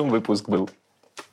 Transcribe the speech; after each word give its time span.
Чем 0.00 0.08
выпуск 0.08 0.48
был? 0.48 0.70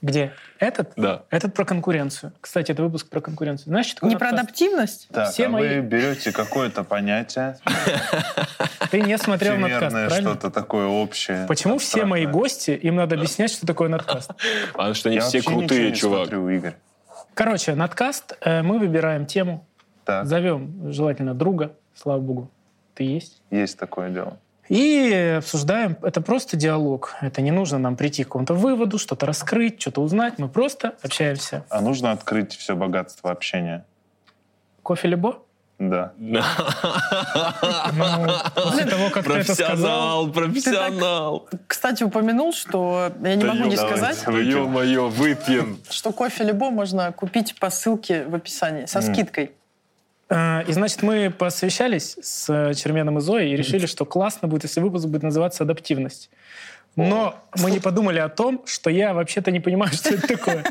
Где? 0.01 0.33
Этот? 0.59 0.91
Да. 0.97 1.23
Этот 1.29 1.53
про 1.53 1.63
конкуренцию. 1.63 2.33
Кстати, 2.41 2.73
это 2.73 2.83
выпуск 2.83 3.07
про 3.09 3.21
конкуренцию. 3.21 3.67
Знаешь, 3.67 3.85
что 3.85 3.95
такое 3.95 4.09
Не 4.09 4.15
про 4.17 4.25
подкаст? 4.25 4.43
адаптивность? 4.43 5.07
Так, 5.09 5.31
Все 5.31 5.45
а 5.45 5.49
мои- 5.49 5.75
вы 5.79 5.87
берете 5.87 6.33
какое-то 6.33 6.83
понятие, 6.83 7.57
Ты 8.91 8.99
не 9.03 9.17
смотрел 9.17 9.55
надкаст, 9.55 9.93
правильно? 9.95 10.19
что-то 10.31 10.51
такое 10.51 10.85
общее. 10.85 11.45
Почему 11.47 11.77
все 11.77 12.03
мои 12.03 12.25
гости, 12.25 12.71
им 12.71 12.97
надо 12.97 13.15
объяснять, 13.15 13.51
что 13.51 13.65
такое 13.65 13.87
надкаст? 13.87 14.31
Потому 14.73 14.93
что 14.93 15.07
они 15.07 15.19
все 15.19 15.41
крутые, 15.41 15.93
чувак. 15.93 16.29
Короче, 17.33 17.73
надкаст, 17.73 18.37
э, 18.41 18.63
мы 18.63 18.79
выбираем 18.79 19.25
тему, 19.25 19.65
Так, 20.03 20.25
зовем 20.25 20.91
желательно 20.91 21.33
друга, 21.33 21.73
слава 21.95 22.19
богу, 22.19 22.51
ты 22.95 23.05
есть. 23.05 23.41
есть 23.49 23.79
такое 23.79 24.09
дело. 24.09 24.37
И 24.69 25.35
обсуждаем, 25.37 25.95
это 26.01 26.19
просто 26.21 26.57
диалог. 26.57 27.15
Это 27.21 27.41
не 27.41 27.51
нужно 27.51 27.77
нам 27.77 27.95
прийти 27.95 28.23
к 28.23 28.27
какому-то 28.27 28.53
выводу, 28.53 28.97
что-то 28.97 29.25
раскрыть, 29.25 29.79
что-то 29.81 30.01
узнать. 30.01 30.39
Мы 30.39 30.49
просто 30.49 30.93
общаемся. 31.01 31.63
А 31.69 31.81
нужно 31.81 32.11
открыть 32.11 32.55
все 32.55 32.75
богатство 32.75 33.31
общения. 33.31 33.85
Кофе 34.83 35.07
либо? 35.09 35.39
Да. 35.79 36.13
Ну, 36.17 36.41
после 38.55 38.85
того, 38.85 39.09
как 39.11 39.25
ты 39.25 39.33
это 39.33 39.53
сказал, 39.53 40.27
Профессионал, 40.31 40.31
профессионал. 40.31 41.49
Кстати, 41.67 42.03
упомянул, 42.03 42.51
что 42.51 43.11
я 43.23 43.35
не 43.35 43.43
Да 43.43 43.53
могу 43.53 43.69
не 43.69 43.75
давайте. 43.75 44.15
сказать. 44.15 44.23
Ё-моё, 44.43 45.09
выпьем. 45.09 45.79
что 45.89 46.11
кофе 46.11 46.43
Либо 46.45 46.71
можно 46.71 47.11
купить 47.11 47.55
по 47.59 47.69
ссылке 47.69 48.25
в 48.25 48.33
описании 48.33 48.85
со 48.85 49.01
скидкой. 49.01 49.51
Э, 50.29 50.63
И, 50.67 50.73
значит, 50.73 51.03
мы 51.03 51.29
посовещались 51.29 52.17
с 52.21 52.49
э, 52.49 52.73
Черменом 52.73 53.17
и 53.17 53.21
Зоей 53.21 53.53
и 53.53 53.55
решили, 53.55 53.85
что 53.85 54.05
классно 54.05 54.47
будет, 54.47 54.63
если 54.63 54.81
выпуск 54.81 55.05
будет 55.07 55.23
называться 55.23 55.63
«Адаптивность». 55.63 56.29
Но 56.95 57.35
мы 57.61 57.69
не 57.69 57.79
подумали 57.79 58.17
о 58.17 58.27
том, 58.27 58.63
что 58.65 58.89
я 58.89 59.13
вообще-то 59.13 59.51
не 59.51 59.59
понимаю, 59.59 59.91
что 59.93 60.15
это 60.15 60.27
такое. 60.27 60.63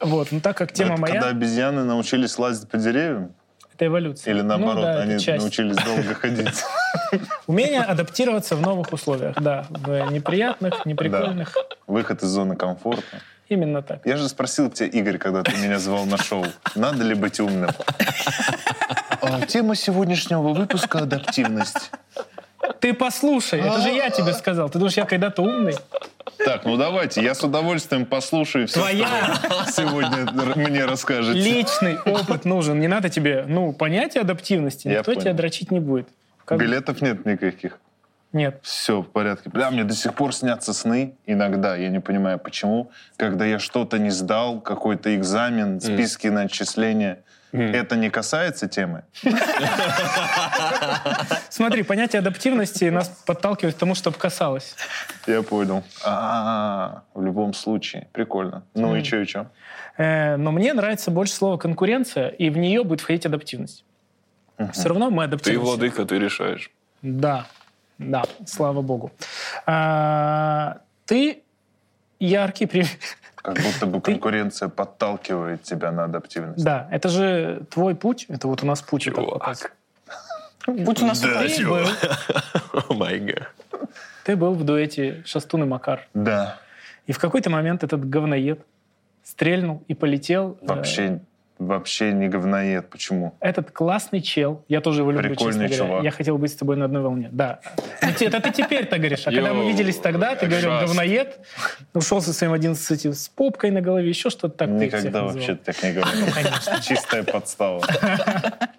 Вот, 0.00 0.30
но 0.30 0.40
так 0.40 0.56
как 0.56 0.72
тема 0.72 0.94
Это 0.94 1.02
Когда 1.02 1.20
моя, 1.20 1.30
обезьяны 1.30 1.84
научились 1.84 2.38
лазить 2.38 2.68
по 2.68 2.78
деревьям? 2.78 3.32
это 3.74 3.86
эволюция. 3.86 4.34
Или 4.34 4.40
Ну 4.40 4.48
наоборот, 4.48 4.84
они 4.84 5.14
научились 5.38 5.76
долго 5.76 6.14
ходить? 6.20 6.64
Умение 7.46 7.82
адаптироваться 7.82 8.56
в 8.56 8.60
новых 8.60 8.92
условиях, 8.92 9.40
да. 9.40 9.66
В 9.70 10.10
неприятных, 10.10 10.84
неприкольных. 10.84 11.54
Выход 11.86 12.22
из 12.22 12.28
зоны 12.28 12.56
комфорта. 12.56 13.20
Именно 13.48 13.82
так. 13.82 14.00
Я 14.04 14.16
же 14.16 14.28
спросил 14.28 14.70
тебя, 14.70 14.88
Игорь, 14.88 15.18
когда 15.18 15.42
ты 15.42 15.56
меня 15.56 15.78
звал 15.78 16.04
на 16.04 16.18
шоу, 16.18 16.44
надо 16.74 17.02
ли 17.02 17.14
быть 17.14 17.40
умным? 17.40 17.70
А, 19.20 19.40
Тема 19.46 19.74
сегодняшнего 19.74 20.52
выпуска— 20.52 20.98
адаптивность. 21.00 21.90
Ты 22.80 22.92
послушай, 22.92 23.60
это 23.60 23.80
же 23.80 23.88
я 23.90 24.10
тебе 24.10 24.32
сказал. 24.34 24.68
Ты 24.68 24.78
думаешь, 24.78 24.96
я 24.96 25.04
когда-то 25.06 25.42
умный? 25.42 25.74
Так, 26.44 26.64
ну 26.64 26.76
давайте, 26.76 27.22
я 27.22 27.34
с 27.34 27.42
удовольствием 27.42 28.04
послушаю 28.06 28.68
все, 28.68 28.78
Твоя 28.80 29.06
что 29.66 29.72
сегодня 29.72 30.30
мне 30.54 30.84
расскажете. 30.84 31.38
личный 31.38 31.98
опыт 31.98 32.44
нужен. 32.44 32.78
Не 32.78 32.86
надо 32.88 33.08
тебе, 33.08 33.44
ну, 33.48 33.72
понятие 33.72 34.20
адаптивности. 34.20 34.86
Я 34.88 34.98
Никто 34.98 35.14
тебя 35.14 35.32
дрочить 35.32 35.70
не 35.70 35.80
будет. 35.80 36.08
Как- 36.44 36.58
Билетов 36.60 37.00
нет 37.02 37.24
никаких. 37.26 37.78
Нет. 38.32 38.60
Все 38.62 39.00
в 39.00 39.08
порядке. 39.10 39.48
Бля, 39.50 39.70
мне 39.70 39.84
до 39.84 39.94
сих 39.94 40.14
пор 40.14 40.34
снятся 40.34 40.72
сны 40.74 41.14
иногда, 41.26 41.76
я 41.76 41.88
не 41.88 42.00
понимаю 42.00 42.38
почему, 42.38 42.90
когда 43.16 43.46
я 43.46 43.58
что-то 43.58 43.98
не 43.98 44.10
сдал, 44.10 44.60
какой-то 44.60 45.14
экзамен, 45.16 45.80
списки 45.80 46.26
на 46.28 46.42
отчисления. 46.42 47.22
Это 47.52 47.96
не 47.96 48.10
касается 48.10 48.68
темы? 48.68 49.04
Смотри, 51.48 51.82
понятие 51.82 52.20
адаптивности 52.20 52.84
нас 52.84 53.08
подталкивает 53.26 53.74
к 53.74 53.78
тому, 53.78 53.94
чтобы 53.94 54.18
касалось. 54.18 54.76
Я 55.26 55.42
понял. 55.42 55.82
А, 56.04 57.02
в 57.14 57.22
любом 57.22 57.54
случае. 57.54 58.08
Прикольно. 58.12 58.64
Ну 58.74 58.96
и 58.96 59.02
что, 59.02 59.16
и 59.16 59.24
что? 59.24 59.50
Э, 59.96 60.36
Но 60.36 60.52
мне 60.52 60.74
нравится 60.74 61.10
больше 61.10 61.32
слово 61.32 61.56
конкуренция, 61.56 62.28
и 62.28 62.50
в 62.50 62.58
нее 62.58 62.84
будет 62.84 63.00
входить 63.00 63.24
адаптивность. 63.26 63.84
Все 64.72 64.88
равно 64.88 65.10
мы 65.10 65.22
Ты 65.22 65.28
адаптируемся. 65.28 65.66
владыка, 65.66 66.04
ты 66.04 66.18
решаешь. 66.18 66.70
Да, 67.00 67.46
да, 67.98 68.24
слава 68.46 68.82
богу. 68.82 69.10
А, 69.66 70.78
Ты 71.06 71.42
яркий 72.20 72.66
пример. 72.66 72.88
Как 73.36 73.54
будто 73.56 73.86
бы 73.86 74.00
конкуренция 74.02 74.68
подталкивает 74.68 75.62
тебя 75.62 75.90
на 75.92 76.04
адаптивность. 76.04 76.62
Да, 76.64 76.88
это 76.90 77.08
же 77.08 77.62
твой 77.70 77.94
путь. 77.94 78.26
Это 78.28 78.48
вот 78.48 78.62
у 78.62 78.66
нас 78.66 78.82
путь. 78.82 79.06
вот 79.06 79.14
так 79.16 79.28
показывает. 79.28 79.72
Будь 80.66 81.02
у 81.02 81.06
нас 81.06 81.20
Да, 81.20 81.42
Ты 81.46 81.66
был, 81.66 81.86
гад. 83.20 83.48
ты 84.24 84.36
был 84.36 84.52
в 84.54 84.64
дуэте 84.64 85.22
Шастун 85.24 85.62
и 85.62 85.66
Макар. 85.66 86.06
Да. 86.12 86.58
И 87.06 87.12
в 87.12 87.18
какой-то 87.18 87.48
момент 87.48 87.84
этот 87.84 88.06
говноед 88.08 88.60
стрельнул 89.24 89.82
и 89.88 89.94
полетел. 89.94 90.58
э, 90.60 90.66
Вообще, 90.66 91.20
вообще 91.58 92.12
не 92.12 92.28
говноед. 92.28 92.88
Почему? 92.88 93.34
Этот 93.40 93.70
классный 93.70 94.20
чел, 94.20 94.64
я 94.68 94.80
тоже 94.80 95.02
его 95.02 95.10
люблю, 95.10 95.28
Прикольный 95.30 95.68
честно 95.68 95.76
говоря. 95.76 95.88
чувак. 95.88 96.04
Я 96.04 96.10
хотел 96.10 96.38
быть 96.38 96.52
с 96.52 96.54
тобой 96.56 96.76
на 96.76 96.84
одной 96.84 97.02
волне. 97.02 97.28
Да. 97.32 97.60
Ну, 98.02 98.08
Это 98.08 98.40
ты 98.40 98.50
теперь-то 98.52 98.96
говоришь. 98.98 99.26
А 99.26 99.32
когда 99.32 99.54
мы 99.54 99.68
виделись 99.68 99.98
тогда, 99.98 100.34
ты 100.34 100.46
говорил, 100.46 100.70
говноед, 100.70 101.38
ушел 101.94 102.20
со 102.20 102.32
своим 102.32 102.52
11 102.52 103.06
с 103.06 103.28
попкой 103.28 103.70
на 103.70 103.80
голове, 103.80 104.08
еще 104.08 104.30
что-то 104.30 104.56
так. 104.56 104.68
Никогда 104.68 105.24
вообще 105.24 105.54
так 105.56 105.82
не 105.82 105.92
говорил. 105.92 106.26
Чистая 106.82 107.22
подстава. 107.24 107.82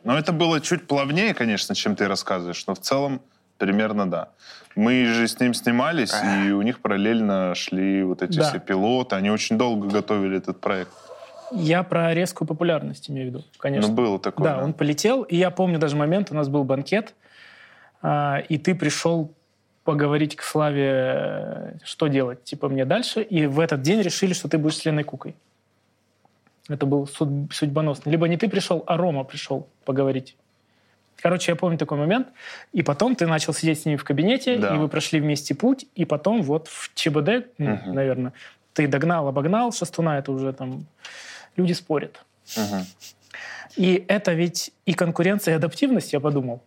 Но 0.03 0.17
это 0.17 0.31
было 0.31 0.61
чуть 0.61 0.87
плавнее, 0.87 1.33
конечно, 1.33 1.75
чем 1.75 1.95
ты 1.95 2.07
рассказываешь, 2.07 2.65
но 2.67 2.73
в 2.75 2.79
целом 2.79 3.21
примерно 3.57 4.09
да. 4.09 4.29
Мы 4.75 5.05
же 5.05 5.27
с 5.27 5.39
ним 5.39 5.53
снимались, 5.53 6.13
и 6.23 6.51
у 6.51 6.61
них 6.61 6.79
параллельно 6.79 7.53
шли 7.55 8.03
вот 8.03 8.21
эти 8.21 8.39
все 8.39 8.59
пилоты. 8.59 9.15
Они 9.15 9.29
очень 9.29 9.57
долго 9.57 9.87
готовили 9.87 10.37
этот 10.37 10.61
проект. 10.61 10.91
Я 11.51 11.83
про 11.83 12.13
резкую 12.13 12.47
популярность 12.47 13.09
имею 13.09 13.27
в 13.27 13.33
виду, 13.33 13.43
конечно. 13.57 13.89
Ну, 13.89 13.95
было 13.95 14.19
такое. 14.19 14.45
Да, 14.47 14.63
он 14.63 14.73
полетел, 14.73 15.23
и 15.23 15.35
я 15.35 15.49
помню 15.51 15.79
даже 15.79 15.95
момент, 15.95 16.31
у 16.31 16.35
нас 16.35 16.47
был 16.49 16.63
банкет, 16.63 17.13
а, 18.01 18.41
и 18.49 18.57
ты 18.57 18.75
пришел 18.75 19.33
поговорить 19.83 20.35
к 20.35 20.43
Славе, 20.43 20.91
э, 20.91 21.71
что 21.83 22.07
делать, 22.07 22.43
типа, 22.43 22.69
мне 22.69 22.85
дальше, 22.85 23.21
и 23.23 23.47
в 23.47 23.59
этот 23.59 23.81
день 23.81 24.01
решили, 24.01 24.33
что 24.33 24.47
ты 24.47 24.57
будешь 24.59 24.77
с 24.77 24.85
Леной 24.85 25.03
Кукой. 25.03 25.35
Это 26.67 26.85
был 26.85 27.07
суд- 27.07 27.51
судьбоносно. 27.51 28.09
Либо 28.11 28.27
не 28.27 28.37
ты 28.37 28.47
пришел, 28.49 28.83
а 28.85 28.97
Рома 28.97 29.23
пришел 29.23 29.67
поговорить. 29.85 30.35
Короче, 31.21 31.51
я 31.51 31.55
помню 31.55 31.77
такой 31.79 31.97
момент. 31.97 32.27
И 32.71 32.83
потом 32.83 33.15
ты 33.15 33.25
начал 33.25 33.53
сидеть 33.53 33.81
с 33.81 33.85
ними 33.85 33.95
в 33.97 34.03
кабинете, 34.03 34.57
Да. 34.57 34.75
и 34.75 34.77
вы 34.77 34.87
прошли 34.87 35.19
вместе 35.19 35.55
путь, 35.55 35.85
и 35.95 36.05
потом 36.05 36.43
вот 36.43 36.67
в 36.67 36.93
ЧБД, 36.93 37.47
Мгм. 37.57 37.93
наверное, 37.93 38.33
ты 38.73 38.87
догнал, 38.87 39.27
обогнал 39.27 39.71
Шастуна, 39.73 40.19
это 40.19 40.31
уже 40.31 40.53
там 40.53 40.85
люди 41.59 41.73
спорят. 41.73 42.23
Мгм. 42.57 42.85
И 43.75 44.05
это 44.07 44.33
ведь 44.33 44.71
и 44.85 44.93
конкуренция, 44.93 45.53
и 45.53 45.57
адаптивность, 45.57 46.13
я 46.13 46.19
подумал. 46.19 46.63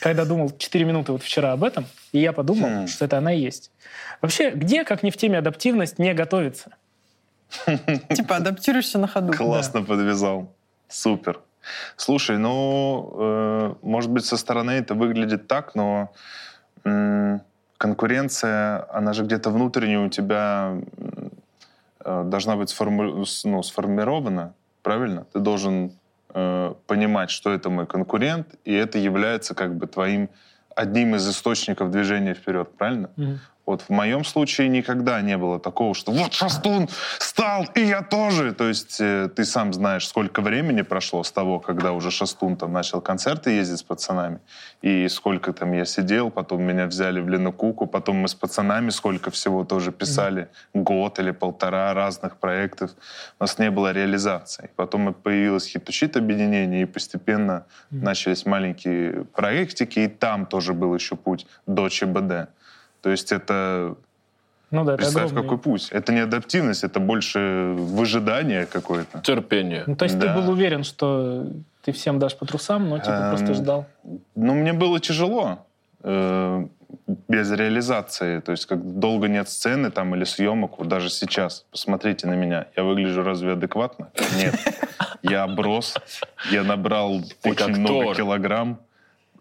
Когда 0.00 0.24
думал 0.24 0.50
4 0.56 0.84
минуты 0.84 1.12
вот 1.12 1.22
вчера 1.22 1.52
об 1.52 1.64
этом, 1.64 1.86
и 2.12 2.18
я 2.18 2.32
подумал, 2.32 2.68
Хм. 2.68 2.86
что 2.88 3.04
это 3.04 3.18
она 3.18 3.32
и 3.32 3.40
есть. 3.40 3.70
Вообще, 4.20 4.50
где, 4.50 4.84
как 4.84 5.02
не 5.02 5.10
в 5.10 5.16
теме 5.16 5.38
адаптивность, 5.38 5.98
не 5.98 6.14
готовится? 6.14 6.70
Типа 8.16 8.36
адаптируешься 8.36 8.98
на 8.98 9.06
ходу. 9.06 9.32
Классно 9.32 9.82
подвязал. 9.82 10.52
Супер. 10.88 11.40
Слушай, 11.96 12.38
ну, 12.38 13.12
э, 13.14 13.74
может 13.82 14.10
быть, 14.10 14.24
со 14.24 14.36
стороны 14.36 14.72
это 14.72 14.94
выглядит 14.94 15.46
так, 15.46 15.74
но 15.74 16.12
м, 16.84 17.40
конкуренция, 17.78 18.86
она 18.92 19.12
же 19.12 19.22
где-то 19.24 19.50
внутренне 19.50 19.98
у 19.98 20.08
тебя 20.08 20.74
э, 20.96 21.21
должна 22.04 22.56
быть 22.56 22.70
сформу- 22.70 23.24
ну, 23.44 23.62
сформирована, 23.62 24.54
правильно? 24.82 25.26
Ты 25.32 25.40
должен 25.40 25.92
э, 26.34 26.74
понимать, 26.86 27.30
что 27.30 27.50
это 27.52 27.70
мой 27.70 27.86
конкурент, 27.86 28.54
и 28.64 28.72
это 28.72 28.98
является 28.98 29.54
как 29.54 29.76
бы 29.76 29.86
твоим 29.86 30.28
одним 30.74 31.14
из 31.14 31.28
источников 31.28 31.90
движения 31.90 32.34
вперед, 32.34 32.68
правильно? 32.78 33.10
Мгм. 33.16 33.40
Вот 33.64 33.82
в 33.82 33.90
моем 33.90 34.24
случае 34.24 34.68
никогда 34.68 35.20
не 35.20 35.36
было 35.38 35.60
такого, 35.60 35.94
что 35.94 36.10
вот 36.10 36.32
Шастун 36.32 36.88
стал, 37.18 37.66
и 37.76 37.80
я 37.80 38.02
тоже. 38.02 38.52
То 38.52 38.68
есть 38.68 39.00
э, 39.00 39.28
ты 39.34 39.44
сам 39.44 39.72
знаешь, 39.72 40.08
сколько 40.08 40.40
времени 40.40 40.82
прошло 40.82 41.22
с 41.22 41.30
того, 41.30 41.60
когда 41.60 41.92
уже 41.92 42.10
Шастун 42.10 42.56
там 42.56 42.72
начал 42.72 43.00
концерты 43.00 43.50
ездить 43.50 43.78
с 43.78 43.82
пацанами, 43.84 44.40
и 44.82 45.06
сколько 45.08 45.52
там 45.52 45.72
я 45.72 45.84
сидел, 45.84 46.30
потом 46.30 46.62
меня 46.62 46.86
взяли 46.86 47.20
в 47.20 47.28
Лену 47.28 47.52
Куку, 47.52 47.86
потом 47.86 48.16
мы 48.16 48.28
с 48.28 48.34
пацанами 48.34 48.90
сколько 48.90 49.30
всего 49.30 49.64
тоже 49.64 49.92
писали, 49.92 50.48
год 50.74 51.20
или 51.20 51.30
полтора 51.30 51.94
разных 51.94 52.38
проектов. 52.38 52.90
У 53.38 53.44
нас 53.44 53.58
не 53.58 53.70
было 53.70 53.92
реализации. 53.92 54.70
Потом 54.74 55.14
появилось 55.14 55.68
хитучит 55.68 56.16
объединение, 56.16 56.82
и 56.82 56.84
постепенно 56.84 57.66
начались 57.90 58.44
маленькие 58.44 59.24
проектики, 59.24 60.00
и 60.00 60.08
там 60.08 60.46
тоже 60.46 60.72
был 60.72 60.92
еще 60.94 61.14
путь 61.14 61.46
до 61.66 61.88
ЧБД. 61.88 62.48
То 63.02 63.10
есть 63.10 63.32
это 63.32 63.96
Ну 64.70 64.84
да, 64.84 64.94
это 64.94 65.02
Представь, 65.02 65.24
огромный. 65.32 65.42
какой 65.42 65.58
путь. 65.58 65.88
Это 65.90 66.12
не 66.12 66.20
адаптивность, 66.20 66.84
это 66.84 66.98
больше 67.00 67.74
выжидание 67.76 68.64
какое-то. 68.66 69.20
Терпение. 69.20 69.84
Ну, 69.86 69.96
то 69.96 70.04
есть 70.04 70.18
Да. 70.18 70.34
ты 70.34 70.40
был 70.40 70.50
уверен, 70.50 70.82
что 70.84 71.46
ты 71.82 71.92
всем 71.92 72.18
дашь 72.18 72.36
по 72.38 72.46
трусам, 72.46 72.88
но 72.88 72.98
типа 72.98 73.10
Эм, 73.10 73.30
просто 73.36 73.54
ждал. 73.54 73.86
Ну, 74.34 74.54
мне 74.54 74.72
было 74.72 74.98
тяжело. 75.00 75.66
Э, 76.04 76.66
без 77.28 77.50
реализации. 77.50 78.40
То 78.40 78.52
есть, 78.52 78.66
как 78.66 78.98
долго 78.98 79.28
нет 79.28 79.48
сцены 79.48 79.90
там 79.90 80.14
или 80.14 80.24
съемок, 80.24 80.78
вот 80.78 80.88
даже 80.88 81.10
сейчас, 81.10 81.64
посмотрите 81.70 82.26
на 82.26 82.34
меня, 82.34 82.66
я 82.76 82.82
выгляжу 82.84 83.22
разве 83.22 83.52
адекватно? 83.52 84.10
Нет. 84.36 84.54
Я 85.22 85.44
оброс, 85.44 85.96
я 86.50 86.62
набрал 86.64 87.22
очень 87.44 87.76
много 87.80 88.14
килограмм. 88.14 88.78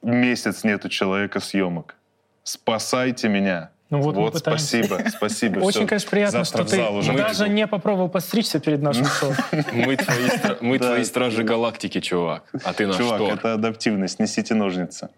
Месяц 0.02 0.63
нету 0.63 0.90
человека 0.90 1.40
съемок. 1.40 1.96
Спасайте 2.43 3.29
меня. 3.29 3.69
Ну 3.89 3.99
вот 4.01 4.15
вот 4.15 4.38
спасибо, 4.38 4.99
спасибо. 5.09 5.59
Очень, 5.63 5.85
конечно, 5.85 6.09
приятно, 6.09 6.45
Завтра 6.45 6.65
что 6.65 6.75
ты 6.77 6.89
уже 6.89 7.11
даже 7.13 7.49
не 7.49 7.67
попробовал 7.67 8.07
постричься 8.07 8.61
перед 8.61 8.81
нашим 8.81 9.05
шоу. 9.19 9.33
Мы 9.73 9.97
твои, 9.97 10.27
стра- 10.27 10.57
мы 10.61 10.79
Да. 10.79 10.88
твои 10.88 11.03
стражи 11.03 11.43
галактики, 11.43 11.99
чувак. 11.99 12.43
А 12.63 12.71
ты 12.71 12.88
наш 12.88 12.95
Чувак, 12.95 13.21
это 13.21 13.53
адаптивность, 13.53 14.17
несите 14.19 14.55
ножницы. 14.55 15.09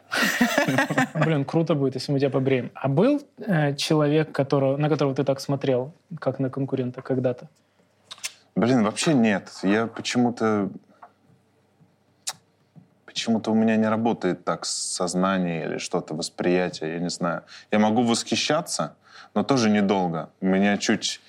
Блин, 1.14 1.46
круто 1.46 1.76
будет, 1.76 1.94
если 1.96 2.12
мы 2.12 2.20
тебя 2.20 2.32
побреем. 2.32 2.72
А 2.74 2.88
был 2.88 3.22
э, 3.38 3.76
человек, 3.76 4.32
которого, 4.32 4.76
на 4.78 4.90
которого 4.90 5.14
ты 5.14 5.24
так 5.24 5.40
смотрел, 5.40 5.94
как 6.20 6.40
на 6.40 6.50
конкурента 6.50 7.04
когда-то? 7.04 7.48
Блин, 8.56 8.84
вообще 8.84 9.14
нет. 9.14 9.50
Я 9.62 9.86
почему-то... 9.86 10.70
Почему-то 13.14 13.52
у 13.52 13.54
меня 13.54 13.76
не 13.76 13.88
работает 13.88 14.44
так 14.44 14.66
сознание 14.66 15.66
или 15.66 15.78
что-то, 15.78 16.16
восприятие, 16.16 16.94
я 16.94 17.00
не 17.00 17.12
знаю. 17.12 17.44
Я 17.72 17.78
могу 17.78 18.02
восхищаться, 18.02 18.96
но 19.36 19.44
тоже 19.44 19.70
недолго. 19.70 20.32
Меня 20.42 20.78
чуть, 20.78 21.22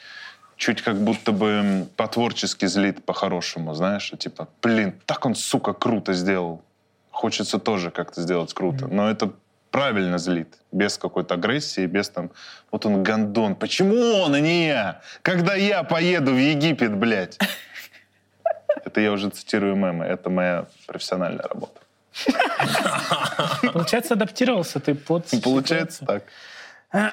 чуть 0.56 0.80
как 0.80 0.96
будто 0.96 1.32
бы 1.32 1.86
по-творчески 1.96 2.64
злит 2.64 3.04
по-хорошему, 3.04 3.74
знаешь, 3.74 4.10
типа, 4.18 4.48
блин, 4.62 4.94
так 5.04 5.26
он, 5.26 5.34
сука, 5.34 5.74
круто 5.74 6.14
сделал. 6.14 6.62
Хочется 7.10 7.58
тоже 7.58 7.90
как-то 7.90 8.22
сделать 8.22 8.54
круто. 8.54 8.86
Но 8.86 9.10
это 9.10 9.32
правильно 9.70 10.16
злит, 10.16 10.56
без 10.72 10.96
какой-то 10.96 11.34
агрессии, 11.34 11.84
без 11.84 12.08
там, 12.08 12.30
вот 12.70 12.86
он 12.86 13.02
гандон, 13.02 13.56
почему 13.56 14.22
он, 14.22 14.32
а 14.32 14.40
не 14.40 14.68
я? 14.68 15.02
Когда 15.20 15.54
я 15.54 15.82
поеду 15.82 16.32
в 16.32 16.38
Египет, 16.38 16.96
блядь? 16.96 17.38
Это 18.84 19.00
я 19.00 19.12
уже 19.12 19.30
цитирую 19.30 19.76
мемы, 19.76 20.04
это 20.04 20.30
моя 20.30 20.66
профессиональная 20.86 21.46
работа. 21.46 21.80
Получается, 23.72 24.14
адаптировался 24.14 24.80
ты 24.80 24.94
под 24.94 25.26
Получается 25.42 26.04
так. 26.06 26.22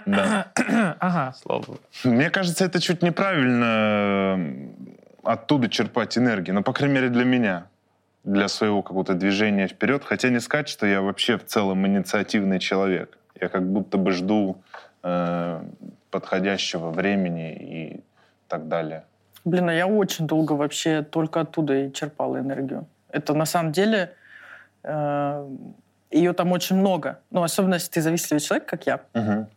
Да. 0.06 0.52
Ага. 1.00 1.34
Слава. 1.42 1.78
Мне 2.04 2.30
кажется, 2.30 2.66
это 2.66 2.80
чуть 2.80 3.02
неправильно 3.02 4.40
оттуда 5.24 5.70
черпать 5.70 6.18
энергию. 6.18 6.56
Ну, 6.56 6.64
по 6.64 6.74
крайней 6.74 6.96
мере, 6.96 7.10
для 7.10 7.26
меня. 7.26 7.66
Для 8.24 8.48
своего 8.48 8.84
какого-то 8.84 9.16
движения 9.16 9.68
вперед. 9.68 10.04
Хотя 10.06 10.30
не 10.30 10.40
сказать, 10.40 10.70
что 10.70 10.86
я 10.86 11.02
вообще 11.02 11.38
в 11.38 11.46
целом 11.46 11.88
инициативный 11.88 12.60
человек. 12.60 13.18
Я 13.40 13.50
как 13.50 13.68
будто 13.68 13.98
бы 13.98 14.12
жду 14.12 14.62
э, 15.02 15.64
подходящего 16.12 16.92
времени 16.92 17.54
и 17.54 18.04
так 18.48 18.68
далее. 18.68 19.06
Блин, 19.44 19.70
а 19.70 19.74
я 19.74 19.88
очень 19.88 20.28
долго 20.28 20.54
вообще 20.54 21.02
только 21.02 21.42
оттуда 21.42 21.74
и 21.76 21.94
черпала 21.94 22.38
энергию. 22.38 22.88
Это 23.10 23.34
на 23.34 23.46
самом 23.46 23.72
деле 23.72 24.14
э, 24.84 25.50
ее 26.12 26.34
там 26.34 26.52
очень 26.52 26.76
много. 26.76 27.20
Ну, 27.32 27.44
особенно 27.44 27.76
если 27.76 27.92
ты 27.92 28.02
завистливый 28.02 28.42
человек, 28.42 28.68
как 28.68 28.86
я. 28.86 29.02
Мгм. 29.14 29.48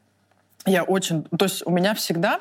Я 0.67 0.85
очень... 0.85 1.25
То 1.25 1.45
есть 1.45 1.67
у 1.67 1.71
меня 1.71 1.95
всегда... 1.95 2.41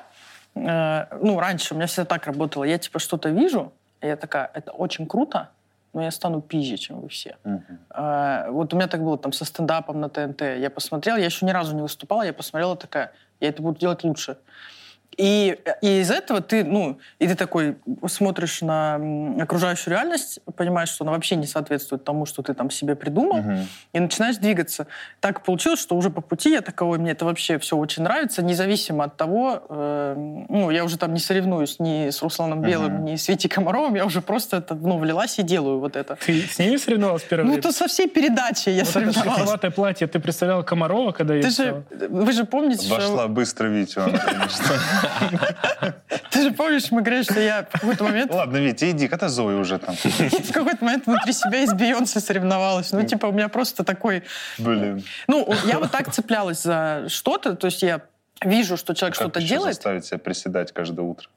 э, 0.55 1.05
ну, 1.21 1.39
раньше 1.39 1.73
у 1.73 1.77
меня 1.77 1.87
всегда 1.87 2.05
так 2.05 2.25
работало. 2.27 2.63
Я 2.63 2.77
типа 2.77 2.99
что-то 2.99 3.29
вижу, 3.29 3.73
и 4.01 4.07
я 4.07 4.15
такая, 4.15 4.49
это 4.53 4.71
очень 4.71 5.07
круто, 5.07 5.49
но 5.93 6.03
я 6.03 6.11
стану 6.11 6.41
пизже, 6.41 6.77
чем 6.77 7.01
вы 7.01 7.09
все. 7.09 7.37
А, 7.89 8.49
Вот 8.49 8.73
у 8.73 8.77
меня 8.77 8.87
так 8.87 9.03
было 9.03 9.17
там 9.17 9.33
со 9.33 9.45
стендапом 9.45 9.99
на 9.99 10.09
ТНТ. 10.09 10.41
Я 10.41 10.69
посмотрела, 10.69 11.17
я 11.17 11.25
еще 11.25 11.45
ни 11.45 11.51
разу 11.51 11.75
не 11.75 11.81
выступала, 11.81 12.23
я 12.23 12.33
посмотрела 12.33 12.75
такая, 12.75 13.11
я 13.39 13.49
это 13.49 13.61
буду 13.61 13.79
делать 13.79 14.03
лучше. 14.03 14.37
И, 15.17 15.57
и 15.81 15.99
из 16.01 16.11
этого 16.11 16.41
ты, 16.41 16.63
ну, 16.63 16.97
и 17.19 17.27
ты 17.27 17.35
такой 17.35 17.77
смотришь 18.07 18.61
на 18.61 18.95
окружающую 19.41 19.93
реальность, 19.93 20.39
понимаешь, 20.55 20.89
что 20.89 21.03
она 21.03 21.11
вообще 21.13 21.35
не 21.35 21.45
соответствует 21.47 22.03
тому, 22.03 22.25
что 22.25 22.41
ты 22.41 22.53
там 22.53 22.69
себе 22.69 22.95
придумал, 22.95 23.37
Мгм. 23.41 23.67
и 23.93 23.99
начинаешь 23.99 24.37
двигаться. 24.37 24.87
Так 25.19 25.43
получилось, 25.43 25.79
что 25.81 25.95
уже 25.95 26.09
по 26.09 26.21
пути 26.21 26.51
я 26.51 26.61
такой, 26.61 26.97
мне 26.97 27.11
это 27.11 27.25
вообще 27.25 27.57
все 27.59 27.77
очень 27.77 28.03
нравится, 28.03 28.41
независимо 28.41 29.03
от 29.05 29.17
того, 29.17 29.63
э, 29.69 30.15
ну, 30.49 30.71
я 30.71 30.83
уже 30.83 30.97
там 30.97 31.13
не 31.13 31.19
соревнуюсь 31.19 31.79
ни 31.79 32.09
с 32.09 32.21
Русланом 32.21 32.61
Белым, 32.61 32.93
Мгм. 32.95 33.05
ни 33.05 33.15
с 33.15 33.27
Витей 33.27 33.49
Комаровым, 33.49 33.95
я 33.95 34.05
уже 34.05 34.21
просто 34.21 34.57
это, 34.57 34.75
ну, 34.75 34.97
влилась 34.97 35.37
и 35.39 35.43
делаю 35.43 35.79
вот 35.79 35.95
это. 35.95 36.17
Ты 36.25 36.41
с 36.41 36.57
ними 36.59 36.77
соревновался 36.77 37.25
в 37.25 37.29
первое 37.29 37.45
Ну, 37.55 37.61
то 37.61 37.71
со 37.71 37.87
всей 37.87 38.07
передачи 38.07 38.69
я 38.69 38.79
Вот 38.79 38.81
это 38.83 38.91
соревновалась. 38.91 39.35
шлифоватое 39.37 39.71
платье, 39.71 40.07
ты 40.07 40.19
представлял 40.19 40.63
Комарова, 40.63 41.11
когда 41.11 41.35
я 41.35 41.43
Ты 41.43 41.49
же, 41.49 41.83
вы 42.09 42.31
же 42.31 42.45
помните, 42.45 42.89
Вошла 42.89 43.23
что, 43.23 43.27
быстро 43.27 43.67
она, 43.67 44.17
конечно. 44.17 44.65
Ты 46.31 46.43
же 46.43 46.51
помнишь, 46.51 46.91
мы 46.91 47.01
говорили, 47.01 47.23
что 47.23 47.39
я 47.39 47.63
в 47.63 47.79
какой-то 47.79 48.03
момент, 48.03 48.31
Ладно, 48.31 48.57
Витя, 48.57 48.91
иди, 48.91 49.07
когда 49.07 49.29
Зоя 49.29 49.57
уже 49.57 49.79
там. 49.79 49.95
в 50.03 50.51
какой-то 50.51 50.83
момент 50.83 51.05
внутри 51.05 51.33
себя 51.33 51.59
и 51.59 51.67
с 51.67 51.73
Бейонсе 51.73 52.19
соревновалась. 52.19 52.91
Ну, 52.91 53.03
типа, 53.03 53.27
у 53.27 53.31
меня 53.31 53.49
просто 53.49 53.83
такой... 53.83 54.23
Блин. 54.57 55.03
Ну, 55.27 55.53
я 55.65 55.79
вот 55.79 55.91
так 55.91 56.11
цеплялась 56.11 56.61
за 56.61 57.05
что-то, 57.07 57.55
то 57.55 57.67
есть 57.67 57.83
я 57.83 58.01
вижу, 58.43 58.77
что 58.77 58.93
человек 58.93 59.15
Как 59.15 59.23
что-то 59.23 59.39
еще 59.39 59.55
делает. 59.55 59.75
заставить 59.75 60.05
себя 60.05 60.19
приседать 60.19 60.71
каждое 60.71 61.01
утро? 61.01 61.27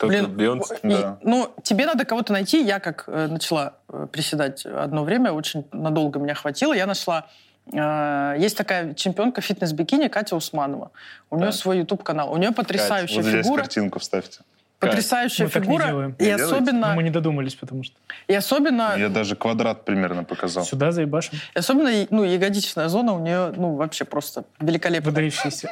Блин, 0.00 0.30
Бейонсе? 0.30 0.78
Да. 0.82 1.18
ну, 1.22 1.52
тебе 1.62 1.86
надо 1.86 2.04
кого-то 2.04 2.32
найти. 2.32 2.62
Я 2.62 2.78
как 2.78 3.04
э, 3.08 3.26
начала 3.26 3.74
э, 3.88 4.06
приседать 4.12 4.64
одно 4.64 5.02
время, 5.02 5.32
очень 5.32 5.66
надолго 5.72 6.20
меня 6.20 6.34
хватило. 6.34 6.72
Я 6.72 6.86
нашла... 6.86 7.26
э, 7.72 8.36
есть 8.38 8.56
такая 8.56 8.94
чемпионка 8.94 9.40
фитнес-бикини 9.40 10.08
Катя 10.08 10.36
Усманова. 10.36 10.90
У 11.30 11.36
нее 11.36 11.46
Так. 11.46 11.54
свой 11.54 11.78
YouTube-канал. 11.78 12.32
У 12.32 12.36
нее 12.36 12.52
потрясающая 12.52 13.16
Вот 13.16 13.24
здесь 13.26 13.44
фигура. 13.44 13.60
картинку 13.62 13.98
вставьте. 13.98 14.40
Потрясающая 14.78 15.46
Мы 15.46 15.50
так 15.50 15.62
не 15.62 15.66
фигура. 15.66 15.86
делаем. 15.86 16.10
И 16.18 16.22
Не 16.22 16.28
делаете? 16.36 16.44
особенно, 16.54 16.88
Но 16.90 16.94
мы 16.94 17.02
не 17.02 17.10
додумались, 17.10 17.54
потому 17.56 17.82
что 17.82 17.96
и 18.28 18.34
особенно, 18.34 18.94
Я 18.96 19.08
даже 19.08 19.34
квадрат 19.34 19.84
примерно 19.84 20.22
показал. 20.24 20.64
сюда 20.64 20.92
заебашим. 20.92 21.36
и 21.54 21.58
особенно 21.58 21.90
ну, 22.10 22.22
ягодичная 22.24 22.88
зона 22.88 23.12
у 23.14 23.18
нее 23.18 23.52
ну, 23.56 23.74
вообще 23.74 24.04
просто 24.04 24.44
великолепная. 24.60 25.10
Выдающийся. 25.10 25.68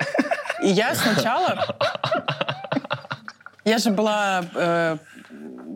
И 0.62 0.69
я 0.69 0.94
сначала... 0.94 1.76
Я 3.64 3.78
же 3.78 3.90
была 3.90 4.44
э, 4.54 4.97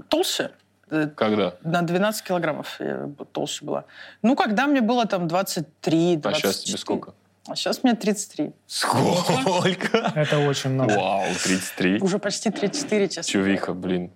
толще. 0.08 0.50
Э, 0.90 1.08
Когда? 1.16 1.54
На 1.62 1.82
12 1.82 2.24
килограммов 2.24 2.76
я 2.80 3.08
толще 3.32 3.64
была. 3.64 3.84
Ну, 4.22 4.36
когда 4.36 4.66
мне 4.66 4.80
было 4.80 5.06
там 5.06 5.28
23, 5.28 6.16
24. 6.16 6.30
А 6.30 6.34
сейчас 6.52 6.64
тебе 6.64 6.78
сколько? 6.78 7.14
А 7.48 7.56
сейчас 7.56 7.82
мне 7.82 7.94
33. 7.94 8.52
Сколько? 8.66 9.98
Это 10.14 10.38
очень 10.38 10.70
много. 10.70 10.94
Вау, 10.94 11.24
33. 11.44 12.00
Уже 12.00 12.18
почти 12.18 12.50
34, 12.50 13.08
честно. 13.08 13.22
Чувиха, 13.32 13.72
блин. 13.74 14.10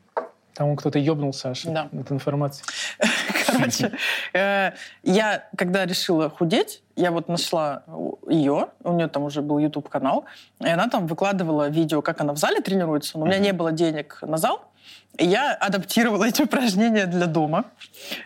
Там 0.54 0.76
кто-то 0.76 1.00
ебнул 1.00 1.32
Саша 1.32 1.68
Да. 1.70 1.88
от 1.92 2.12
информации. 2.12 2.64
Короче, 3.46 3.90
э, 4.32 4.70
я, 5.02 5.48
когда 5.56 5.84
решила 5.84 6.30
худеть, 6.30 6.82
я 6.94 7.10
вот 7.10 7.28
нашла 7.28 7.82
ее, 8.28 8.68
у 8.84 8.92
нее 8.92 9.08
там 9.08 9.24
уже 9.24 9.42
был 9.42 9.58
YouTube-канал, 9.58 10.26
и 10.60 10.68
она 10.68 10.88
там 10.88 11.08
выкладывала 11.08 11.68
видео, 11.68 12.02
как 12.02 12.20
она 12.20 12.32
в 12.34 12.36
зале 12.36 12.60
тренируется, 12.60 13.18
но 13.18 13.24
у 13.24 13.26
меня 13.26 13.38
не 13.38 13.52
было 13.52 13.72
денег 13.72 14.18
на 14.22 14.36
зал, 14.36 14.64
я 15.18 15.54
адаптировала 15.54 16.24
эти 16.24 16.42
упражнения 16.42 17.06
для 17.06 17.26
дома. 17.26 17.66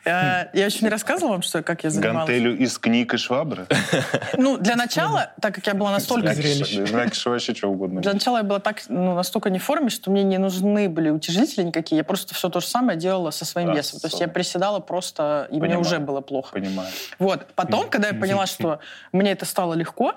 Э, 0.04 0.46
Я 0.54 0.66
еще 0.66 0.80
не 0.82 0.88
рассказывала 0.88 1.32
вам, 1.32 1.42
что, 1.42 1.62
как 1.62 1.84
я 1.84 1.90
занималась. 1.90 2.28
Гантелю 2.28 2.56
из 2.56 2.78
книг 2.78 3.12
и 3.14 3.16
швабры? 3.16 3.66
Ну, 4.36 4.56
для 4.56 4.76
начала, 4.76 5.32
так 5.40 5.54
как 5.54 5.66
я 5.66 5.74
была 5.74 5.90
настолько... 5.90 6.32
Знаешь, 6.32 7.26
вообще 7.26 7.54
что 7.54 7.68
угодно. 7.68 8.00
Для 8.00 8.14
начала 8.14 8.38
я 8.38 8.42
была 8.42 8.60
так, 8.60 8.82
ну, 8.88 9.14
настолько 9.14 9.50
не 9.50 9.58
в 9.58 9.64
форме, 9.64 9.90
что 9.90 10.10
мне 10.10 10.22
не 10.22 10.38
нужны 10.38 10.88
были 10.88 11.10
утяжелители 11.10 11.64
никакие. 11.64 11.98
Я 11.98 12.04
просто 12.04 12.34
все 12.34 12.48
то 12.48 12.60
же 12.60 12.66
самое 12.66 12.98
делала 12.98 13.30
со 13.32 13.44
своим 13.44 13.74
весом. 13.74 14.00
То 14.00 14.06
есть 14.06 14.20
я 14.20 14.28
приседала 14.28 14.80
просто, 14.80 15.48
и 15.50 15.60
мне 15.60 15.76
уже 15.76 15.98
было 15.98 16.20
плохо. 16.20 16.52
Понимаю. 16.54 16.88
Вот. 17.18 17.46
Потом, 17.54 17.90
когда 17.90 18.08
я 18.08 18.14
поняла, 18.14 18.46
что 18.46 18.80
мне 19.12 19.32
это 19.32 19.44
стало 19.44 19.74
легко, 19.74 20.14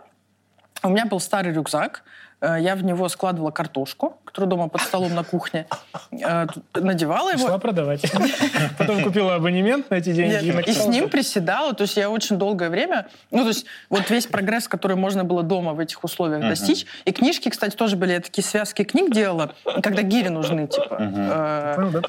у 0.84 0.90
меня 0.90 1.06
был 1.06 1.20
старый 1.20 1.54
рюкзак, 1.54 2.04
я 2.42 2.76
в 2.76 2.84
него 2.84 3.08
складывала 3.10 3.52
картошку, 3.52 4.18
которую 4.26 4.50
дома 4.50 4.68
под 4.68 4.82
столом 4.82 5.14
на 5.14 5.24
кухне, 5.24 5.68
э, 6.12 6.48
надевала 6.74 7.32
Пошла 7.32 7.50
его, 7.50 7.60
продавать. 7.60 8.02
Потом 8.78 9.04
купила 9.04 9.36
абонемент 9.36 9.90
на 9.90 9.96
эти 9.96 10.12
деньги. 10.12 10.70
и 10.70 10.74
с 10.74 10.88
ним 10.88 11.10
приседала. 11.10 11.74
То 11.74 11.84
есть 11.84 11.98
я 11.98 12.10
очень 12.10 12.38
долгое 12.38 12.70
время... 12.70 13.08
Ну, 13.30 13.44
то 13.44 13.50
есть 13.50 13.66
вот 13.90 14.10
весь 14.10 14.26
прогресс, 14.26 14.68
который 14.68 14.96
можно 14.98 15.24
было 15.24 15.44
дома 15.44 15.74
в 15.74 15.80
этих 15.80 16.04
условиях 16.04 16.42
достичь. 16.42 16.86
И 17.06 17.12
книжки, 17.12 17.50
кстати, 17.50 17.76
тоже 17.76 17.96
были. 17.96 18.14
Я 18.14 18.22
такие 18.22 18.44
связки 18.44 18.84
книг 18.84 19.14
делала, 19.14 19.54
когда 19.84 20.02
гири 20.02 20.30
нужны, 20.30 20.68
типа. 20.68 20.98
Э? 21.00 22.02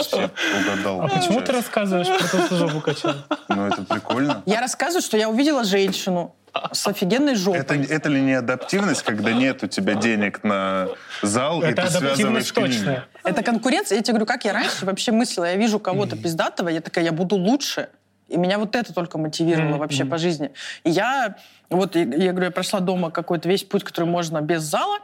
Все, 0.00 0.30
угадал. 0.60 1.02
А 1.02 1.08
почему 1.08 1.40
ты 1.40 1.52
рассказываешь 1.52 2.08
про 2.08 2.28
то, 2.28 2.46
что 2.46 2.56
жопу 2.56 2.80
качал? 2.80 3.14
Ну, 3.48 3.66
это 3.66 3.82
прикольно. 3.82 4.42
Я 4.44 4.60
рассказываю, 4.60 5.02
что 5.02 5.16
я 5.16 5.28
увидела 5.28 5.64
женщину 5.64 6.34
с 6.72 6.86
офигенной 6.86 7.34
жопой. 7.34 7.60
Это, 7.60 7.74
это 7.74 8.08
ли 8.08 8.20
не 8.20 8.34
адаптивность, 8.34 9.02
когда 9.02 9.32
нет 9.32 9.62
у 9.62 9.66
тебя 9.66 9.94
денег 9.94 10.44
на 10.44 10.88
зал, 11.22 11.62
и 11.62 11.66
Это 11.66 11.82
ты 11.82 11.90
связываешь 11.90 12.50
точная. 12.50 13.06
Это 13.24 13.42
конкуренция. 13.42 13.96
Я 13.96 14.02
тебе 14.02 14.14
говорю, 14.14 14.26
как 14.26 14.44
я 14.44 14.52
раньше 14.52 14.86
вообще 14.86 15.12
мыслила. 15.12 15.46
Я 15.46 15.56
вижу 15.56 15.78
кого-то 15.78 16.16
пиздатого, 16.16 16.68
я 16.68 16.80
такая, 16.80 17.04
я 17.04 17.12
буду 17.12 17.36
лучше. 17.36 17.88
И 18.28 18.36
меня 18.36 18.58
вот 18.58 18.76
это 18.76 18.92
только 18.92 19.16
мотивировало 19.16 19.70
Мгм, 19.70 19.78
вообще 19.78 20.04
по 20.04 20.18
жизни. 20.18 20.52
И 20.84 20.90
я, 20.90 21.36
вот, 21.70 21.96
я, 21.96 22.02
я 22.02 22.32
говорю, 22.32 22.46
я 22.46 22.50
прошла 22.50 22.80
дома 22.80 23.10
какой-то 23.10 23.48
весь 23.48 23.64
путь, 23.64 23.84
который 23.84 24.04
можно 24.04 24.42
без 24.42 24.62
зала, 24.62 24.98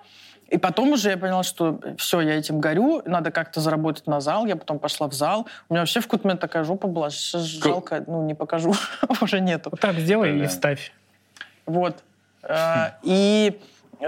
и 0.49 0.59
потом 0.59 0.93
уже 0.93 1.11
я 1.11 1.17
поняла, 1.17 1.43
что 1.43 1.81
все, 1.97 2.21
я 2.21 2.35
этим 2.35 2.61
горю, 2.61 3.03
надо 3.07 3.31
как-то 3.31 3.61
заработать 3.61 4.07
на 4.07 4.21
зал. 4.21 4.47
Я 4.47 4.57
потом 4.57 4.79
пошла 4.79 5.09
в 5.09 5.15
зал. 5.15 5.49
У 5.69 5.75
меня 5.75 5.83
вообще 5.83 6.01
в 6.01 6.05
какой-то 6.05 6.27
момент 6.27 6.41
такая 6.41 6.65
жопа 6.65 6.87
была. 6.87 7.11
Сейчас 7.11 7.43
жалко, 7.43 8.05
ну, 8.07 8.23
не 8.25 8.35
покажу. 8.35 8.75
уже 9.21 9.41
нету. 9.41 9.71
Вот 9.71 9.81
так 9.81 9.97
сделай 9.97 10.31
и 10.31 10.39
Бля. 10.39 10.45
Вот. 11.67 12.03
Э, 12.43 12.93
И 13.03 13.61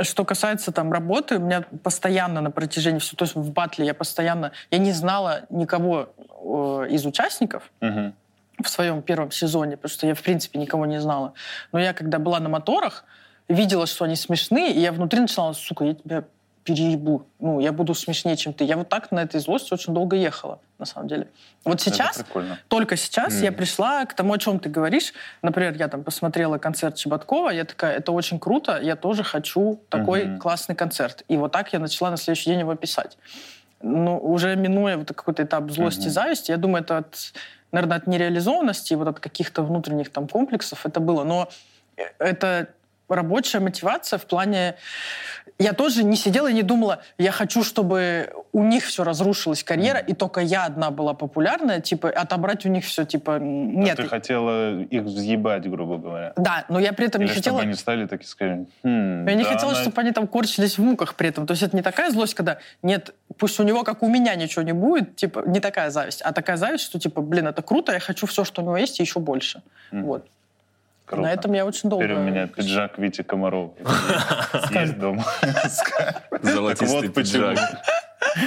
что 0.02 0.24
касается 0.24 0.72
там 0.72 0.92
работы, 0.92 1.36
у 1.36 1.40
меня 1.40 1.64
постоянно 1.82 2.40
на 2.40 2.50
протяжении 2.50 2.98
всего, 2.98 3.16
то 3.16 3.24
есть 3.24 3.34
в 3.34 3.50
батле 3.52 3.86
я 3.86 3.94
постоянно, 3.94 4.52
я 4.70 4.78
не 4.78 4.92
знала 4.92 5.42
никого 5.48 6.08
э, 6.18 6.88
из 6.90 7.06
участников 7.06 7.70
в 8.62 8.68
своем 8.68 9.02
первом 9.02 9.30
сезоне, 9.30 9.76
потому 9.76 9.90
что 9.90 10.06
я 10.06 10.14
в 10.14 10.22
принципе 10.22 10.58
никого 10.58 10.86
не 10.86 11.00
знала. 11.00 11.34
Но 11.72 11.78
я 11.78 11.92
когда 11.92 12.18
была 12.18 12.40
на 12.40 12.48
моторах, 12.48 13.04
видела, 13.48 13.86
что 13.86 14.04
они 14.04 14.16
смешные, 14.16 14.72
и 14.72 14.80
я 14.80 14.92
внутри 14.92 15.20
начинала, 15.20 15.52
сука, 15.52 15.84
я 15.84 15.94
тебя 15.94 16.24
переебу. 16.66 17.26
Ну, 17.38 17.60
я 17.60 17.72
буду 17.72 17.94
смешнее, 17.94 18.36
чем 18.36 18.52
ты. 18.52 18.64
Я 18.64 18.76
вот 18.76 18.88
так 18.88 19.12
на 19.12 19.20
этой 19.20 19.40
злости 19.40 19.72
очень 19.72 19.94
долго 19.94 20.16
ехала, 20.16 20.58
на 20.78 20.84
самом 20.84 21.08
деле. 21.08 21.28
Вот 21.64 21.80
сейчас 21.80 22.24
только 22.68 22.96
сейчас 22.96 23.34
Мгм. 23.34 23.44
я 23.44 23.52
пришла 23.52 24.04
к 24.04 24.14
тому, 24.14 24.32
о 24.34 24.38
чем 24.38 24.58
ты 24.58 24.68
говоришь. 24.68 25.12
Например, 25.42 25.74
я 25.78 25.88
там 25.88 26.02
посмотрела 26.02 26.58
концерт 26.58 26.96
Чеботкова, 26.96 27.50
я 27.50 27.64
такая, 27.64 27.96
это 27.96 28.12
очень 28.12 28.38
круто, 28.40 28.78
я 28.82 28.96
тоже 28.96 29.22
хочу 29.22 29.80
такой 29.88 30.24
Мгм. 30.24 30.38
классный 30.38 30.74
концерт. 30.74 31.22
И 31.28 31.36
вот 31.36 31.52
так 31.52 31.72
я 31.72 31.78
начала 31.78 32.10
на 32.10 32.16
следующий 32.16 32.50
день 32.50 32.60
его 32.60 32.74
писать. 32.74 33.16
Ну, 33.80 34.18
уже 34.18 34.56
минуя 34.56 34.96
вот 34.96 35.08
какой-то 35.08 35.44
этап 35.44 35.70
злости 35.70 36.06
Мгм. 36.06 36.10
зависти, 36.10 36.50
я 36.50 36.56
думаю, 36.56 36.82
это 36.82 36.98
от, 36.98 37.32
наверное, 37.72 37.98
от 37.98 38.06
нереализованности, 38.08 38.94
вот 38.94 39.08
от 39.08 39.20
каких-то 39.20 39.62
внутренних 39.62 40.10
там 40.10 40.26
комплексов 40.28 40.84
это 40.84 40.98
было. 40.98 41.24
Но 41.24 41.48
э, 41.96 42.02
это 42.18 42.66
рабочая 43.08 43.60
мотивация 43.60 44.18
в 44.18 44.26
плане... 44.26 44.74
Я 45.58 45.72
тоже 45.72 46.04
не 46.04 46.16
сидела 46.16 46.50
и 46.50 46.52
не 46.52 46.62
думала, 46.62 47.00
я 47.16 47.32
хочу, 47.32 47.62
чтобы 47.64 48.30
у 48.52 48.62
них 48.62 48.84
все 48.84 49.04
разрушилась 49.04 49.64
карьера, 49.64 49.98
и 49.98 50.12
только 50.12 50.40
я 50.40 50.66
одна 50.66 50.90
была 50.90 51.14
популярная, 51.14 51.80
типа, 51.80 52.10
отобрать 52.10 52.66
у 52.66 52.68
них 52.68 52.84
все, 52.84 53.06
типа, 53.06 53.38
Но 53.38 53.82
нет. 53.82 53.96
Ты 53.96 54.06
хотела 54.06 54.80
их 54.82 55.04
взъебать, 55.04 55.68
грубо 55.68 55.96
говоря. 55.96 56.34
Да, 56.36 56.66
но 56.68 56.78
я 56.78 56.92
при 56.92 57.06
этом 57.06 57.22
Или 57.22 57.28
не 57.28 57.32
чтобы 57.34 57.44
хотела... 57.44 57.60
они 57.62 57.74
стали 57.74 58.06
такие 58.06 58.28
сказали, 58.28 58.66
хм, 58.82 59.26
Я 59.26 59.34
не 59.34 59.44
да, 59.44 59.50
хотела, 59.50 59.72
она- 59.72 59.80
чтобы 59.80 60.00
они 60.02 60.12
там 60.12 60.26
корчились 60.26 60.76
в 60.76 60.82
муках 60.82 61.14
при 61.14 61.30
этом. 61.30 61.46
То 61.46 61.52
есть 61.52 61.62
это 61.62 61.74
не 61.74 61.82
такая 61.82 62.10
злость, 62.10 62.34
когда 62.34 62.58
нет, 62.82 63.14
пусть 63.38 63.58
у 63.58 63.62
него, 63.62 63.82
как 63.82 64.02
у 64.02 64.08
меня, 64.08 64.34
ничего 64.34 64.62
не 64.62 64.72
будет, 64.72 65.16
типа, 65.16 65.42
не 65.46 65.60
такая 65.60 65.88
зависть, 65.88 66.20
а 66.20 66.32
такая 66.32 66.58
зависть, 66.58 66.84
что, 66.84 66.98
типа, 66.98 67.22
блин, 67.22 67.46
это 67.46 67.62
круто, 67.62 67.92
я 67.92 68.00
хочу 68.00 68.26
все, 68.26 68.44
что 68.44 68.60
у 68.60 68.64
него 68.64 68.76
есть, 68.76 69.00
и 69.00 69.02
еще 69.02 69.20
больше. 69.20 69.62
Мгм. 69.90 70.04
Вот. 70.04 70.26
Круто. 71.06 71.22
На 71.22 71.32
этом 71.32 71.52
я 71.52 71.64
очень 71.64 71.88
долго... 71.88 72.04
Теперь 72.04 72.18
у 72.18 72.22
меня 72.22 72.48
пиджак 72.48 72.98
Вити 72.98 73.22
Комарова. 73.22 73.72
Есть 74.72 74.98
дома. 74.98 75.24
Золотистый 76.42 77.02
вот 77.02 77.14
почему. 77.14 77.50
пиджак. 77.52 77.58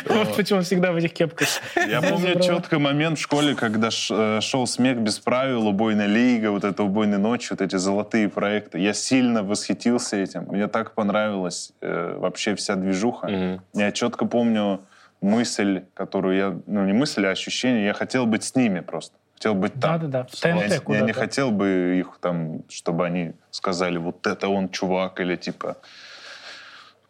Вот 0.07 0.35
почему 0.35 0.59
он 0.59 0.65
всегда 0.65 0.91
в 0.91 0.97
этих 0.97 1.13
кепках. 1.13 1.47
Я 1.75 2.01
помню 2.01 2.39
четко 2.41 2.77
момент 2.77 3.17
в 3.17 3.21
школе, 3.21 3.55
когда 3.55 3.89
э, 4.09 4.39
шел 4.41 4.67
«Смех 4.67 4.97
без 4.97 5.19
правил», 5.19 5.67
«Убойная 5.67 6.07
лига», 6.07 6.51
вот 6.51 6.65
это 6.65 6.83
«Убойная 6.83 7.17
ночь», 7.17 7.49
вот 7.49 7.61
эти 7.61 7.77
золотые 7.77 8.27
проекты. 8.27 8.77
Я 8.77 8.93
сильно 8.93 9.41
восхитился 9.41 10.17
этим. 10.17 10.43
Мне 10.49 10.67
так 10.67 10.93
понравилась 10.93 11.71
э, 11.81 12.17
вообще 12.17 12.55
вся 12.55 12.75
движуха. 12.75 13.61
Я 13.73 13.91
четко 13.91 14.25
помню 14.25 14.81
мысль, 15.21 15.83
которую 15.93 16.37
я... 16.37 16.57
Ну, 16.65 16.85
не 16.85 16.93
мысль, 16.93 17.25
а 17.25 17.29
ощущение. 17.29 17.85
Я 17.85 17.93
хотел 17.93 18.25
быть 18.25 18.43
с 18.43 18.55
ними 18.55 18.81
просто. 18.81 19.15
Хотел 19.39 19.55
быть 19.55 19.71
там. 19.79 19.99
Да-да-да, 20.01 20.25
в 20.25 20.43
Я, 20.43 20.51
ТНТ 20.53 20.69
я 20.69 20.75
не 20.75 20.79
куда-то. 20.81 21.13
хотел 21.13 21.51
бы 21.51 21.95
их 21.97 22.17
там, 22.19 22.63
чтобы 22.67 23.05
они 23.05 23.31
сказали, 23.51 23.97
вот 23.97 24.27
это 24.27 24.49
он 24.49 24.67
чувак, 24.67 25.21
или 25.21 25.37
типа... 25.37 25.77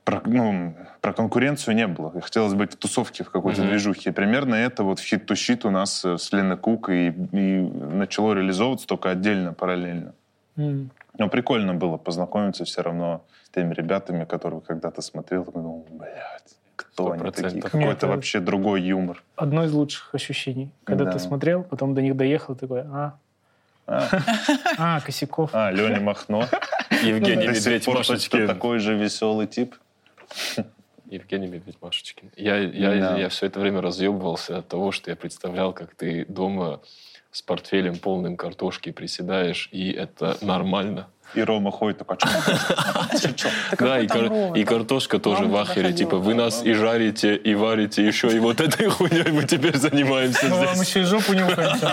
Про, 0.03 0.21
ну, 0.25 0.75
про 1.01 1.13
конкуренцию 1.13 1.75
не 1.75 1.87
было. 1.87 2.11
И 2.15 2.21
Хотелось 2.21 2.53
быть 2.53 2.73
в 2.73 2.77
тусовке, 2.77 3.23
в 3.23 3.31
какой-то 3.31 3.61
Мгм. 3.61 3.69
движухе. 3.71 4.11
И 4.11 4.13
примерно 4.13 4.53
это 4.53 4.83
вот 4.83 4.99
в 4.99 5.03
хит 5.03 5.29
to 5.29 5.33
щит 5.35 5.65
у 5.65 5.71
нас 5.71 6.05
э, 6.05 6.17
с 6.19 6.31
Леной 6.31 6.57
Кук 6.57 6.89
и, 6.89 7.07
и 7.07 7.61
начало 7.61 8.33
реализовываться 8.33 8.85
только 8.85 9.09
отдельно, 9.09 9.53
параллельно. 9.53 10.13
М. 10.55 10.91
Но 11.17 11.29
прикольно 11.29 11.73
было 11.73 11.97
познакомиться 11.97 12.63
все 12.63 12.81
равно 12.83 13.23
с 13.45 13.49
теми 13.49 13.73
ребятами, 13.73 14.25
которых 14.25 14.65
когда-то 14.65 15.01
смотрел, 15.01 15.43
и 15.43 15.51
думал, 15.51 15.85
блядь, 15.89 16.57
кто 16.79 17.11
они 17.11 17.31
такие? 17.31 17.61
Какой-то 17.61 17.77
Нет, 17.77 17.97
это- 17.97 18.07
вообще 18.07 18.39
другой 18.39 18.81
юмор. 18.81 19.21
Одно 19.35 19.63
из 19.65 19.71
лучших 19.73 20.13
ощущений. 20.15 20.71
Когда 20.83 21.05
Да. 21.05 21.11
ты 21.11 21.19
смотрел, 21.19 21.63
потом 21.63 21.93
до 21.93 22.01
них 22.01 22.15
доехал, 22.15 22.55
такой, 22.55 22.81
а, 22.81 23.17
А, 23.85 24.07
а, 24.77 24.99
Косяков. 25.01 25.49
а 25.53 25.71
Леня 25.71 25.99
Махно. 25.99 26.45
Евгений 27.03 27.53
сих 27.55 27.65
Медведь 27.65 27.87
Машечкин. 27.87 28.47
такой 28.47 28.79
же 28.79 28.95
веселый 28.95 29.47
тип. 29.47 29.75
Евгений 31.09 31.47
Медведь 31.47 31.77
Машечкин. 31.81 32.29
Я, 32.35 32.57
я, 32.57 32.91
Да. 32.95 33.17
я 33.17 33.29
все 33.29 33.47
это 33.47 33.59
время 33.59 33.81
разъебывался 33.81 34.59
от 34.59 34.67
того, 34.67 34.91
что 34.91 35.09
я 35.09 35.15
представлял, 35.15 35.73
как 35.73 35.95
ты 35.95 36.25
дома 36.27 36.81
с 37.31 37.41
портфелем 37.41 37.97
полным 37.97 38.37
картошки 38.37 38.91
приседаешь, 38.91 39.69
и 39.71 39.91
это 39.91 40.37
нормально. 40.41 41.07
И 41.35 41.41
Рома 41.41 41.71
ходит 41.71 41.99
такой, 41.99 42.17
«А 42.21 43.17
чё?» 43.17 43.49
Да 43.79 43.99
и, 43.99 44.63
картошка 44.63 45.19
тоже 45.19 45.43
в 45.45 45.55
ахере. 45.55 45.93
Типа, 45.93 46.17
вы 46.17 46.33
нас 46.33 46.63
и 46.63 46.73
жарите, 46.73 47.35
и 47.35 47.55
варите, 47.55 48.05
еще 48.05 48.29
и 48.29 48.39
вот 48.39 48.59
этой 48.61 48.89
хуйней 48.89 49.31
мы 49.31 49.43
теперь 49.43 49.77
занимаемся 49.77 50.47
Мы 50.47 50.55
вам 50.57 50.75
здесь. 50.75 50.89
еще 50.89 51.01
и 51.01 51.03
жопу 51.03 51.33
всё. 51.33 51.91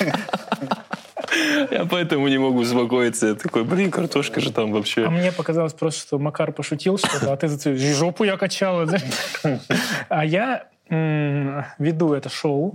Я 1.70 1.84
поэтому 1.84 2.28
не 2.28 2.38
могу 2.38 2.60
успокоиться. 2.60 3.28
Я 3.28 3.34
такой, 3.34 3.64
блин, 3.64 3.90
картошка 3.90 4.40
же 4.40 4.52
там 4.52 4.72
вообще. 4.72 5.04
А 5.06 5.10
мне 5.10 5.32
показалось 5.32 5.72
просто, 5.72 6.00
что 6.00 6.18
Макар 6.18 6.52
пошутил 6.52 6.98
что-то, 6.98 7.32
а 7.32 7.36
ты 7.36 7.48
зацепил. 7.48 7.96
Жопу 7.96 8.24
я 8.24 8.36
качала. 8.36 8.86
да? 8.86 8.98
А 10.08 10.24
я 10.24 10.64
веду 10.88 12.14
это 12.14 12.28
шоу. 12.28 12.74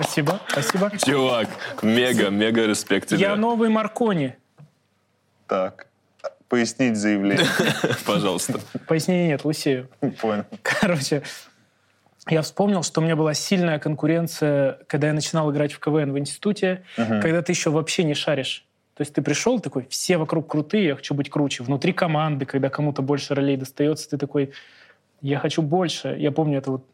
Спасибо, 0.00 0.40
спасибо. 0.48 0.90
Чувак, 1.04 1.48
мега, 1.82 2.30
мега 2.30 2.66
респект 2.66 3.08
тебе. 3.08 3.20
Я 3.20 3.36
новый 3.36 3.68
Маркони. 3.68 4.36
Так, 5.46 5.88
пояснить 6.48 6.96
заявление. 6.96 7.46
Пожалуйста. 8.06 8.60
Пояснений 8.86 9.28
нет, 9.28 9.44
лысею. 9.44 9.88
Понял. 10.20 10.44
Короче, 10.62 11.22
я 12.28 12.40
вспомнил, 12.42 12.82
что 12.82 13.00
у 13.00 13.04
меня 13.04 13.14
была 13.16 13.34
сильная 13.34 13.78
конкуренция, 13.78 14.78
когда 14.86 15.08
я 15.08 15.12
начинал 15.12 15.50
играть 15.52 15.72
в 15.72 15.80
КВН 15.80 16.12
в 16.12 16.18
институте, 16.18 16.82
Мгм. 16.96 17.20
когда 17.20 17.42
ты 17.42 17.52
еще 17.52 17.70
вообще 17.70 18.04
не 18.04 18.14
шаришь. 18.14 18.64
То 18.94 19.02
есть 19.02 19.12
ты 19.14 19.22
пришел 19.22 19.60
такой, 19.60 19.86
все 19.88 20.16
вокруг 20.18 20.46
крутые, 20.50 20.86
я 20.88 20.96
хочу 20.96 21.14
быть 21.14 21.30
круче. 21.30 21.62
Внутри 21.62 21.92
команды, 21.92 22.46
когда 22.46 22.68
кому-то 22.68 23.02
больше 23.02 23.34
ролей 23.34 23.56
достается, 23.56 24.08
ты 24.10 24.18
такой, 24.18 24.52
я 25.20 25.38
хочу 25.38 25.60
больше. 25.62 26.16
Я 26.18 26.32
помню 26.32 26.58
это 26.58 26.70
вот... 26.72 26.86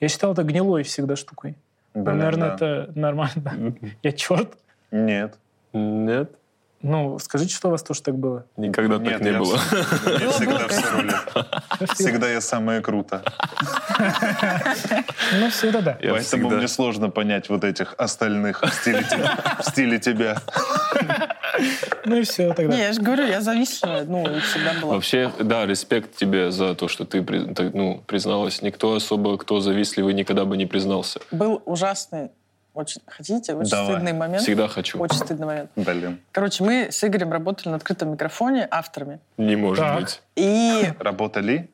Я 0.00 0.08
считал 0.08 0.32
это 0.32 0.42
гнилой 0.42 0.82
всегда 0.82 1.14
штукой. 1.16 1.56
Блин, 1.94 2.18
наверное, 2.18 2.48
да. 2.48 2.54
это 2.54 2.92
нормально. 2.94 3.74
Я 4.02 4.12
черт. 4.12 4.56
Нет. 4.90 5.38
Нет, 5.72 6.32
Ну, 6.82 7.18
скажите, 7.20 7.54
что 7.54 7.68
у 7.68 7.70
вас 7.70 7.82
тоже 7.82 8.02
так 8.02 8.16
было? 8.18 8.44
никогда 8.56 8.98
так 8.98 9.06
Нет, 9.06 9.20
не 9.20 9.30
я 9.30 9.38
было. 9.38 9.56
Я 10.20 10.30
всегда 10.30 10.68
все 10.68 10.90
рулю. 10.90 11.12
Всегда 11.94 12.28
я 12.28 12.40
самое 12.40 12.80
круто. 12.80 13.22
Ну, 15.38 15.48
всегда 15.50 15.80
да. 15.80 15.98
Поэтому 16.00 16.50
мне 16.50 16.68
сложно 16.68 17.08
понять 17.08 17.48
вот 17.48 17.64
этих 17.64 17.94
остальных 17.96 18.62
в 18.62 18.72
стиле 18.74 19.98
тебя-. 19.98 20.42
Ну 22.04 22.16
и 22.16 22.22
все 22.22 22.52
тогда. 22.54 22.74
Не, 22.74 22.82
я 22.82 22.92
же 22.92 23.00
говорю, 23.00 23.26
я 23.26 23.40
зависла, 23.40 24.04
ну, 24.06 24.24
всегда 24.40 24.72
была. 24.80 24.94
Вообще, 24.94 25.30
да, 25.38 25.66
респект 25.66 26.16
тебе 26.16 26.50
за 26.50 26.74
то, 26.74 26.88
что 26.88 27.04
ты 27.04 27.22
так, 27.22 27.74
ну, 27.74 28.02
призналась. 28.06 28.62
Никто 28.62 28.94
особо, 28.94 29.38
кто 29.38 29.60
завистливый, 29.60 30.14
никогда 30.14 30.44
бы 30.44 30.56
не 30.56 30.66
признался. 30.66 31.20
Был 31.30 31.62
ужасный, 31.64 32.30
очень, 32.74 33.02
хотите, 33.06 33.54
очень 33.54 33.70
Давай. 33.70 33.92
стыдный 33.94 34.12
момент. 34.12 34.42
Всегда 34.42 34.68
хочу. 34.68 34.98
Очень 34.98 35.16
стыдный 35.18 35.46
момент. 35.46 35.70
Блин. 35.76 36.20
Короче, 36.32 36.64
мы 36.64 36.88
с 36.90 37.04
Игорем 37.04 37.32
работали 37.32 37.68
на 37.68 37.76
открытом 37.76 38.12
микрофоне 38.12 38.66
авторами. 38.70 39.20
Не 39.36 39.56
может 39.56 39.84
Так. 39.84 40.00
быть. 40.00 40.22
И 40.36 40.92
Работали? 40.98 41.70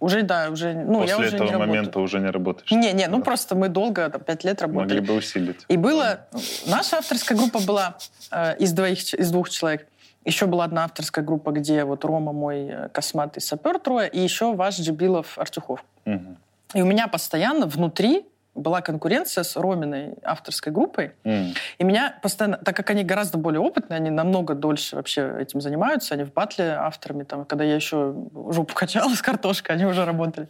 уже, 0.00 0.22
да, 0.22 0.48
уже, 0.50 0.74
ну, 0.74 1.04
я 1.04 1.16
После 1.16 1.26
уже 1.26 1.36
этого 1.36 1.46
не 1.46 1.52
работаю. 1.52 1.68
момента 1.68 2.00
уже 2.00 2.20
не 2.20 2.30
работаешь. 2.30 2.70
Не, 2.70 2.92
не, 2.92 3.08
ну 3.08 3.20
просто 3.22 3.54
мы 3.56 3.68
долго, 3.68 4.08
там, 4.08 4.20
пять 4.22 4.44
лет 4.44 4.60
Могли 4.62 4.78
работали. 4.78 5.00
бы 5.00 5.14
усилить. 5.14 5.64
И 5.68 5.76
было... 5.76 6.20
Наша 6.66 6.98
авторская 6.98 7.36
группа 7.36 7.60
была 7.60 7.96
э, 8.30 8.56
из, 8.58 8.72
двоих, 8.72 9.12
из 9.14 9.30
двух 9.30 9.50
человек. 9.50 9.86
Еще 10.24 10.46
была 10.46 10.64
одна 10.64 10.84
авторская 10.84 11.24
группа, 11.24 11.50
где 11.50 11.84
вот 11.84 12.04
Рома 12.04 12.32
мой 12.32 12.68
э, 12.68 12.88
косматый 12.90 13.40
сапер 13.42 13.78
трое, 13.78 14.08
и 14.08 14.20
еще 14.20 14.54
ваш 14.54 14.78
Джибилов 14.78 15.38
Артюхов. 15.38 15.84
Мгм. 16.04 16.36
И 16.74 16.82
у 16.82 16.86
меня 16.86 17.08
постоянно 17.08 17.66
внутри 17.66 18.24
была 18.58 18.80
конкуренция 18.80 19.44
с 19.44 19.56
Роминой 19.56 20.14
авторской 20.22 20.72
группой. 20.72 21.12
М. 21.24 21.54
И 21.78 21.84
меня 21.84 22.18
постоянно, 22.22 22.56
так 22.58 22.76
как 22.76 22.90
они 22.90 23.04
гораздо 23.04 23.38
более 23.38 23.60
опытные, 23.60 23.96
они 23.96 24.10
намного 24.10 24.54
дольше 24.54 24.96
вообще 24.96 25.32
этим 25.40 25.60
занимаются, 25.60 26.14
они 26.14 26.24
в 26.24 26.32
батле 26.32 26.72
авторами, 26.72 27.24
там, 27.24 27.44
когда 27.44 27.64
я 27.64 27.74
еще 27.74 28.14
жопу 28.50 28.74
качала 28.74 29.14
с 29.14 29.22
картошкой, 29.22 29.76
они 29.76 29.86
уже 29.86 30.04
работали. 30.04 30.48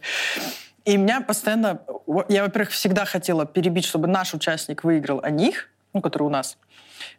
И 0.85 0.97
меня 0.97 1.21
постоянно... 1.21 1.81
Я, 2.29 2.43
во-первых, 2.43 2.71
всегда 2.71 3.05
хотела 3.05 3.45
перебить, 3.45 3.85
чтобы 3.85 4.07
наш 4.07 4.33
участник 4.33 4.83
выиграл, 4.83 5.19
а 5.23 5.29
них, 5.29 5.69
ну, 5.93 6.01
который 6.01 6.23
у 6.23 6.29
нас. 6.29 6.57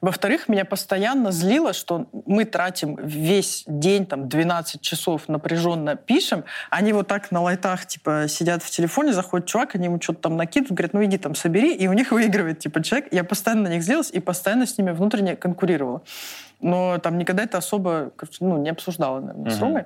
Во-вторых, 0.01 0.49
меня 0.49 0.65
постоянно 0.65 1.31
злило, 1.31 1.75
что 1.75 2.07
мы 2.25 2.47
тратим 2.47 2.97
весь 2.97 3.65
день, 3.67 4.07
там, 4.07 4.29
12 4.29 4.81
часов 4.81 5.29
напряженно 5.29 5.95
пишем, 5.95 6.45
они 6.71 6.95
вот 6.95 7.07
так 7.07 7.31
на 7.31 7.43
лайтах, 7.43 7.87
типа, 7.87 8.25
сидят 8.27 8.63
в 8.63 8.71
телефоне, 8.71 9.13
заходит 9.13 9.47
чувак, 9.47 9.75
они 9.75 9.87
ему 9.87 10.01
что-то 10.01 10.23
там 10.23 10.37
накидывают, 10.37 10.73
говорят, 10.73 10.95
ну 10.95 11.05
иди 11.05 11.19
там 11.19 11.35
собери, 11.35 11.75
и 11.75 11.87
у 11.87 11.93
них 11.93 12.13
выигрывает, 12.13 12.61
типа, 12.61 12.83
человек. 12.83 13.13
Я 13.13 13.25
постоянно 13.25 13.65
на 13.65 13.69
них 13.75 13.83
злилась 13.83 14.11
и 14.11 14.21
постоянно 14.21 14.67
с 14.67 14.79
ними 14.79 14.93
внутренне 14.93 15.37
конкурировала. 15.37 16.03
Но 16.61 16.99
там 16.99 17.19
никогда 17.19 17.43
это 17.43 17.59
особо, 17.59 18.13
ну, 18.41 18.59
не 18.59 18.71
обсуждала, 18.71 19.21
наверное, 19.21 19.51
с. 19.51 19.61
Ромой. 19.61 19.85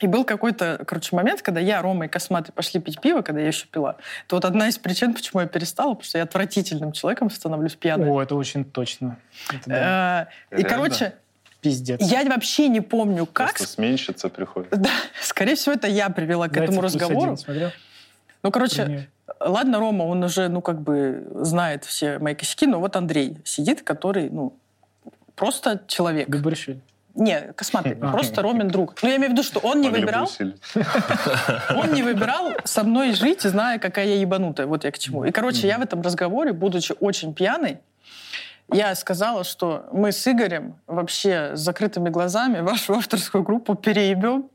И 0.00 0.06
был 0.06 0.24
какой-то, 0.24 0.82
короче, 0.86 1.16
момент, 1.16 1.42
когда 1.42 1.60
я, 1.60 1.82
Рома 1.82 2.04
и 2.04 2.08
Косматый 2.08 2.52
пошли 2.52 2.80
пить 2.80 3.00
пиво, 3.00 3.22
когда 3.22 3.40
я 3.40 3.48
еще 3.48 3.66
пила. 3.66 3.96
То 4.28 4.36
вот 4.36 4.44
одна 4.44 4.68
из 4.68 4.78
причин, 4.78 5.12
почему 5.12 5.40
я 5.40 5.46
перестала, 5.48 5.90
потому 5.90 6.04
что 6.04 6.18
я 6.18 6.24
отвратительным 6.24 6.92
человеком 6.92 7.30
становлюсь 7.30 7.74
пьяной. 7.74 8.08
О, 8.08 8.22
это 8.22 8.36
очень 8.36 8.64
точно. 8.64 9.18
Это 9.48 9.62
да. 9.66 10.28
Э, 10.50 10.54
И, 10.56 10.62
Реально? 10.62 10.68
короче, 10.68 11.14
Пиздец. 11.60 12.00
я 12.00 12.24
вообще 12.24 12.68
не 12.68 12.80
помню, 12.80 13.26
как. 13.26 13.48
Просто 13.56 13.66
сменщица 13.66 14.28
приходит. 14.28 14.70
Да, 14.70 14.90
скорее 15.20 15.56
всего, 15.56 15.74
это 15.74 15.88
я 15.88 16.08
привела 16.10 16.46
к 16.48 16.54
Зайцев 16.54 16.64
этому 16.64 16.80
плюс 16.80 16.94
разговору. 16.94 17.20
один 17.32 17.36
смотрел? 17.36 17.70
Ну, 18.44 18.52
короче, 18.52 18.84
Нет. 18.86 19.08
ладно, 19.40 19.80
Рома, 19.80 20.04
он 20.04 20.22
уже, 20.22 20.46
ну, 20.48 20.60
как 20.62 20.80
бы 20.80 21.26
знает 21.40 21.84
все 21.84 22.20
мои 22.20 22.36
косяки, 22.36 22.68
но 22.68 22.78
вот 22.78 22.94
Андрей 22.94 23.36
сидит, 23.44 23.82
который, 23.82 24.30
ну, 24.30 24.54
просто 25.34 25.82
человек. 25.88 26.28
Габаришвили. 26.28 26.80
Не, 27.18 27.52
косматый, 27.56 27.96
просто 27.96 28.42
Ромин 28.42 28.68
друг. 28.68 28.94
Ну, 29.02 29.08
я 29.08 29.16
имею 29.16 29.30
в 29.30 29.32
виду, 29.32 29.42
что 29.42 29.58
он 29.58 29.80
не 29.80 29.90
выбирал, 29.90 30.30
он 31.76 31.92
не 31.92 32.04
выбирал 32.04 32.52
со 32.62 32.84
мной 32.84 33.12
жить, 33.12 33.42
зная, 33.42 33.80
какая 33.80 34.06
я 34.06 34.20
ебанутая. 34.20 34.68
Вот 34.68 34.84
я 34.84 34.92
к 34.92 34.98
чему. 34.98 35.24
И, 35.24 35.32
короче, 35.32 35.66
я 35.66 35.78
в 35.78 35.82
этом 35.82 36.00
разговоре, 36.00 36.52
будучи 36.52 36.94
очень 37.00 37.34
пьяной, 37.34 37.78
я 38.70 38.94
сказала, 38.94 39.42
что 39.42 39.88
мы 39.92 40.12
с 40.12 40.28
Игорем 40.28 40.76
вообще 40.86 41.56
с 41.56 41.60
закрытыми 41.60 42.08
глазами 42.08 42.60
вашу 42.60 42.94
авторскую 42.94 43.42
группу 43.42 43.74
переебем. 43.74 44.48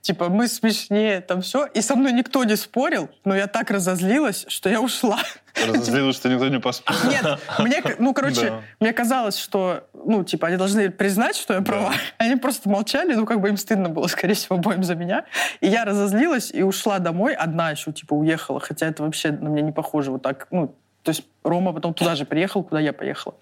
Типа, 0.00 0.28
мы 0.28 0.48
смешнее, 0.48 1.20
там 1.20 1.42
все. 1.42 1.66
И 1.66 1.80
со 1.80 1.94
мной 1.94 2.12
никто 2.12 2.42
не 2.44 2.56
спорил, 2.56 3.10
но 3.24 3.36
я 3.36 3.46
так 3.46 3.70
разозлилась, 3.70 4.44
что 4.48 4.68
я 4.68 4.80
ушла. 4.80 5.18
Разозлилось, 5.66 6.16
что 6.16 6.28
никто 6.28 6.48
не 6.48 6.58
поспорил. 6.60 7.10
Нет, 7.10 7.38
мне, 7.58 7.82
ну, 7.98 8.14
короче, 8.14 8.50
Да. 8.50 8.62
мне 8.80 8.92
казалось, 8.92 9.36
что, 9.36 9.88
ну, 9.92 10.24
типа, 10.24 10.48
они 10.48 10.56
должны 10.56 10.90
признать, 10.90 11.36
что 11.36 11.54
я 11.54 11.60
права. 11.60 11.92
Они 12.18 12.36
просто 12.36 12.68
молчали, 12.68 13.14
ну, 13.14 13.26
как 13.26 13.40
бы 13.40 13.48
им 13.48 13.56
стыдно 13.56 13.88
было, 13.88 14.06
скорее 14.06 14.34
всего, 14.34 14.56
обоим 14.56 14.82
за 14.84 14.94
меня. 14.94 15.24
И 15.60 15.68
я 15.68 15.84
разозлилась 15.84 16.50
и 16.52 16.62
ушла 16.62 16.98
домой, 16.98 17.34
одна 17.34 17.70
еще, 17.70 17.92
типа, 17.92 18.14
уехала, 18.14 18.60
хотя 18.60 18.86
это 18.86 19.02
вообще 19.02 19.32
на 19.32 19.48
меня 19.48 19.62
не 19.62 19.72
похоже 19.72 20.10
вот 20.12 20.22
так, 20.22 20.46
ну, 20.50 20.74
то 21.02 21.10
есть 21.10 21.24
Рома 21.44 21.72
потом 21.72 21.94
туда 21.94 22.14
же 22.14 22.24
приехал, 22.26 22.62
куда 22.62 22.78
я 22.80 22.92
поехала. 22.92 23.34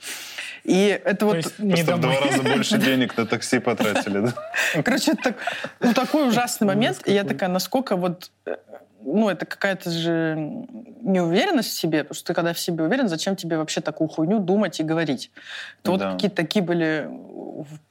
И 0.68 1.00
это 1.04 1.16
То 1.16 1.26
вот... 1.26 1.58
не 1.58 1.72
Просто 1.74 1.96
в 1.96 2.00
два 2.00 2.20
раза 2.20 2.42
больше 2.42 2.78
денег 2.88 3.16
на 3.16 3.24
такси 3.26 3.58
потратили, 3.58 4.20
да? 4.20 4.82
Короче, 4.82 5.12
это 5.12 5.22
так- 5.22 5.36
ну, 5.80 5.94
такой 5.94 6.28
ужасный 6.28 6.66
момент. 6.66 7.00
И 7.06 7.12
я 7.12 7.24
такая, 7.24 7.48
насколько 7.48 7.96
вот... 7.96 8.30
э, 8.46 8.56
Ну, 9.00 9.30
это 9.30 9.46
какая-то 9.46 9.90
же 9.90 10.36
неуверенность 11.00 11.70
в 11.70 11.78
себе, 11.78 12.02
потому 12.04 12.16
что 12.16 12.26
ты 12.26 12.34
когда 12.34 12.52
в 12.52 12.58
себе 12.58 12.84
уверен, 12.84 13.08
зачем 13.08 13.34
тебе 13.36 13.56
вообще 13.56 13.80
такую 13.80 14.08
хуйню 14.08 14.40
думать 14.40 14.80
и 14.80 14.82
говорить? 14.82 15.30
То 15.82 15.92
вот 15.92 16.00
Да. 16.00 16.12
какие-то 16.12 16.36
такие 16.36 16.62
были 16.62 17.08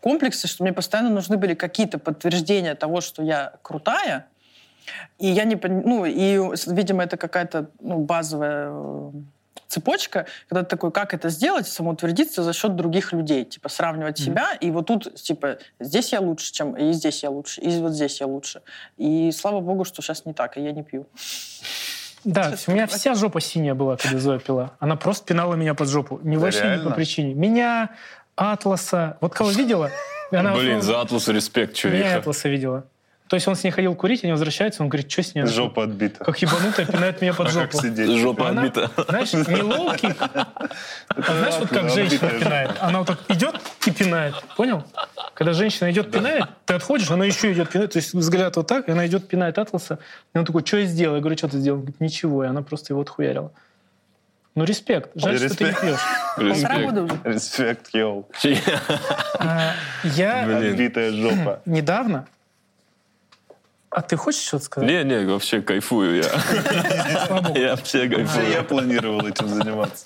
комплексы, 0.01 0.47
что 0.47 0.63
мне 0.63 0.71
постоянно 0.73 1.09
нужны 1.09 1.37
были 1.37 1.55
какие-то 1.55 1.97
подтверждения 1.97 2.75
того, 2.75 3.01
что 3.01 3.23
я 3.23 3.53
крутая, 3.63 4.25
и 5.19 5.27
я 5.27 5.45
не 5.45 5.55
ну 5.55 6.05
и 6.05 6.39
видимо 6.67 7.03
это 7.03 7.17
какая-то 7.17 7.65
ну, 7.81 7.97
базовая 7.97 8.69
э, 8.69 9.11
цепочка, 9.67 10.25
когда 10.49 10.63
ты 10.63 10.69
такой, 10.69 10.91
как 10.91 11.13
это 11.13 11.29
сделать, 11.29 11.67
самоутвердиться 11.67 12.43
за 12.43 12.53
счет 12.53 12.75
других 12.75 13.13
людей, 13.13 13.45
типа 13.45 13.69
сравнивать 13.69 14.19
Мгм. 14.19 14.25
себя, 14.25 14.53
и 14.59 14.71
вот 14.71 14.87
тут, 14.87 15.15
типа, 15.15 15.57
здесь 15.79 16.13
я 16.13 16.21
лучше, 16.21 16.51
чем, 16.51 16.75
и 16.75 16.91
здесь 16.93 17.23
я 17.23 17.29
лучше, 17.29 17.61
и 17.61 17.69
вот 17.79 17.93
здесь 17.93 18.19
я 18.19 18.27
лучше. 18.27 18.61
И 18.97 19.31
слава 19.31 19.59
богу, 19.59 19.85
что 19.85 20.01
сейчас 20.01 20.25
не 20.25 20.33
так, 20.33 20.57
и 20.57 20.61
я 20.61 20.71
не 20.71 20.83
пью. 20.83 21.07
Да, 22.23 22.53
у 22.67 22.71
меня 22.71 22.87
вся 22.87 23.13
жопа 23.13 23.39
синяя 23.39 23.73
была, 23.73 23.95
когда 23.95 24.19
Зоя 24.19 24.39
пила. 24.39 24.71
Она 24.79 24.95
просто 24.95 25.25
пинала 25.25 25.53
меня 25.55 25.73
под 25.75 25.87
жопу. 25.87 26.19
Не 26.23 26.35
Да 26.35 26.41
вообще 26.43 26.77
не 26.77 26.83
по 26.83 26.91
причине. 26.91 27.33
Меня, 27.33 27.91
Атласа. 28.35 29.17
Вот 29.21 29.33
кого 29.33 29.51
видела? 29.51 29.91
Она 30.31 30.53
Блин, 30.53 30.81
за 30.81 30.99
Атласу 30.99 31.31
респект, 31.31 31.81
ну, 31.83 31.89
Меня 31.89 32.01
чувиха. 32.01 32.19
Атласа 32.19 32.49
видела. 32.49 32.85
То 33.27 33.35
есть 33.35 33.45
он 33.47 33.55
с 33.57 33.63
ней 33.63 33.71
ходил 33.71 33.93
курить, 33.93 34.23
они 34.23 34.31
возвращаются, 34.31 34.81
он 34.83 34.89
говорит, 34.89 35.11
что 35.11 35.21
с 35.21 35.35
ней? 35.35 35.45
Жопа 35.45 35.83
отбита. 35.83 36.23
Как 36.23 36.41
ебанутая, 36.41 36.85
пинает 36.85 37.21
меня 37.21 37.33
под 37.33 37.47
А 37.47 37.51
как 37.51 37.71
жопу. 37.73 37.85
сидеть? 37.85 38.09
Жопа 38.21 38.49
Она- 38.49 38.61
отбита. 38.63 38.89
Знаешь, 39.09 39.33
не 39.33 39.61
лоу-кик, 39.63 40.15
а 41.09 41.33
знаешь, 41.33 41.55
вот 41.59 41.69
как 41.69 41.89
женщина 41.89 42.29
пинает. 42.29 42.71
Она 42.79 42.99
вот 42.99 43.07
так 43.07 43.19
идет 43.29 43.55
и 43.85 43.91
пинает. 43.91 44.33
Понял? 44.55 44.83
Когда 45.33 45.51
женщина 45.51 45.91
идет 45.91 46.09
пинает, 46.09 46.45
ты 46.65 46.75
отходишь, 46.75 47.11
она 47.11 47.25
еще 47.25 47.51
идет 47.51 47.69
пинает. 47.69 47.91
То 47.91 47.97
есть 47.99 48.13
взгляд 48.13 48.55
вот 48.55 48.67
так, 48.67 48.87
и 48.87 48.91
она 48.91 49.05
идет 49.07 49.27
пинает 49.27 49.57
Атласа. 49.57 49.99
И 50.33 50.37
он 50.37 50.45
такой, 50.45 50.65
что 50.65 50.77
я 50.77 50.85
сделал? 50.85 51.15
Я 51.15 51.21
говорю, 51.21 51.37
что 51.37 51.49
ты 51.49 51.57
сделал? 51.57 51.79
Он 51.79 51.83
говорит, 51.83 51.99
ничего. 51.99 52.45
И 52.45 52.47
она 52.47 52.61
просто 52.61 52.93
его 52.93 53.01
отхуярила. 53.01 53.51
Ну, 54.55 54.63
респект. 54.63 55.11
Жаль, 55.15 55.37
что 55.37 55.49
ты 55.55 55.65
не 55.65 55.69
Респект. 55.69 55.81
пьешь. 55.81 55.99
Респект. 56.37 57.25
Респект, 57.25 57.93
йоу. 57.93 58.27
А, 59.37 59.73
Я 60.03 60.43
Блин. 60.45 60.71
Отбитая 60.71 61.11
жопа. 61.11 61.61
недавно... 61.65 62.25
А 63.89 64.01
ты 64.01 64.17
хочешь 64.17 64.41
что-то 64.41 64.65
сказать? 64.65 64.89
Не, 64.89 65.03
не, 65.03 65.25
вообще 65.25 65.61
кайфую 65.61 66.17
я. 66.17 66.29
Я 67.55 67.75
вообще 67.75 68.05
Я 68.05 68.09
кайфую. 68.15 68.65
планировал 68.65 69.25
этим 69.25 69.47
заниматься. 69.47 70.03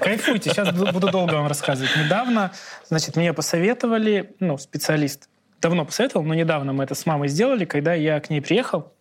Кайфуйте, 0.00 0.50
сейчас 0.50 0.72
буду 0.72 1.10
долго 1.10 1.34
вам 1.34 1.46
рассказывать. 1.46 1.90
Недавно, 1.96 2.50
значит, 2.88 3.16
мне 3.16 3.32
посоветовали, 3.32 4.34
ну, 4.40 4.58
специалист, 4.58 5.28
давно 5.60 5.84
посоветовал, 5.84 6.24
но 6.24 6.34
недавно 6.34 6.72
мы 6.72 6.84
это 6.84 6.94
с 6.94 7.06
мамой 7.06 7.28
сделали, 7.28 7.64
когда 7.64 7.94
я 7.94 8.20
к 8.20 8.30
ней 8.30 8.40
приехал, 8.40 8.92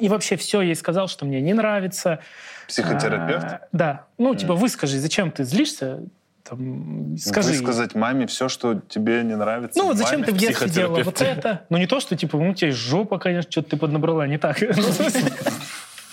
и 0.00 0.08
вообще 0.08 0.36
все 0.36 0.60
ей 0.60 0.74
сказал, 0.74 1.06
что 1.08 1.24
мне 1.24 1.40
не 1.40 1.54
нравится. 1.54 2.18
Психотерапевт? 2.66 3.44
А, 3.44 3.68
да. 3.72 4.06
Ну, 4.18 4.34
типа, 4.34 4.54
выскажи, 4.54 4.98
зачем 4.98 5.30
ты 5.30 5.44
злишься? 5.44 6.00
Там, 6.44 7.16
скажи. 7.16 7.52
Высказать 7.52 7.94
маме 7.94 8.26
все, 8.26 8.50
что 8.50 8.80
тебе 8.88 9.22
не 9.22 9.34
нравится. 9.34 9.78
Ну, 9.78 9.86
вот 9.86 9.96
зачем 9.96 10.20
маме? 10.20 10.26
ты 10.26 10.32
в 10.32 10.36
детстве 10.36 10.68
делала 10.68 11.02
вот 11.02 11.22
это? 11.22 11.64
Ну, 11.70 11.78
не 11.78 11.86
то, 11.86 12.00
что, 12.00 12.16
типа, 12.16 12.36
ну, 12.36 12.50
у 12.50 12.54
тебя 12.54 12.68
есть 12.68 12.80
жопа, 12.80 13.18
конечно, 13.18 13.50
что-то 13.50 13.70
ты 13.70 13.76
поднабрала, 13.78 14.26
не 14.26 14.38
так. 14.38 14.58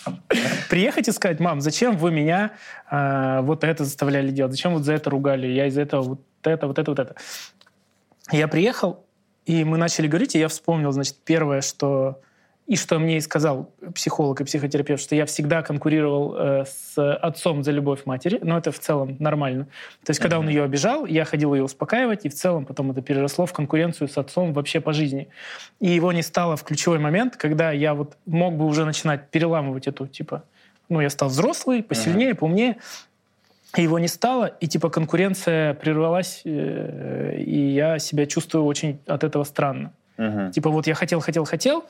Ну, 0.04 0.12
Приехать 0.70 1.08
и 1.08 1.12
сказать, 1.12 1.40
мам, 1.40 1.62
зачем 1.62 1.96
вы 1.96 2.12
меня 2.12 2.52
а, 2.90 3.42
вот 3.42 3.64
это 3.64 3.84
заставляли 3.84 4.32
делать? 4.32 4.54
Зачем 4.54 4.74
вот 4.74 4.84
за 4.84 4.94
это 4.94 5.10
ругали? 5.12 5.46
Я 5.46 5.68
из-за 5.68 5.82
этого 5.82 6.02
вот 6.02 6.22
это, 6.42 6.66
вот 6.66 6.80
это, 6.80 6.92
вот 6.92 7.00
это. 7.00 7.16
Я 8.32 8.48
приехал, 8.48 9.06
и 9.46 9.64
мы 9.64 9.78
начали 9.78 10.08
говорить, 10.08 10.34
и 10.36 10.40
я 10.40 10.48
вспомнил, 10.48 10.92
значит, 10.92 11.18
первое, 11.24 11.62
что 11.62 12.22
и 12.72 12.78
что 12.78 13.00
мне 13.00 13.18
и 13.18 13.20
сказал 13.20 13.70
психолог 13.94 14.40
и 14.40 14.46
психотерапевт, 14.46 15.04
что 15.04 15.14
я 15.14 15.26
всегда 15.26 15.62
конкурировал 15.62 16.36
э, 16.38 16.64
с 16.66 17.16
отцом 17.16 17.64
за 17.64 17.72
любовь 17.72 18.06
матери, 18.06 18.40
но 18.42 18.58
это 18.58 18.72
в 18.72 18.80
целом 18.80 19.18
нормально. 19.20 19.66
То 20.06 20.12
есть, 20.12 20.22
когда 20.22 20.40
он 20.40 20.48
ее 20.48 20.64
обижал, 20.64 21.06
я 21.06 21.26
ходил 21.26 21.54
ее 21.54 21.64
успокаивать, 21.64 22.24
и 22.24 22.30
в 22.30 22.34
целом 22.34 22.66
потом 22.66 22.92
это 22.92 23.02
переросло 23.02 23.46
в 23.46 23.52
конкуренцию 23.52 24.08
с 24.08 24.18
отцом 24.18 24.54
вообще 24.54 24.80
по 24.80 24.94
жизни. 24.94 25.28
И 25.82 25.90
его 25.90 26.14
не 26.14 26.22
стало 26.22 26.56
в 26.56 26.64
ключевой 26.64 27.00
момент, 27.00 27.36
когда 27.36 27.72
я 27.72 27.94
вот 27.94 28.16
мог 28.26 28.56
бы 28.56 28.66
уже 28.66 28.86
начинать 28.86 29.30
переламывать 29.32 29.88
эту, 29.88 30.08
типа, 30.08 30.46
ну, 30.88 31.02
я 31.02 31.10
стал 31.10 31.28
взрослый, 31.28 31.84
посильнее, 31.84 32.36
поумнее, 32.36 32.78
и 33.76 33.82
его 33.82 34.00
не 34.00 34.08
стало, 34.08 34.46
и 34.46 34.68
типа 34.68 34.90
конкуренция 34.90 35.74
прервалась, 35.74 36.42
э, 36.46 37.36
и 37.38 37.74
я 37.74 38.00
себя 38.00 38.26
чувствую 38.28 38.64
очень 38.64 39.02
от 39.08 39.26
этого 39.26 39.44
странно. 39.44 39.92
Мгм. 40.18 40.52
Типа 40.52 40.70
вот 40.70 40.88
я 40.88 40.94
хотел, 40.94 41.20
хотел, 41.20 41.46
хотел, 41.46 41.84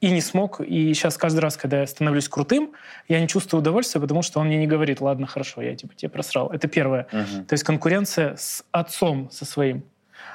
и 0.00 0.10
не 0.10 0.20
смог. 0.20 0.60
И 0.60 0.94
сейчас 0.94 1.16
каждый 1.18 1.40
раз, 1.40 1.56
когда 1.56 1.80
я 1.80 1.86
становлюсь 1.86 2.28
крутым, 2.28 2.72
я 3.08 3.20
не 3.20 3.28
чувствую 3.28 3.60
удовольствия, 3.60 4.00
потому 4.00 4.22
что 4.22 4.40
он 4.40 4.46
мне 4.46 4.56
не 4.56 4.66
говорит, 4.66 5.00
ладно, 5.00 5.26
хорошо, 5.26 5.60
я 5.62 5.76
типа 5.76 5.94
тебе 5.94 6.08
просрал. 6.08 6.48
Это 6.50 6.68
первое. 6.68 7.06
Мгм. 7.12 7.44
То 7.44 7.52
есть 7.52 7.64
конкуренция 7.64 8.36
с 8.36 8.64
отцом, 8.72 9.30
со 9.30 9.44
своим. 9.44 9.82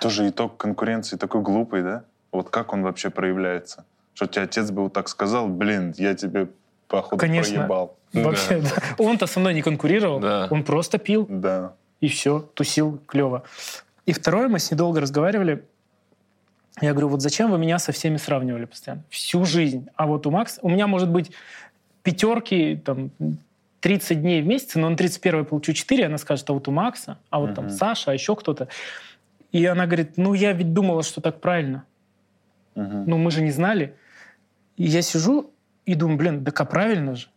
Тоже 0.02 0.30
итог 0.30 0.58
конкуренции 0.58 1.18
такой 1.18 1.42
глупый, 1.42 1.82
да? 1.82 2.04
Вот 2.32 2.50
как 2.50 2.74
он 2.74 2.84
вообще 2.84 3.10
проявляется? 3.10 3.86
Что 4.14 4.28
тебе 4.28 4.44
отец 4.44 4.70
бы 4.72 4.84
вот 4.84 4.94
так 4.94 5.08
сказал, 5.10 5.48
блин, 5.48 5.94
я 5.98 6.14
тебе 6.14 6.48
походу 6.88 7.18
Конечно. 7.18 7.58
проебал. 7.60 7.98
Вообще, 8.14 8.62
да. 8.62 8.70
Он-то 8.98 9.26
со 9.28 9.40
мной 9.40 9.54
не 9.54 9.62
конкурировал, 9.62 10.20
Да. 10.20 10.48
он 10.52 10.64
просто 10.64 10.98
пил, 11.00 11.26
Да. 11.30 11.74
и 12.02 12.08
все, 12.08 12.40
тусил, 12.54 13.00
клево. 13.08 13.44
И 14.06 14.14
второе, 14.14 14.48
мы 14.48 14.60
с 14.60 14.70
ней 14.72 14.78
долго 14.78 15.02
разговаривали. 15.02 15.66
Я 16.82 16.92
говорю, 16.92 17.10
вот 17.10 17.22
зачем 17.22 17.52
вы 17.52 17.58
меня 17.58 17.80
со 17.80 17.92
всеми 17.92 18.18
сравнивали 18.18 18.66
постоянно? 18.66 19.04
Всю 19.10 19.46
жизнь. 19.46 19.88
А 19.96 20.08
вот 20.08 20.28
у 20.28 20.32
Макса... 20.32 20.60
У 20.62 20.70
меня, 20.70 20.88
может 20.88 21.10
быть, 21.10 21.32
пятерки, 22.04 22.76
там, 22.84 23.12
30 23.80 24.22
дней 24.22 24.42
в 24.42 24.48
месяц, 24.48 24.76
но 24.76 24.90
на 24.90 24.98
31 24.98 25.40
я 25.40 25.44
получу 25.46 25.72
4, 25.74 26.06
она 26.08 26.18
скажет, 26.18 26.50
а 26.50 26.54
вот 26.54 26.68
у 26.68 26.72
Макса, 26.72 27.18
а 27.30 27.40
вот 27.40 27.56
там 27.56 27.66
Мгм. 27.66 27.74
Саша, 27.74 28.12
а 28.12 28.14
еще 28.14 28.36
кто-то. 28.36 28.68
И 29.52 29.66
она 29.66 29.86
говорит, 29.86 30.18
ну, 30.18 30.34
я 30.34 30.52
ведь 30.54 30.74
думала, 30.74 31.04
что 31.04 31.22
так 31.22 31.40
правильно. 31.40 31.86
Мгм. 32.76 33.06
Ну, 33.08 33.18
мы 33.18 33.32
же 33.32 33.42
не 33.42 33.52
знали. 33.52 33.96
И 34.76 34.84
я 34.84 35.02
сижу 35.02 35.52
И 35.86 35.94
думаю, 35.94 36.18
блин, 36.18 36.44
да 36.44 36.52
как 36.52 36.72
правильно 36.72 37.16
же. 37.16 37.28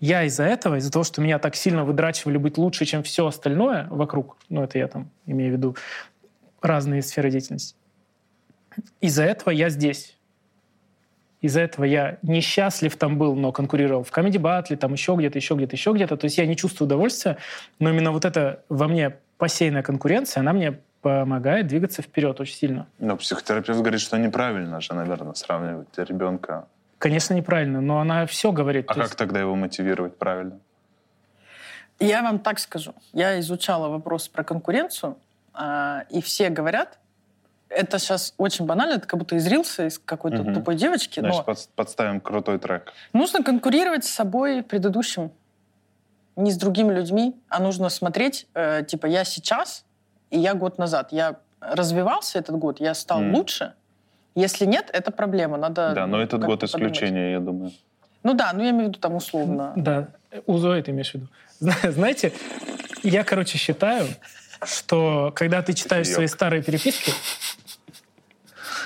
Я 0.00 0.24
из-за 0.24 0.44
этого, 0.44 0.76
из-за 0.76 0.92
того, 0.92 1.02
что 1.02 1.20
меня 1.20 1.38
так 1.38 1.56
сильно 1.56 1.84
выдрачивали 1.84 2.36
быть 2.36 2.58
лучше, 2.58 2.84
чем 2.84 3.02
все 3.02 3.26
остальное 3.26 3.86
вокруг, 3.90 4.36
ну 4.48 4.62
это 4.62 4.78
я 4.78 4.86
там 4.86 5.10
имею 5.26 5.50
в 5.52 5.56
виду 5.56 5.76
разные 6.62 7.02
сферы 7.02 7.30
деятельности, 7.30 7.74
из-за 9.00 9.24
этого 9.24 9.50
я 9.50 9.68
здесь. 9.70 10.16
Из-за 11.40 11.60
этого 11.62 11.84
я 11.84 12.18
несчастлив 12.22 12.94
там 12.96 13.16
был, 13.16 13.34
но 13.34 13.50
конкурировал 13.50 14.02
в 14.04 14.10
комедий 14.10 14.38
батле, 14.38 14.76
там 14.76 14.92
еще 14.92 15.14
где-то, 15.14 15.38
еще 15.38 15.54
где-то, 15.54 15.74
еще 15.74 15.92
где-то. 15.92 16.16
То 16.18 16.26
есть 16.26 16.36
я 16.36 16.46
не 16.46 16.54
чувствую 16.56 16.86
удовольствия, 16.86 17.38
но 17.78 17.88
именно 17.90 18.12
вот 18.12 18.24
эта 18.26 18.62
во 18.68 18.88
мне 18.88 19.16
посеянная 19.38 19.82
конкуренция, 19.82 20.40
она 20.40 20.52
мне 20.52 20.78
помогает 21.00 21.66
двигаться 21.66 22.02
вперед 22.02 22.38
очень 22.40 22.54
сильно. 22.56 22.86
Но 22.98 23.16
психотерапевт 23.16 23.80
говорит, 23.80 24.00
что 24.02 24.18
неправильно 24.18 24.82
же, 24.82 24.92
наверное, 24.92 25.32
сравнивать 25.32 25.88
ребенка. 25.96 26.66
Конечно, 26.98 27.32
неправильно, 27.32 27.80
но 27.80 28.00
она 28.00 28.26
все 28.26 28.52
говорит. 28.52 28.84
А 28.90 28.92
То 28.92 29.00
как 29.00 29.04
есть- 29.08 29.16
тогда 29.16 29.40
его 29.40 29.54
мотивировать 29.56 30.18
правильно? 30.18 30.58
Я 31.98 32.22
вам 32.22 32.38
так 32.38 32.58
скажу. 32.58 32.94
Я 33.14 33.40
изучала 33.40 33.88
вопрос 33.88 34.28
про 34.28 34.44
конкуренцию, 34.44 35.16
а, 35.54 36.04
и 36.10 36.20
все 36.20 36.50
говорят, 36.50 36.98
это 37.70 37.98
сейчас 37.98 38.34
очень 38.36 38.66
банально, 38.66 38.94
это 38.94 39.06
как 39.06 39.18
будто 39.18 39.36
из 39.36 39.46
рилса, 39.46 39.86
из 39.86 39.98
какой-то 39.98 40.42
Мгм. 40.42 40.54
тупой 40.54 40.74
девочки, 40.74 41.20
Значит, 41.20 41.38
но 41.38 41.44
под- 41.44 41.68
подставим 41.76 42.20
крутой 42.20 42.58
трек. 42.58 42.92
нужно 43.12 43.42
конкурировать 43.42 44.04
с 44.04 44.10
собой 44.10 44.62
предыдущим, 44.62 45.30
не 46.36 46.50
с 46.50 46.56
другими 46.56 46.92
людьми, 46.92 47.34
а 47.48 47.60
нужно 47.60 47.88
смотреть, 47.88 48.46
э, 48.54 48.84
типа, 48.86 49.06
я 49.06 49.24
сейчас 49.24 49.84
и 50.30 50.38
я 50.38 50.54
год 50.54 50.78
назад. 50.78 51.12
Я 51.12 51.36
развивался 51.60 52.38
этот 52.38 52.56
год, 52.56 52.80
я 52.80 52.94
стал 52.94 53.20
М. 53.20 53.34
лучше. 53.34 53.72
Если 54.34 54.64
нет, 54.64 54.88
это 54.92 55.10
проблема. 55.10 55.56
Надо 55.56 55.92
Да, 55.94 56.06
но 56.06 56.20
этот 56.22 56.40
год 56.44 56.60
подумать. 56.60 56.70
исключение, 56.70 57.32
я 57.32 57.40
думаю. 57.40 57.72
Ну 58.22 58.34
да, 58.34 58.52
ну 58.54 58.62
я 58.62 58.70
имею 58.70 58.86
в 58.86 58.88
виду 58.88 58.98
там 59.00 59.14
условно. 59.16 59.72
Да, 59.76 60.08
у 60.46 60.56
Зои 60.58 60.80
ты 60.82 60.90
имеешь 60.92 61.10
в 61.10 61.14
виду. 61.14 61.26
Зна- 61.58 61.74
Знаете, 61.92 62.32
я, 63.02 63.24
короче, 63.24 63.58
считаю, 63.58 64.06
что 64.64 65.32
когда 65.34 65.62
ты 65.62 65.72
читаешь 65.74 66.06
Кофеек. 66.06 66.14
свои 66.16 66.26
старые 66.28 66.62
переписки, 66.62 67.12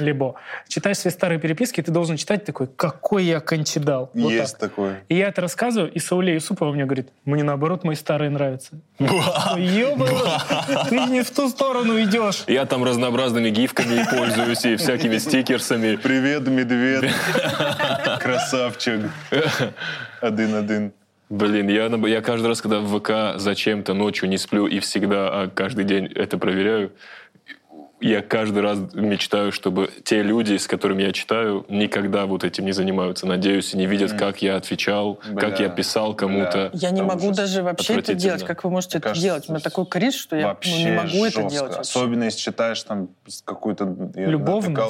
либо 0.00 0.34
читаешь 0.68 0.98
свои 0.98 1.12
старые 1.12 1.38
переписки, 1.38 1.80
ты 1.80 1.90
должен 1.90 2.16
читать 2.16 2.44
такой, 2.44 2.66
какой 2.66 3.24
я 3.24 3.40
кончидал. 3.40 4.10
Вот 4.14 4.30
Есть 4.30 4.58
так. 4.58 4.70
такое. 4.70 5.02
И 5.08 5.16
я 5.16 5.28
это 5.28 5.40
рассказываю, 5.40 5.90
и 5.90 5.98
Сауле 5.98 6.34
Юсупова 6.34 6.72
мне 6.72 6.84
говорит, 6.84 7.08
мне 7.24 7.42
наоборот 7.42 7.84
мои 7.84 7.96
старые 7.96 8.30
нравятся. 8.30 8.80
Ёбаный, 8.98 10.88
ты 10.88 11.00
не 11.10 11.22
в 11.22 11.30
ту 11.30 11.48
сторону 11.48 12.00
идешь. 12.02 12.44
Я 12.46 12.66
там 12.66 12.84
разнообразными 12.84 13.50
гифками 13.50 14.04
пользуюсь, 14.10 14.64
и 14.64 14.76
всякими 14.76 15.18
стикерсами. 15.18 15.96
Привет, 15.96 16.46
медведь. 16.46 17.12
Красавчик. 18.20 19.10
Один-один. 20.20 20.92
Блин, 21.30 21.68
я, 21.68 21.86
я 21.86 22.20
каждый 22.20 22.48
раз, 22.48 22.60
когда 22.60 22.80
в 22.80 22.98
ВК 22.98 23.40
зачем-то 23.40 23.94
ночью 23.94 24.28
не 24.28 24.36
сплю 24.36 24.66
и 24.66 24.78
всегда, 24.78 25.28
а 25.28 25.48
каждый 25.48 25.84
день 25.84 26.06
это 26.14 26.36
проверяю, 26.36 26.92
я 28.08 28.20
каждый 28.20 28.62
раз 28.62 28.78
мечтаю, 28.92 29.50
чтобы 29.50 29.90
те 30.04 30.22
люди, 30.22 30.56
с 30.56 30.66
которыми 30.66 31.02
я 31.02 31.12
читаю, 31.12 31.64
никогда 31.68 32.26
вот 32.26 32.44
этим 32.44 32.66
не 32.66 32.72
занимаются. 32.72 33.26
Надеюсь, 33.26 33.72
и 33.72 33.78
не 33.78 33.86
видят, 33.86 34.12
как 34.12 34.42
я 34.42 34.56
отвечал, 34.56 35.18
как 35.36 35.58
я 35.58 35.68
Бля, 35.68 35.76
писал 35.76 36.14
кому-то. 36.14 36.70
Я 36.74 36.90
не 36.90 37.00
Это 37.00 37.08
могу 37.08 37.30
даже 37.32 37.62
вообще 37.62 37.94
это 37.94 38.14
делать. 38.14 38.44
Как 38.44 38.64
вы 38.64 38.70
можете 38.70 38.98
это 38.98 39.08
Кажется, 39.08 39.26
делать? 39.26 39.48
У 39.48 39.52
меня 39.52 39.60
такой 39.60 39.86
кризис, 39.86 40.20
что 40.20 40.36
я 40.36 40.56
ну, 40.64 40.76
не 40.76 40.92
могу 40.92 41.24
это 41.24 41.42
жестко. 41.42 41.48
делать. 41.48 41.76
вообще. 41.76 41.98
Особенно 41.98 42.24
если 42.24 42.40
читаешь 42.40 42.82
там 42.82 43.08
какую-то... 43.44 43.86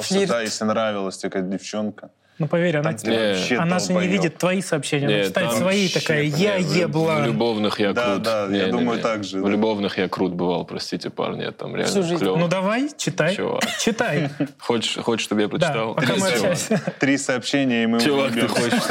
флирт. 0.01 0.29
Да, 0.29 0.41
если 0.41 0.65
нравилась 0.65 1.17
тебе 1.17 1.29
какая-то 1.29 1.57
девчонка. 1.57 2.11
Ну 2.37 2.47
поверь, 2.47 2.75
она, 2.75 2.91
Там 2.91 3.13
вообще 3.13 3.55
она 3.55 3.79
же 3.79 3.93
не 3.93 4.07
видит 4.07 4.37
твои 4.37 4.61
сообщения, 4.61 5.05
она 5.07 5.15
Не, 5.19 5.23
читает 5.23 5.49
там 5.51 5.57
свои, 5.59 5.87
такая, 5.87 6.23
я 6.23 6.57
не, 6.59 6.63
в- 6.65 6.75
ебла. 6.75 7.25
любовных 7.25 7.79
я 7.79 7.93
Да, 7.93 8.11
крут. 8.15 8.23
да, 8.23 8.41
я 8.43 8.47
Не-не-не. 8.49 8.71
думаю, 8.73 8.99
так 9.01 9.23
же, 9.23 9.39
В 9.39 9.43
да. 9.45 9.49
любовных 9.49 9.97
я 9.97 10.09
крут 10.09 10.33
бывал, 10.33 10.65
простите, 10.65 11.09
парни, 11.09 11.43
я 11.43 11.51
там 11.51 11.73
реально 11.77 11.91
Всю 11.91 12.03
жизнь. 12.03 12.17
клёво. 12.19 12.37
Ну 12.37 12.49
давай, 12.49 12.89
читай. 12.97 13.33
Чувак. 13.37 13.63
Читай. 13.79 14.29
Хочешь, 14.59 14.97
хочешь, 15.01 15.23
чтобы 15.23 15.41
я 15.43 15.47
Да, 15.47 15.51
прочитал? 15.57 15.95
Чувак. 15.95 16.33
общаемся. 16.33 16.81
Три 16.99 17.17
сообщения, 17.17 17.83
и 17.83 17.87
мы 17.87 18.01
Чувак, 18.01 18.33
ты 18.33 18.47
хочешь, 18.49 18.83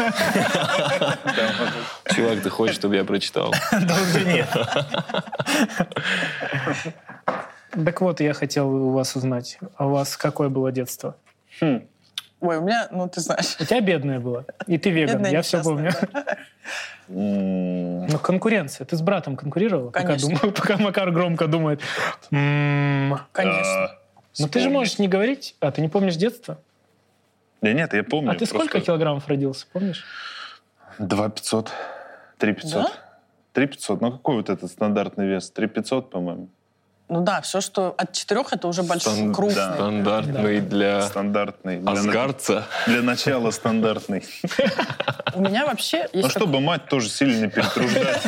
Да, 1.36 2.14
чувак, 2.14 2.40
ты 2.42 2.48
хочешь, 2.48 2.76
чтобы 2.76 2.96
я 2.96 3.04
прочитал? 3.04 3.52
Да 3.72 3.94
уже 4.00 4.24
нет. 4.24 4.48
Так 7.84 8.00
вот, 8.00 8.20
я 8.20 8.32
хотел 8.34 8.68
у 8.70 8.92
вас 8.92 9.16
узнать, 9.16 9.58
а 9.76 9.86
у 9.86 9.90
вас 9.90 10.16
какое 10.16 10.48
было 10.48 10.70
детство? 10.72 11.16
Ой, 12.44 12.58
у 12.58 12.60
меня, 12.60 12.88
ну 12.90 13.08
ты 13.08 13.20
знаешь, 13.20 13.56
У 13.58 13.64
тебя 13.64 13.80
бедное 13.80 14.20
было, 14.20 14.44
и 14.66 14.76
ты 14.76 14.90
веган, 14.90 15.14
бедная, 15.14 15.30
я 15.30 15.40
все 15.42 15.62
помню. 15.62 15.90
да. 16.12 16.36
Ну, 17.08 18.18
конкуренция. 18.22 18.84
Ты 18.86 18.96
с 18.96 19.02
братом 19.02 19.36
конкурировала? 19.36 19.90
Пока, 19.90 20.06
Конечно. 20.06 20.28
думаю, 20.28 20.52
пока 20.54 20.76
Макар 20.76 21.10
громко 21.10 21.46
думает. 21.46 21.80
«М, 22.30 23.18
Конечно. 23.32 23.84
а, 23.84 23.98
Ну, 24.38 24.48
ты 24.48 24.60
же 24.60 24.68
можешь 24.70 24.98
не 24.98 25.08
говорить. 25.08 25.56
А, 25.60 25.70
ты 25.70 25.80
не 25.80 25.88
помнишь 25.88 26.16
детство? 26.16 26.58
Да 27.62 27.72
нет, 27.72 27.94
я 27.94 28.04
помню. 28.04 28.30
А 28.32 28.34
ты 28.34 28.44
сколько 28.46 28.80
килограммов 28.80 29.26
родился, 29.28 29.66
помнишь? 29.72 30.04
Два 30.98 31.28
пятьсот. 31.30 31.70
Три 32.38 32.52
пятьсот. 32.52 32.84
Да? 32.84 32.92
Три 33.52 33.66
пятьсот. 33.66 34.00
Ну 34.02 34.12
какой 34.12 34.36
вот 34.36 34.50
этот 34.50 34.70
стандартный 34.70 35.26
вес? 35.26 35.50
Три 35.50 35.66
пятьсот, 35.66 36.10
по-моему. 36.10 36.48
Ну 37.08 37.20
да, 37.20 37.42
все, 37.42 37.60
что 37.60 37.94
от 37.98 38.12
четырех, 38.12 38.52
это 38.54 38.66
уже 38.66 38.82
большой, 38.82 39.12
Стан- 39.12 39.34
крупный. 39.34 39.54
да. 39.56 39.74
Стандартный 39.74 40.60
для 40.60 41.02
Стандартный. 41.02 41.76
Для, 41.78 41.92
асгардца. 41.92 42.66
для 42.86 43.02
начала 43.02 43.50
стандартный. 43.50 44.24
У 45.34 45.40
меня 45.42 45.66
вообще 45.66 46.08
Ну 46.14 46.28
чтобы 46.30 46.60
мать 46.60 46.88
тоже 46.88 47.10
сильно 47.10 47.44
не 47.44 47.50
перетруждать, 47.50 48.22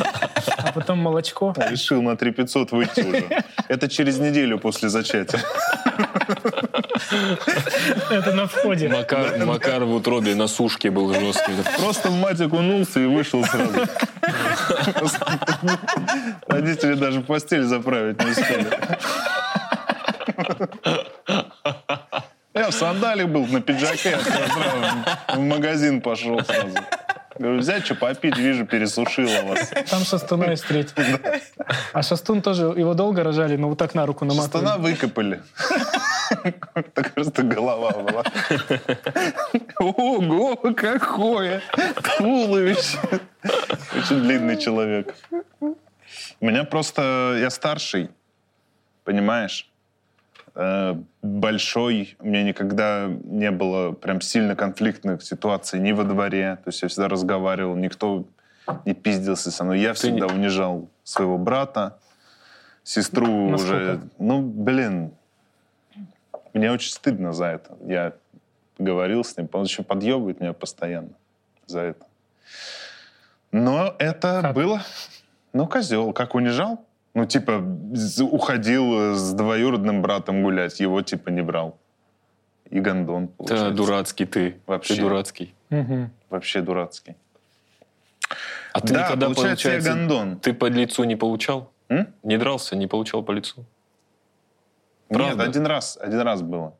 А 0.57 0.71
потом 0.73 0.99
молочко. 0.99 1.55
решил 1.69 2.01
на 2.03 2.15
3500 2.15 2.71
выйти 2.71 2.99
уже. 3.01 3.43
Это 3.67 3.89
через 3.89 4.19
неделю 4.19 4.59
после 4.59 4.89
зачатия. 4.89 5.41
Это 8.09 8.31
на 8.33 8.47
входе. 8.47 8.89
Макар, 8.89 9.37
Макар 9.45 9.83
в 9.83 9.93
утробе 9.93 10.35
на 10.35 10.47
сушке 10.47 10.89
был 10.89 11.13
жесткий. 11.13 11.53
Просто 11.77 12.09
в 12.09 12.19
мать 12.19 12.41
окунулся 12.41 12.99
и 12.99 13.05
вышел 13.05 13.43
сразу. 13.45 13.87
Родители 16.47 16.93
даже 16.95 17.21
постель 17.21 17.63
заправить 17.63 18.23
не 18.23 18.31
успели. 18.31 18.67
Я 22.53 22.69
в 22.69 22.73
сандале 22.73 23.25
был, 23.27 23.45
на 23.45 23.61
пиджаке, 23.61 24.17
сразу 24.17 25.35
в 25.35 25.39
магазин 25.39 26.01
пошел 26.01 26.43
сразу. 26.43 26.75
Говорю, 27.37 27.59
взять 27.59 27.85
что 27.85 27.93
попить, 27.93 28.35
вижу, 28.37 28.65
пересушила 28.65 29.43
вас. 29.43 29.71
Там 29.89 30.03
шастуна 30.03 30.53
и 30.53 30.55
встретил. 30.55 30.95
А 31.93 32.01
шастун 32.01 32.41
тоже, 32.41 32.63
его 32.63 32.95
долго 32.95 33.23
рожали, 33.23 33.57
но 33.57 33.69
вот 33.69 33.77
так 33.77 33.93
на 33.93 34.07
руку 34.07 34.25
наматывали. 34.25 34.65
Шастуна 34.65 34.81
выкопали. 34.81 35.41
Так 36.93 37.13
просто 37.13 37.43
голова 37.43 37.91
была. 37.91 38.23
Ого, 39.79 40.55
какое 40.75 41.61
туловище. 42.17 42.97
Очень 43.97 44.21
длинный 44.21 44.57
человек. 44.57 45.15
У 45.61 46.45
меня 46.45 46.63
просто... 46.63 47.37
Я 47.39 47.49
старший, 47.49 48.09
понимаешь? 49.03 49.69
Э, 50.55 50.95
Большой. 51.21 52.15
У 52.19 52.27
меня 52.27 52.43
никогда 52.43 53.07
не 53.23 53.51
было 53.51 53.91
прям 53.91 54.21
сильно 54.21 54.55
конфликтных 54.55 55.21
ситуаций 55.23 55.79
ни 55.79 55.91
во 55.91 56.03
дворе. 56.03 56.57
То 56.63 56.69
есть 56.69 56.81
я 56.81 56.87
всегда 56.87 57.07
разговаривал, 57.07 57.75
никто 57.75 58.25
не 58.85 58.93
пиздился 58.93 59.51
со 59.51 59.63
мной. 59.63 59.79
Я 59.79 59.93
всегда 59.93 60.27
не- 60.27 60.33
унижал 60.33 60.89
своего 61.03 61.37
брата, 61.37 61.99
сестру 62.83 63.49
Насколько? 63.49 63.75
уже. 63.75 63.99
Ну, 64.19 64.41
блин, 64.41 65.11
мне 66.57 66.71
очень 66.71 66.91
стыдно 66.91 67.33
за 67.33 67.45
это. 67.45 67.77
Я 67.85 68.13
говорил 68.77 69.23
с 69.23 69.37
ним, 69.37 69.49
он 69.53 69.63
еще 69.63 69.83
подъебывает 69.83 70.39
меня 70.39 70.53
постоянно 70.53 71.09
за 71.65 71.81
это. 71.81 72.05
Но 73.51 73.95
это 73.99 74.39
Как? 74.41 74.55
было... 74.55 74.81
Ну, 75.53 75.67
козел. 75.67 76.13
Как 76.13 76.35
унижал? 76.35 76.85
Ну, 77.15 77.25
типа, 77.25 77.63
уходил 78.21 79.15
с 79.15 79.33
двоюродным 79.33 80.01
братом 80.03 80.43
гулять, 80.43 80.79
его, 80.79 81.01
типа, 81.01 81.29
не 81.29 81.41
брал. 81.41 81.77
И 82.69 82.79
гондон, 82.79 83.27
Да, 83.27 83.33
получается. 83.37 83.71
дурацкий 83.71 84.25
ты. 84.25 84.59
Вообще. 84.67 84.95
Ты 84.95 85.01
дурацкий. 85.01 85.55
Мгм. 85.69 86.11
Вообще 86.29 86.61
дурацкий. 86.61 87.15
А 88.73 88.81
ты 88.81 88.93
да, 88.93 89.05
никогда, 89.05 89.25
получается, 89.27 89.69
я 89.71 89.81
гондон. 89.81 90.37
ты 90.39 90.53
по 90.53 90.65
лицу 90.65 91.05
не 91.05 91.15
получал? 91.15 91.71
М? 91.89 92.13
Не 92.23 92.37
дрался, 92.37 92.75
не 92.75 92.85
получал 92.85 93.23
по 93.23 93.31
лицу? 93.31 93.65
Нет, 95.09 95.19
Правда? 95.19 95.43
один 95.43 95.65
раз, 95.65 95.97
один 96.01 96.21
раз 96.21 96.41
было. 96.41 96.73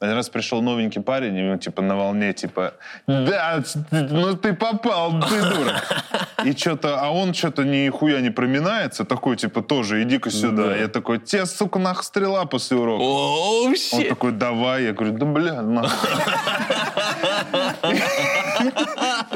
Один 0.00 0.16
раз 0.16 0.28
пришел 0.28 0.60
новенький 0.60 1.00
парень, 1.00 1.36
и 1.36 1.50
он 1.50 1.58
типа 1.58 1.80
на 1.80 1.96
волне, 1.96 2.32
типа, 2.34 2.74
да, 3.06 3.62
ну 3.90 4.36
ты 4.36 4.52
попал, 4.52 5.20
ты 5.22 5.40
дурак. 5.40 6.04
И 6.44 6.52
что-то, 6.52 7.00
а 7.00 7.10
он 7.10 7.32
что-то 7.32 7.64
нихуя 7.64 8.20
не 8.20 8.30
проминается, 8.30 9.04
такой, 9.04 9.36
типа, 9.36 9.62
тоже, 9.62 10.02
иди-ка 10.02 10.30
сюда. 10.30 10.66
Да. 10.66 10.76
Я 10.76 10.88
такой, 10.88 11.20
те, 11.20 11.46
сука, 11.46 11.78
нах 11.78 12.02
стрела 12.02 12.44
после 12.44 12.76
урока. 12.76 13.02
О, 13.02 13.64
Он 13.92 14.04
такой, 14.08 14.32
давай. 14.32 14.84
Я 14.84 14.92
говорю, 14.92 15.16
да 15.16 15.26
бля, 15.26 15.62
нахуй. 15.62 16.10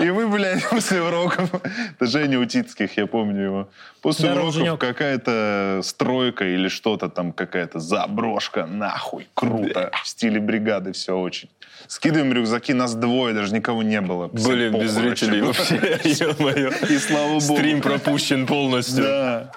И 0.00 0.10
мы, 0.10 0.28
блядь, 0.28 0.64
после 0.70 1.02
уроков, 1.02 1.50
это 1.54 2.06
Женя 2.06 2.38
Утицких, 2.38 2.96
я 2.96 3.06
помню 3.06 3.42
его, 3.42 3.68
после 4.00 4.26
Здорово, 4.26 4.42
уроков 4.44 4.54
Женек. 4.54 4.80
какая-то 4.80 5.80
стройка 5.82 6.44
или 6.44 6.68
что-то 6.68 7.08
там, 7.08 7.32
какая-то 7.32 7.78
заброшка, 7.80 8.66
нахуй, 8.66 9.28
круто, 9.34 9.90
в 10.02 10.08
стиле 10.08 10.40
бригады 10.40 10.92
все 10.92 11.16
очень. 11.16 11.48
Скидываем 11.86 12.32
рюкзаки, 12.32 12.74
нас 12.74 12.94
двое, 12.94 13.34
даже 13.34 13.54
никого 13.54 13.82
не 13.82 14.00
было. 14.00 14.28
Блин, 14.28 14.78
без 14.78 14.90
зрителей 14.92 15.40
вообще. 15.40 16.00
И 16.92 16.98
слава 16.98 17.40
богу. 17.40 17.40
Стрим 17.40 17.80
пропущен 17.80 18.46
полностью. 18.46 19.04
Да. 19.04 19.52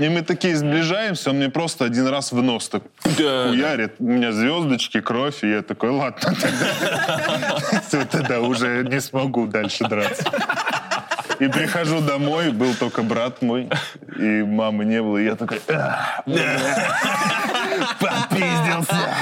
И 0.00 0.08
мы 0.08 0.22
такие 0.22 0.56
сближаемся, 0.56 1.30
он 1.30 1.36
мне 1.36 1.48
просто 1.48 1.84
один 1.84 2.08
раз 2.08 2.32
в 2.32 2.42
нос 2.42 2.68
так 2.68 2.82
Да. 3.18 3.48
хуярит. 3.48 3.94
У 3.98 4.04
меня 4.04 4.32
звездочки, 4.32 5.00
кровь, 5.00 5.44
и 5.44 5.50
я 5.50 5.62
такой, 5.62 5.90
ладно, 5.90 6.34
тогда, 6.40 8.04
тогда 8.10 8.40
уже 8.40 8.84
не 8.84 9.00
смогу 9.00 9.46
дальше 9.46 9.84
драться. 9.84 10.24
И 11.38 11.48
прихожу 11.48 12.00
домой, 12.00 12.50
был 12.50 12.74
только 12.74 13.02
брат 13.02 13.40
мой, 13.42 13.68
и 14.18 14.42
мамы 14.42 14.84
не 14.84 15.00
было, 15.02 15.16
и 15.18 15.24
я 15.24 15.36
такой, 15.36 15.60
«Ах, 15.68 16.20
бля, 16.26 16.58
попиздился. 17.98 19.14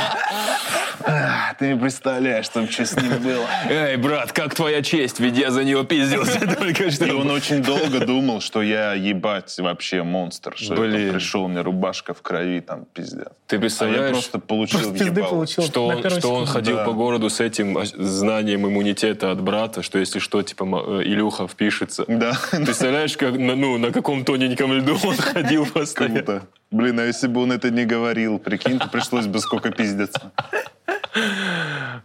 Ты 1.59 1.73
не 1.75 1.79
представляешь, 1.79 2.49
там 2.49 2.69
что 2.69 2.85
с 2.85 2.95
ним 2.97 3.13
было. 3.23 3.47
Эй, 3.69 3.97
брат, 3.97 4.33
как 4.33 4.55
твоя 4.55 4.83
честь? 4.83 5.21
Ведь 5.21 5.37
я 5.39 5.51
за 5.51 5.65
него 5.65 5.83
пиздился 5.85 6.41
только 6.59 6.91
что. 6.91 7.07
И 7.07 7.11
он 7.11 7.31
очень 7.31 7.63
долго 7.63 8.05
думал, 8.05 8.41
что 8.41 8.63
я 8.63 8.93
ебать 8.95 9.55
вообще 9.59 10.03
монстр, 10.03 10.55
что 10.57 10.75
я 10.75 10.81
Блин. 10.91 11.13
пришел, 11.15 11.45
у 11.45 11.49
меня 11.49 11.63
рубашка 11.63 12.15
в 12.15 12.23
крови, 12.23 12.61
там 12.61 12.85
пиздец. 12.93 13.29
Ты 13.47 13.57
А 13.57 13.57
я 13.57 13.61
представляешь, 13.61 14.13
просто 14.13 14.39
получил 14.39 14.81
Просто 14.81 15.05
ебало. 15.05 15.29
получил. 15.31 15.65
что 15.65 15.87
он, 15.87 16.11
что 16.11 16.35
он 16.35 16.47
ходил 16.47 16.77
Да. 16.77 16.85
по 16.85 16.93
городу 16.93 17.31
с 17.31 17.41
этим 17.41 17.79
знанием 17.85 18.67
иммунитета 18.67 19.31
от 19.33 19.41
брата, 19.41 19.83
что 19.83 19.99
если 19.99 20.19
что, 20.19 20.43
типа, 20.43 20.65
э, 20.65 21.03
Илюха 21.05 21.49
впишется. 21.49 22.05
Да, 22.07 22.33
Представляешь, 22.51 23.17
как 23.17 23.39
на, 23.39 23.57
ну, 23.57 23.79
на 23.79 23.91
каком 23.93 24.25
тоненьком 24.25 24.73
льду 24.75 24.97
он 25.05 25.17
ходил 25.19 25.65
постоянно. 25.67 26.23
круто. 26.23 26.43
Блин, 26.71 27.01
а 27.01 27.05
если 27.05 27.29
бы 27.29 27.41
он 27.43 27.51
это 27.53 27.71
не 27.71 27.87
говорил, 27.87 28.39
прикинь, 28.39 28.79
то 28.79 28.89
пришлось 28.89 29.27
бы 29.27 29.39
сколько 29.39 29.71
пиздиться. 29.71 30.33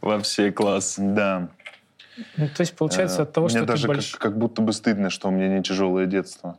Вообще 0.02 0.52
класс. 0.52 0.95
Да. 0.97 1.49
Ну, 2.38 2.47
то 2.47 2.62
есть, 2.62 2.76
получается, 2.76 3.23
от 3.23 3.34
того, 3.34 3.47
Мне 3.47 3.58
что 3.58 3.65
даже 3.65 3.88
ты 3.88 4.17
как, 4.17 4.38
будто 4.38 4.62
бы 4.62 4.71
стыдно, 4.73 5.10
что 5.10 5.30
у 5.30 5.32
меня 5.32 5.47
не 5.47 5.63
тяжелое 5.63 6.06
детство 6.06 6.58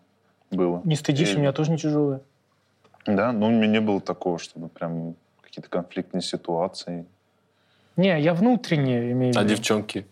было. 0.51 0.81
не 0.85 0.97
стыдишь, 0.97 1.31
Я- 1.31 1.37
у 1.37 1.41
меня 1.41 1.53
тоже 1.53 1.71
не 1.71 1.79
тяжелые. 1.79 2.21
Да, 3.07 3.33
но 3.33 3.47
у 3.47 3.51
меня 3.51 3.67
не 3.67 3.81
было 3.81 4.01
такого, 4.01 4.39
чтобы 4.39 4.69
прям 4.69 5.15
какие-то 5.43 5.69
конфликтные 5.69 6.23
ситуации. 6.23 7.05
Не, 7.97 8.21
я 8.21 8.35
внутренне 8.35 9.13
имею 9.13 9.35
в 9.35 9.37
А 9.37 9.43
виду. 9.43 9.55
девчонки? 9.55 10.07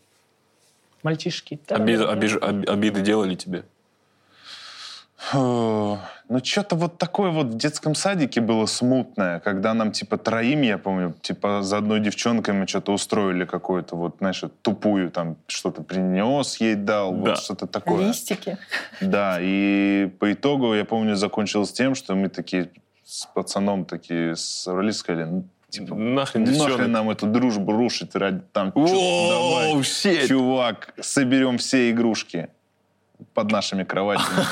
Мальчишки. 1.02 1.58
Обиды, 1.68 2.04
обиж- 2.04 2.38
об- 2.38 2.68
обиды 2.70 3.00
делали 3.00 3.34
тебе? 3.34 3.64
Фу, 5.30 5.98
Ну, 6.28 6.40
что-то 6.44 6.76
вот 6.76 6.98
такое 6.98 7.30
вот 7.30 7.46
в 7.46 7.56
детском 7.56 7.94
садике 7.94 8.40
было 8.40 8.66
смутное, 8.66 9.38
когда 9.40 9.74
нам, 9.74 9.92
типа, 9.92 10.16
троим, 10.16 10.62
я 10.62 10.78
помню, 10.78 11.14
типа, 11.20 11.62
за 11.62 11.76
одной 11.78 12.00
девчонкой 12.00 12.54
мы 12.54 12.66
что-то 12.66 12.92
устроили 12.92 13.44
какую-то, 13.44 13.96
вот, 13.96 14.16
знаешь, 14.18 14.42
тупую, 14.62 15.10
там, 15.10 15.36
что-то 15.46 15.82
принес 15.82 16.56
ей, 16.56 16.74
дал, 16.74 17.12
Да. 17.12 17.18
вот 17.30 17.38
что-то 17.38 17.66
такое. 17.66 18.08
Листики. 18.08 18.56
Да, 19.00 19.38
и 19.40 20.10
по 20.18 20.32
итогу, 20.32 20.74
я 20.74 20.84
помню, 20.84 21.16
закончилось 21.16 21.72
тем, 21.72 21.94
что 21.94 22.14
мы 22.14 22.28
такие 22.28 22.70
с 23.04 23.26
пацаном 23.26 23.84
такие 23.84 24.34
собрались, 24.36 24.96
сказали, 24.96 25.24
ну, 25.24 25.44
типа, 25.68 25.94
Нахрен 25.94 26.44
нахрен 26.44 26.90
нам 26.92 27.10
эту 27.10 27.26
дружбу 27.26 27.72
рушить 27.72 28.14
ради 28.16 28.40
там, 28.52 28.72
давай, 28.74 29.82
щит. 29.84 30.28
чувак, 30.28 30.94
соберем 31.00 31.58
все 31.58 31.90
игрушки 31.90 32.48
под 33.34 33.50
нашими 33.50 33.84
кроватями 33.84 34.44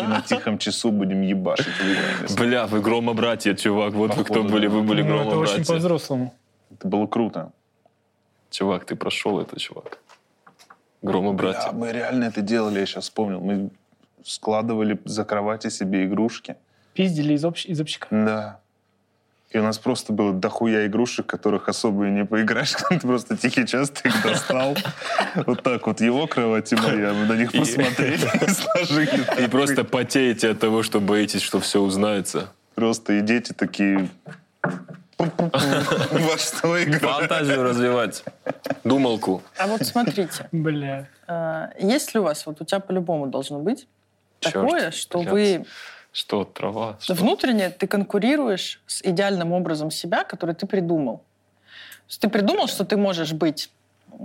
и 0.00 0.06
на 0.06 0.20
тихом 0.26 0.58
часу 0.58 0.90
будем 0.90 1.22
ебашить. 1.22 1.66
выиграем». 1.80 2.36
Бля, 2.36 2.66
вы 2.66 2.80
громобратья, 2.80 3.54
чувак. 3.54 3.94
Вот 3.94 4.14
вы 4.14 4.24
кто 4.24 4.42
были, 4.44 4.66
вы 4.66 4.82
были 4.82 5.02
Ну, 5.02 5.08
это 5.08 5.16
очень 5.26 5.30
громобратья. 5.34 5.64
по-взрослому. 5.74 6.34
Это 6.70 6.88
было 6.88 7.06
круто. 7.06 7.52
Чувак, 8.50 8.84
ты 8.84 8.96
прошел 8.96 9.40
это, 9.40 9.58
чувак. 9.58 9.98
Да, 11.02 11.10
Громобратья. 11.10 11.70
мы 11.72 11.92
реально 11.92 12.24
это 12.24 12.40
делали, 12.40 12.80
я 12.80 12.86
сейчас 12.86 13.04
вспомнил. 13.04 13.40
Мы 13.40 13.70
складывали 14.24 14.98
за 15.04 15.24
кровати 15.24 15.68
себе 15.70 16.04
игрушки. 16.04 16.56
Пиздили 16.94 17.34
из, 17.34 17.44
общ... 17.44 17.66
из 17.66 17.80
общака. 17.80 18.06
Да. 18.10 18.60
И 19.50 19.58
у 19.58 19.62
нас 19.62 19.78
просто 19.78 20.12
было 20.12 20.34
дохуя 20.34 20.86
игрушек, 20.86 21.24
которых 21.24 21.70
особо 21.70 22.08
и 22.08 22.10
не 22.10 22.26
поиграешь. 22.26 22.74
Ты 22.90 23.00
просто 23.00 23.36
тихий 23.36 23.66
час 23.66 23.90
ты 23.90 24.08
их 24.08 24.22
достал. 24.22 24.76
Вот 25.46 25.62
так 25.62 25.86
вот 25.86 26.00
его 26.02 26.26
кровать 26.26 26.70
и 26.72 26.76
моя. 26.76 27.14
Мы 27.14 27.24
на 27.24 27.32
них 27.32 27.52
посмотрели 27.52 28.26
и 28.46 28.50
сложили. 28.50 29.44
И 29.44 29.48
просто 29.48 29.84
потеете 29.84 30.50
от 30.50 30.60
того, 30.60 30.82
что 30.82 31.00
боитесь, 31.00 31.40
что 31.40 31.60
все 31.60 31.80
узнается. 31.80 32.50
Просто 32.74 33.14
и 33.14 33.20
дети 33.22 33.52
такие... 33.54 34.08
Во 35.16 36.38
что 36.38 36.82
играть? 36.82 37.00
Фантазию 37.00 37.62
развивать. 37.62 38.24
Думалку. 38.84 39.42
А 39.56 39.66
вот 39.66 39.82
смотрите, 39.82 40.48
Бля. 40.52 41.08
э, 41.26 41.68
есть 41.80 42.14
ли 42.14 42.20
у 42.20 42.22
вас, 42.22 42.46
вот 42.46 42.60
у 42.60 42.64
тебя 42.64 42.78
по-любому 42.78 43.26
должно 43.26 43.58
быть 43.58 43.88
такое, 44.40 44.92
что 44.92 45.20
вы 45.22 45.64
Что, 46.18 46.44
трава? 46.44 46.96
Что? 47.00 47.14
внутренне 47.14 47.70
ты 47.70 47.86
конкурируешь 47.86 48.80
с 48.88 49.02
идеальным 49.02 49.52
образом 49.52 49.92
себя, 49.92 50.24
который 50.24 50.52
ты 50.52 50.66
придумал. 50.66 51.18
То 51.18 52.08
есть 52.08 52.20
ты 52.20 52.28
придумал, 52.28 52.66
что 52.66 52.84
ты 52.84 52.96
можешь 52.96 53.32
быть 53.32 53.70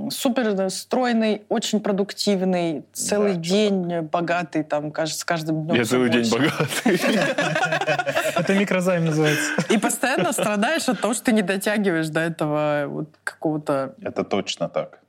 супер 0.09 0.71
стройный, 0.71 1.43
очень 1.49 1.79
продуктивный, 1.79 2.83
целый 2.93 3.35
Да, 3.35 3.39
день 3.41 4.01
богатый, 4.01 4.63
там, 4.63 4.89
кажется, 4.89 5.19
с 5.19 5.23
каждым 5.23 5.65
днем 5.65 5.75
Я 5.75 5.85
целый 5.85 6.09
день 6.09 6.27
больше. 6.31 6.49
богатый. 6.49 6.95
Это 8.39 8.55
микрозайм 8.55 9.05
называется. 9.05 9.51
И 9.69 9.77
постоянно 9.77 10.31
страдаешь 10.33 10.89
от 10.89 10.99
того, 10.99 11.13
что 11.13 11.25
ты 11.25 11.31
не 11.31 11.43
дотягиваешь 11.43 12.09
до 12.09 12.21
этого 12.21 12.85
вот 12.87 13.09
какого-то... 13.23 13.93
Это 14.01 14.23
точно 14.23 14.67
так. 14.67 14.99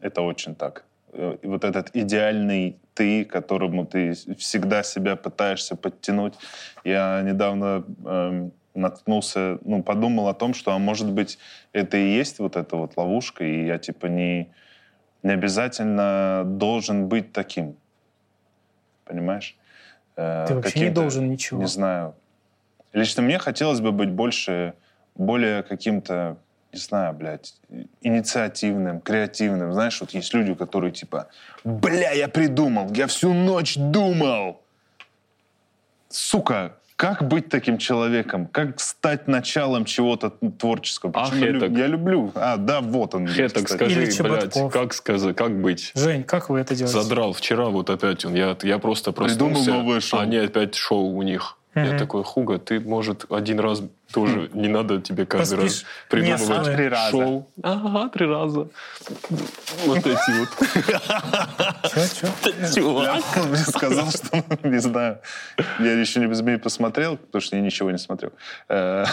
Это 0.00 0.22
очень 0.22 0.56
так. 0.56 0.82
Э, 1.12 1.36
вот 1.42 1.64
этот 1.64 1.90
идеальный 1.94 2.78
ты, 2.94 3.24
которому 3.24 3.86
ты 3.86 4.12
всегда 4.36 4.82
себя 4.82 5.16
пытаешься 5.16 5.76
подтянуть. 5.76 6.34
Я 6.84 7.22
недавно 7.22 7.84
эм, 8.04 8.52
наткнулся, 8.74 9.58
ну, 9.62 9.82
подумал 9.82 10.28
о 10.28 10.34
том, 10.34 10.54
что, 10.54 10.72
а 10.72 10.78
может 10.78 11.10
быть, 11.10 11.38
это 11.72 11.96
и 11.96 12.14
есть 12.16 12.38
вот 12.38 12.56
эта 12.56 12.76
вот 12.76 12.96
ловушка, 12.96 13.44
и 13.44 13.66
я, 13.66 13.78
типа, 13.78 14.06
не, 14.06 14.50
не 15.22 15.30
обязательно 15.30 16.42
должен 16.44 17.08
быть 17.08 17.32
таким. 17.32 17.76
Понимаешь? 19.04 19.56
Э, 20.16 20.46
Ты 20.48 20.54
вообще 20.54 20.80
не 20.80 20.90
должен 20.90 21.30
ничего. 21.30 21.60
Не 21.60 21.68
знаю. 21.68 22.14
Лично 22.92 23.22
мне 23.22 23.38
хотелось 23.38 23.80
бы 23.80 23.92
быть 23.92 24.10
больше, 24.10 24.74
более 25.14 25.62
каким-то, 25.62 26.38
не 26.72 26.78
знаю, 26.78 27.14
блядь, 27.14 27.54
инициативным, 28.02 29.00
креативным. 29.00 29.72
Знаешь, 29.72 30.00
вот 30.00 30.10
есть 30.10 30.34
люди, 30.34 30.54
которые 30.54 30.92
типа, 30.92 31.28
бля, 31.64 32.12
я 32.12 32.28
придумал, 32.28 32.92
я 32.92 33.06
всю 33.06 33.32
ночь 33.32 33.76
думал. 33.76 34.60
Сука, 36.10 36.74
как 36.96 37.26
быть 37.28 37.48
таким 37.48 37.78
человеком? 37.78 38.46
Как 38.46 38.80
стать 38.80 39.28
началом 39.28 39.84
чего-то 39.84 40.30
творческого? 40.30 41.12
А 41.14 41.24
Почему 41.24 41.44
я, 41.44 41.50
лю- 41.52 41.60
хеток? 41.60 41.78
я 41.78 41.86
люблю. 41.86 42.32
А, 42.34 42.56
да, 42.56 42.80
вот 42.80 43.14
он. 43.14 43.28
Хеток, 43.28 43.64
кстати. 43.64 43.78
скажи, 43.78 43.92
Или 44.02 44.04
блядь, 44.06 44.16
Чеботков. 44.52 44.72
как 44.72 44.94
сказать, 44.94 45.36
как 45.36 45.60
быть? 45.60 45.92
Жень, 45.94 46.24
как 46.24 46.48
вы 46.48 46.60
это 46.60 46.74
делаете? 46.74 47.00
Задрал 47.00 47.32
вчера 47.34 47.66
вот 47.66 47.90
опять 47.90 48.24
он. 48.24 48.34
Я, 48.34 48.56
я 48.62 48.78
просто 48.78 49.12
Придумал 49.12 49.54
проснулся, 49.54 49.70
новое 49.72 50.00
шоу. 50.00 50.20
а 50.20 50.22
они 50.22 50.36
опять 50.38 50.74
шоу 50.74 51.14
у 51.14 51.22
них. 51.22 51.57
Я 51.74 51.98
такой, 51.98 52.24
Хуга, 52.24 52.58
ты, 52.58 52.80
может, 52.80 53.26
один 53.30 53.60
раз 53.60 53.82
тоже 54.12 54.50
не 54.54 54.68
надо 54.68 55.00
тебе 55.00 55.26
каждый 55.26 55.58
раз 55.60 55.84
придумывать 56.08 56.68
не 56.68 56.76
три 56.76 56.88
раза. 56.88 57.10
шоу. 57.10 57.46
Ага, 57.62 58.08
три 58.08 58.26
раза. 58.26 58.68
Вот 59.84 59.98
эти 59.98 60.30
вот. 60.38 60.48
Чувак. 62.74 63.22
Он 63.36 63.48
мне 63.48 63.58
сказал, 63.58 64.10
что, 64.10 64.44
не 64.62 64.78
знаю, 64.78 65.18
я 65.78 65.92
еще 65.92 66.20
не 66.20 66.34
«Змей» 66.34 66.58
посмотрел, 66.58 67.16
потому 67.16 67.42
что 67.42 67.56
я 67.56 67.62
ничего 67.62 67.90
не 67.90 67.98
смотрел. 67.98 68.32
Э, 68.68 69.04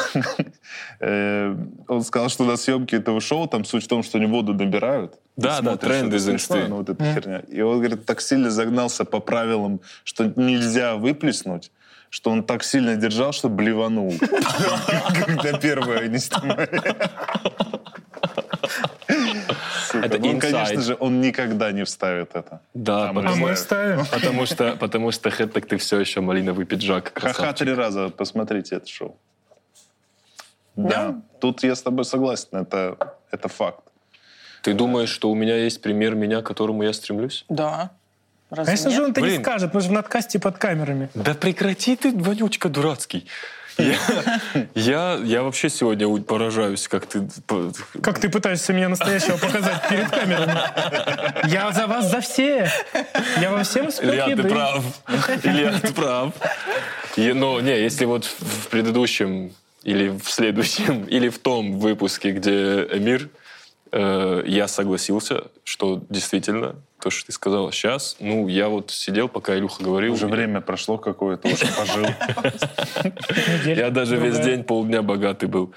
э, 1.01 1.55
Он 1.87 2.03
сказал, 2.03 2.29
что 2.29 2.45
на 2.45 2.55
съемке 2.55 2.97
этого 2.97 3.19
шоу 3.19 3.47
там 3.47 3.65
суть 3.65 3.83
в 3.83 3.87
том, 3.87 4.01
что 4.01 4.17
они 4.17 4.27
воду 4.27 4.53
набирают. 4.53 5.19
Да, 5.35 5.61
да, 5.61 5.71
смотришь, 5.71 5.79
тренд 5.89 6.07
это 6.07 6.15
из 6.17 6.29
инсты. 6.29 6.67
ну, 6.69 6.77
вот 6.77 6.89
эта 6.89 7.03
херня. 7.03 7.39
И 7.49 7.61
он, 7.61 7.77
говорит, 7.79 8.05
так 8.05 8.21
сильно 8.21 8.49
загнался 8.49 9.03
по 9.03 9.19
правилам, 9.19 9.81
что 10.05 10.31
нельзя 10.35 10.95
выплеснуть, 10.95 11.71
что 12.09 12.31
он 12.31 12.43
так 12.43 12.63
сильно 12.63 12.95
держал, 12.95 13.33
что 13.33 13.49
блеванул. 13.49 14.13
Когда 15.25 15.57
первое 15.59 16.07
не 16.07 16.19
снимали. 16.19 16.81
Это 19.93 20.19
ну, 20.19 20.29
Он, 20.29 20.39
конечно 20.39 20.81
же, 20.81 20.97
он 20.99 21.21
никогда 21.21 21.71
не 21.71 21.83
вставит 21.83 22.35
это. 22.35 22.59
Да, 22.73 23.09
А 23.09 23.13
мы 23.13 23.21
потому, 23.21 23.47
мы 23.47 23.55
знаем. 23.55 23.55
ставим. 23.55 24.05
потому 24.11 24.45
что, 24.45 24.75
потому 24.79 25.11
что 25.11 25.29
Хэттек 25.29 25.67
ты 25.67 25.77
все 25.77 25.99
еще 25.99 26.21
малиновый 26.21 26.65
пиджак. 26.65 27.11
Ха-ха 27.15 27.53
три 27.53 27.73
раза, 27.73 28.09
посмотрите 28.09 28.75
это 28.75 28.87
шоу. 28.87 29.17
Да? 30.75 30.89
Да, 30.89 31.21
тут 31.39 31.63
я 31.63 31.75
с 31.75 31.81
тобой 31.81 32.03
согласен, 32.05 32.49
это, 32.51 33.15
это 33.31 33.47
факт. 33.47 33.83
Ты 34.61 34.73
думаешь, 34.73 35.09
что 35.09 35.29
у 35.29 35.35
меня 35.35 35.55
есть 35.55 35.81
пример 35.81 36.15
меня, 36.15 36.41
к 36.41 36.45
которому 36.45 36.83
я 36.83 36.91
стремлюсь? 36.91 37.45
Да. 37.49 37.91
Разве 38.49 38.65
Конечно 38.65 38.89
же 38.91 38.97
нет? 38.97 39.05
он 39.05 39.11
это 39.11 39.21
не 39.21 39.39
скажет, 39.39 39.73
мы 39.73 39.81
же 39.81 39.89
в 39.89 39.91
надкасте 39.91 40.39
под 40.39 40.57
камерами. 40.57 41.09
Да 41.13 41.33
прекрати 41.33 41.95
ты, 41.95 42.11
вонючка 42.11 42.69
дурацкий. 42.69 43.27
Я, 43.77 43.97
я, 44.75 45.19
я 45.21 45.43
вообще 45.43 45.69
сегодня 45.69 46.07
поражаюсь, 46.23 46.87
как 46.87 47.07
ты... 47.07 47.27
Как 48.01 48.19
ты 48.19 48.29
пытаешься 48.29 48.71
меня 48.71 48.87
настоящего 48.87 49.35
показать 49.35 49.89
перед 49.89 50.09
камерами? 50.09 51.51
Я 51.51 51.71
за 51.73 51.85
вас, 51.85 52.09
за 52.09 52.21
все. 52.21 52.71
Я 53.41 53.51
во 53.51 53.63
всем 53.63 53.89
Илья, 54.01 54.33
ты 54.33 54.43
прав. 54.43 54.83
Илья, 55.43 55.79
ты 55.79 55.91
прав. 55.91 56.33
И, 57.17 57.33
но 57.33 57.59
не, 57.59 57.77
если 57.77 58.05
вот 58.05 58.23
в 58.25 58.65
в 58.65 58.67
предыдущем 58.69 59.51
или 59.83 60.09
в 60.09 60.29
следующем, 60.29 61.03
или 61.15 61.29
в 61.29 61.39
том 61.39 61.79
выпуске, 61.79 62.31
где 62.31 62.87
Эмир, 62.91 63.29
э, 63.91 64.43
я 64.47 64.67
согласился, 64.67 65.43
что 65.63 66.03
действительно, 66.09 66.75
то, 67.05 67.11
что 67.11 67.27
ты 67.27 67.31
сказал 67.33 67.71
сейчас, 67.71 68.15
ну, 68.19 68.47
я 68.47 68.67
вот 68.67 68.89
сидел, 68.89 69.29
пока 69.29 69.55
Илюха 69.55 69.83
говорил. 69.83 70.13
Уже 70.13 70.27
и- 70.27 70.31
время 70.31 70.59
прошло 70.59 70.97
какое-то, 70.97 71.47
уже 71.49 71.67
пожил. 71.67 72.07
Я 73.63 73.91
даже 73.91 74.17
весь 74.17 74.39
день, 74.39 74.63
полдня 74.63 75.03
богатый 75.03 75.45
был. 75.47 75.71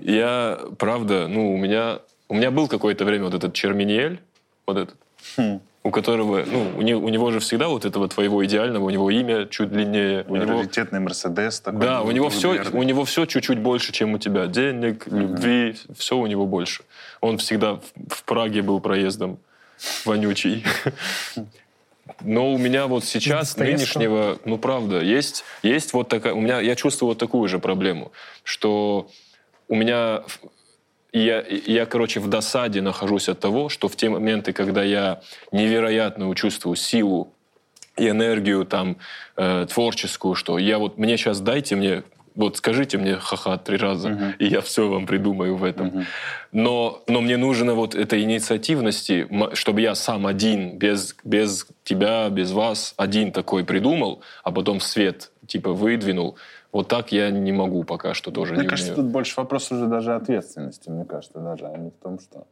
Я, 0.00 0.58
правда, 0.78 1.28
ну, 1.28 1.52
у 1.52 1.58
меня... 1.58 1.98
У 2.30 2.34
меня 2.34 2.50
был 2.50 2.68
какое-то 2.68 3.04
время 3.04 3.24
вот 3.26 3.34
этот 3.34 3.52
Черминиель, 3.52 4.18
вот 4.66 4.78
этот, 4.78 4.96
Хм. 5.36 5.60
у 5.82 5.90
которого, 5.90 6.42
ну, 6.46 6.72
у 6.78 6.80
него, 6.80 7.04
у 7.04 7.10
него 7.10 7.30
же 7.30 7.40
всегда 7.40 7.68
вот 7.68 7.84
этого 7.84 8.08
твоего 8.08 8.42
идеального, 8.46 8.84
у 8.84 8.88
него 8.90 9.10
имя 9.10 9.44
чуть 9.44 9.68
длиннее, 9.70 10.24
у 10.26 10.36
него... 10.36 10.60
Раритетный 10.60 11.00
Мерседес 11.00 11.60
такой. 11.60 11.80
Да, 11.80 12.00
у 12.00 12.10
него, 12.10 12.30
все, 12.30 12.64
у 12.72 12.82
него 12.82 13.04
все 13.04 13.26
чуть-чуть 13.26 13.58
больше, 13.58 13.92
чем 13.92 14.14
у 14.14 14.18
тебя. 14.18 14.46
Денег, 14.46 15.06
любви, 15.08 15.76
все 15.94 16.16
у 16.16 16.26
него 16.26 16.46
больше. 16.46 16.84
Он 17.20 17.36
всегда 17.36 17.74
в, 17.74 17.82
в 18.08 18.24
Праге 18.24 18.62
был 18.62 18.80
проездом 18.80 19.38
вонючий. 20.04 20.64
Но 22.20 22.52
у 22.52 22.58
меня 22.58 22.86
вот 22.86 23.04
сейчас, 23.04 23.56
нынешнего, 23.56 24.38
ну 24.44 24.58
правда, 24.58 25.00
есть, 25.00 25.44
есть 25.62 25.92
вот 25.92 26.08
такая, 26.08 26.34
у 26.34 26.40
меня, 26.40 26.60
я 26.60 26.74
чувствую 26.74 27.10
вот 27.10 27.18
такую 27.18 27.48
же 27.48 27.58
проблему, 27.58 28.12
что 28.44 29.08
у 29.68 29.74
меня, 29.74 30.22
я, 31.12 31.44
я, 31.48 31.86
короче, 31.86 32.20
в 32.20 32.28
досаде 32.28 32.80
нахожусь 32.80 33.28
от 33.28 33.40
того, 33.40 33.68
что 33.68 33.88
в 33.88 33.96
те 33.96 34.08
моменты, 34.08 34.52
когда 34.52 34.82
я 34.82 35.20
невероятную 35.52 36.34
чувствую 36.34 36.76
силу 36.76 37.32
и 37.96 38.08
энергию 38.08 38.64
там 38.64 38.96
э, 39.36 39.66
творческую, 39.68 40.34
что 40.34 40.58
я 40.58 40.78
вот 40.78 40.98
мне 40.98 41.16
сейчас 41.16 41.40
дайте 41.40 41.76
мне 41.76 42.02
вот 42.34 42.56
скажите 42.56 42.98
мне 42.98 43.16
ха-ха 43.16 43.58
три 43.58 43.76
раза, 43.76 44.34
и 44.38 44.46
я 44.46 44.60
все 44.60 44.88
вам 44.88 45.06
придумаю 45.06 45.56
в 45.56 45.64
этом. 45.64 46.04
Но, 46.52 47.02
но 47.06 47.20
мне 47.20 47.36
нужно 47.36 47.74
вот 47.74 47.94
этой 47.94 48.22
инициативности, 48.22 49.28
чтобы 49.54 49.80
я 49.80 49.94
сам 49.94 50.26
один, 50.26 50.78
без, 50.78 51.16
без 51.24 51.66
тебя, 51.84 52.28
без 52.28 52.52
вас, 52.52 52.94
один 52.96 53.32
такой 53.32 53.64
придумал, 53.64 54.22
а 54.44 54.52
потом 54.52 54.80
свет 54.80 55.30
типа 55.46 55.72
выдвинул. 55.72 56.36
Вот 56.72 56.88
так 56.88 57.12
я 57.12 57.30
не 57.30 57.52
могу 57.52 57.84
пока 57.84 58.14
что 58.14 58.30
тоже 58.30 58.54
Мне 58.54 58.62
не 58.62 58.68
кажется, 58.68 58.92
умею. 58.92 59.04
тут 59.04 59.12
больше 59.12 59.34
вопрос 59.36 59.70
уже 59.70 59.86
даже 59.86 60.14
ответственности, 60.14 60.88
мне 60.88 61.04
кажется, 61.04 61.38
даже, 61.38 61.66
а 61.66 61.76
не 61.76 61.90
в 61.90 61.94
том, 62.02 62.18
что 62.18 62.46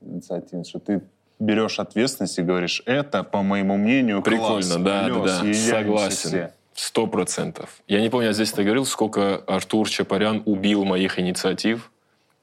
инициативность, 0.00 0.70
что 0.70 0.80
ты 0.80 1.02
берешь 1.38 1.78
ответственность 1.78 2.38
и 2.38 2.42
говоришь, 2.42 2.82
это, 2.84 3.22
по 3.22 3.42
моему 3.42 3.76
мнению, 3.76 4.22
класс, 4.22 4.66
Прикольно, 4.66 4.84
да, 4.84 5.04
алло, 5.06 5.24
да, 5.24 5.42
да. 5.42 5.54
Согласен. 5.54 6.28
все». 6.28 6.52
Сто 6.78 7.08
процентов. 7.08 7.82
Я 7.88 8.00
не 8.00 8.08
помню, 8.08 8.28
я 8.28 8.32
здесь 8.32 8.52
ты 8.52 8.62
говорил, 8.62 8.86
сколько 8.86 9.38
Артур 9.48 9.90
Чапарян 9.90 10.44
убил 10.46 10.84
моих 10.84 11.18
инициатив 11.18 11.90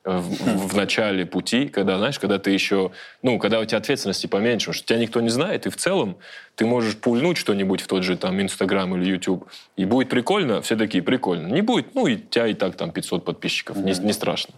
в, 0.04 0.68
в 0.68 0.76
начале 0.76 1.26
пути, 1.26 1.70
когда, 1.70 1.98
знаешь, 1.98 2.20
когда 2.20 2.38
ты 2.38 2.52
еще, 2.52 2.92
ну, 3.22 3.40
когда 3.40 3.62
у 3.62 3.66
тебя 3.66 3.78
ответственности 3.78 4.28
поменьше, 4.28 4.66
потому 4.66 4.74
что 4.74 4.88
тебя 4.88 5.00
никто 5.00 5.22
не 5.22 5.30
знает, 5.30 5.68
и 5.68 5.70
в 5.70 5.78
целом 5.78 6.18
ты 6.56 6.66
можешь 6.66 6.98
пульнуть 6.98 7.38
что-нибудь 7.38 7.80
в 7.80 7.88
тот 7.88 8.04
же 8.04 8.18
там 8.18 8.42
Инстаграм 8.42 8.94
или 8.98 9.10
Ютуб, 9.12 9.48
и 9.78 9.86
будет 9.86 10.10
прикольно, 10.10 10.62
все 10.62 10.76
такие, 10.76 11.02
прикольно. 11.02 11.48
Не 11.48 11.62
будет, 11.62 11.96
ну, 11.96 12.06
и 12.06 12.16
у 12.16 12.20
тебя 12.20 12.48
и 12.48 12.54
так 12.54 12.76
там 12.76 12.92
500 12.92 13.24
подписчиков, 13.24 13.78
не, 13.78 13.94
не 13.94 14.12
страшно. 14.12 14.54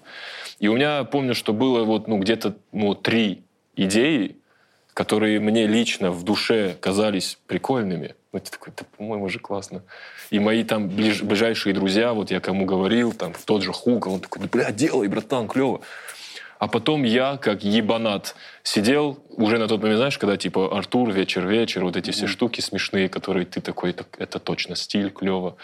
И 0.57 0.69
у 0.69 0.75
меня, 0.75 1.03
помню, 1.03 1.35
что 1.35 1.53
было 1.53 1.83
вот, 1.83 2.07
ну, 2.07 2.17
где-то, 2.17 2.55
ну, 2.71 2.95
три 2.95 3.43
идеи, 3.75 4.37
которые 4.95 5.39
мне 5.39 5.67
лично 5.67 6.09
в 6.09 6.23
душе 6.23 6.75
казались 6.81 7.37
прикольными. 7.45 8.15
Ты 8.39 8.51
такой, 8.51 8.73
да, 8.75 8.83
по-моему, 8.97 9.29
же 9.29 9.39
классно. 9.39 9.83
И 10.29 10.39
мои 10.39 10.63
там 10.63 10.87
ближ- 10.87 11.23
ближайшие 11.23 11.73
друзья, 11.73 12.13
вот 12.13 12.31
я 12.31 12.39
кому 12.39 12.65
говорил, 12.65 13.13
там, 13.13 13.33
тот 13.45 13.63
же 13.63 13.73
Хук, 13.73 14.07
он 14.07 14.19
такой, 14.19 14.41
да, 14.43 14.49
бля, 14.51 14.71
делай, 14.71 15.07
братан, 15.07 15.47
клево. 15.47 15.81
А 16.59 16.67
потом 16.67 17.03
я, 17.03 17.37
как 17.37 17.63
ебанат, 17.63 18.35
сидел 18.63 19.23
уже 19.29 19.59
на 19.59 19.67
тот 19.67 19.81
момент, 19.81 19.97
знаешь, 19.97 20.17
когда 20.17 20.37
типа 20.37 20.75
Артур, 20.75 21.11
вечер-вечер, 21.11 21.83
вот 21.83 21.95
эти 21.95 22.11
все 22.11 22.25
штуки 22.25 22.61
смешные, 22.61 23.09
которые 23.09 23.45
ты 23.45 23.61
такой, 23.61 23.93
«Так 23.93 24.07
это 24.17 24.39
точно 24.39 24.75
стиль, 24.75 25.11
клево. 25.11 25.57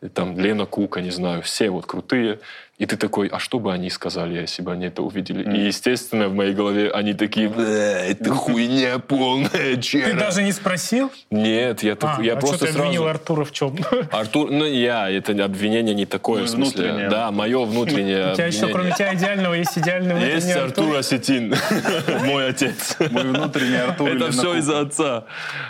И 0.00 0.08
Там 0.08 0.38
Лена 0.38 0.66
Кука, 0.66 1.00
не 1.00 1.10
знаю, 1.10 1.42
все 1.42 1.70
вот 1.70 1.86
крутые. 1.86 2.40
И 2.82 2.86
ты 2.86 2.96
такой, 2.96 3.28
а 3.28 3.38
что 3.38 3.60
бы 3.60 3.72
они 3.72 3.90
сказали, 3.90 4.40
если 4.40 4.60
бы 4.60 4.72
они 4.72 4.86
это 4.86 5.02
увидели? 5.02 5.56
И, 5.56 5.66
естественно, 5.66 6.28
в 6.28 6.34
моей 6.34 6.52
голове 6.52 6.90
они 6.90 7.14
такие, 7.14 7.48
«Бля, 7.48 8.06
это 8.06 8.30
хуйня 8.34 8.98
полная, 8.98 9.76
Ты 9.76 9.80
чера». 9.80 10.18
даже 10.18 10.42
не 10.42 10.50
спросил? 10.50 11.12
Нет, 11.30 11.84
я, 11.84 11.92
А, 11.92 11.94
так- 11.94 12.24
я 12.24 12.32
а 12.32 12.36
просто 12.38 12.56
что 12.56 12.66
ты 12.66 12.72
сразу... 12.72 12.88
обвинил 12.88 13.06
Артура 13.06 13.44
в 13.44 13.52
чем? 13.52 13.76
Артур, 14.10 14.50
ну 14.50 14.64
я, 14.64 15.08
это 15.08 15.32
обвинение 15.44 15.94
не 15.94 16.06
такое, 16.06 16.40
Ну, 16.40 16.46
в 16.46 16.50
смысле. 16.50 16.82
внутреннее. 16.86 17.08
Да, 17.08 17.30
мое 17.30 17.64
внутреннее 17.64 18.32
У 18.32 18.34
тебя 18.34 18.46
еще, 18.46 18.66
кроме 18.66 18.90
тебя, 18.90 19.14
идеального, 19.14 19.54
есть 19.54 19.78
идеальный 19.78 20.20
Есть 20.20 20.46
внутренний 20.46 20.64
Артур 20.64 20.96
Осетин, 20.96 21.54
мой 22.24 22.48
отец. 22.48 22.96
Мой 23.12 23.28
внутренний 23.28 23.76
Артур 23.76 24.08
Это 24.08 24.32
все 24.32 24.56
из-за 24.56 24.80
отца. 24.80 25.26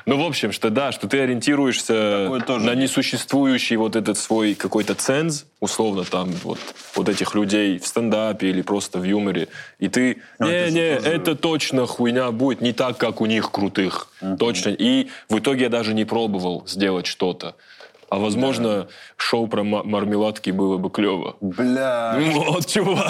Ну, 0.06 0.16
в 0.16 0.26
общем, 0.26 0.50
что 0.50 0.70
да, 0.70 0.92
что 0.92 1.08
ты 1.08 1.20
ориентируешься 1.20 2.30
на 2.48 2.74
несуществующий 2.74 3.76
вот 3.76 3.96
этот 3.96 4.16
свой 4.16 4.54
какой-то 4.54 4.94
ценз, 4.94 5.44
условно, 5.60 6.04
там, 6.04 6.30
вот, 6.42 6.58
вот 7.02 7.08
этих 7.08 7.34
людей 7.34 7.78
в 7.78 7.86
стендапе 7.86 8.48
или 8.50 8.62
просто 8.62 8.98
в 8.98 9.04
юморе, 9.04 9.48
и 9.80 9.88
ты, 9.88 10.22
Ну, 10.38 10.46
это 10.46 10.70
не-не, 10.70 10.96
тоже- 10.96 11.08
это 11.10 11.34
точно 11.34 11.86
хуйня 11.86 12.30
будет 12.30 12.60
не 12.60 12.72
так, 12.72 12.96
как 12.96 13.20
у 13.20 13.26
них 13.26 13.50
крутых. 13.50 14.08
Точно. 14.38 14.70
И 14.70 15.08
в 15.28 15.38
итоге 15.38 15.64
я 15.64 15.68
даже 15.68 15.94
не 15.94 16.04
пробовал 16.04 16.62
сделать 16.66 17.06
что-то. 17.06 17.56
А 18.12 18.18
возможно, 18.18 18.88
шоу 19.16 19.46
про 19.46 19.62
ма- 19.64 19.82
мармеладки 19.84 20.50
было 20.50 20.76
бы 20.76 20.90
клево. 20.90 21.36
Бля, 21.40 22.14
Вот, 22.34 22.66
чувак. 22.66 23.08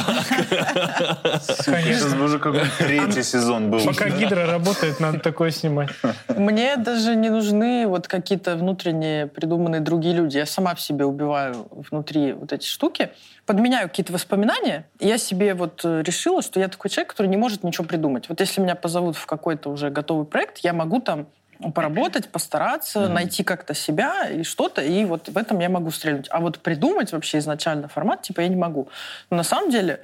сейчас 1.41 1.65
Конечно. 1.65 2.17
бы 2.17 2.25
уже 2.25 2.39
какой-то 2.39 2.67
третий 2.79 3.25
сезон 3.25 3.71
был. 3.71 3.81
Пока 3.85 4.09
Гидра 4.11 4.47
работает, 4.47 5.01
надо 5.01 5.19
такое 5.19 5.51
снимать. 5.51 5.89
Мне 6.29 6.77
даже 6.77 7.17
не 7.17 7.31
нужны 7.31 7.87
вот 7.89 8.07
какие-то 8.07 8.55
внутренние 8.57 9.27
придуманные 9.27 9.81
другие 9.81 10.15
люди. 10.15 10.37
Я 10.39 10.47
сама 10.47 10.75
в 10.77 10.81
себе 10.81 11.05
убиваю 11.05 11.67
внутри 11.91 12.33
вот 12.33 12.53
эти 12.53 12.67
штуки, 12.67 13.11
подменяю 13.45 13.89
какие-то 13.89 14.13
воспоминания. 14.13 14.87
Я 15.01 15.19
себе 15.19 15.55
вот 15.55 15.81
э, 15.85 16.03
решила, 16.07 16.43
что 16.43 16.61
я 16.61 16.69
такой 16.69 16.91
человек, 16.91 17.11
который 17.11 17.27
не 17.27 17.37
может 17.37 17.65
ничего 17.65 17.85
придумать. 17.85 18.29
Вот 18.29 18.39
если 18.39 18.61
меня 18.61 18.77
позовут 18.77 19.17
в 19.17 19.27
какой-то 19.27 19.69
уже 19.71 19.91
готовый 19.91 20.27
проект, 20.27 20.59
я 20.59 20.73
могу 20.73 21.01
там 21.01 21.27
поработать, 21.71 22.29
постараться, 22.29 23.09
найти 23.09 23.45
как-то 23.45 23.75
себя 23.75 24.29
и 24.29 24.43
что-то, 24.43 24.83
и 24.83 25.05
вот 25.05 25.29
в 25.29 25.37
этом 25.37 25.61
я 25.61 25.69
могу 25.69 25.91
стрельнуть. 25.91 26.29
А 26.31 26.41
вот 26.41 26.59
придумать 26.59 27.13
вообще 27.13 27.39
изначально 27.39 27.89
формат, 27.89 28.23
типа, 28.23 28.41
я 28.41 28.49
не 28.49 28.57
могу. 28.57 28.89
Но 29.31 29.37
на 29.37 29.43
самом 29.45 29.71
деле 29.71 30.01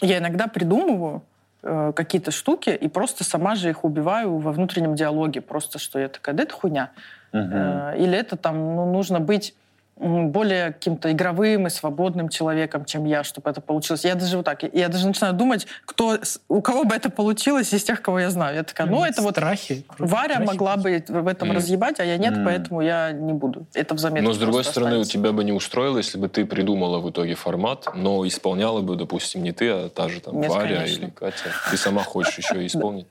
я 0.00 0.18
иногда 0.18 0.48
придумываю 0.48 1.22
э, 1.62 1.92
какие-то 1.94 2.30
штуки 2.30 2.70
и 2.70 2.88
просто 2.88 3.24
сама 3.24 3.54
же 3.54 3.70
их 3.70 3.84
убиваю 3.84 4.38
во 4.38 4.52
внутреннем 4.52 4.94
диалоге. 4.94 5.40
Просто 5.40 5.78
что 5.78 5.98
я 5.98 6.08
такая, 6.08 6.34
да 6.34 6.42
это 6.42 6.54
хуйня. 6.54 6.90
Э, 7.32 7.94
или 7.96 8.16
это 8.16 8.36
там, 8.36 8.76
ну, 8.76 8.92
нужно 8.92 9.20
быть 9.20 9.54
более 9.96 10.72
каким-то 10.72 11.12
игровым 11.12 11.66
и 11.66 11.70
свободным 11.70 12.28
человеком, 12.28 12.84
чем 12.84 13.04
я, 13.04 13.22
чтобы 13.22 13.50
это 13.50 13.60
получилось. 13.60 14.04
Я 14.04 14.14
даже 14.14 14.36
вот 14.36 14.44
так, 14.46 14.62
я 14.72 14.88
даже 14.88 15.06
начинаю 15.06 15.34
думать, 15.34 15.66
кто, 15.84 16.18
у 16.48 16.60
кого 16.60 16.84
бы 16.84 16.94
это 16.94 17.10
получилось 17.10 17.72
из 17.72 17.84
тех, 17.84 18.02
кого 18.02 18.18
я 18.20 18.30
знаю. 18.30 18.56
Я 18.56 18.62
такая, 18.64 18.86
ну, 18.86 19.04
это 19.04 19.22
вот 19.22 19.32
Страхи. 19.36 19.84
Варя 19.98 20.34
Страхи. 20.34 20.46
могла 20.48 20.76
бы 20.76 21.04
в 21.06 21.26
этом 21.28 21.48
Мгм. 21.48 21.56
разъебать, 21.58 22.00
а 22.00 22.04
я 22.04 22.16
нет, 22.16 22.34
Мгм. 22.34 22.44
поэтому 22.44 22.80
я 22.80 23.12
не 23.12 23.32
буду. 23.32 23.66
Это 23.74 23.94
в 23.94 23.98
заметке 23.98 24.26
Но, 24.26 24.32
с 24.34 24.38
другой 24.38 24.64
стороны, 24.64 24.96
у 24.96 25.00
останется. 25.02 25.12
тебя 25.12 25.32
бы 25.32 25.44
не 25.44 25.52
устроило, 25.52 25.98
если 25.98 26.18
бы 26.18 26.28
ты 26.28 26.46
придумала 26.46 26.98
в 26.98 27.10
итоге 27.10 27.34
формат, 27.34 27.86
но 27.94 28.26
исполняла 28.26 28.80
бы, 28.80 28.96
допустим, 28.96 29.42
не 29.42 29.52
ты, 29.52 29.68
а 29.70 29.88
та 29.88 30.08
же 30.08 30.20
там 30.20 30.40
Нет, 30.40 30.50
Варя 30.50 30.78
конечно. 30.78 31.04
или 31.04 31.10
Катя. 31.10 31.50
Ты 31.70 31.76
сама 31.76 32.02
хочешь 32.02 32.38
еще 32.38 32.62
и 32.62 32.66
исполнить. 32.66 33.06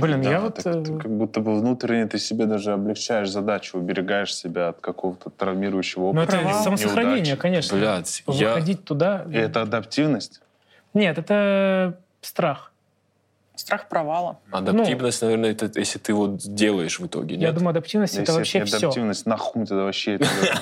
Блин, 0.00 0.22
Да, 0.22 0.30
я 0.30 0.40
вот... 0.40 0.54
так 0.56 0.66
э, 0.66 0.82
ты 0.84 0.96
как 0.98 1.10
будто 1.10 1.40
бы 1.40 1.58
внутренне 1.58 2.06
ты 2.06 2.18
себе 2.18 2.46
даже 2.46 2.72
облегчаешь 2.72 3.28
задачу, 3.30 3.78
уберегаешь 3.78 4.34
себя 4.34 4.68
от 4.68 4.80
какого-то 4.80 5.30
травмирующего 5.30 6.12
Ну, 6.12 6.20
опыта. 6.22 6.36
это 6.36 6.42
Провал, 6.44 6.64
самосохранение, 6.64 7.16
неудачи. 7.20 7.36
конечно. 7.40 7.76
Блядь, 7.78 8.22
я... 8.26 8.48
Выходить 8.54 8.84
туда... 8.84 9.24
И 9.30 9.34
это 9.36 9.62
адаптивность? 9.62 10.40
Нет, 10.94 11.18
это 11.18 11.98
страх. 12.20 12.70
Страх 13.56 13.88
провала. 13.88 14.38
Адаптивность, 14.50 15.22
наверное, 15.22 15.52
это 15.52 15.70
если 15.78 15.98
ты 16.00 16.12
вот 16.12 16.38
делаешь 16.38 16.98
в 16.98 17.06
итоге, 17.06 17.36
Я 17.36 17.40
нет? 17.48 17.54
думаю, 17.54 17.70
адаптивность 17.70 18.16
это 18.16 18.32
вообще 18.32 18.58
это 18.58 18.66
не 18.66 18.76
все. 18.76 18.86
адаптивность, 18.86 19.26
нахуй 19.26 19.64
вообще 19.64 20.14
это 20.16 20.24
делать? 20.24 20.58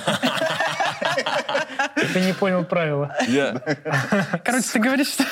Ты 2.13 2.21
не 2.21 2.33
понял 2.35 2.65
правила. 2.65 3.15
Я... 3.29 3.61
Короче, 4.45 4.67
ты 4.73 4.79
говоришь, 4.79 5.09
что, 5.13 5.25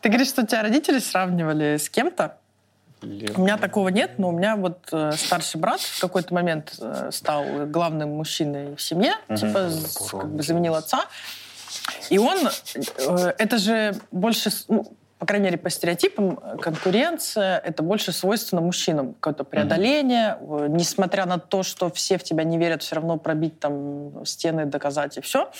ты 0.00 0.08
говоришь, 0.08 0.28
что 0.28 0.46
тебя 0.46 0.62
родители 0.62 0.98
сравнивали 0.98 1.76
с 1.76 1.88
кем-то. 1.88 2.36
У 3.36 3.42
меня 3.42 3.56
такого 3.58 3.88
нет, 3.88 4.18
но 4.18 4.28
у 4.30 4.32
меня 4.32 4.56
вот 4.56 4.78
э, 4.92 5.12
старший 5.16 5.60
брат 5.60 5.80
в 5.80 6.00
какой-то 6.00 6.34
момент 6.34 6.74
э, 6.80 7.10
стал 7.12 7.44
главным 7.66 8.10
мужчиной 8.16 8.74
в 8.76 8.82
семье, 8.82 9.14
типа 9.28 9.68
с- 9.70 9.96
как 10.10 10.28
бы 10.30 10.42
заменил 10.42 10.74
отца. 10.74 11.04
И 12.10 12.18
он, 12.18 12.38
э, 12.74 13.32
это 13.38 13.58
же 13.58 13.94
больше, 14.10 14.50
ну, 14.68 14.92
по 15.18 15.26
крайней 15.26 15.46
мере, 15.46 15.58
по 15.58 15.70
стереотипам, 15.70 16.38
э, 16.42 16.56
конкуренция, 16.58 17.58
это 17.58 17.82
больше 17.82 18.12
свойственно 18.12 18.60
мужчинам. 18.62 19.14
Какое-то 19.14 19.44
преодоление, 19.44 20.38
э, 20.40 20.66
несмотря 20.68 21.26
на 21.26 21.38
то, 21.38 21.62
что 21.62 21.90
все 21.90 22.18
в 22.18 22.24
тебя 22.24 22.44
не 22.44 22.58
верят, 22.58 22.82
все 22.82 22.96
равно 22.96 23.16
пробить 23.18 23.60
там 23.60 24.24
стены, 24.24 24.64
доказать 24.66 25.18
и 25.18 25.20
все. 25.20 25.50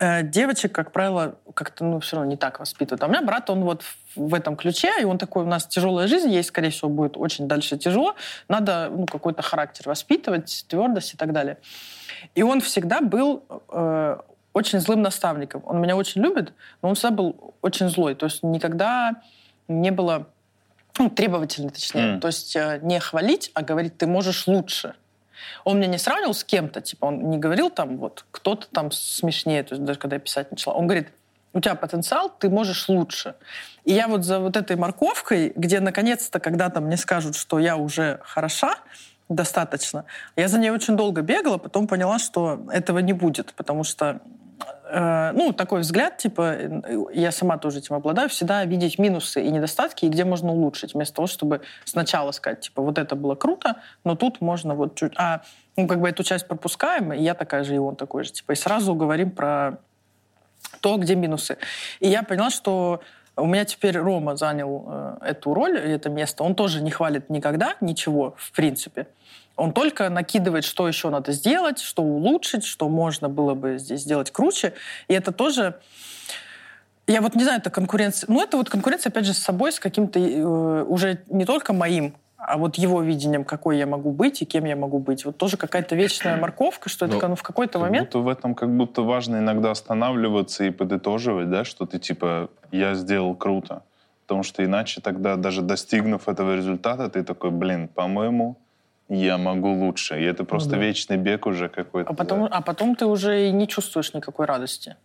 Э, 0.00 0.22
Девочек, 0.22 0.72
как 0.72 0.92
правило, 0.92 1.36
как-то, 1.54 1.84
ну, 1.84 1.98
все 2.00 2.16
равно 2.16 2.30
не 2.30 2.36
так 2.36 2.60
воспитывают. 2.60 3.02
А 3.02 3.06
у 3.06 3.08
меня 3.08 3.22
брат, 3.22 3.50
он 3.50 3.64
вот 3.64 3.82
в- 4.14 4.34
этом 4.34 4.56
ключе, 4.56 4.90
и 5.00 5.04
он 5.04 5.18
такой, 5.18 5.42
у 5.42 5.46
нас 5.46 5.66
тяжелая 5.66 6.06
жизнь 6.06 6.30
есть, 6.30 6.48
скорее 6.48 6.70
всего, 6.70 6.88
будет 6.88 7.16
очень 7.16 7.48
дальше 7.48 7.76
тяжело. 7.76 8.14
Надо, 8.48 8.90
ну, 8.90 9.06
какой-то 9.06 9.42
характер 9.42 9.88
воспитывать, 9.88 10.64
твердость 10.68 11.14
и 11.14 11.16
так 11.16 11.32
далее. 11.32 11.58
И 12.34 12.42
он 12.42 12.60
всегда 12.60 13.00
был 13.00 13.44
э, 13.70 14.18
очень 14.52 14.80
злым 14.80 15.02
наставником. 15.02 15.62
Он 15.66 15.80
меня 15.80 15.96
очень 15.96 16.22
любит, 16.22 16.52
но 16.82 16.90
он 16.90 16.94
всегда 16.94 17.10
был 17.10 17.54
очень 17.62 17.88
злой. 17.88 18.14
То 18.14 18.26
есть 18.26 18.42
никогда 18.42 19.16
не 19.66 19.90
было 19.90 20.26
ну, 20.98 21.10
требовательный, 21.10 21.70
точнее. 21.70 22.14
М. 22.14 22.20
То 22.20 22.28
есть 22.28 22.56
э, 22.56 22.80
не 22.82 22.98
хвалить, 23.00 23.50
а 23.54 23.62
говорить, 23.62 23.96
ты 23.98 24.06
можешь 24.06 24.46
лучше. 24.46 24.94
Он 25.64 25.78
меня 25.78 25.88
не 25.88 25.98
сравнивал 25.98 26.34
с 26.34 26.44
кем-то, 26.44 26.80
типа, 26.80 27.06
он 27.06 27.30
не 27.30 27.38
говорил 27.38 27.70
там, 27.70 27.98
вот, 27.98 28.24
кто-то 28.30 28.66
там 28.68 28.90
смешнее, 28.90 29.62
то 29.62 29.74
есть 29.74 29.84
даже 29.84 29.98
когда 29.98 30.16
я 30.16 30.20
писать 30.20 30.50
начала. 30.50 30.74
Он 30.74 30.86
говорит, 30.86 31.08
у 31.52 31.60
тебя 31.60 31.74
потенциал, 31.74 32.30
ты 32.38 32.50
можешь 32.50 32.88
лучше. 32.88 33.34
И 33.84 33.92
я 33.92 34.08
вот 34.08 34.24
за 34.24 34.38
вот 34.38 34.56
этой 34.56 34.76
морковкой, 34.76 35.52
где 35.56 35.80
наконец-то 35.80 36.40
когда-то 36.40 36.80
мне 36.80 36.96
скажут, 36.96 37.36
что 37.36 37.58
я 37.58 37.76
уже 37.76 38.20
хороша, 38.22 38.76
достаточно, 39.28 40.04
я 40.36 40.48
за 40.48 40.58
ней 40.58 40.70
очень 40.70 40.96
долго 40.96 41.20
бегала, 41.22 41.58
потом 41.58 41.86
поняла, 41.86 42.18
что 42.18 42.66
этого 42.72 42.98
не 42.98 43.12
будет, 43.12 43.52
потому 43.54 43.84
что 43.84 44.20
э, 44.90 45.32
ну, 45.32 45.52
такой 45.52 45.80
взгляд, 45.80 46.16
типа, 46.16 46.54
э, 46.56 46.80
я 47.14 47.32
сама 47.32 47.58
тоже 47.58 47.78
этим 47.78 47.94
обладаю, 47.94 48.28
всегда 48.28 48.64
видеть 48.64 48.98
минусы 48.98 49.42
и 49.42 49.50
недостатки, 49.50 50.04
и 50.04 50.08
где 50.08 50.24
можно 50.24 50.52
улучшить, 50.52 50.94
вместо 50.94 51.16
того, 51.16 51.26
чтобы 51.26 51.60
сначала 51.84 52.32
сказать, 52.32 52.60
типа, 52.60 52.82
вот 52.82 52.98
это 52.98 53.16
было 53.16 53.34
круто, 53.34 53.76
но 54.04 54.16
тут 54.16 54.40
можно 54.40 54.74
вот 54.74 54.94
чуть... 54.94 55.12
А, 55.16 55.42
ну, 55.76 55.86
как 55.86 56.00
бы 56.00 56.08
эту 56.08 56.24
часть 56.24 56.48
пропускаем, 56.48 57.12
и 57.12 57.22
я 57.22 57.34
такая 57.34 57.64
же, 57.64 57.74
и 57.74 57.78
он 57.78 57.96
такой 57.96 58.24
же, 58.24 58.32
типа, 58.32 58.52
и 58.52 58.54
сразу 58.56 58.94
говорим 58.94 59.30
про 59.30 59.78
то, 60.80 60.96
где 60.96 61.14
минусы. 61.14 61.58
И 62.00 62.08
я 62.08 62.22
поняла, 62.22 62.50
что 62.50 63.00
у 63.36 63.46
меня 63.46 63.64
теперь 63.64 63.96
Рома 63.96 64.36
занял 64.36 64.84
э, 64.86 65.16
эту 65.22 65.54
роль, 65.54 65.78
это 65.78 66.10
место. 66.10 66.44
Он 66.44 66.54
тоже 66.54 66.82
не 66.82 66.90
хвалит 66.90 67.30
никогда 67.30 67.76
ничего, 67.80 68.34
в 68.36 68.52
принципе. 68.52 69.06
Он 69.58 69.72
только 69.72 70.08
накидывает, 70.08 70.64
что 70.64 70.86
еще 70.86 71.10
надо 71.10 71.32
сделать, 71.32 71.80
что 71.80 72.02
улучшить, 72.02 72.64
что 72.64 72.88
можно 72.88 73.28
было 73.28 73.54
бы 73.54 73.78
здесь 73.78 74.02
сделать 74.02 74.30
круче. 74.30 74.72
И 75.08 75.14
это 75.14 75.32
тоже... 75.32 75.74
Я 77.08 77.20
вот 77.20 77.34
не 77.34 77.42
знаю, 77.42 77.58
это 77.58 77.70
конкуренция... 77.70 78.30
Ну, 78.30 78.40
это 78.40 78.56
вот 78.56 78.70
конкуренция, 78.70 79.10
опять 79.10 79.26
же, 79.26 79.34
с 79.34 79.38
собой, 79.38 79.72
с 79.72 79.80
каким-то 79.80 80.20
э, 80.20 80.84
уже 80.84 81.22
не 81.28 81.44
только 81.44 81.72
моим, 81.72 82.14
а 82.36 82.56
вот 82.56 82.76
его 82.76 83.02
видением, 83.02 83.44
какой 83.44 83.78
я 83.78 83.86
могу 83.86 84.12
быть 84.12 84.42
и 84.42 84.44
кем 84.44 84.64
я 84.64 84.76
могу 84.76 85.00
быть. 85.00 85.24
Вот 85.24 85.36
тоже 85.36 85.56
какая-то 85.56 85.96
вечная 85.96 86.36
морковка, 86.40 86.88
что 86.88 87.06
это 87.06 87.26
Ну, 87.26 87.34
в 87.34 87.42
какой-то 87.42 87.80
Как 87.80 87.82
момент... 87.82 88.06
будто 88.08 88.18
в 88.20 88.28
этом 88.28 88.54
как 88.54 88.70
будто 88.70 89.02
важно 89.02 89.38
иногда 89.38 89.72
останавливаться 89.72 90.64
и 90.64 90.70
подытоживать, 90.70 91.50
да, 91.50 91.64
что 91.64 91.84
ты 91.84 91.98
типа 91.98 92.48
«я 92.70 92.94
сделал 92.94 93.34
круто». 93.34 93.82
Потому 94.26 94.44
что 94.44 94.64
иначе 94.64 95.00
тогда, 95.00 95.34
даже 95.36 95.62
достигнув 95.62 96.28
этого 96.28 96.54
результата, 96.54 97.08
ты 97.08 97.24
такой, 97.24 97.50
блин, 97.50 97.88
по-моему, 97.88 98.56
я 99.08 99.38
могу 99.38 99.72
лучше. 99.72 100.20
И 100.20 100.24
это 100.24 100.44
просто 100.44 100.70
да. 100.70 100.78
вечный 100.78 101.16
бег 101.16 101.46
уже 101.46 101.68
какой-то. 101.68 102.10
А 102.10 102.14
потом, 102.14 102.48
а 102.50 102.60
потом 102.60 102.94
ты 102.94 103.06
уже 103.06 103.48
и 103.48 103.52
не 103.52 103.66
чувствуешь 103.66 104.12
никакой 104.14 104.46
радости. 104.46 104.96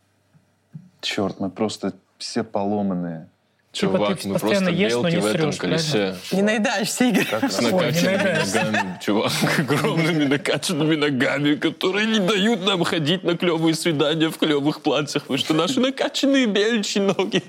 Черт, 1.01 1.39
мы 1.39 1.49
просто 1.49 1.93
все 2.17 2.43
поломанные. 2.43 3.27
Типа 3.73 3.93
Чувак, 3.93 4.19
ты 4.19 4.27
мы 4.27 4.33
постоянно 4.35 4.65
просто 4.67 4.81
ешь, 4.83 4.93
но 4.93 5.01
белки 5.01 5.15
не 5.15 5.21
в 5.21 5.25
этом 5.25 5.51
срешь, 5.51 5.61
колесе. 5.61 6.15
Не 6.31 6.41
наедаешься, 6.43 7.05
Игорь. 7.05 7.49
С 7.49 7.59
Ой, 7.59 7.71
не 7.71 7.71
накачанными 7.71 8.37
ногами, 8.37 8.99
чувак, 9.01 9.31
огромными 9.57 10.25
накачанными 10.25 10.95
ногами, 10.95 11.55
которые 11.55 12.05
не 12.05 12.19
дают 12.19 12.63
нам 12.63 12.83
ходить 12.83 13.23
на 13.23 13.35
клевые 13.35 13.73
свидания 13.73 14.29
в 14.29 14.37
клевых 14.37 14.83
платьях, 14.83 15.23
потому 15.23 15.39
что 15.39 15.55
наши 15.55 15.79
накачанные 15.79 16.45
беличьи 16.45 17.01
ноги. 17.01 17.41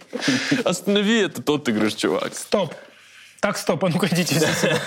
Останови 0.65 1.21
это, 1.21 1.43
тот 1.43 1.69
говоришь, 1.69 1.95
чувак. 1.95 2.35
Стоп. 2.35 2.73
Так, 3.41 3.59
стоп, 3.59 3.85
а 3.85 3.91
ну-ка 3.91 4.07
идите 4.07 4.41
сюда. 4.41 4.79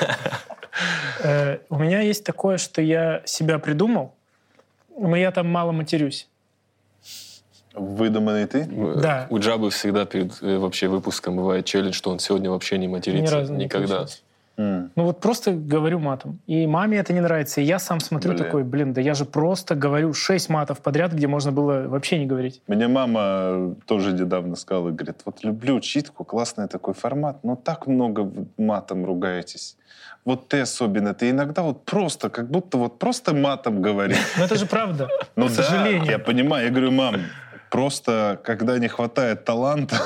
Э, 1.23 1.59
У 1.69 1.77
меня 1.77 2.01
есть 2.01 2.23
такое, 2.23 2.57
что 2.57 2.81
я 2.81 3.21
себя 3.25 3.59
придумал, 3.59 4.13
но 4.97 5.15
я 5.15 5.31
там 5.31 5.49
мало 5.49 5.71
матерюсь. 5.71 6.27
Выдуманный 7.73 8.47
ты? 8.47 8.65
Да. 8.65 9.27
У 9.29 9.37
Джабы 9.39 9.69
всегда 9.69 10.05
перед 10.05 10.41
э, 10.41 10.57
вообще 10.57 10.87
выпуском 10.87 11.35
бывает 11.37 11.65
челлендж, 11.65 11.93
что 11.93 12.09
он 12.09 12.19
сегодня 12.19 12.49
вообще 12.49 12.77
не 12.77 12.87
матерится. 12.87 13.35
Ни 13.35 13.39
разу 13.39 13.53
не 13.53 13.65
Никогда. 13.65 13.87
получилось. 13.97 14.23
Ну 14.57 14.89
вот 14.95 15.19
просто 15.19 15.51
говорю 15.51 15.99
матом. 15.99 16.39
И 16.47 16.65
маме 16.65 16.97
это 16.97 17.13
не 17.13 17.21
нравится. 17.21 17.61
И 17.61 17.63
я 17.63 17.77
сам 17.77 17.99
смотрю 17.99 18.33
Блин. 18.33 18.43
такой, 18.43 18.63
блин, 18.63 18.93
да 18.93 19.01
я 19.01 19.13
же 19.13 19.25
просто 19.25 19.75
говорю 19.75 20.13
шесть 20.13 20.49
матов 20.49 20.79
подряд, 20.79 21.13
где 21.13 21.27
можно 21.27 21.51
было 21.51 21.87
вообще 21.87 22.17
не 22.17 22.25
говорить. 22.25 22.61
Мне 22.67 22.87
мама 22.87 23.75
тоже 23.85 24.13
недавно 24.13 24.55
сказала, 24.55 24.89
говорит, 24.89 25.17
вот 25.25 25.43
люблю 25.43 25.79
читку, 25.79 26.23
классный 26.23 26.67
такой 26.67 26.95
формат, 26.95 27.43
но 27.43 27.55
так 27.55 27.85
много 27.85 28.31
матом 28.57 29.05
ругаетесь. 29.05 29.77
Вот 30.25 30.49
ты 30.49 30.59
особенно, 30.61 31.13
ты 31.13 31.29
иногда 31.29 31.61
вот 31.61 31.85
просто, 31.85 32.29
как 32.29 32.49
будто 32.49 32.77
вот 32.77 32.99
просто 32.99 33.33
матом 33.33 33.81
говоришь. 33.81 34.17
Но 34.37 34.45
это 34.45 34.55
же 34.55 34.65
правда. 34.65 35.07
Ну 35.35 35.47
да, 35.47 35.87
я 35.87 36.19
понимаю. 36.19 36.65
Я 36.65 36.71
говорю, 36.71 36.91
мам, 36.91 37.15
просто 37.69 38.39
когда 38.43 38.77
не 38.79 38.87
хватает 38.87 39.45
таланта, 39.45 39.97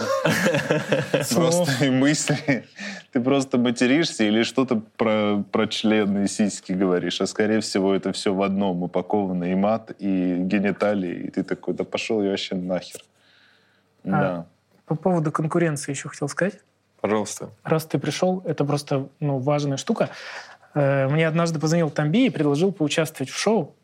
просто 1.33 1.85
и 1.85 1.89
мысли, 1.89 2.65
ты 3.11 3.19
просто 3.21 3.57
материшься 3.57 4.23
или 4.23 4.43
что-то 4.43 4.81
про, 4.97 5.43
про 5.51 5.67
члены 5.67 6.25
и 6.25 6.27
сиськи 6.27 6.73
говоришь, 6.73 7.21
а 7.21 7.27
скорее 7.27 7.59
всего 7.59 7.93
это 7.93 8.11
все 8.11 8.33
в 8.33 8.41
одном 8.41 8.83
упаковано, 8.83 9.45
и 9.45 9.55
мат, 9.55 9.91
и 9.99 10.35
гениталии, 10.37 11.25
и 11.25 11.31
ты 11.31 11.43
такой, 11.43 11.73
да 11.73 11.83
пошел 11.83 12.21
я 12.21 12.31
вообще 12.31 12.55
нахер. 12.55 13.01
Да. 14.03 14.45
По 14.85 14.95
поводу 14.95 15.31
конкуренции 15.31 15.91
еще 15.91 16.09
хотел 16.09 16.27
сказать. 16.27 16.59
Пожалуйста. 17.01 17.49
Раз 17.63 17.85
ты 17.85 17.97
пришел, 17.97 18.43
это 18.45 18.63
просто 18.63 19.09
ну, 19.19 19.39
важная 19.39 19.77
штука. 19.77 20.09
Э, 20.73 21.07
Мне 21.07 21.27
однажды 21.27 21.59
позвонил 21.59 21.89
Тамби 21.89 22.25
и 22.25 22.29
предложил 22.29 22.71
поучаствовать 22.71 23.31
в 23.31 23.37
шоу. 23.37 23.75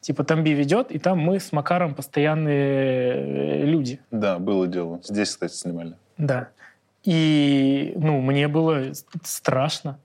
Типа 0.00 0.24
Тамби 0.24 0.50
ведет, 0.50 0.90
и 0.90 0.98
там 0.98 1.18
мы 1.18 1.38
с 1.38 1.52
Макаром 1.52 1.94
постоянные 1.94 3.12
э, 3.12 3.64
люди. 3.66 4.00
Да, 4.10 4.38
было 4.38 4.66
дело. 4.66 5.00
Здесь, 5.04 5.28
кстати, 5.28 5.52
снимали. 5.52 5.94
Да. 6.16 6.48
И, 7.04 7.92
ну, 7.96 8.20
мне 8.20 8.48
было 8.48 8.92
страшно. 9.22 9.98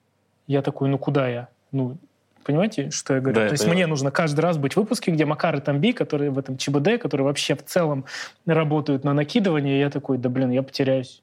Я 0.47 0.61
такой, 0.61 0.89
ну, 0.89 0.97
куда 0.97 1.29
я? 1.29 1.47
Ну, 1.71 1.97
понимаете, 2.43 2.89
что 2.91 3.15
я 3.15 3.21
говорю? 3.21 3.35
Да, 3.35 3.43
я 3.43 3.47
То 3.47 3.53
есть 3.53 3.63
понимаю. 3.63 3.79
мне 3.79 3.87
нужно 3.87 4.11
каждый 4.11 4.41
раз 4.41 4.57
быть 4.57 4.73
в 4.73 4.77
выпуске, 4.77 5.11
где 5.11 5.25
Макар 5.25 5.55
и 5.55 5.61
Тамби, 5.61 5.93
которые 5.93 6.29
в 6.29 6.37
этом 6.37 6.57
ЧБД, 6.57 6.99
которые 7.01 7.25
вообще 7.25 7.55
в 7.55 7.63
целом 7.63 8.05
работают 8.45 9.05
на 9.05 9.13
накидывание, 9.13 9.79
я 9.79 9.89
такой, 9.89 10.17
да, 10.17 10.27
блин, 10.27 10.51
я 10.51 10.61
потеряюсь. 10.61 11.21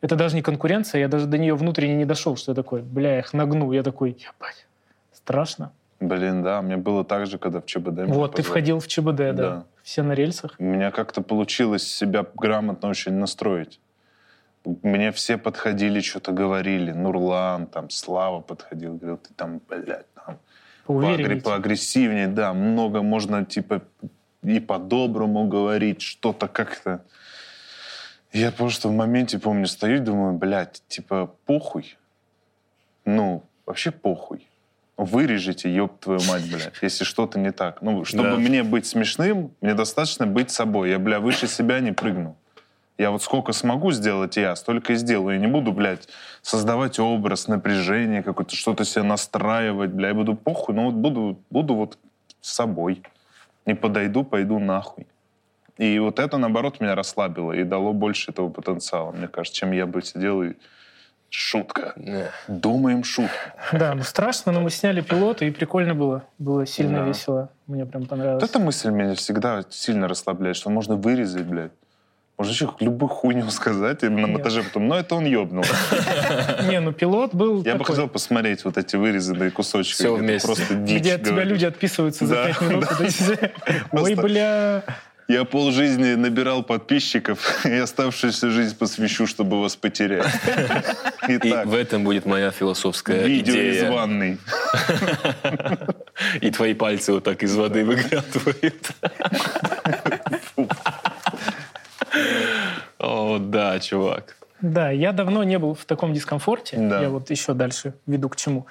Это 0.00 0.14
даже 0.14 0.36
не 0.36 0.42
конкуренция, 0.42 1.00
я 1.00 1.08
даже 1.08 1.26
до 1.26 1.38
нее 1.38 1.54
внутренне 1.54 1.94
не 1.94 2.04
дошел, 2.06 2.36
что 2.36 2.52
я 2.52 2.56
такой, 2.56 2.82
бля, 2.82 3.14
я 3.14 3.18
их 3.18 3.32
нагну. 3.32 3.72
Я 3.72 3.82
такой, 3.82 4.10
ебать, 4.10 4.66
страшно. 5.12 5.72
Блин, 6.00 6.42
да, 6.42 6.62
мне 6.62 6.78
было 6.78 7.04
так 7.04 7.26
же, 7.26 7.38
когда 7.38 7.60
в 7.60 7.66
ЧБД 7.66 8.06
вот, 8.06 8.34
ты 8.34 8.42
входил 8.42 8.80
в 8.80 8.88
ЧБД, 8.88 9.16
да. 9.16 9.32
Да. 9.32 9.64
Все 9.82 10.02
на 10.02 10.12
рельсах. 10.12 10.54
У 10.58 10.64
меня 10.64 10.90
как-то 10.90 11.20
получилось 11.20 11.86
себя 11.86 12.24
грамотно 12.34 12.88
очень 12.88 13.12
настроить. 13.12 13.80
Мне 14.64 15.12
все 15.12 15.36
подходили, 15.36 16.00
что-то 16.00 16.32
говорили. 16.32 16.92
Нурлан, 16.92 17.66
там, 17.66 17.90
Слава 17.90 18.40
подходил, 18.40 18.96
говорил, 18.96 19.18
ты 19.18 19.32
там, 19.34 19.60
блядь, 19.68 20.06
там, 20.14 20.38
Поувереннее. 20.86 21.36
поагре- 21.36 21.42
поагрессивнее, 21.42 22.28
да, 22.28 22.52
много 22.54 23.02
можно, 23.02 23.44
типа, 23.44 23.82
и 24.42 24.60
по-доброму 24.60 25.48
говорить, 25.48 26.00
что-то 26.02 26.48
как-то. 26.48 27.04
Я 28.32 28.52
просто 28.52 28.88
в 28.88 28.92
моменте, 28.92 29.38
помню, 29.38 29.66
стою 29.66 29.96
и 29.96 30.00
думаю, 30.00 30.34
блядь, 30.34 30.82
типа, 30.88 31.30
похуй. 31.46 31.96
Ну, 33.04 33.42
вообще 33.66 33.90
похуй. 33.90 34.46
Вырежите, 35.04 35.74
ёб 35.74 35.98
твою 35.98 36.20
мать, 36.28 36.46
блядь, 36.50 36.72
если 36.82 37.04
что-то 37.04 37.38
не 37.38 37.52
так. 37.52 37.80
Ну, 37.80 38.04
чтобы 38.04 38.32
Да. 38.32 38.36
мне 38.36 38.62
быть 38.62 38.84
смешным, 38.84 39.50
мне 39.62 39.72
достаточно 39.72 40.26
быть 40.26 40.50
собой. 40.50 40.90
Я, 40.90 40.98
бля, 40.98 41.20
выше 41.20 41.46
себя 41.46 41.80
не 41.80 41.92
прыгну. 41.92 42.36
Я 42.98 43.10
вот 43.10 43.22
сколько 43.22 43.52
смогу 43.54 43.92
сделать 43.92 44.36
я, 44.36 44.54
столько 44.56 44.92
и 44.92 44.96
сделаю. 44.96 45.36
Я 45.36 45.40
не 45.40 45.46
буду, 45.46 45.72
блядь, 45.72 46.06
создавать 46.42 46.98
образ, 46.98 47.48
напряжение 47.48 48.22
какое-то, 48.22 48.54
что-то 48.54 48.84
себе 48.84 49.02
настраивать, 49.04 49.90
бля. 49.90 50.08
Я 50.08 50.14
буду 50.14 50.34
похуй, 50.34 50.74
но 50.74 50.84
вот 50.84 50.94
буду, 50.94 51.40
буду 51.48 51.74
вот 51.76 51.96
собой. 52.42 53.02
Не 53.64 53.74
подойду, 53.74 54.22
пойду 54.22 54.58
нахуй. 54.58 55.06
И 55.78 55.98
вот 55.98 56.18
это, 56.18 56.36
наоборот, 56.36 56.78
меня 56.80 56.94
расслабило 56.94 57.52
и 57.52 57.64
дало 57.64 57.94
больше 57.94 58.32
этого 58.32 58.50
потенциала, 58.50 59.12
мне 59.12 59.28
кажется, 59.28 59.60
чем 59.60 59.72
я 59.72 59.86
бы 59.86 60.02
сидел 60.02 60.42
и 60.42 60.52
шутка. 61.30 61.92
Не. 61.96 62.26
Думаем 62.48 63.04
шутку. 63.04 63.30
Да, 63.72 63.94
ну 63.94 64.02
страшно, 64.02 64.52
но 64.52 64.60
мы 64.60 64.70
сняли 64.70 65.00
пилот, 65.00 65.42
и 65.42 65.50
прикольно 65.50 65.94
было. 65.94 66.24
Было 66.38 66.66
сильно 66.66 67.00
Да. 67.00 67.04
весело. 67.06 67.48
Мне 67.66 67.86
прям 67.86 68.02
Вот 68.02 68.10
понравилось. 68.10 68.42
эта 68.44 68.58
мысль 68.58 68.90
меня 68.90 69.14
всегда 69.14 69.62
сильно 69.70 70.08
расслабляет, 70.08 70.56
что 70.56 70.70
можно 70.70 70.96
вырезать, 70.96 71.44
блядь. 71.44 71.70
Можно 72.36 72.52
еще 72.52 72.70
любую 72.80 73.10
хуйню 73.10 73.50
сказать 73.50 74.02
и 74.02 74.08
на 74.08 74.20
Нет. 74.20 74.28
монтаже 74.30 74.62
потом, 74.62 74.88
но 74.88 74.96
это 74.96 75.14
он 75.14 75.26
ёбнул. 75.26 75.62
Не, 76.70 76.80
ну 76.80 76.90
пилот 76.92 77.34
был 77.34 77.62
Я 77.64 77.74
бы 77.76 77.84
хотел 77.84 78.08
посмотреть 78.08 78.64
вот 78.64 78.78
эти 78.78 78.96
вырезанные 78.96 79.50
кусочки. 79.50 80.02
Ты 80.02 80.10
вместе. 80.10 80.46
Просто 80.48 80.74
дичь 80.74 81.00
где 81.00 81.14
от 81.16 81.24
тебя 81.24 81.44
люди 81.44 81.66
отписываются 81.66 82.26
за 82.26 82.46
пять 82.46 82.60
минут. 82.62 82.86
вот. 83.92 84.02
Ой, 84.04 84.14
бля. 84.14 84.82
Я 85.30 85.44
полжизни 85.44 86.14
набирал 86.14 86.64
подписчиков, 86.64 87.64
и 87.64 87.74
оставшуюся 87.74 88.50
жизнь 88.50 88.76
посвящу, 88.76 89.28
чтобы 89.28 89.60
вас 89.60 89.76
потерять. 89.76 90.26
И 91.28 91.36
Итак, 91.36 91.66
в 91.66 91.74
этом 91.74 92.02
будет 92.02 92.26
моя 92.26 92.50
философская 92.50 93.22
видео 93.22 93.54
из 93.54 93.76
идея. 93.76 93.92
ванной. 93.92 94.38
И 96.40 96.50
твои 96.50 96.74
пальцы 96.74 97.12
вот 97.12 97.22
так 97.22 97.44
из 97.44 97.54
воды 97.54 97.84
выглядывают. 97.84 98.90
О, 102.98 103.38
да, 103.38 103.78
чувак. 103.78 104.36
Да, 104.60 104.90
я 104.90 105.12
давно 105.12 105.44
не 105.44 105.60
был 105.60 105.74
в 105.74 105.84
таком 105.84 106.12
дискомфорте. 106.12 106.76
Да. 106.76 107.02
Я 107.02 107.08
вот 107.08 107.30
еще 107.30 107.54
дальше 107.54 107.94
веду 108.06 108.28
к 108.30 108.36
чему. 108.36 108.66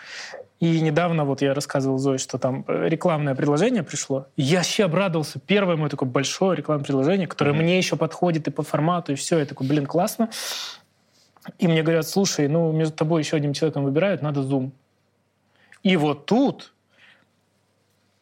И 0.59 0.81
недавно 0.81 1.23
вот 1.23 1.41
я 1.41 1.53
рассказывал 1.53 1.97
Зое, 1.99 2.17
что 2.17 2.37
там 2.37 2.65
э, 2.67 2.89
рекламное 2.89 3.33
предложение 3.33 3.81
пришло. 3.81 4.27
И 4.35 4.41
я 4.41 4.57
вообще 4.57 4.83
обрадовался. 4.85 5.39
Первое 5.39 5.77
мое 5.77 5.89
такое 5.89 6.09
большое 6.09 6.57
рекламное 6.57 6.83
предложение, 6.83 7.27
которое 7.27 7.53
мне 7.53 7.77
еще 7.77 7.95
подходит 7.95 8.47
и 8.49 8.51
по 8.51 8.61
формату, 8.61 9.13
и 9.13 9.15
все. 9.15 9.39
Я 9.39 9.45
такой, 9.45 9.67
блин, 9.67 9.85
классно. 9.85 10.29
И 11.59 11.67
мне 11.67 11.81
говорят, 11.81 12.07
слушай, 12.07 12.47
ну 12.49 12.71
между 12.73 12.93
тобой 12.93 13.21
еще 13.21 13.37
одним 13.37 13.53
человеком 13.53 13.85
выбирают, 13.85 14.21
надо 14.21 14.41
Zoom. 14.41 14.71
И 15.81 15.95
вот 15.95 16.25
тут 16.25 16.73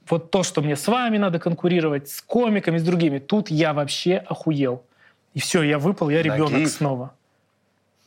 вот 0.10 0.30
то, 0.32 0.44
что 0.44 0.62
мне 0.62 0.76
с 0.76 0.88
вами 0.88 1.18
надо 1.18 1.40
конкурировать, 1.40 2.10
с 2.10 2.22
комиками, 2.22 2.78
с 2.78 2.84
другими, 2.84 3.20
тут 3.20 3.50
я 3.50 3.74
вообще 3.74 4.18
охуел. 4.18 4.84
И 5.34 5.40
все, 5.40 5.64
я 5.64 5.80
выпал, 5.80 6.10
я 6.10 6.22
ребенок 6.22 6.52
Нагиев? 6.52 6.70
снова. 6.70 7.14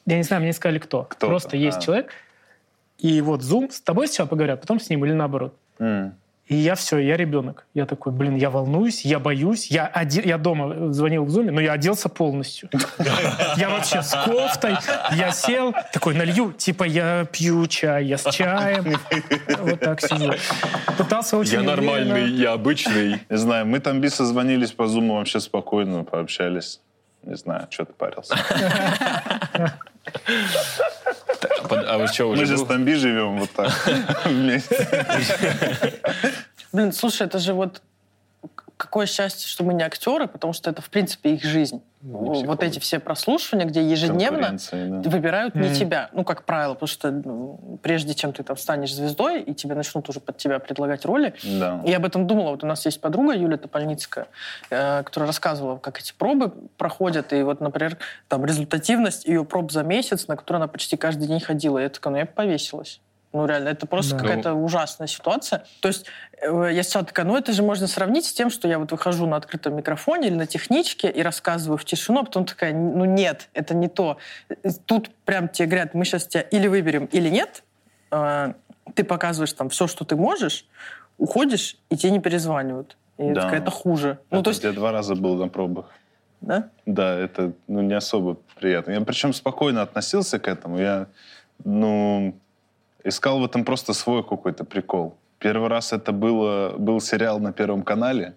Я 0.06 0.16
не 0.16 0.22
знаю, 0.22 0.40
мне 0.40 0.48
не 0.50 0.54
сказали 0.54 0.78
кто. 0.78 1.04
Кто-то, 1.04 1.26
Просто 1.26 1.56
есть 1.56 1.78
а. 1.78 1.80
человек, 1.80 2.12
и 3.00 3.20
вот 3.20 3.40
Zoom, 3.42 3.70
с 3.70 3.80
тобой 3.80 4.06
сначала 4.08 4.28
поговорят, 4.28 4.60
потом 4.60 4.78
с 4.80 4.90
ним 4.90 5.04
или 5.04 5.12
наоборот. 5.12 5.54
М. 5.78 6.14
И 6.46 6.56
я 6.56 6.74
все, 6.74 6.98
я 6.98 7.16
ребенок. 7.16 7.64
Я 7.74 7.86
такой, 7.86 8.10
блин, 8.12 8.34
я 8.34 8.50
волнуюсь, 8.50 9.04
я 9.04 9.20
боюсь. 9.20 9.70
Я, 9.70 9.88
оде- 9.94 10.26
я 10.26 10.36
дома 10.36 10.92
звонил 10.92 11.24
в 11.24 11.30
зуме, 11.30 11.52
но 11.52 11.60
я 11.60 11.74
оделся 11.74 12.08
полностью. 12.08 12.68
Я 13.56 13.68
вообще 13.70 14.02
с 14.02 14.12
кофтой, 14.24 14.74
я 15.12 15.30
сел, 15.30 15.72
такой 15.92 16.14
налью, 16.16 16.52
типа 16.52 16.82
я 16.82 17.24
пью 17.30 17.64
чай, 17.68 18.04
я 18.06 18.18
с 18.18 18.28
чаем. 18.32 18.96
Вот 19.60 19.78
так 19.78 20.00
сижу. 20.00 20.32
Пытался 20.98 21.36
очень 21.36 21.60
Я 21.60 21.62
нормальный, 21.62 22.28
я 22.32 22.52
обычный. 22.54 23.20
Не 23.30 23.36
знаю, 23.36 23.66
мы 23.66 23.78
там 23.78 24.00
без 24.00 24.14
созвонились 24.16 24.72
по 24.72 24.88
зуму 24.88 25.14
вообще 25.18 25.38
спокойно, 25.38 26.02
пообщались. 26.02 26.80
Не 27.22 27.36
знаю, 27.36 27.68
что 27.70 27.84
ты 27.84 27.92
парился. 27.92 28.34
Под- 31.70 31.86
А 31.88 31.96
вы 31.98 32.06
что, 32.08 32.24
Мы 32.26 32.32
уже 32.32 32.46
же 32.46 32.58
с? 32.58 32.64
Тамби 32.66 32.92
живем 32.94 33.38
вот 33.38 33.50
так 33.52 33.72
вместе. 34.26 34.88
Блин, 36.72 36.92
слушай, 36.92 37.26
это 37.26 37.38
же 37.38 37.54
вот 37.54 37.80
какое 38.76 39.06
счастье, 39.06 39.48
что 39.48 39.64
мы 39.64 39.72
не 39.74 39.82
актеры, 39.82 40.26
потому 40.26 40.52
что 40.52 40.70
это, 40.70 40.82
в 40.82 40.90
принципе, 40.90 41.34
их 41.34 41.44
жизнь. 41.44 41.80
Не 42.02 42.44
вот 42.46 42.62
эти 42.62 42.78
все 42.78 42.98
прослушивания, 42.98 43.66
где 43.66 43.82
ежедневно 43.82 44.56
да. 44.72 45.10
выбирают 45.10 45.54
не 45.54 45.66
Мгм. 45.68 45.74
тебя. 45.74 46.08
Ну, 46.12 46.24
как 46.24 46.44
правило, 46.44 46.74
потому 46.74 46.88
что 46.88 47.10
ну, 47.10 47.78
прежде 47.82 48.14
чем 48.14 48.32
ты 48.32 48.42
там 48.42 48.56
станешь 48.56 48.94
звездой, 48.94 49.42
и 49.42 49.54
тебе 49.54 49.74
начнут 49.74 50.08
уже 50.08 50.20
под 50.20 50.38
тебя 50.38 50.58
предлагать 50.58 51.04
роли, 51.04 51.34
Да. 51.44 51.82
я 51.84 51.98
об 51.98 52.06
этом 52.06 52.26
думала. 52.26 52.50
Вот 52.50 52.64
у 52.64 52.66
нас 52.66 52.84
есть 52.86 53.00
подруга 53.00 53.34
Юлия 53.34 53.58
Топольницкая, 53.58 54.28
э, 54.70 55.02
которая 55.02 55.26
рассказывала, 55.26 55.76
как 55.76 56.00
эти 56.00 56.14
пробы 56.16 56.52
проходят. 56.78 57.32
И 57.34 57.42
вот, 57.42 57.60
например, 57.60 57.98
там 58.28 58.44
результативность 58.46 59.26
ее 59.26 59.44
проб 59.44 59.70
за 59.70 59.82
месяц, 59.82 60.26
на 60.26 60.36
которую 60.36 60.62
она 60.62 60.68
почти 60.68 60.96
каждый 60.96 61.28
день 61.28 61.40
ходила. 61.40 61.78
Я 61.78 61.90
такая, 61.90 62.12
ну 62.12 62.18
я 62.18 62.26
повесилась. 62.26 63.00
Ну, 63.32 63.46
реально, 63.46 63.68
это 63.68 63.86
просто 63.86 64.16
Да. 64.16 64.22
какая-то 64.22 64.54
ужасная 64.54 65.06
ситуация. 65.06 65.64
То 65.80 65.88
есть 65.88 66.06
э, 66.42 66.70
я 66.72 66.82
сначала 66.82 67.04
такая, 67.06 67.24
ну, 67.26 67.36
это 67.36 67.52
же 67.52 67.62
можно 67.62 67.86
сравнить 67.86 68.24
с 68.24 68.32
тем, 68.32 68.50
что 68.50 68.66
я 68.66 68.78
вот 68.80 68.90
выхожу 68.90 69.26
на 69.26 69.36
открытом 69.36 69.76
микрофоне 69.76 70.28
или 70.28 70.34
на 70.34 70.46
техничке 70.46 71.08
и 71.08 71.22
рассказываю 71.22 71.78
в 71.78 71.84
тишину, 71.84 72.20
а 72.20 72.24
потом 72.24 72.44
такая, 72.44 72.72
ну, 72.74 73.04
нет, 73.04 73.48
это 73.54 73.74
не 73.74 73.86
то. 73.88 74.16
Э, 74.48 74.54
Тут 74.86 75.10
прям 75.24 75.48
тебе 75.48 75.68
говорят, 75.68 75.94
мы 75.94 76.04
сейчас 76.04 76.26
тебя 76.26 76.40
или 76.42 76.66
выберем, 76.66 77.04
или 77.12 77.28
нет. 77.28 77.62
Э, 78.10 78.54
Ты 78.94 79.04
показываешь 79.04 79.52
там 79.52 79.68
все, 79.68 79.86
что 79.86 80.04
ты 80.04 80.16
можешь, 80.16 80.66
уходишь, 81.18 81.76
и 81.90 81.96
тебе 81.96 82.10
не 82.10 82.18
перезванивают. 82.20 82.96
И 83.18 83.32
Да. 83.32 83.42
такая, 83.42 83.60
это 83.60 83.70
хуже. 83.70 84.18
Ну, 84.30 84.38
Это 84.38 84.44
то 84.44 84.50
есть, 84.50 84.64
Я 84.64 84.72
два 84.72 84.90
раза 84.90 85.14
был 85.14 85.36
на 85.36 85.46
пробах. 85.48 85.84
да? 86.40 86.70
Да, 86.86 87.14
это 87.16 87.52
ну, 87.68 87.80
не 87.82 87.94
особо 87.94 88.38
приятно. 88.58 88.90
Я 88.92 89.00
причем 89.02 89.32
спокойно 89.32 89.82
относился 89.82 90.38
к 90.40 90.48
этому. 90.48 90.78
Я, 90.78 91.06
ну, 91.64 92.34
искал 93.04 93.40
в 93.40 93.44
этом 93.44 93.64
просто 93.64 93.92
свой 93.92 94.22
какой-то 94.22 94.64
прикол. 94.64 95.16
Первый 95.38 95.68
раз 95.68 95.92
это 95.92 96.12
было, 96.12 96.74
был 96.76 97.00
сериал 97.00 97.40
на 97.40 97.52
Первом 97.52 97.82
канале 97.82 98.34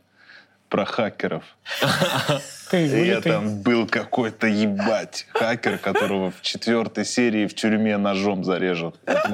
про 0.69 0.85
хакеров. 0.85 1.43
Ты 2.73 2.87
И 2.87 2.89
я 2.89 2.95
вылитый. 2.95 3.31
там 3.31 3.61
был 3.61 3.85
какой-то 3.85 4.47
ебать 4.47 5.27
хакер, 5.31 5.77
которого 5.77 6.31
в 6.31 6.41
четвертой 6.41 7.05
серии 7.05 7.45
в 7.45 7.53
тюрьме 7.53 7.97
ножом 7.97 8.43
зарежут. 8.43 8.95
«Как 9.05 9.27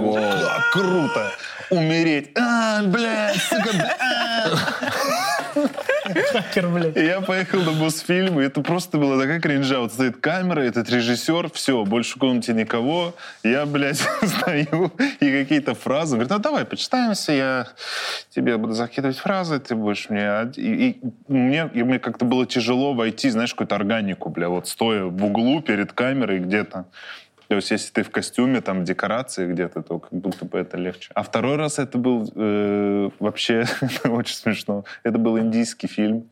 круто! 0.73 1.31
Умереть! 1.69 2.31
А, 2.37 2.83
блядь, 2.83 3.37
сука, 3.37 3.95
а!» 3.97 5.29
Хакер, 6.31 6.67
блядь. 6.69 6.97
И 6.97 7.05
я 7.05 7.21
поехал 7.21 7.59
на 7.61 7.71
Мосфильм, 7.71 8.39
и 8.39 8.43
это 8.43 8.61
просто 8.61 8.97
была 8.97 9.19
такая 9.19 9.39
кринжа. 9.39 9.79
Вот 9.79 9.93
стоит 9.93 10.17
камера, 10.17 10.61
этот 10.61 10.89
режиссер, 10.89 11.49
все, 11.53 11.85
больше 11.85 12.15
в 12.15 12.19
комнате 12.19 12.53
никого. 12.53 13.13
Я, 13.43 13.65
блядь, 13.65 13.97
стою, 14.23 14.91
и 15.19 15.31
какие-то 15.31 15.75
фразы. 15.75 16.15
Говорит, 16.15 16.31
ну 16.31 16.39
давай, 16.39 16.65
почитаемся, 16.65 17.31
я 17.31 17.67
тебе 18.33 18.57
буду 18.57 18.73
закидывать 18.73 19.17
фразы, 19.17 19.59
ты 19.59 19.75
будешь 19.75 20.09
мне... 20.09 20.51
И, 20.55 20.89
и 20.89 21.01
мне, 21.27 21.69
и 21.73 21.83
мне 21.83 21.99
как-то 21.99 22.25
было 22.25 22.45
тяжело 22.45 22.93
войти, 22.93 23.28
знаешь, 23.31 23.51
какую-то 23.53 23.75
органику, 23.75 24.29
бля, 24.29 24.49
вот 24.49 24.67
стоя 24.67 25.05
в 25.05 25.23
углу 25.23 25.61
перед 25.61 25.93
камерой 25.93 26.39
где-то. 26.39 26.85
То 27.47 27.55
есть, 27.55 27.71
если 27.71 27.91
ты 27.91 28.03
в 28.03 28.11
костюме, 28.11 28.61
там, 28.61 28.81
в 28.81 28.83
декорации 28.83 29.51
где-то, 29.51 29.81
то 29.81 29.97
как 29.97 30.13
будто 30.13 30.45
бы 30.45 30.59
это 30.59 30.77
легче. 30.77 31.09
А 31.15 31.23
второй 31.23 31.55
раз 31.55 31.79
это 31.79 31.97
был 31.97 32.31
э, 32.35 33.09
вообще 33.19 33.65
очень 34.03 34.35
смешно. 34.35 34.85
Это 35.03 35.17
был 35.17 35.39
индийский 35.39 35.87
фильм, 35.87 36.29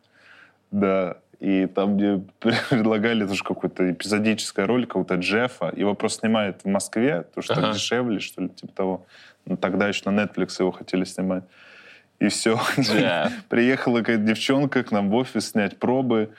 да. 0.70 1.18
И 1.40 1.66
там, 1.68 1.98
где 1.98 2.22
предлагали 2.70 3.26
тоже 3.26 3.44
какую-то 3.44 3.92
эпизодическую 3.92 4.68
роль 4.68 4.86
какого-то 4.86 5.16
Джеффа. 5.16 5.74
Его 5.76 5.96
просто 5.96 6.20
снимают 6.20 6.62
в 6.64 6.68
Москве, 6.68 7.24
потому 7.24 7.44
что 7.44 7.54
Ага. 7.54 7.62
так 7.64 7.74
дешевле, 7.76 8.20
что 8.20 8.42
ли, 8.44 8.50
типа 8.50 8.74
того. 8.74 9.06
Ну, 9.46 9.58
тогда 9.58 9.88
еще 9.88 10.10
на 10.10 10.22
Netflix 10.22 10.58
его 10.60 10.72
хотели 10.72 11.04
снимать. 11.04 11.44
И 12.20 12.30
все. 12.30 12.60
Да. 12.78 13.32
Приехала 13.50 14.00
какая-то 14.00 14.24
девчонка 14.24 14.84
к 14.84 14.92
нам 14.92 15.10
в 15.10 15.16
офис 15.16 15.52
снять 15.52 15.78
пробы. 15.78 16.32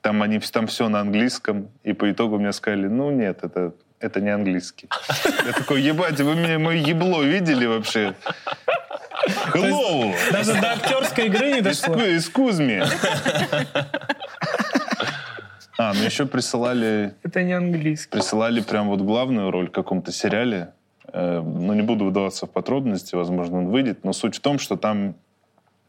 Там, 0.00 0.22
они, 0.22 0.38
там 0.38 0.66
все 0.66 0.88
на 0.88 1.00
английском. 1.00 1.68
И 1.82 1.92
по 1.92 2.10
итогу 2.10 2.38
мне 2.38 2.52
сказали, 2.52 2.86
ну 2.86 3.10
нет, 3.10 3.40
это, 3.42 3.72
это 4.00 4.20
не 4.20 4.30
английский. 4.30 4.88
Я 5.46 5.52
такой, 5.52 5.82
ебать, 5.82 6.20
вы 6.20 6.34
мне 6.34 6.58
мое 6.58 6.76
ебло 6.78 7.22
видели 7.22 7.66
вообще? 7.66 8.14
Hello! 9.52 10.14
Даже 10.32 10.54
до 10.60 10.72
актерской 10.72 11.26
игры 11.26 11.52
не 11.52 11.60
дошло. 11.60 11.94
Excuse 11.96 12.58
me. 12.60 12.86
А, 15.80 15.92
ну 15.94 16.02
еще 16.02 16.26
присылали, 16.26 17.14
Это 17.22 17.42
не 17.44 17.52
английский. 17.52 18.10
присылали 18.10 18.60
прям 18.60 18.88
вот 18.88 19.00
главную 19.00 19.52
роль 19.52 19.68
в 19.68 19.72
каком-то 19.72 20.10
сериале. 20.10 20.72
Э, 21.12 21.40
ну, 21.40 21.72
не 21.72 21.82
буду 21.82 22.04
вдаваться 22.06 22.46
в 22.46 22.50
подробности, 22.50 23.14
возможно, 23.14 23.58
он 23.58 23.68
выйдет. 23.68 24.02
Но 24.02 24.12
суть 24.12 24.36
в 24.36 24.40
том, 24.40 24.58
что 24.58 24.76
там, 24.76 25.14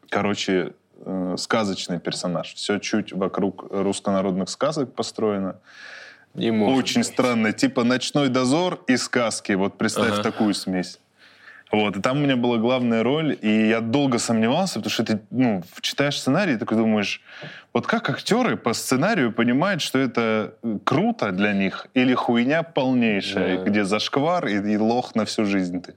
короче, 0.09 0.73
э, 1.05 1.35
сказочный 1.37 1.99
персонаж. 1.99 2.53
Все 2.53 2.79
чуть 2.79 3.13
вокруг 3.13 3.65
руссконародных 3.71 4.49
сказок 4.49 4.93
построено. 4.93 5.59
Не 6.35 6.51
Очень 6.51 7.01
быть. 7.01 7.07
странно. 7.07 7.51
Типа 7.53 7.83
«Ночной 7.83 8.29
дозор» 8.29 8.79
и 8.87 8.97
сказки. 8.97 9.53
Вот 9.53 9.77
представь 9.77 10.13
Ага. 10.13 10.23
такую 10.23 10.53
смесь. 10.53 10.99
Вот, 11.71 11.97
и 11.97 12.01
там 12.01 12.17
у 12.17 12.21
меня 12.21 12.35
была 12.35 12.57
главная 12.57 13.03
роль, 13.03 13.37
и 13.39 13.67
я 13.69 13.79
долго 13.79 14.17
сомневался, 14.17 14.79
потому 14.79 14.89
что 14.89 15.03
ты, 15.03 15.19
ну, 15.29 15.61
читаешь 15.81 16.19
сценарий 16.19 16.53
и 16.53 16.57
такой 16.57 16.77
думаешь, 16.77 17.21
вот 17.73 17.85
как 17.85 18.09
актеры 18.09 18.57
по 18.57 18.73
сценарию 18.73 19.31
понимают, 19.31 19.83
что 19.83 19.99
это 19.99 20.55
э, 20.63 20.77
круто 20.83 21.31
для 21.31 21.53
них 21.53 21.85
или 21.93 22.15
хуйня 22.15 22.63
полнейшая, 22.63 23.57
Да. 23.57 23.63
где 23.65 23.83
зашквар 23.83 24.47
и, 24.47 24.55
и 24.73 24.77
лох 24.77 25.13
на 25.13 25.25
всю 25.25 25.45
жизнь 25.45 25.79
ты. 25.83 25.93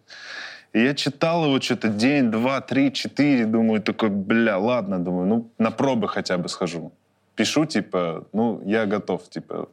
И 0.73 0.83
я 0.83 0.95
читал 0.95 1.45
его 1.45 1.61
что-то 1.61 1.89
день, 1.89 2.31
два, 2.31 2.61
три, 2.61 2.93
четыре. 2.93 3.45
Думаю, 3.45 3.83
такой, 3.83 4.09
бля, 4.09 4.57
ладно, 4.59 4.99
думаю, 4.99 5.27
ну, 5.27 5.51
на 5.59 5.71
пробы 5.71 6.09
хотя 6.09 6.39
бы 6.39 6.49
схожу. 6.49 6.93
Пишу, 7.35 7.67
типа, 7.67 8.25
ну, 8.33 8.63
я 8.65 8.87
готов, 8.87 9.29
типа, 9.29 9.69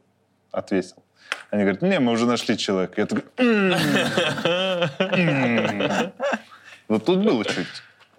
ответил. 0.52 0.96
Они 1.50 1.62
говорят, 1.62 1.82
не, 1.82 1.98
мы 2.00 2.12
уже 2.12 2.26
нашли 2.26 2.56
человека. 2.58 3.00
Я 3.00 3.06
такой, 3.06 3.24
«М, 3.38 3.72
м». 4.98 6.12
вот 6.88 7.04
тут 7.04 7.24
было 7.24 7.44
чуть, 7.44 7.66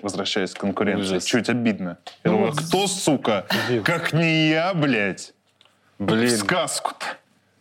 возвращаясь 0.02 0.54
к 0.54 0.60
конкуренции, 0.60 1.18
Ужас. 1.18 1.26
чуть 1.26 1.50
обидно. 1.50 1.98
Я 2.24 2.32
Ну 2.32 2.38
думаю, 2.38 2.54
кто, 2.54 2.88
сука, 2.88 3.46
как 3.84 4.14
не 4.14 4.50
я, 4.50 4.74
блядь, 4.74 5.34
в 6.00 6.06
Блин, 6.06 6.30
сказку-то. 6.38 7.06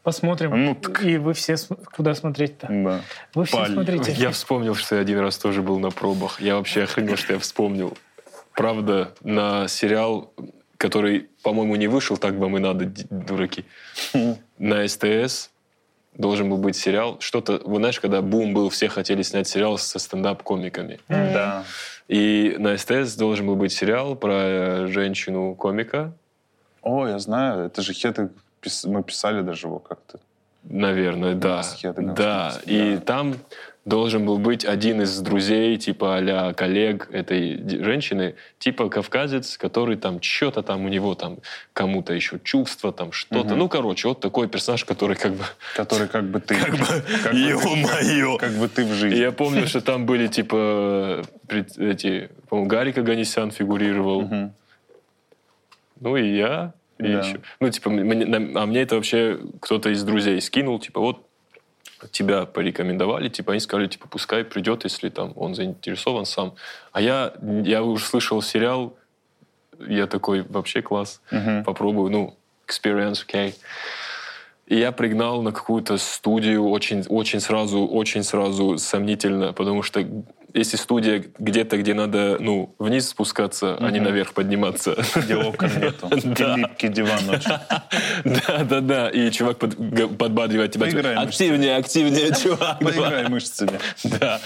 Посмотрим. 0.02 0.64
Ну, 0.64 0.74
так- 0.74 1.02
И 1.04 1.18
вы 1.18 1.34
все 1.34 1.56
см- 1.56 1.86
куда 1.94 2.14
смотреть-то? 2.14 2.68
Да. 2.70 3.00
Вы 3.34 3.44
все 3.44 3.56
Паль. 3.56 3.72
смотрите. 3.72 4.12
я 4.12 4.30
вспомнил, 4.30 4.74
что 4.74 4.94
я 4.96 5.02
один 5.02 5.18
раз 5.18 5.36
тоже 5.38 5.62
был 5.62 5.78
на 5.78 5.90
пробах. 5.90 6.40
Я 6.40 6.56
вообще 6.56 6.84
охренел, 6.84 7.16
что 7.16 7.34
я 7.34 7.38
вспомнил. 7.38 7.96
Правда, 8.54 9.12
на 9.22 9.68
сериал, 9.68 10.32
который, 10.78 11.28
по-моему, 11.42 11.76
не 11.76 11.86
вышел, 11.88 12.16
так 12.16 12.34
вам 12.34 12.56
и 12.56 12.60
надо, 12.60 12.90
дураки. 13.10 13.64
На 14.58 14.86
СТС 14.88 15.50
должен 16.14 16.48
был 16.48 16.56
быть 16.56 16.76
сериал. 16.76 17.18
Что-то, 17.20 17.60
вы 17.64 17.76
знаешь, 17.76 18.00
когда 18.00 18.22
бум 18.22 18.54
был, 18.54 18.70
все 18.70 18.88
хотели 18.88 19.22
снять 19.22 19.48
сериал 19.48 19.76
со 19.78 19.98
стендап-комиками. 19.98 20.98
Да. 21.08 21.64
И 22.08 22.56
на 22.58 22.76
СТС 22.76 23.14
должен 23.16 23.46
был 23.46 23.56
быть 23.56 23.72
сериал 23.72 24.16
про 24.16 24.32
э, 24.34 24.86
женщину-комика, 24.88 26.12
О, 26.82 27.06
я 27.06 27.18
знаю, 27.18 27.66
это 27.66 27.82
же 27.82 27.92
Хеты, 27.92 28.30
пис- 28.62 28.86
мы 28.88 29.02
писали 29.02 29.42
даже 29.42 29.66
его 29.66 29.78
как-то. 29.78 30.18
Наверное, 30.64 31.34
да. 31.34 31.62
Хедегом 31.62 32.14
Да, 32.14 32.50
что-то, 32.50 32.70
и 32.70 32.94
да. 32.96 33.00
там 33.00 33.34
должен 33.86 34.26
был 34.26 34.36
быть 34.36 34.66
один 34.66 35.00
из 35.00 35.18
друзей, 35.20 35.78
типа 35.78 36.18
а 36.18 36.52
коллег 36.52 37.08
этой 37.10 37.56
женщины, 37.82 38.34
типа 38.58 38.90
кавказец, 38.90 39.56
который 39.56 39.96
там 39.96 40.20
что-то 40.20 40.62
там 40.62 40.84
у 40.84 40.88
него 40.88 41.14
там 41.14 41.38
кому-то 41.72 42.12
еще 42.12 42.38
чувства, 42.44 42.92
там 42.92 43.10
что-то. 43.10 43.48
Мгм. 43.48 43.58
Ну, 43.58 43.68
короче, 43.70 44.08
вот 44.08 44.20
такой 44.20 44.48
персонаж, 44.48 44.84
который 44.84 45.16
как 45.16 45.32
бы... 45.32 45.44
Который 45.76 46.08
как 46.08 46.24
бы 46.30 46.40
ты. 46.40 46.54
Как 46.56 46.72
бы, 46.76 46.84
ты- 47.30 47.36
Ё-моё! 47.36 48.36
Как 48.36 48.52
бы 48.52 48.68
ты 48.68 48.84
в 48.84 48.90
И 48.90 48.94
жизни. 48.94 49.16
я 49.18 49.32
помню, 49.32 49.66
что 49.66 49.80
там 49.80 50.04
были 50.04 50.26
типа 50.26 51.22
эти, 51.48 52.28
по-моему, 52.50 52.68
Гарик 52.68 52.98
Аганесян 52.98 53.50
фигурировал. 53.50 54.28
Ну 56.00 56.16
и 56.16 56.36
я. 56.36 56.74
И 57.00 57.12
Да. 57.12 57.18
еще- 57.20 57.40
ну, 57.60 57.70
типа, 57.70 57.90
мне- 57.90 58.52
а 58.54 58.66
мне 58.66 58.82
это 58.82 58.96
вообще 58.96 59.38
кто-то 59.60 59.90
из 59.90 60.02
друзей 60.04 60.40
скинул, 60.40 60.78
типа, 60.78 61.00
вот 61.00 61.26
тебя 62.12 62.46
порекомендовали, 62.46 63.28
типа, 63.28 63.52
они 63.52 63.60
сказали, 63.60 63.86
типа, 63.88 64.08
пускай 64.08 64.44
придет, 64.44 64.84
если 64.84 65.08
там 65.08 65.32
он 65.36 65.54
заинтересован 65.54 66.24
сам. 66.26 66.54
А 66.92 67.00
я, 67.00 67.32
я 67.64 67.82
уже 67.82 68.04
слышал 68.04 68.42
сериал, 68.42 68.96
я 69.78 70.06
такой, 70.06 70.42
вообще 70.42 70.82
класс, 70.82 71.20
Мгм. 71.30 71.64
попробую, 71.64 72.10
ну, 72.10 72.34
experience, 72.66 73.22
окей. 73.26 73.54
И 74.66 74.76
я 74.78 74.92
пригнал 74.92 75.42
на 75.42 75.52
какую-то 75.52 75.98
студию 75.98 76.68
очень, 76.68 77.04
очень 77.08 77.40
сразу, 77.40 77.86
очень 77.86 78.22
сразу 78.22 78.78
сомнительно, 78.78 79.52
потому 79.52 79.82
что 79.82 80.04
если 80.54 80.76
студия 80.76 81.24
где-то, 81.38 81.76
где 81.76 81.94
надо, 81.94 82.36
ну, 82.40 82.74
вниз 82.78 83.08
спускаться, 83.08 83.76
а 83.80 83.90
не 83.90 84.00
наверх 84.00 84.32
подниматься, 84.34 84.96
Где 85.16 85.36
окон 85.36 85.70
нету. 85.80 86.08
Липкий 86.56 86.88
диван. 86.88 87.20
Да, 88.24 88.64
да, 88.64 88.80
да. 88.80 89.08
И 89.08 89.30
чувак 89.30 89.58
подбадривает 89.58 90.72
тебя. 90.72 90.90
типа, 90.90 91.20
активнее, 91.20 91.76
активнее, 91.76 92.32
чувак. 92.42 92.78
Поиграй 92.80 93.28
мышцами. 93.28 93.78
Да. 94.04 94.40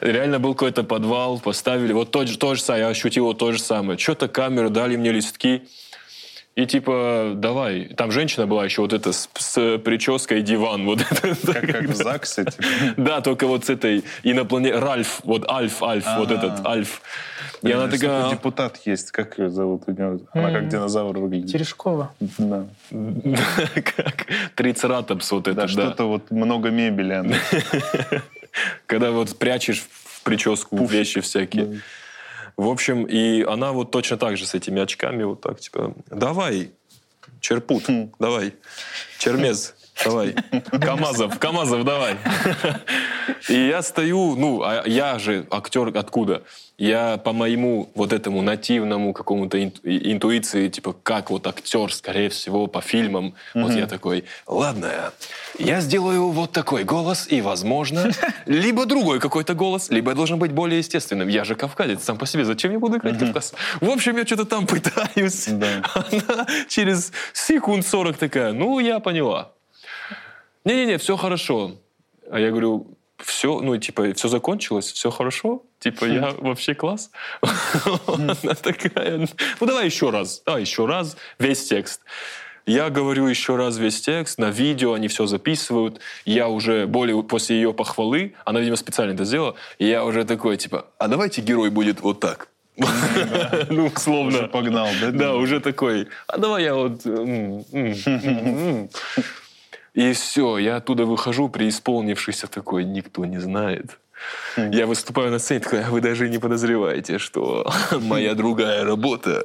Реально 0.00 0.38
был 0.38 0.54
какой-то 0.54 0.82
подвал, 0.82 1.38
поставили. 1.38 1.92
Вот 1.92 2.10
то, 2.10 2.24
же- 2.26 2.38
самое, 2.38 2.76
я 2.76 2.88
ощутил 2.88 3.26
то 3.38 3.52
же 3.52 3.58
самое. 3.60 3.98
Что-то 3.98 4.28
камеру, 4.28 4.70
дали 4.70 4.96
мне 4.96 5.12
листки. 5.12 5.62
И 6.56 6.64
типа, 6.64 7.32
давай. 7.34 7.84
Там 7.96 8.10
женщина 8.10 8.46
была 8.46 8.64
еще 8.64 8.80
вот 8.80 8.94
эта 8.94 9.12
с, 9.12 9.28
с 9.36 9.78
прической 9.78 10.40
диван. 10.40 10.86
Вот 10.86 11.00
это. 11.10 11.34
Как, 11.52 11.66
как 11.70 11.82
в 11.82 11.94
ЗАГСе. 11.94 12.46
типа. 12.46 12.64
Да, 12.96 13.20
только 13.20 13.46
вот 13.46 13.66
с 13.66 13.70
этой 13.70 14.04
инопланетной... 14.22 14.80
Ральф, 14.80 15.20
вот 15.24 15.50
Альф, 15.50 15.82
Альф, 15.82 16.06
вот 16.16 16.30
А. 16.30 16.34
этот 16.34 16.64
Альф. 16.66 17.02
И 17.60 17.70
она 17.70 17.84
такой 17.84 17.98
такая... 17.98 18.30
депутат 18.30 18.80
есть. 18.86 19.10
Как 19.10 19.38
ее 19.38 19.50
зовут? 19.50 19.82
У 19.86 19.90
него? 19.90 20.18
Она 20.32 20.50
как 20.50 20.68
динозавр 20.68 21.18
выглядит. 21.18 21.52
Терешкова. 21.52 22.14
Да. 22.38 22.66
Как 23.74 24.26
трицератопс 24.54 25.30
вот 25.32 25.48
это, 25.48 25.62
да. 25.62 25.68
что-то 25.68 26.04
вот 26.04 26.30
много 26.30 26.70
мебели. 26.70 27.22
Когда 28.86 29.10
вот 29.10 29.38
прячешь 29.38 29.80
в 29.82 30.22
прическу 30.22 30.86
вещи 30.86 31.20
всякие. 31.20 31.82
В 32.56 32.68
общем, 32.68 33.04
и 33.04 33.42
она 33.42 33.72
вот 33.72 33.90
точно 33.90 34.16
так 34.16 34.36
же 34.36 34.46
с 34.46 34.54
этими 34.54 34.80
очками 34.80 35.24
вот 35.24 35.42
так, 35.42 35.60
типа, 35.60 35.94
давай, 36.10 36.70
Черпут, 37.40 37.84
давай, 38.18 38.54
Чермез, 39.18 39.74
давай, 40.04 40.34
Камазов, 40.80 41.38
Камазов, 41.38 41.84
давай. 41.84 42.16
И 43.48 43.68
я 43.68 43.82
стою, 43.82 44.36
ну, 44.36 44.62
а 44.62 44.82
я 44.86 45.18
же 45.18 45.46
актер 45.50 45.96
откуда? 45.96 46.42
Я 46.78 47.16
по 47.16 47.32
моему 47.32 47.90
вот 47.94 48.12
этому 48.12 48.42
нативному 48.42 49.14
какому-то 49.14 49.56
инту- 49.62 49.80
интуиции, 49.84 50.68
типа, 50.68 50.94
как 51.02 51.30
вот 51.30 51.46
актер, 51.46 51.90
скорее 51.92 52.28
всего, 52.28 52.66
по 52.66 52.82
фильмам, 52.82 53.34
вот 53.54 53.72
я 53.72 53.86
такой, 53.86 54.24
ладно, 54.46 55.12
я 55.58 55.80
сделаю 55.80 56.28
вот 56.28 56.52
такой 56.52 56.84
голос, 56.84 57.28
и, 57.30 57.40
возможно, 57.40 58.10
либо 58.46 58.84
другой 58.84 59.20
какой-то 59.20 59.54
голос, 59.54 59.88
либо 59.88 60.10
я 60.10 60.14
должен 60.16 60.38
быть 60.38 60.52
более 60.52 60.78
естественным. 60.78 61.28
Я 61.28 61.44
же 61.44 61.54
кавказец 61.54 62.04
сам 62.04 62.18
по 62.18 62.26
себе, 62.26 62.44
зачем 62.44 62.72
я 62.72 62.78
буду 62.78 62.98
играть 62.98 63.18
кавказ? 63.18 63.54
В 63.80 63.88
общем, 63.88 64.18
я 64.18 64.26
что-то 64.26 64.44
там 64.44 64.66
пытаюсь. 64.66 65.46
Да. 65.48 65.82
Она 65.94 66.46
через 66.68 67.10
секунд 67.32 67.86
40 67.86 68.18
такая, 68.18 68.52
ну, 68.52 68.80
я 68.80 69.00
поняла. 69.00 69.52
Не-не-не, 70.66 70.98
все 70.98 71.16
хорошо. 71.16 71.76
А 72.28 72.40
я 72.40 72.50
говорю, 72.50 72.88
все, 73.18 73.60
ну, 73.60 73.76
типа, 73.76 74.12
все 74.14 74.28
закончилось, 74.28 74.92
все 74.92 75.10
хорошо? 75.10 75.62
Типа, 75.78 76.04
я 76.06 76.34
вообще 76.38 76.74
класс? 76.74 77.12
Она 78.06 78.34
такая, 78.34 79.28
ну, 79.60 79.66
давай 79.66 79.86
еще 79.86 80.10
раз, 80.10 80.42
давай 80.44 80.62
еще 80.62 80.86
раз, 80.86 81.16
весь 81.38 81.64
текст. 81.68 82.00
Я 82.66 82.90
говорю 82.90 83.28
еще 83.28 83.54
раз 83.54 83.78
весь 83.78 84.00
текст, 84.00 84.38
на 84.38 84.50
видео 84.50 84.94
они 84.94 85.06
все 85.06 85.26
записывают. 85.26 86.00
Я 86.24 86.48
уже 86.48 86.88
более 86.88 87.22
после 87.22 87.54
ее 87.54 87.72
похвалы, 87.72 88.34
она, 88.44 88.58
видимо, 88.58 88.74
специально 88.76 89.12
это 89.12 89.24
сделала, 89.24 89.54
и 89.78 89.86
я 89.86 90.04
уже 90.04 90.24
такой, 90.24 90.56
типа, 90.56 90.86
а 90.98 91.06
давайте 91.06 91.42
герой 91.42 91.70
будет 91.70 92.00
вот 92.00 92.18
так. 92.18 92.48
Ну, 93.70 93.86
условно. 93.86 94.38
Уже 94.38 94.48
погнал, 94.48 94.88
да? 95.00 95.10
Да, 95.12 95.34
уже 95.36 95.60
такой, 95.60 96.08
а 96.26 96.38
давай 96.38 96.64
я 96.64 96.74
вот... 96.74 97.02
м, 99.96 100.02
м, 100.02 100.08
м, 100.08 100.08
м». 100.08 100.10
И 100.10 100.12
все, 100.12 100.58
я 100.58 100.76
оттуда 100.76 101.04
выхожу, 101.04 101.48
преисполнившийся 101.48 102.46
такой, 102.46 102.84
никто 102.84 103.24
не 103.24 103.38
знает. 103.38 103.98
Я 104.56 104.86
выступаю 104.86 105.30
на 105.30 105.38
сцене, 105.38 105.60
такой, 105.60 105.84
«А 105.84 105.90
вы 105.90 106.00
даже 106.00 106.28
не 106.28 106.38
подозреваете, 106.38 107.18
что 107.18 107.70
моя 108.00 108.34
другая 108.34 108.84
работа. 108.84 109.42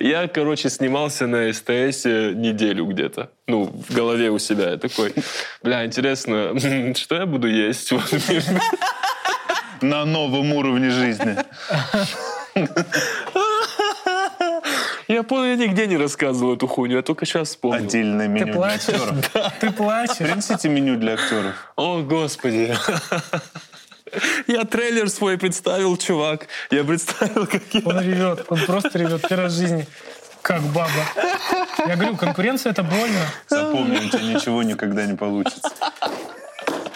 Я, 0.00 0.28
короче, 0.28 0.70
снимался 0.70 1.26
на 1.26 1.52
СТС 1.52 2.04
неделю 2.04 2.86
где-то. 2.86 3.30
Ну, 3.46 3.64
в 3.64 3.94
голове 3.94 4.30
у 4.30 4.38
себя. 4.38 4.70
Я 4.70 4.76
такой, 4.76 5.14
бля, 5.62 5.84
интересно, 5.84 6.54
что 6.94 7.14
я 7.14 7.26
буду 7.26 7.48
есть? 7.48 7.92
На 9.80 10.04
новом 10.04 10.52
уровне 10.52 10.90
жизни. 10.90 11.36
Я 15.10 15.24
понял, 15.24 15.44
я 15.46 15.56
нигде 15.56 15.88
не 15.88 15.96
рассказывал 15.96 16.54
эту 16.54 16.68
хуйню, 16.68 16.98
я 16.98 17.02
только 17.02 17.26
сейчас 17.26 17.48
вспомнил. 17.48 17.84
Отдельное 17.84 18.26
Ты 18.26 18.32
меню 18.32 18.44
для 18.44 18.54
плачешь? 18.54 18.88
актеров. 18.90 19.52
Ты 19.60 19.70
плачешь? 19.72 20.16
Принесите 20.18 20.68
меню 20.68 20.96
для 20.98 21.14
актеров. 21.14 21.54
О, 21.74 22.00
господи. 22.02 22.72
Я 24.46 24.64
трейлер 24.64 25.08
свой 25.08 25.36
представил, 25.36 25.96
чувак. 25.96 26.46
Я 26.70 26.84
представил, 26.84 27.46
как 27.48 27.62
я... 27.72 27.80
Он 27.84 28.00
ревет, 28.00 28.44
он 28.48 28.60
просто 28.66 28.98
ревет 28.98 29.22
первый 29.28 29.44
раз 29.44 29.52
в 29.52 29.56
жизни. 29.56 29.86
Как 30.42 30.62
баба. 30.62 30.90
Я 31.86 31.96
говорю, 31.96 32.16
конкуренция 32.16 32.70
это 32.70 32.84
больно. 32.84 33.20
Запомни, 33.48 33.96
у 33.96 34.08
тебя 34.08 34.22
ничего 34.22 34.62
никогда 34.62 35.06
не 35.06 35.16
получится. 35.16 35.70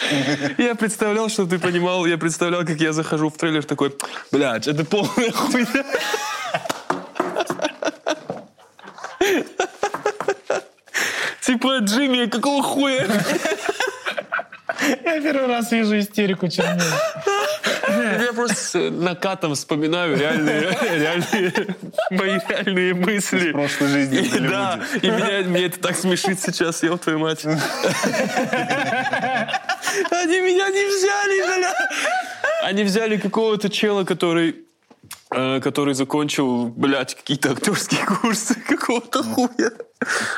Я 0.57 0.75
представлял, 0.75 1.29
что 1.29 1.45
ты 1.45 1.59
понимал, 1.59 2.05
я 2.05 2.17
представлял, 2.17 2.65
как 2.65 2.79
я 2.79 2.93
захожу 2.93 3.29
в 3.29 3.37
трейлер 3.37 3.63
такой, 3.63 3.95
блядь, 4.31 4.67
это 4.67 4.85
полная 4.85 5.31
хуйня. 5.31 5.83
Типа, 11.55 11.77
Джимми, 11.79 12.25
какого 12.25 12.61
хуя? 12.61 13.07
Я 15.05 15.21
первый 15.21 15.47
раз 15.47 15.71
вижу 15.71 15.97
истерику 15.97 16.49
черней. 16.49 16.81
Я 17.87 18.33
просто 18.33 18.91
накатом 18.91 19.55
вспоминаю 19.55 20.17
реальные, 20.17 20.77
реальные, 20.81 21.53
мои 22.09 22.39
реальные 22.49 22.93
мысли. 22.93 23.51
В 23.51 23.53
прошлой 23.53 23.87
жизни 23.87 24.17
И, 24.17 24.39
да, 24.39 24.81
и 25.01 25.09
меня, 25.09 25.47
мне 25.47 25.67
это 25.67 25.79
так 25.79 25.95
смешит 25.95 26.41
сейчас, 26.41 26.83
ёб 26.83 26.99
твою 26.99 27.19
мать. 27.19 27.45
Они 27.45 27.61
меня 30.41 30.69
не 30.69 30.85
взяли, 30.87 31.57
бля. 31.57 31.73
Они 32.63 32.83
взяли 32.83 33.15
какого-то 33.15 33.69
чела, 33.69 34.03
который 34.03 34.64
который 35.29 35.93
закончил, 35.95 36.67
блядь, 36.67 37.15
какие-то 37.15 37.51
актерские 37.51 38.05
курсы 38.21 38.55
какого-то 38.55 39.23
хуя. 39.23 39.71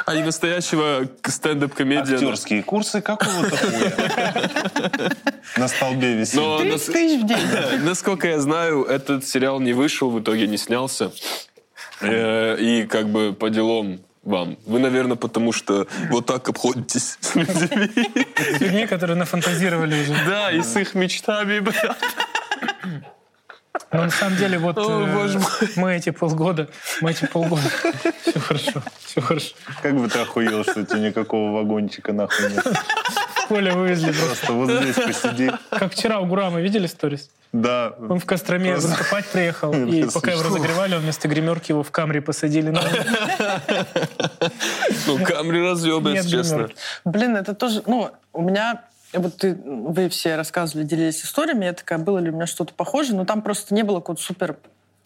А 0.05 0.15
не 0.15 0.23
настоящего 0.23 1.09
стендап-комедиана. 1.25 2.15
Актерские 2.15 2.63
курсы 2.63 3.01
какого-то 3.01 3.57
хуя. 3.57 5.11
На 5.57 5.67
столбе 5.67 6.15
висит. 6.15 6.35
Но 6.35 6.59
30 6.59 6.71
нас- 6.71 6.85
тысяч 6.95 7.21
в 7.21 7.27
день. 7.27 7.81
Насколько 7.83 8.27
я 8.29 8.39
знаю, 8.39 8.83
этот 8.83 9.27
сериал 9.27 9.59
не 9.59 9.73
вышел, 9.73 10.09
в 10.09 10.19
итоге 10.21 10.47
не 10.47 10.57
снялся. 10.57 11.11
Э, 12.01 12.55
И 12.57 12.85
как 12.88 13.09
бы 13.09 13.33
по 13.33 13.49
делам 13.49 13.99
вам. 14.23 14.57
Вы, 14.65 14.79
наверное, 14.79 15.15
потому 15.17 15.51
что 15.51 15.88
вот 16.09 16.25
так 16.25 16.47
обходитесь 16.49 17.17
с 17.21 17.35
людьми. 17.35 18.25
С 18.57 18.59
людьми, 18.61 18.88
которые 18.88 19.15
нафантазировали 19.17 20.01
уже. 20.01 20.13
Да, 20.25 20.51
и 20.51 20.61
с 20.61 20.75
их 20.77 20.95
мечтами, 20.95 21.59
бля. 21.59 21.95
Но 23.91 24.03
на 24.03 24.09
самом 24.09 24.35
деле 24.38 24.57
вот 24.59 24.77
О, 24.77 25.07
э, 25.07 25.13
боже 25.13 25.39
мой. 25.39 25.47
мы 25.77 25.95
эти 25.95 26.09
полгода, 26.09 26.67
мы 27.01 27.11
эти 27.11 27.25
полгода, 27.25 27.61
все 28.21 28.39
хорошо, 28.39 28.83
все 29.05 29.21
хорошо. 29.21 29.55
Как 29.81 29.95
бы 29.95 30.09
ты 30.09 30.19
охуел, 30.19 30.63
что 30.63 30.81
у 30.81 30.83
тебя 30.85 30.99
никакого 30.99 31.51
вагончика 31.57 32.11
нахуй 32.13 32.49
нет. 32.51 32.65
Коля 33.47 33.73
вывезли 33.73 34.11
просто. 34.11 34.47
Просто 34.47 34.53
вот 34.53 34.69
здесь 34.71 34.95
посиди. 34.95 35.51
Как 35.69 35.93
вчера 35.93 36.19
у 36.19 36.25
Гурама, 36.25 36.59
видели 36.59 36.85
сторис? 36.88 37.29
Да. 37.53 37.93
Он 38.09 38.19
в 38.19 38.25
Костроме 38.25 38.71
Просто- 38.73 38.89
выступать 38.89 39.25
приехал, 39.27 39.71
и 39.88 40.03
пока 40.11 40.31
его 40.31 40.43
разогревали, 40.43 40.95
он 40.95 41.01
вместо 41.01 41.29
гримерки 41.29 41.71
его 41.71 41.81
в 41.81 41.91
камри 41.91 42.19
посадили 42.19 42.71
на 42.71 42.81
Ну, 45.07 45.23
Камри 45.23 45.61
разъеб, 45.61 46.03
Нет 46.03 46.25
если 46.25 46.29
честно. 46.38 46.69
Блин, 47.05 47.38
это 47.38 47.55
тоже, 47.55 47.83
ну, 47.85 48.11
у 48.33 48.41
меня, 48.41 48.81
вот 49.20 49.38
ты, 49.38 49.53
вы 49.55 50.09
все 50.09 50.36
рассказывали, 50.36 50.86
делились 50.86 51.24
историями, 51.24 51.65
я 51.65 51.74
такая, 51.74 51.99
было 51.99 52.20
ли 52.20 52.30
у 52.30 52.34
меня 52.34 52.47
что-то 52.47 52.74
похожее, 52.74 53.15
но 53.15 53.26
там 53.26 53.41
просто 53.41 53.74
не 53.74 53.84
было 53.84 53.99
какого-то 53.99 54.22
супер 54.22 54.57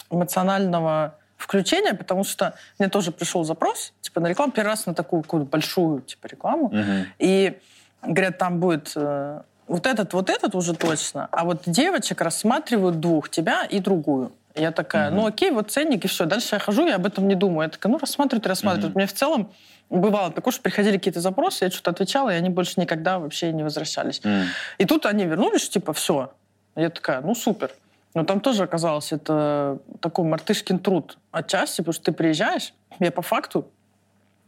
эмоционального 0.09 1.15
включения, 1.37 1.93
потому 1.93 2.23
что 2.23 2.53
мне 2.77 2.89
тоже 2.89 3.11
пришел 3.11 3.43
запрос, 3.43 3.93
типа, 4.01 4.19
на 4.19 4.27
рекламу, 4.27 4.51
первый 4.51 4.69
раз 4.69 4.85
на 4.85 4.93
такую 4.93 5.23
какую-то 5.23 5.49
большую, 5.49 6.01
типа, 6.01 6.27
рекламу, 6.27 6.69
Мгм. 6.71 7.05
и 7.19 7.57
говорят, 8.03 8.37
там 8.37 8.59
будет 8.59 8.91
э, 8.95 9.41
вот 9.67 9.87
этот, 9.87 10.13
вот 10.13 10.29
этот 10.29 10.53
уже 10.55 10.75
точно, 10.75 11.27
а 11.31 11.43
вот 11.45 11.63
девочек 11.65 12.21
рассматривают 12.21 12.99
двух, 12.99 13.29
тебя 13.29 13.65
и 13.65 13.79
другую. 13.79 14.31
Я 14.55 14.71
такая, 14.71 15.11
ну 15.11 15.25
окей, 15.25 15.51
вот 15.51 15.71
ценник 15.71 16.03
и 16.05 16.07
все. 16.07 16.25
Дальше 16.25 16.55
я 16.55 16.59
хожу, 16.59 16.85
я 16.85 16.95
об 16.95 17.05
этом 17.05 17.27
не 17.27 17.35
думаю. 17.35 17.63
Я 17.63 17.69
такая, 17.69 17.91
ну 17.91 17.97
рассматривают, 17.97 18.45
рассматривают. 18.47 18.95
Мне 18.95 19.05
в 19.05 19.13
целом 19.13 19.51
бывало 19.89 20.31
такое, 20.31 20.51
что 20.51 20.61
приходили 20.61 20.97
какие-то 20.97 21.21
запросы, 21.21 21.65
я 21.65 21.71
что-то 21.71 21.91
отвечала, 21.91 22.29
и 22.29 22.35
они 22.35 22.49
больше 22.49 22.79
никогда 22.79 23.19
вообще 23.19 23.51
не 23.51 23.63
возвращались. 23.63 24.21
М. 24.23 24.47
И 24.77 24.85
тут 24.85 25.05
они 25.05 25.25
вернулись, 25.25 25.69
типа, 25.69 25.93
все. 25.93 26.33
Я 26.75 26.89
такая, 26.89 27.21
ну 27.21 27.35
супер. 27.35 27.71
Но 28.13 28.25
там 28.25 28.41
тоже 28.41 28.63
оказалось, 28.63 29.13
это 29.13 29.79
такой 30.01 30.25
мартышкин 30.25 30.79
труд 30.79 31.17
отчасти, 31.31 31.81
потому 31.81 31.93
что 31.93 32.03
ты 32.05 32.11
приезжаешь, 32.11 32.73
я 32.99 33.11
по 33.11 33.21
факту 33.21 33.69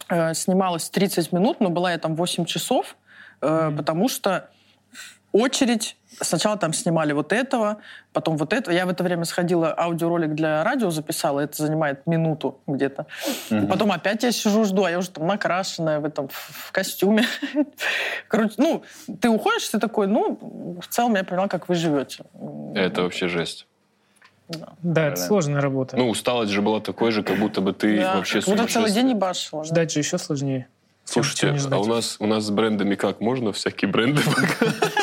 э, 0.10 0.34
снималась 0.34 0.90
30 0.90 1.32
минут, 1.32 1.62
но 1.62 1.70
была 1.70 1.92
я 1.92 1.98
там 1.98 2.16
8 2.16 2.46
часов, 2.46 2.98
э, 3.42 3.72
потому 3.76 4.10
что 4.10 4.50
очередь. 5.34 5.98
Сначала 6.22 6.58
там 6.58 6.74
снимали 6.74 7.12
вот 7.12 7.34
этого, 7.34 7.78
потом 8.14 8.38
вот 8.38 8.54
этого. 8.54 8.74
Я 8.74 8.86
в 8.86 8.90
это 8.90 9.04
время 9.04 9.26
сходила, 9.26 9.74
аудиоролик 9.74 10.36
для 10.36 10.64
радио 10.64 10.92
записала, 10.92 11.40
это 11.42 11.62
занимает 11.62 12.06
минуту 12.06 12.60
где-то. 12.68 13.08
Мгм. 13.50 13.68
Потом 13.68 13.92
опять 13.92 14.24
я 14.24 14.32
сижу, 14.32 14.64
жду, 14.64 14.84
а 14.86 14.92
я 14.92 15.00
уже 15.00 15.10
там 15.10 15.26
накрашенная 15.28 16.00
в 16.00 16.06
этом, 16.06 16.30
в 16.32 16.72
костюме. 16.72 17.26
Короче, 18.28 18.54
ну, 18.58 18.84
ты 19.20 19.28
уходишь, 19.30 19.68
ты 19.68 19.80
такой, 19.80 20.08
ну, 20.08 20.78
в 20.80 20.88
целом 20.88 21.16
я 21.16 21.24
поняла, 21.24 21.48
как 21.48 21.68
вы 21.68 21.76
живете. 21.76 22.24
Это 22.76 23.02
вообще 23.02 23.28
жесть. 23.28 23.66
Да, 24.50 25.08
это 25.08 25.16
Да. 25.20 25.28
сложная 25.28 25.62
работа. 25.62 25.98
Ну, 25.98 26.10
усталость 26.10 26.52
же 26.52 26.62
была 26.62 26.80
такой 26.80 27.12
же, 27.12 27.24
как 27.24 27.40
будто 27.40 27.62
бы 27.62 27.74
ты 27.74 28.00
Да, 28.00 28.16
вообще 28.18 28.40
как 28.42 28.50
будто 28.50 28.68
целый 28.68 28.92
день 28.92 29.10
ебашила. 29.10 29.64
да. 29.64 29.68
Ждать 29.68 29.92
же 29.92 30.00
еще 30.00 30.18
сложнее. 30.20 30.68
чем- 31.06 31.24
чем 31.24 31.24
Слушайте, 31.24 31.68
не 31.70 31.76
а 31.76 31.80
у 31.80 31.86
нас, 31.86 32.18
у 32.20 32.28
нас 32.28 32.44
с 32.46 32.50
брендами 32.50 32.96
как? 32.96 33.20
Можно 33.20 33.52
всякие 33.52 33.90
бренды? 33.90 34.22
Что 34.32 35.03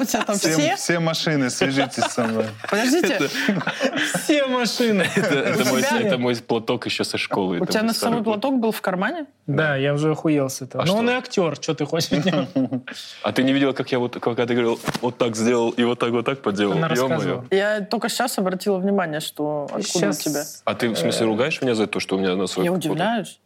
у 0.00 0.04
тебя 0.04 0.24
там 0.24 0.36
Все, 0.36 0.52
все? 0.52 0.76
все 0.76 0.98
машины, 1.00 1.50
свяжитесь 1.50 2.04
со 2.04 2.24
мной. 2.24 2.46
Подождите, 2.70 3.28
Все 4.22 4.46
машины. 4.46 5.06
Это, 5.16 6.18
мой, 6.18 6.36
платок 6.36 6.86
еще 6.86 7.04
со 7.04 7.18
школы. 7.18 7.60
у 7.60 7.66
тебя 7.66 7.80
мой 7.80 7.88
носовой 7.88 8.22
платок 8.22 8.58
был 8.58 8.72
в 8.72 8.80
кармане? 8.80 9.26
Да, 9.46 9.76
я 9.76 9.94
уже 9.94 10.12
охуел 10.12 10.48
с 10.48 10.62
этого. 10.62 10.82
А 10.82 10.86
Но 10.86 10.92
что? 10.92 10.98
он 10.98 11.10
и 11.10 11.12
актер, 11.12 11.56
что 11.56 11.74
ты 11.74 11.84
хочешь? 11.86 12.08
А 13.22 13.32
ты 13.32 13.42
не 13.42 13.52
видела, 13.52 13.72
как 13.72 13.90
я 13.92 13.98
вот, 13.98 14.18
когда 14.20 14.46
ты 14.46 14.54
говорил, 14.54 14.80
вот 15.00 15.18
так 15.18 15.36
сделал 15.36 15.70
и 15.70 15.84
вот 15.84 15.98
так 15.98 16.10
вот 16.10 16.24
так 16.24 16.42
поделал? 16.42 16.78
Я 17.50 17.80
только 17.80 18.08
сейчас 18.08 18.38
обратила 18.38 18.78
внимание, 18.78 19.20
что 19.20 19.68
откуда 19.72 20.08
у 20.08 20.12
тебя. 20.12 20.42
А 20.64 20.74
ты, 20.74 20.88
в 20.88 20.96
смысле, 20.96 21.26
ругаешь 21.26 21.60
меня 21.62 21.74
за 21.74 21.86
то, 21.86 22.00
что 22.00 22.16
у 22.16 22.18
меня 22.18 22.36
носовой 22.36 22.64
Я 22.64 22.70
платок? 22.72 22.90
удивляюсь. 22.92 23.40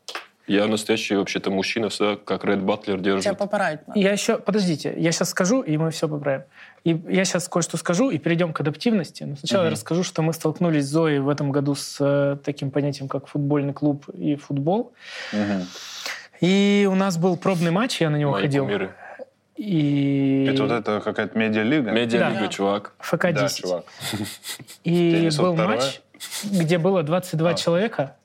Я 0.52 0.66
настоящий 0.66 1.16
вообще-то 1.16 1.50
мужчина, 1.50 1.88
всегда 1.88 2.16
как 2.22 2.44
Ред 2.44 2.60
Батлер 2.62 2.98
Тебя 2.98 3.14
держит. 3.14 3.38
поправить 3.38 3.88
надо. 3.88 3.98
Я 3.98 4.12
еще, 4.12 4.36
подождите, 4.36 4.92
я 4.98 5.10
сейчас 5.10 5.30
скажу, 5.30 5.62
и 5.62 5.78
мы 5.78 5.90
все 5.90 6.08
поправим. 6.08 6.42
И 6.84 6.90
я 7.08 7.24
сейчас 7.24 7.48
кое-что 7.48 7.78
скажу, 7.78 8.10
и 8.10 8.18
перейдем 8.18 8.52
к 8.52 8.60
адаптивности. 8.60 9.22
Но 9.22 9.36
сначала 9.36 9.62
я 9.62 9.68
Мгм. 9.68 9.72
расскажу, 9.76 10.02
что 10.02 10.20
мы 10.20 10.34
столкнулись 10.34 10.84
с 10.84 10.88
Зоей 10.88 11.20
в 11.20 11.30
этом 11.30 11.52
году 11.52 11.74
с 11.74 11.96
э, 12.00 12.36
таким 12.44 12.70
понятием, 12.70 13.08
как 13.08 13.28
футбольный 13.28 13.72
клуб 13.72 14.04
и 14.10 14.36
футбол. 14.36 14.92
Мгм. 15.32 15.66
И 16.42 16.86
у 16.90 16.94
нас 16.96 17.16
был 17.16 17.38
пробный 17.38 17.70
матч, 17.70 18.02
я 18.02 18.10
на 18.10 18.16
него 18.16 18.32
Мои 18.32 18.42
ходил. 18.42 18.64
кумиры. 18.66 18.90
И 19.56 20.46
Это 20.50 20.62
вот 20.64 20.72
это 20.72 21.00
какая-то 21.00 21.38
медиалига? 21.38 21.92
Медиалига, 21.92 22.40
Да. 22.40 22.48
чувак. 22.48 22.92
ФК-10. 22.98 23.32
Да, 23.34 23.48
чувак. 23.48 23.84
И 24.84 25.30
был 25.38 25.54
матч, 25.54 26.02
где 26.44 26.76
было 26.76 27.02
22 27.02 27.50
А. 27.50 27.54
человека. 27.54 28.16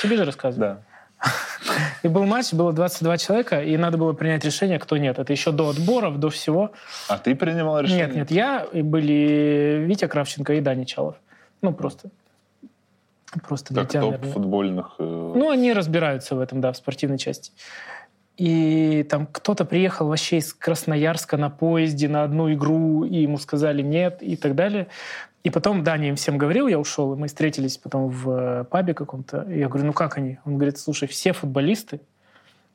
Тебе 0.00 0.16
же 0.16 0.24
рассказываю. 0.24 0.76
Да. 0.76 0.82
И 2.02 2.08
был 2.08 2.24
матч, 2.24 2.52
было 2.52 2.72
22 2.72 3.18
человека, 3.18 3.62
и 3.62 3.76
надо 3.76 3.98
было 3.98 4.12
принять 4.12 4.44
решение, 4.44 4.78
кто 4.78 4.96
нет. 4.96 5.18
Это 5.18 5.32
еще 5.32 5.52
до 5.52 5.70
отборов, 5.70 6.18
до 6.18 6.30
всего. 6.30 6.72
А 7.08 7.18
ты 7.18 7.34
принимал 7.34 7.80
решение? 7.80 8.06
Нет, 8.06 8.16
нет, 8.16 8.30
я, 8.30 8.66
и 8.72 8.82
были 8.82 9.84
Витя 9.86 10.06
Кравченко 10.06 10.54
и 10.54 10.60
Даня 10.60 10.84
Чалов. 10.84 11.16
Ну, 11.60 11.72
просто. 11.72 12.10
Просто 13.46 13.74
для 13.74 13.82
Как 13.82 13.90
тебя, 13.92 14.02
топ 14.02 14.24
футбольных... 14.32 14.94
э, 14.98 15.02
Ну, 15.02 15.50
они 15.50 15.72
разбираются 15.72 16.34
в 16.34 16.40
этом, 16.40 16.60
да, 16.60 16.72
в 16.72 16.76
спортивной 16.76 17.18
части. 17.18 17.52
И 18.38 19.04
там 19.10 19.26
кто-то 19.26 19.64
приехал 19.64 20.06
вообще 20.06 20.38
из 20.38 20.54
Красноярска 20.54 21.36
на 21.36 21.50
поезде 21.50 22.08
на 22.08 22.22
одну 22.22 22.52
игру, 22.54 23.04
и 23.04 23.22
ему 23.22 23.36
сказали 23.38 23.82
нет, 23.82 24.22
и 24.22 24.36
так 24.36 24.54
далее. 24.54 24.86
И 25.44 25.50
потом 25.50 25.84
Даня 25.84 26.08
им 26.08 26.16
всем 26.16 26.36
говорил, 26.36 26.66
я 26.66 26.78
ушел, 26.78 27.14
и 27.14 27.16
мы 27.16 27.28
встретились 27.28 27.78
потом 27.78 28.08
в 28.08 28.30
э, 28.30 28.64
пабе 28.64 28.92
каком-то. 28.92 29.42
И 29.42 29.58
я 29.58 29.68
говорю, 29.68 29.86
ну 29.86 29.92
как 29.92 30.18
они? 30.18 30.38
Он 30.44 30.56
говорит, 30.56 30.78
слушай, 30.78 31.06
все 31.06 31.32
футболисты 31.32 32.00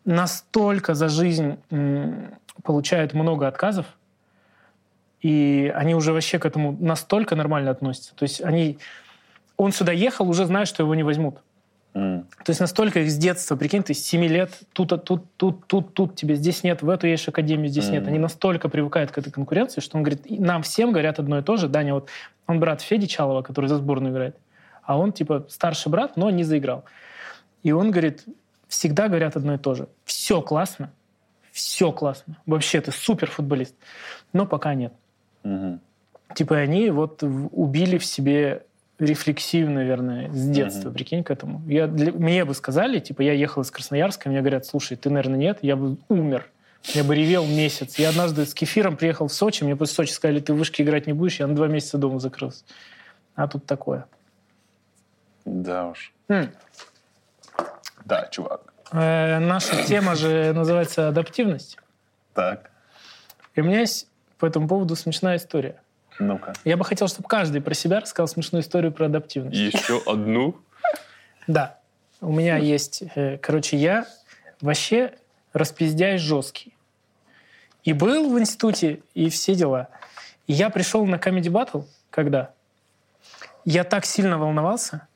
настолько 0.06 0.96
за 0.96 1.10
жизнь 1.10 1.58
получают 2.64 3.14
много 3.14 3.48
отказов, 3.48 3.86
и 5.22 5.72
они 5.76 5.96
уже 5.96 6.12
вообще 6.12 6.40
к 6.40 6.46
этому 6.46 6.78
настолько 6.80 7.36
нормально 7.36 7.72
относятся. 7.72 8.14
То 8.16 8.24
есть 8.24 8.42
они... 8.42 8.78
Он 9.56 9.72
сюда 9.72 9.92
ехал, 9.92 10.28
уже 10.28 10.46
зная, 10.46 10.66
что 10.66 10.84
его 10.84 10.96
не 10.96 11.04
возьмут. 11.04 11.38
То 11.94 12.26
есть 12.48 12.60
настолько 12.60 13.02
их 13.02 13.12
с 13.12 13.18
детства, 13.18 13.56
прикинь, 13.56 13.84
ты 13.84 13.94
с 13.94 14.04
7 14.04 14.26
лет, 14.26 14.52
тут, 14.74 14.94
а 14.94 14.98
тут, 14.98 15.26
тут, 15.38 15.68
тут, 15.68 15.94
тут, 15.94 16.16
тебе 16.16 16.36
здесь 16.36 16.64
нет, 16.64 16.82
в 16.82 16.90
эту 16.90 17.06
есть 17.06 17.28
академию, 17.28 17.68
здесь 17.68 17.90
нет. 17.90 18.02
Мгм. 18.02 18.10
Они 18.10 18.20
настолько 18.20 18.68
привыкают 18.68 19.12
к 19.12 19.18
этой 19.20 19.32
конкуренции, 19.32 19.80
что 19.80 19.98
он 19.98 20.04
говорит, 20.04 20.26
нам 20.28 20.64
всем 20.64 20.92
говорят 20.92 21.20
одно 21.20 21.38
и 21.38 21.44
то 21.44 21.56
же. 21.56 21.68
Даня, 21.68 21.94
вот 21.94 22.10
он 22.48 22.60
брат 22.60 22.82
Феди 22.82 23.06
Чалова, 23.06 23.44
который 23.44 23.68
за 23.68 23.78
сборную 23.78 24.12
играет, 24.12 24.36
а 24.82 24.98
он 24.98 25.12
типа 25.12 25.46
старший 25.50 25.92
брат, 25.92 26.18
но 26.18 26.32
не 26.32 26.44
заиграл. 26.44 26.84
И 27.62 27.72
он 27.72 27.92
говорит, 27.92 28.24
всегда 28.68 29.08
говорят 29.08 29.36
одно 29.36 29.54
и 29.54 29.58
то 29.60 29.76
же. 29.76 29.88
Все 30.04 30.42
классно, 30.42 30.92
все 31.52 31.92
классно. 31.92 32.38
Вообще 32.48 32.82
ты 32.82 32.92
супер 32.92 33.30
футболист. 33.30 33.76
Но 34.34 34.48
пока 34.48 34.74
нет. 34.74 34.94
Мгм. 35.44 35.80
Типа 36.34 36.58
они 36.58 36.90
вот 36.90 37.22
убили 37.22 38.00
в 38.00 38.06
себе 38.06 38.64
рефлексив, 39.00 39.70
наверное, 39.70 40.32
с 40.32 40.48
детства, 40.50 40.90
Мгм. 40.90 40.94
прикинь, 40.94 41.24
к 41.24 41.32
этому. 41.32 41.62
Я, 41.68 41.88
для- 41.88 42.12
мне 42.12 42.46
бы 42.46 42.54
сказали, 42.54 43.00
типа, 43.00 43.22
я 43.22 43.34
ехал 43.34 43.62
из 43.64 43.72
Красноярска, 43.72 44.30
мне 44.30 44.40
говорят, 44.40 44.66
слушай, 44.66 44.96
ты, 44.96 45.10
наверное, 45.10 45.38
нет, 45.38 45.60
я 45.62 45.76
бы 45.76 45.98
умер. 46.10 46.50
Я 46.94 47.04
бы 47.06 47.16
ревел 47.16 47.46
месяц. 47.46 47.96
Я 47.98 48.10
однажды 48.10 48.46
с 48.46 48.54
кефиром 48.54 48.98
приехал 48.98 49.28
в 49.28 49.34
Сочи, 49.34 49.64
мне 49.64 49.76
после 49.76 49.96
Сочи 49.96 50.12
сказали, 50.12 50.40
ты 50.42 50.54
в 50.54 50.58
вышке 50.58 50.84
играть 50.84 51.08
не 51.08 51.14
будешь, 51.14 51.40
я 51.40 51.48
на 51.48 51.56
два 51.56 51.68
месяца 51.68 51.98
дома 51.98 52.20
закрылся. 52.20 52.64
А 53.36 53.48
тут 53.48 53.66
такое. 53.66 54.06
Да 55.46 55.88
уж. 55.88 56.14
М. 56.28 56.52
Да, 58.06 58.28
чувак. 58.32 58.74
Э, 58.92 59.40
наша 59.40 59.84
тема 59.86 60.16
же 60.16 60.52
называется 60.54 61.08
адаптивность. 61.08 61.78
Так, 62.34 62.70
И 63.56 63.62
у 63.62 63.64
меня 63.64 63.80
есть 63.82 64.08
по 64.40 64.46
этому 64.46 64.68
поводу 64.68 64.96
смешная 64.96 65.38
история. 65.38 65.80
Ну-ка. 66.20 66.54
Я 66.64 66.78
бы 66.78 66.86
хотел, 66.86 67.08
чтобы 67.08 67.28
каждый 67.28 67.62
про 67.62 67.74
себя 67.74 68.00
рассказал 68.00 68.28
смешную 68.28 68.62
историю 68.62 68.92
про 68.92 69.06
адаптивность. 69.06 69.56
Еще 69.56 70.02
одну. 70.06 70.58
Да. 71.48 71.80
У 72.22 72.32
меня 72.32 72.58
есть... 72.58 73.04
э, 73.16 73.38
Короче, 73.38 73.78
я 73.78 74.06
вообще 74.62 75.14
распиздяй 75.52 76.18
жесткий. 76.18 76.76
И 77.84 77.94
был 77.94 78.34
в 78.34 78.40
институте, 78.40 79.02
и 79.14 79.30
все 79.30 79.56
дела. 79.56 79.90
И 80.48 80.54
я 80.54 80.70
пришел 80.70 81.06
на 81.06 81.16
Comedy 81.16 81.50
Battle, 81.50 81.86
когда 82.10 82.52
я 83.66 83.84
так 83.84 84.06
сильно 84.06 84.38
волновался, 84.38 85.08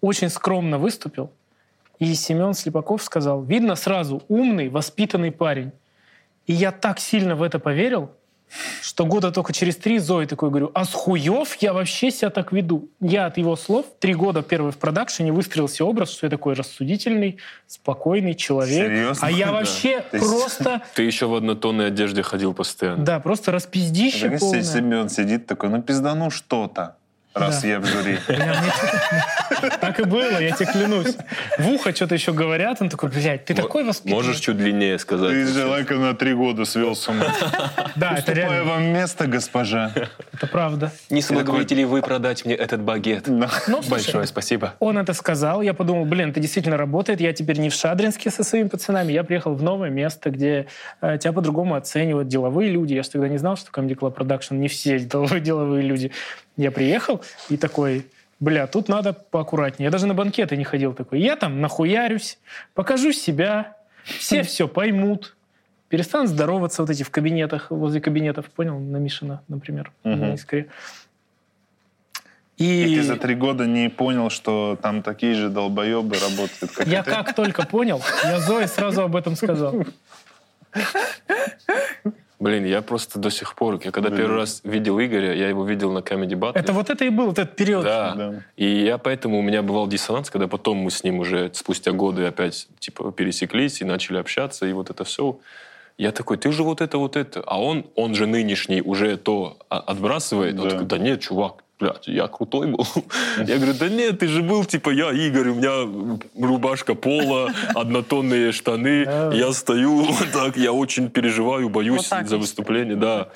очень 0.00 0.28
скромно 0.28 0.78
выступил, 0.78 1.32
и 1.98 2.14
Семен 2.14 2.54
Слепаков 2.54 3.02
сказал, 3.02 3.42
видно 3.42 3.74
сразу, 3.74 4.22
умный, 4.28 4.68
воспитанный 4.68 5.32
парень. 5.32 5.72
И 6.46 6.52
я 6.52 6.70
так 6.70 6.98
сильно 6.98 7.34
в 7.34 7.42
это 7.42 7.58
поверил, 7.58 8.10
что 8.82 9.04
года 9.04 9.30
только 9.30 9.52
через 9.52 9.76
три 9.76 9.98
Зои 9.98 10.24
такой 10.26 10.48
говорю, 10.50 10.70
а 10.74 10.84
с 10.84 10.92
хуев 10.92 11.54
я 11.60 11.72
вообще 11.72 12.10
себя 12.10 12.30
так 12.30 12.52
веду. 12.52 12.88
Я 13.00 13.26
от 13.26 13.36
его 13.38 13.56
слов 13.56 13.86
три 14.00 14.14
года 14.14 14.42
первый 14.42 14.72
в 14.72 14.78
продакшене 14.78 15.32
выстроился 15.32 15.84
образ, 15.84 16.10
что 16.10 16.26
я 16.26 16.30
такой 16.30 16.54
рассудительный, 16.54 17.38
спокойный 17.66 18.34
человек. 18.34 18.86
Серьезно? 18.86 19.26
А 19.26 19.30
я 19.30 19.46
Да. 19.46 19.52
вообще 19.52 20.04
есть- 20.12 20.24
просто, 20.26 20.82
Ты 20.94 21.02
еще 21.02 21.26
в 21.26 21.34
однотонной 21.34 21.88
одежде 21.88 22.22
ходил 22.22 22.54
постоянно. 22.54 23.04
да, 23.04 23.20
просто 23.20 23.52
распиздище 23.52 24.30
полное. 24.38 24.62
Семен 24.62 25.08
сидит 25.08 25.46
такой, 25.46 25.68
ну 25.68 25.82
пиздану 25.82 26.30
что-то, 26.30 26.96
раз 27.34 27.62
Да. 27.62 27.68
я 27.68 27.80
в 27.80 27.84
жюри. 27.86 28.18
Так 29.80 30.00
и 30.00 30.04
было, 30.04 30.38
я 30.40 30.52
тебе 30.52 30.70
клянусь. 30.70 31.16
В 31.58 31.68
ухо 31.68 31.94
что-то 31.94 32.14
еще 32.14 32.32
говорят, 32.32 32.80
он 32.80 32.88
такой, 32.88 33.08
блядь, 33.10 33.44
ты 33.44 33.54
такой 33.54 33.84
воспитанный. 33.84 34.14
Можешь 34.14 34.38
чуть 34.40 34.56
длиннее 34.56 34.98
сказать? 34.98 35.30
Ты 35.30 35.52
человека 35.52 35.94
на 35.94 36.14
три 36.14 36.34
года 36.34 36.64
свел 36.64 36.94
с 36.94 37.08
ума. 37.08 37.24
Да, 37.96 38.16
это 38.16 38.32
реально, 38.32 38.64
вам 38.64 38.84
место, 38.92 39.26
госпожа. 39.26 39.92
это 40.32 40.46
правда. 40.46 40.92
Не 41.10 41.22
соблаговолите 41.22 41.74
ли 41.74 41.84
вы 41.84 42.02
продать 42.02 42.44
мне 42.44 42.54
этот 42.54 42.80
багет? 42.82 43.26
Ну, 43.28 43.82
Большое 43.88 44.26
спасибо. 44.26 44.74
Он 44.78 44.98
это 44.98 45.12
сказал, 45.14 45.62
я 45.62 45.74
подумал, 45.74 46.04
блин, 46.04 46.30
это 46.30 46.40
действительно 46.40 46.76
работает, 46.76 47.20
я 47.20 47.32
теперь 47.32 47.58
не 47.58 47.70
в 47.70 47.74
Шадринске 47.74 48.30
со 48.30 48.44
своими 48.44 48.68
пацанами, 48.68 49.12
я 49.12 49.24
приехал 49.24 49.54
в 49.54 49.62
новое 49.62 49.90
место, 49.90 50.30
где 50.30 50.66
э, 51.00 51.18
тебя 51.18 51.32
по-другому 51.32 51.74
оценивают 51.74 52.28
деловые 52.28 52.70
люди. 52.70 52.94
Я 52.94 53.02
же 53.02 53.10
тогда 53.10 53.28
не 53.28 53.38
знал, 53.38 53.56
что 53.56 53.70
Comedy 53.70 53.96
Club 53.96 54.14
Production 54.16 54.54
не 54.56 54.68
все 54.68 54.98
деловые, 54.98 55.40
деловые 55.40 55.82
люди. 55.82 56.12
Я 56.58 56.70
приехал 56.72 57.22
и 57.48 57.56
такой, 57.56 58.06
бля, 58.40 58.66
тут 58.66 58.88
надо 58.88 59.12
поаккуратнее. 59.12 59.86
Я 59.86 59.90
даже 59.90 60.06
на 60.06 60.12
банкеты 60.14 60.56
не 60.56 60.64
ходил 60.64 60.92
такой. 60.92 61.20
Я 61.20 61.36
там 61.36 61.60
нахуярюсь, 61.60 62.38
покажу 62.74 63.12
себя, 63.12 63.76
все 64.04 64.42
все 64.42 64.66
поймут, 64.66 65.36
перестанут 65.88 66.28
здороваться 66.28 66.82
вот 66.82 66.90
эти 66.90 67.04
в 67.04 67.10
кабинетах, 67.10 67.70
возле 67.70 68.00
кабинетов, 68.00 68.46
понял, 68.46 68.78
на 68.78 68.96
Мишина, 68.96 69.40
например, 69.46 69.92
Мгм. 70.02 70.20
на 70.20 70.34
Искре. 70.34 70.66
И 72.56 72.86
И, 72.92 72.96
ты 72.96 73.02
за 73.04 73.16
три 73.16 73.36
года 73.36 73.66
не 73.66 73.88
понял, 73.88 74.28
что 74.30 74.76
там 74.82 75.02
такие 75.02 75.34
же 75.34 75.48
долбоебы 75.48 76.16
работают, 76.18 76.72
как 76.74 76.88
Я 76.88 77.04
ты? 77.04 77.10
как 77.12 77.36
только 77.36 77.64
понял, 77.64 78.02
я 78.24 78.40
Зое 78.40 78.66
сразу 78.66 79.02
об 79.02 79.14
этом 79.14 79.36
сказал. 79.36 79.86
Блин, 82.40 82.64
я 82.66 82.82
просто 82.82 83.18
до 83.18 83.30
сих 83.30 83.54
пор, 83.56 83.80
я 83.84 83.90
когда 83.90 84.10
Блин. 84.10 84.20
первый 84.22 84.36
раз 84.36 84.60
видел 84.62 85.00
Игоря, 85.00 85.34
я 85.34 85.48
его 85.48 85.64
видел 85.64 85.90
на 85.90 85.98
Comedy 85.98 86.34
Battle. 86.38 86.52
Это 86.54 86.72
вот 86.72 86.88
это 86.88 87.04
и 87.04 87.08
был 87.08 87.26
вот 87.26 87.38
этот 87.38 87.56
период. 87.56 87.82
Да. 87.84 88.14
Да. 88.14 88.42
И 88.56 88.64
я 88.84 88.96
поэтому 88.98 89.38
у 89.38 89.42
меня 89.42 89.62
бывал 89.62 89.88
диссонанс, 89.88 90.30
когда 90.30 90.46
потом 90.46 90.76
мы 90.76 90.90
с 90.92 91.02
ним 91.02 91.18
уже 91.18 91.50
спустя 91.52 91.90
годы 91.90 92.24
опять 92.26 92.68
типа 92.78 93.10
пересеклись 93.10 93.80
и 93.80 93.84
начали 93.84 94.18
общаться, 94.18 94.66
и 94.66 94.72
вот 94.72 94.88
это 94.90 95.02
все. 95.02 95.40
Я 95.96 96.12
такой, 96.12 96.36
ты 96.36 96.52
же 96.52 96.62
вот 96.62 96.80
это, 96.80 96.96
вот 96.98 97.16
это. 97.16 97.42
А 97.44 97.60
он, 97.60 97.86
он 97.96 98.14
же 98.14 98.26
нынешний 98.26 98.82
уже 98.82 99.16
то 99.16 99.56
отбрасывает. 99.68 100.56
Он 100.60 100.64
Да. 100.64 100.70
такой, 100.70 100.86
да 100.86 100.98
нет, 100.98 101.20
чувак, 101.20 101.64
блядь, 101.78 102.06
я 102.08 102.26
крутой 102.28 102.68
был. 102.68 102.86
Я 103.38 103.56
говорю, 103.56 103.74
да 103.74 103.88
нет, 103.88 104.18
ты 104.18 104.28
же 104.28 104.42
был, 104.42 104.64
типа, 104.64 104.90
я 104.90 105.12
Игорь, 105.12 105.48
у 105.50 105.54
меня 105.54 106.18
рубашка 106.46 106.94
пола, 106.94 107.52
однотонные 107.74 108.52
штаны, 108.52 109.04
я 109.34 109.52
стою 109.52 110.02
вот 110.02 110.28
так, 110.32 110.56
я 110.56 110.72
очень 110.72 111.08
переживаю, 111.10 111.68
боюсь 111.68 112.10
Вот 112.10 112.28
за 112.28 112.38
выступление, 112.38 112.96
да. 112.96 113.28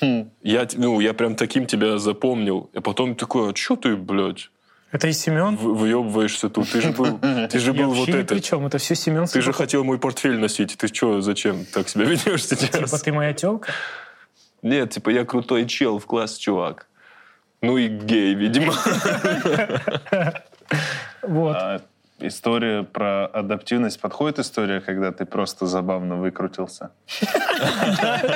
Хм. 0.00 0.30
Я, 0.42 0.66
ну, 0.74 1.00
я 1.00 1.14
прям 1.14 1.34
таким 1.34 1.66
тебя 1.66 1.98
запомнил. 1.98 2.70
А 2.74 2.80
потом 2.80 3.14
такой, 3.14 3.50
а 3.52 3.56
что 3.56 3.76
ты, 3.76 3.96
блядь, 3.96 4.48
Это 4.92 5.08
и 5.08 5.12
Семен. 5.12 5.56
в- 5.56 5.74
выебываешься 5.78 6.48
тут? 6.48 6.70
Ты 6.70 6.80
же 6.80 6.90
был, 6.92 7.18
ты 7.50 7.58
же 7.58 7.72
был 7.72 7.92
вот 7.92 8.08
это. 8.08 8.34
при 8.34 8.40
чем. 8.40 8.66
Это 8.66 8.78
все 8.78 8.94
Семен. 8.94 9.26
Ты 9.26 9.40
же 9.42 9.52
хотел 9.52 9.84
мой 9.84 9.98
портфель 9.98 10.38
носить. 10.38 10.76
Ты 10.76 10.86
что, 10.88 11.20
зачем 11.20 11.64
так 11.66 11.88
себя 11.88 12.04
ведешь 12.04 12.46
Типа 12.46 12.62
сейчас? 12.62 13.02
ты 13.02 13.12
моя 13.12 13.32
телка. 13.32 13.72
Нет, 14.62 14.90
типа 14.90 15.10
я 15.10 15.24
крутой 15.24 15.66
чел 15.66 15.98
в 15.98 16.06
класс, 16.06 16.36
чувак. 16.36 16.86
Ну 17.62 17.76
и 17.76 17.88
гей, 17.88 18.34
видимо. 18.34 18.72
Вот. 21.22 21.56
А 21.56 21.82
история 22.18 22.82
про 22.82 23.26
адаптивность 23.26 24.00
подходит 24.00 24.38
история, 24.38 24.80
когда 24.80 25.12
ты 25.12 25.26
просто 25.26 25.66
забавно 25.66 26.16
выкрутился? 26.16 26.90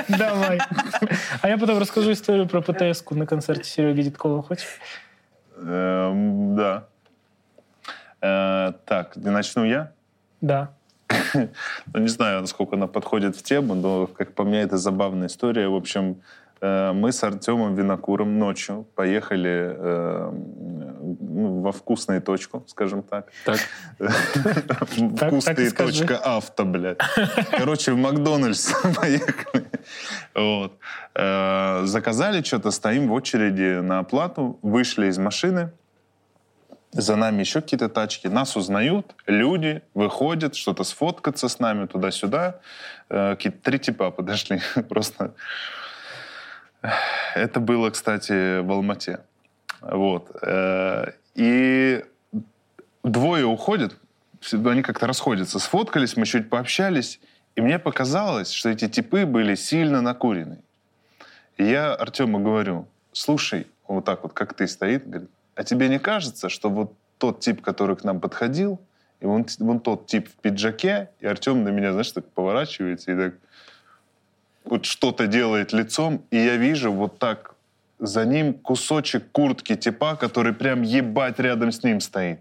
Давай. 0.09 0.61
А 1.41 1.49
я 1.49 1.57
потом 1.57 1.79
расскажу 1.79 2.13
историю 2.13 2.47
про 2.47 2.61
ПТС-ку 2.61 3.15
на 3.15 3.27
концерте 3.27 3.65
Сереги 3.65 4.03
Дедкова. 4.03 4.43
Хочешь? 4.43 4.79
Эм, 5.57 6.57
да. 6.57 6.85
Э, 8.21 8.73
так, 8.85 9.17
начну 9.17 9.65
я. 9.65 9.93
Да. 10.41 10.75
Ну, 11.93 12.01
не 12.01 12.09
знаю, 12.09 12.41
насколько 12.41 12.77
она 12.77 12.87
подходит 12.87 13.37
в 13.37 13.43
тему, 13.43 13.75
но, 13.75 14.07
как 14.07 14.35
по 14.35 14.45
мне, 14.45 14.61
это 14.61 14.77
забавная 14.77 15.29
история. 15.29 15.69
В 15.69 15.75
общем, 15.75 16.23
мы 16.93 17.13
с 17.13 17.23
Артемом 17.23 17.75
Винокуром 17.75 18.39
ночью 18.39 18.87
поехали 18.95 19.75
э, 19.77 20.31
ну, 21.35 21.61
во 21.61 21.73
вкусную 21.73 22.23
точку, 22.23 22.65
скажем 22.67 23.03
так. 23.03 23.29
Так, 23.45 23.59
Вкусная 23.99 25.71
точка 25.71 26.17
авто, 26.17 26.65
блядь. 26.65 26.99
Короче, 27.51 27.93
в 27.93 27.97
Макдональдс 27.97 28.73
поехали. 28.97 29.67
Вот. 30.35 30.79
Э, 31.15 31.83
Заказали 31.85 32.43
что-то, 32.43 32.71
стоим 32.71 33.09
в 33.09 33.13
очереди 33.13 33.81
на 33.81 33.99
оплату, 33.99 34.59
вышли 34.63 35.09
из 35.09 35.19
машины, 35.19 35.71
за 36.93 37.17
нами 37.17 37.41
еще 37.41 37.61
какие-то 37.61 37.89
тачки, 37.89 38.29
нас 38.29 38.57
узнают, 38.57 39.15
люди 39.27 39.83
выходят, 39.95 40.55
что-то 40.55 40.85
сфоткаться 40.85 41.49
с 41.49 41.59
нами 41.59 41.87
туда-сюда. 41.87 42.61
Э, 43.11 43.35
Какие-то 43.35 43.59
три 43.59 43.79
типа 43.79 44.11
подошли, 44.11 44.61
просто. 44.89 45.35
Это 47.35 47.61
было, 47.61 47.91
кстати, 47.91 48.61
в 48.61 48.71
Алмате. 48.71 49.21
Вот. 49.81 50.31
Э, 50.43 51.13
И 51.35 52.05
двое 53.03 53.45
уходят, 53.45 53.97
они 54.53 54.83
как-то 54.83 55.07
расходятся, 55.07 55.59
сфоткались, 55.59 56.17
мы 56.17 56.27
чуть 56.27 56.49
пообщались, 56.49 57.21
и 57.57 57.61
мне 57.61 57.79
показалось, 57.79 58.51
что 58.51 58.69
эти 58.69 58.89
типы 58.89 59.27
были 59.27 59.55
сильно 59.55 60.01
накурены. 60.01 60.59
И 61.57 61.65
я 61.65 61.95
Артему 61.95 62.39
говорю, 62.41 62.87
слушай, 63.13 63.67
вот 63.89 64.05
так 64.05 64.23
вот, 64.23 64.33
как 64.33 64.55
ты 64.55 64.67
стоит, 64.67 65.09
говорит, 65.09 65.31
а 65.55 65.65
тебе 65.65 65.89
не 65.89 65.99
кажется, 65.99 66.49
что 66.49 66.71
вот 66.71 66.93
тот 67.19 67.41
тип, 67.41 67.63
который 67.63 67.97
к 67.97 68.05
нам 68.05 68.21
подходил, 68.21 68.81
и 69.21 69.27
вон, 69.27 69.47
вон 69.59 69.81
тот 69.81 70.07
тип 70.07 70.29
в 70.29 70.35
пиджаке, 70.43 71.11
и 71.21 71.27
Артем 71.27 71.65
на 71.65 71.69
меня, 71.69 71.93
знаешь, 71.93 72.13
так 72.13 72.29
поворачивается 72.33 73.13
и 73.13 73.17
так 73.17 73.35
вот 74.65 74.85
что-то 74.87 75.27
делает 75.27 75.73
лицом, 75.73 76.25
и 76.31 76.37
я 76.37 76.57
вижу 76.57 76.93
вот 76.93 77.19
так 77.19 77.55
за 77.99 78.25
ним 78.25 78.55
кусочек 78.55 79.31
куртки 79.33 79.77
типа, 79.77 80.17
который 80.17 80.53
прям 80.53 80.83
ебать 80.83 81.39
рядом 81.39 81.71
с 81.73 81.83
ним 81.83 82.01
стоит. 82.01 82.41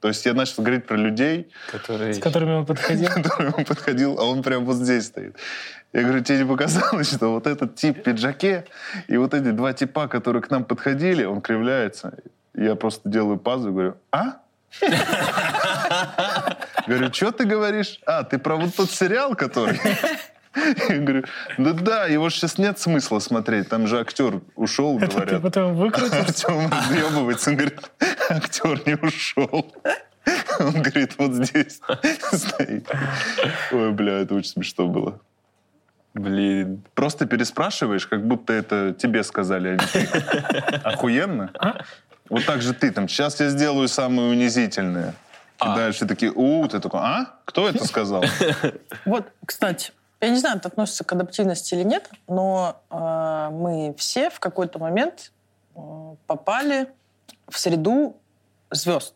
То 0.00 0.08
есть 0.08 0.26
я 0.26 0.34
начал 0.34 0.62
говорить 0.62 0.86
про 0.86 0.96
людей, 0.96 1.50
который... 1.70 2.12
С 2.12 2.18
которыми 2.18 2.52
он 2.52 2.66
подходил. 2.66 3.08
к 3.10 3.14
которым 3.14 3.54
он 3.56 3.64
подходил, 3.64 4.18
а 4.18 4.24
он 4.24 4.42
прям 4.42 4.64
вот 4.66 4.76
здесь 4.76 5.06
стоит. 5.06 5.36
Я 5.92 6.02
говорю, 6.02 6.22
тебе 6.22 6.38
не 6.38 6.44
показалось, 6.44 7.14
что 7.14 7.32
вот 7.32 7.46
этот 7.46 7.76
тип 7.76 7.98
в 7.98 8.02
пиджаке 8.02 8.66
и 9.06 9.16
вот 9.16 9.32
эти 9.32 9.50
два 9.50 9.72
типа, 9.72 10.08
которые 10.08 10.42
к 10.42 10.50
нам 10.50 10.64
подходили, 10.64 11.24
он 11.24 11.40
кривляется. 11.40 12.18
Я 12.54 12.74
просто 12.74 13.08
делаю 13.08 13.38
пазу 13.38 13.70
и 13.70 13.72
говорю, 13.72 13.96
а? 14.12 14.38
Говорю, 16.86 17.12
что 17.14 17.30
ты 17.30 17.44
говоришь? 17.46 18.00
А, 18.04 18.24
ты 18.24 18.38
про 18.38 18.56
вот 18.56 18.74
тот 18.74 18.90
сериал, 18.90 19.34
который... 19.34 19.80
Я 20.88 20.98
говорю, 20.98 21.24
да 21.58 21.72
да, 21.72 22.06
его 22.06 22.28
же 22.28 22.36
сейчас 22.36 22.58
нет 22.58 22.78
смысла 22.78 23.18
смотреть, 23.18 23.68
там 23.68 23.86
же 23.86 23.98
актер 24.00 24.40
ушел, 24.54 24.98
Это 24.98 25.08
ты 25.08 25.14
говорят. 25.16 25.42
потом 25.42 25.74
выкрутил? 25.76 26.14
Артем 26.20 26.70
разъебывается, 26.70 27.50
он 27.50 27.56
говорит, 27.56 27.80
актер 28.30 28.80
не 28.86 28.94
ушел. 28.94 29.74
Он 30.60 30.72
говорит, 30.82 31.14
вот 31.18 31.32
здесь 31.32 31.80
стоит. 32.32 32.88
Ой, 33.72 33.92
бля, 33.92 34.20
это 34.20 34.34
очень 34.34 34.50
смешно 34.50 34.86
было. 34.86 35.20
Блин. 36.14 36.82
Просто 36.94 37.26
переспрашиваешь, 37.26 38.06
как 38.06 38.24
будто 38.26 38.52
это 38.52 38.94
тебе 38.94 39.24
сказали, 39.24 39.70
а 39.70 39.72
не 39.72 39.86
ты. 39.86 40.06
Охуенно. 40.84 41.52
Вот 42.30 42.46
так 42.46 42.62
же 42.62 42.72
ты 42.72 42.90
там, 42.92 43.08
сейчас 43.08 43.40
я 43.40 43.48
сделаю 43.50 43.88
самое 43.88 44.30
унизительное. 44.30 45.14
Кидаешь 45.58 46.00
и 46.00 46.06
такие, 46.06 46.32
у, 46.32 46.66
ты 46.68 46.80
такой, 46.80 47.00
а? 47.00 47.26
Кто 47.44 47.68
это 47.68 47.84
сказал? 47.84 48.24
Вот, 49.04 49.26
кстати, 49.44 49.92
я 50.20 50.30
не 50.30 50.38
знаю, 50.38 50.56
это 50.58 50.68
относится 50.68 51.04
к 51.04 51.12
адаптивности 51.12 51.74
или 51.74 51.82
нет, 51.82 52.10
но 52.28 52.80
э, 52.90 53.48
мы 53.52 53.94
все 53.98 54.30
в 54.30 54.40
какой-то 54.40 54.78
момент 54.78 55.32
э, 55.74 55.80
попали 56.26 56.88
в 57.48 57.58
среду 57.58 58.16
звезд. 58.70 59.14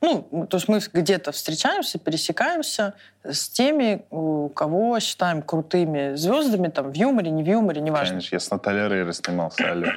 Ну, 0.00 0.46
то 0.48 0.58
есть 0.58 0.68
мы 0.68 0.80
где-то 0.92 1.32
встречаемся, 1.32 1.98
пересекаемся 1.98 2.94
с 3.24 3.48
теми, 3.48 4.04
у 4.10 4.48
кого 4.48 5.00
считаем 5.00 5.42
крутыми 5.42 6.14
звездами, 6.14 6.68
там, 6.68 6.92
в 6.92 6.94
юморе, 6.94 7.30
не 7.30 7.42
в 7.42 7.48
юморе, 7.48 7.80
неважно. 7.80 8.10
Конечно, 8.10 8.36
я 8.36 8.40
с 8.40 8.50
Натальей 8.50 8.88
Рейра 8.88 9.12
снимался, 9.12 9.70
алло. 9.70 9.88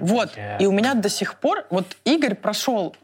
Вот. 0.00 0.30
И 0.58 0.66
у 0.66 0.72
меня 0.72 0.94
до 0.94 1.08
сих 1.08 1.36
пор... 1.36 1.64
Вот 1.70 1.86
Игорь 2.04 2.34
прошел 2.34 2.96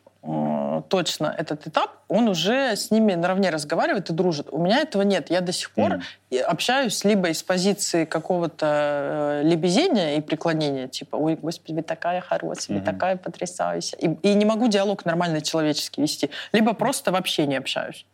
точно 0.88 1.34
этот 1.36 1.66
этап, 1.66 1.90
он 2.08 2.28
уже 2.28 2.76
с 2.76 2.90
ними 2.90 3.14
наравне 3.14 3.50
разговаривает 3.50 4.10
и 4.10 4.12
дружит. 4.12 4.48
У 4.52 4.58
меня 4.58 4.78
этого 4.80 5.02
нет. 5.02 5.30
Я 5.30 5.40
до 5.40 5.52
сих 5.52 5.72
пор 5.72 6.00
и 6.30 6.38
общаюсь 6.38 7.04
либо 7.04 7.28
из 7.28 7.42
позиции 7.42 8.04
какого-то 8.04 9.40
э, 9.42 9.42
лебезения 9.44 10.16
и 10.16 10.20
преклонения, 10.20 10.86
типа, 10.88 11.16
ой, 11.16 11.34
господи, 11.34 11.74
вы 11.74 11.82
такая 11.82 12.20
хорошая, 12.20 12.76
вы 12.76 12.82
Мгм. 12.82 12.84
такая 12.84 13.16
потрясающая. 13.16 13.98
И, 13.98 14.06
и 14.22 14.34
не 14.34 14.44
могу 14.44 14.68
диалог 14.68 15.04
нормальный 15.04 15.40
человеческий 15.40 16.02
вести. 16.02 16.30
Либо 16.52 16.72
просто 16.72 17.10
вообще 17.10 17.46
не 17.46 17.56
общаюсь. 17.56 18.06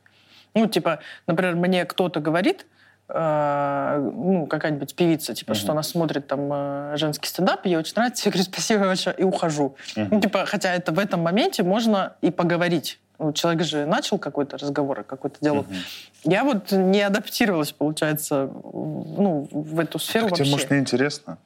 Ну, 0.54 0.66
типа, 0.66 1.00
например, 1.26 1.56
мне 1.56 1.84
кто-то 1.84 2.20
говорит, 2.20 2.62
э, 2.62 2.77
ну, 3.12 4.46
какая-нибудь 4.48 4.94
певица, 4.94 5.34
типа, 5.34 5.52
Мгм. 5.52 5.61
что 5.61 5.72
она 5.72 5.82
смотрит 5.82 6.26
там 6.26 6.48
э, 6.52 6.92
женский 6.96 7.28
стендап, 7.28 7.64
ей 7.66 7.76
очень 7.76 7.94
нравится, 7.96 8.28
я 8.28 8.32
говорю, 8.32 8.44
спасибо 8.44 8.84
большое, 8.84 9.16
и 9.16 9.22
ухожу. 9.24 9.76
Мгм. 9.96 10.09
Ну, 10.12 10.20
типа, 10.20 10.44
хотя 10.46 10.74
это 10.74 10.92
в 10.92 10.98
этом 10.98 11.20
моменте 11.22 11.62
можно 11.62 12.12
и 12.20 12.30
поговорить. 12.30 13.00
Ну, 13.18 13.32
человек 13.32 13.62
же 13.64 13.86
начал 13.86 14.18
какой-то 14.18 14.59
разговор, 14.59 15.02
какой-то 15.04 15.38
диалог. 15.40 15.66
Мгм. 15.68 15.76
Я 16.24 16.44
вот 16.44 16.70
не 16.72 17.00
адаптировалась, 17.02 17.72
получается, 17.72 18.46
в- 18.52 19.20
ну, 19.20 19.48
в 19.50 19.80
эту 19.80 19.98
сферу 19.98 20.28
Так 20.28 20.36
тебе, 20.36 20.44
вообще. 20.44 20.52
может, 20.54 20.70
неинтересно? 20.70 21.38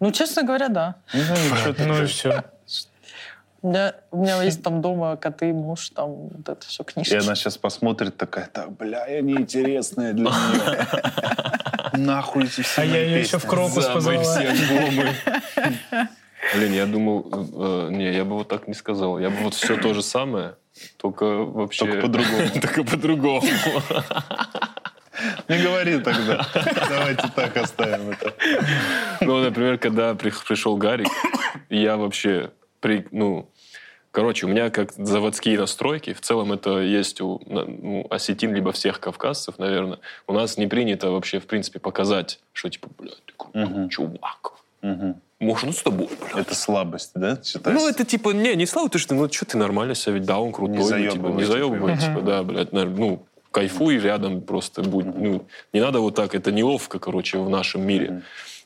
Ну, 0.00 0.10
честно 0.12 0.42
говоря, 0.42 0.68
да. 0.68 0.94
Ну, 1.12 1.20
Ну 1.86 2.02
и 2.02 2.06
все. 2.06 2.44
У 3.62 3.68
меня, 3.68 3.94
у 4.10 4.16
меня 4.22 4.42
есть 4.42 4.62
там 4.62 4.80
дома 4.82 5.16
коты, 5.16 5.52
муж, 5.52 5.90
там 5.90 6.28
вот 6.28 6.48
это 6.48 6.66
все 6.66 6.84
книжки. 6.84 7.12
И 7.14 7.16
она 7.16 7.34
сейчас 7.34 7.56
посмотрит 7.56 8.16
такая, 8.16 8.46
так, 8.52 8.72
бля, 8.72 9.06
я 9.06 9.20
неинтересная 9.22 10.12
для 10.12 10.30
нее. 10.30 12.04
Нахуй 12.04 12.44
эти 12.44 12.62
все 12.62 12.82
А 12.82 12.84
я 12.84 13.02
ее 13.04 13.20
еще 13.20 13.38
в 13.38 13.46
крокус 13.46 13.86
позвала. 13.86 14.22
все. 14.22 14.54
Блин, 16.54 16.72
я 16.72 16.86
думал, 16.86 17.28
э, 17.30 17.88
не, 17.92 18.12
я 18.12 18.24
бы 18.24 18.34
вот 18.36 18.48
так 18.48 18.66
не 18.66 18.74
сказал. 18.74 19.18
Я 19.20 19.30
бы 19.30 19.36
вот 19.44 19.54
все 19.54 19.76
то 19.76 19.94
же 19.94 20.02
самое, 20.02 20.56
только 20.96 21.24
вообще... 21.24 21.84
Только 21.86 22.00
по-другому. 22.02 22.48
Только 22.60 22.84
по-другому. 22.84 23.42
Не 25.48 25.58
говори 25.62 25.98
тогда. 26.00 26.44
Давайте 26.88 27.28
так 27.36 27.56
оставим 27.56 28.10
это. 28.10 28.34
Ну, 29.20 29.38
например, 29.40 29.78
когда 29.78 30.14
при- 30.14 30.32
пришел 30.48 30.76
Гарик, 30.76 31.08
я 31.70 31.96
вообще, 31.96 32.50
при, 32.82 33.06
ну, 33.12 33.48
короче, 34.10 34.44
у 34.44 34.48
меня 34.50 34.68
как 34.68 34.92
заводские 34.92 35.58
настройки, 35.58 36.12
в 36.12 36.20
целом 36.20 36.52
это 36.52 36.80
есть 36.80 37.22
у 37.22 37.40
ну, 37.46 38.06
осетин, 38.10 38.54
либо 38.54 38.72
всех 38.72 39.00
кавказцев, 39.00 39.58
наверное. 39.58 40.00
У 40.26 40.34
нас 40.34 40.58
не 40.58 40.66
принято 40.66 41.10
вообще, 41.10 41.40
в 41.40 41.46
принципе, 41.46 41.78
показать, 41.78 42.40
что 42.52 42.68
типа, 42.68 42.88
блядь, 42.98 43.24
ты 43.24 43.32
крутой 43.36 43.64
Мгм. 43.64 43.88
чувак. 43.88 44.52
Мгм. 44.82 45.20
Можно 45.38 45.72
с 45.72 45.82
тобой, 45.82 46.08
блядь. 46.20 46.46
Это 46.46 46.54
слабость, 46.54 47.12
да, 47.14 47.36
считается? 47.42 47.70
Ну, 47.72 47.88
это 47.88 48.04
типа, 48.04 48.30
не, 48.30 48.54
не 48.54 48.66
слава, 48.66 48.88
ты 48.88 48.98
что, 48.98 49.14
ну, 49.14 49.32
что 49.32 49.44
ты 49.46 49.56
нормально 49.56 49.94
себя 49.94 50.14
ведь, 50.14 50.24
да, 50.24 50.38
он 50.38 50.52
крутой, 50.52 50.76
Не 50.76 50.78
ну, 50.78 50.84
типа, 50.84 51.12
заебывай, 51.12 51.36
не 51.36 51.44
заебывай, 51.44 51.94
типа. 51.94 52.06
типа, 52.06 52.20
да, 52.22 52.42
блядь, 52.42 52.72
ну, 52.72 53.24
кайфуй 53.50 53.98
рядом 53.98 54.40
просто 54.40 54.82
будь, 54.82 55.06
ну, 55.06 55.46
не 55.72 55.80
надо 55.80 56.00
вот 56.00 56.14
так, 56.14 56.34
это 56.34 56.50
неловко, 56.52 56.98
короче, 56.98 57.38
в 57.38 57.48
нашем 57.48 57.86
мире. 57.86 58.22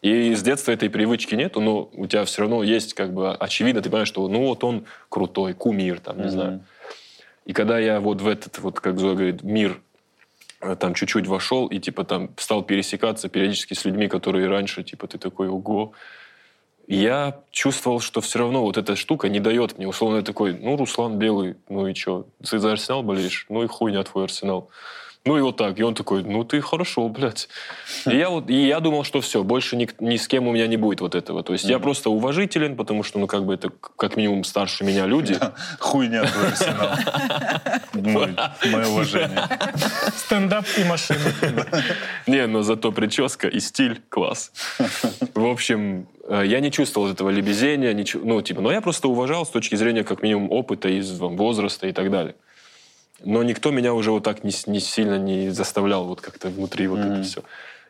И 0.06 0.36
с 0.36 0.42
детства 0.44 0.70
этой 0.70 0.88
привычки 0.88 1.34
нету, 1.34 1.60
но 1.60 1.90
у 1.92 2.06
тебя 2.06 2.24
все 2.24 2.42
равно 2.42 2.62
есть, 2.62 2.94
как 2.94 3.12
бы, 3.12 3.34
очевидно, 3.34 3.82
ты 3.82 3.90
понимаешь, 3.90 4.06
что, 4.06 4.28
ну, 4.28 4.46
вот 4.46 4.62
он 4.62 4.84
крутой, 5.08 5.52
кумир, 5.52 5.98
там, 5.98 6.18
не 6.18 6.22
Мгм. 6.22 6.30
знаю. 6.30 6.64
И 7.44 7.52
когда 7.52 7.80
я 7.80 7.98
вот 7.98 8.20
в 8.20 8.28
этот, 8.28 8.60
вот, 8.60 8.78
как 8.78 9.00
Зоя 9.00 9.14
говорит, 9.14 9.42
мир 9.42 9.80
э, 10.60 10.76
там 10.76 10.94
чуть-чуть 10.94 11.26
вошел 11.26 11.66
и, 11.66 11.80
типа, 11.80 12.04
там 12.04 12.30
стал 12.36 12.62
пересекаться 12.62 13.28
периодически 13.28 13.74
с 13.74 13.84
людьми, 13.84 14.06
которые 14.06 14.46
раньше, 14.48 14.84
типа, 14.84 15.08
ты 15.08 15.18
такой, 15.18 15.48
ого, 15.48 15.92
я 16.86 17.40
чувствовал, 17.50 17.98
что 17.98 18.20
все 18.20 18.38
равно 18.38 18.62
вот 18.62 18.76
эта 18.76 18.94
штука 18.94 19.28
не 19.28 19.40
дает 19.40 19.76
мне. 19.76 19.88
Условно 19.88 20.22
такой, 20.22 20.56
ну, 20.56 20.76
Руслан 20.76 21.18
Белый, 21.18 21.56
ну 21.68 21.88
и 21.88 21.94
что? 21.94 22.26
Ты 22.48 22.60
за 22.60 22.70
Арсенал 22.70 23.02
болеешь? 23.02 23.46
Ну 23.48 23.64
и 23.64 23.66
хуйня 23.66 24.04
твой 24.04 24.24
Арсенал. 24.24 24.70
Ну 25.26 25.36
и 25.36 25.40
вот 25.40 25.56
так. 25.56 25.78
И 25.78 25.82
он 25.82 25.94
такой, 25.94 26.22
ну 26.22 26.44
ты 26.44 26.60
хорошо, 26.60 27.08
блядь. 27.08 27.48
И 28.06 28.16
я, 28.16 28.30
вот, 28.30 28.48
и 28.48 28.66
я 28.66 28.78
думал, 28.78 29.02
что 29.02 29.20
все, 29.20 29.42
больше 29.42 29.76
ни, 29.76 29.88
ни 29.98 30.16
с 30.16 30.28
кем 30.28 30.46
у 30.46 30.52
меня 30.52 30.68
не 30.68 30.76
будет 30.76 31.00
вот 31.00 31.16
этого. 31.16 31.42
То 31.42 31.52
есть 31.52 31.64
я 31.64 31.80
просто 31.80 32.10
уважителен, 32.10 32.76
потому 32.76 33.02
что, 33.02 33.18
ну, 33.18 33.26
как 33.26 33.44
бы 33.44 33.54
это 33.54 33.70
как 33.96 34.16
минимум 34.16 34.44
старше 34.44 34.84
меня 34.84 35.04
люди. 35.06 35.36
Хуйня 35.80 36.24
твой 36.24 36.46
арсенал. 36.48 36.90
Мое 38.70 38.86
уважение. 38.86 39.48
Стендап 40.16 40.64
и 40.78 40.84
машина. 40.84 41.18
Не, 42.28 42.46
но 42.46 42.62
зато 42.62 42.92
прическа 42.92 43.48
и 43.48 43.58
стиль 43.58 44.00
класс. 44.08 44.52
В 45.34 45.46
общем, 45.46 46.06
э, 46.28 46.44
я 46.46 46.60
не 46.60 46.70
чувствовал 46.70 47.10
этого 47.10 47.30
лебезения, 47.30 47.92
ничего, 47.92 48.24
ну, 48.24 48.42
типа, 48.42 48.60
но 48.60 48.70
я 48.70 48.80
просто 48.80 49.08
уважал 49.08 49.44
с 49.44 49.50
точки 49.50 49.74
зрения, 49.74 50.04
как 50.04 50.22
минимум, 50.22 50.52
опыта, 50.52 50.88
из 50.88 51.18
возраста 51.18 51.88
и 51.88 51.92
так 51.92 52.12
далее. 52.12 52.36
Но 53.24 53.42
никто 53.42 53.70
меня 53.70 53.94
уже 53.94 54.10
вот 54.10 54.22
так 54.24 54.44
не, 54.44 54.52
не 54.66 54.80
сильно 54.80 55.18
не 55.18 55.50
заставлял 55.50 56.04
вот 56.04 56.20
как-то 56.20 56.48
внутри 56.48 56.86
вот 56.86 57.00
Мгм. 57.00 57.12
это 57.12 57.22
все. 57.22 57.42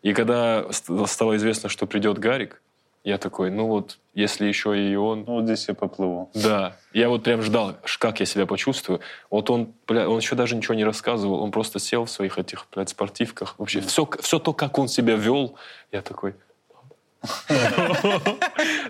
И 0.03 0.13
когда 0.13 0.71
ст- 0.73 0.89
стало 1.09 1.37
известно, 1.37 1.69
что 1.69 1.87
придет 1.87 2.19
Гарик, 2.19 2.63
я 3.03 3.19
такой, 3.19 3.51
ну 3.51 3.67
вот, 3.67 3.99
если 4.15 4.47
еще 4.47 4.77
и 4.77 4.95
он, 4.97 5.21
Ну, 5.27 5.35
вот 5.35 5.45
здесь 5.45 5.69
я 5.69 5.75
поплыву. 5.75 6.31
да, 6.35 6.77
я 6.93 7.09
вот 7.09 7.23
прям 7.23 7.41
ждал, 7.43 7.77
как 8.01 8.19
я 8.21 8.27
себя 8.27 8.47
почувствую. 8.47 9.01
Вот 9.31 9.49
он, 9.51 9.75
бля, 9.87 10.09
он 10.09 10.19
еще 10.19 10.35
даже 10.35 10.57
ничего 10.57 10.75
не 10.75 10.85
рассказывал, 10.85 11.41
он 11.41 11.51
просто 11.53 11.79
сел 11.79 12.05
в 12.05 12.11
своих 12.11 12.37
этих, 12.39 12.67
блядь, 12.75 12.89
спортивках. 12.89 13.55
Вообще, 13.59 13.81
все, 13.81 14.09
все 14.21 14.39
то, 14.41 14.53
как 14.53 14.79
он 14.79 14.89
себя 14.89 15.15
вел, 15.17 15.57
я 15.93 16.03
такой... 16.03 16.35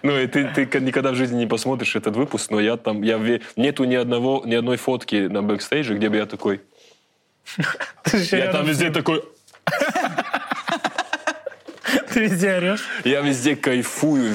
Ну, 0.03 0.19
и 0.19 0.27
ты, 0.27 0.47
ты 0.49 0.81
никогда 0.81 1.13
в 1.13 1.15
жизни 1.15 1.39
не 1.39 1.47
посмотришь 1.47 1.97
этот 1.97 2.17
выпуск, 2.17 2.51
но 2.51 2.61
я 2.61 2.77
там, 2.77 3.03
я 3.03 3.19
нету 3.57 3.85
ни 3.85 3.95
одного, 3.95 4.43
ни 4.45 4.55
одной 4.55 4.77
фотки 4.77 5.27
на 5.27 5.43
бэкстейже, 5.43 5.95
где 5.95 6.09
бы 6.09 6.17
я 6.17 6.27
такой... 6.27 6.61
Я 8.31 8.53
там 8.53 8.67
везде 8.67 8.91
такой... 8.91 9.25
Ты 12.13 12.21
везде 12.21 12.57
орешь. 12.57 12.85
Я 13.05 13.21
везде 13.21 13.57
кайфую. 13.57 14.33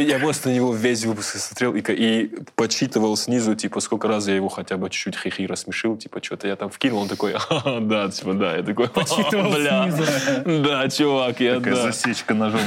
Я 0.00 0.18
просто 0.18 0.48
на 0.48 0.54
него 0.54 0.72
весь 0.74 1.04
выпуск 1.04 1.36
смотрел 1.36 1.74
и, 1.74 1.80
и 1.92 2.30
подсчитывал 2.54 3.16
снизу, 3.16 3.54
типа, 3.54 3.80
сколько 3.80 4.08
раз 4.08 4.28
я 4.28 4.34
его 4.34 4.48
хотя 4.48 4.76
бы 4.76 4.90
чуть-чуть 4.90 5.16
хихи 5.16 5.46
рассмешил, 5.46 5.96
типа, 5.96 6.22
что-то 6.22 6.48
я 6.48 6.56
там 6.56 6.70
вкинул, 6.70 7.02
он 7.02 7.08
такой, 7.08 7.32
«Ха-ха, 7.32 7.80
да, 7.80 8.08
типа, 8.08 8.34
да. 8.34 8.56
Я 8.56 8.62
такой, 8.62 8.88
Подсчитывал 8.88 9.50
бля, 9.52 9.90
снизу. 9.90 10.62
да, 10.62 10.88
чувак, 10.88 11.40
я, 11.40 11.56
Такая 11.56 11.74
да. 11.74 11.82
засечка 11.82 12.34
ножом. 12.34 12.60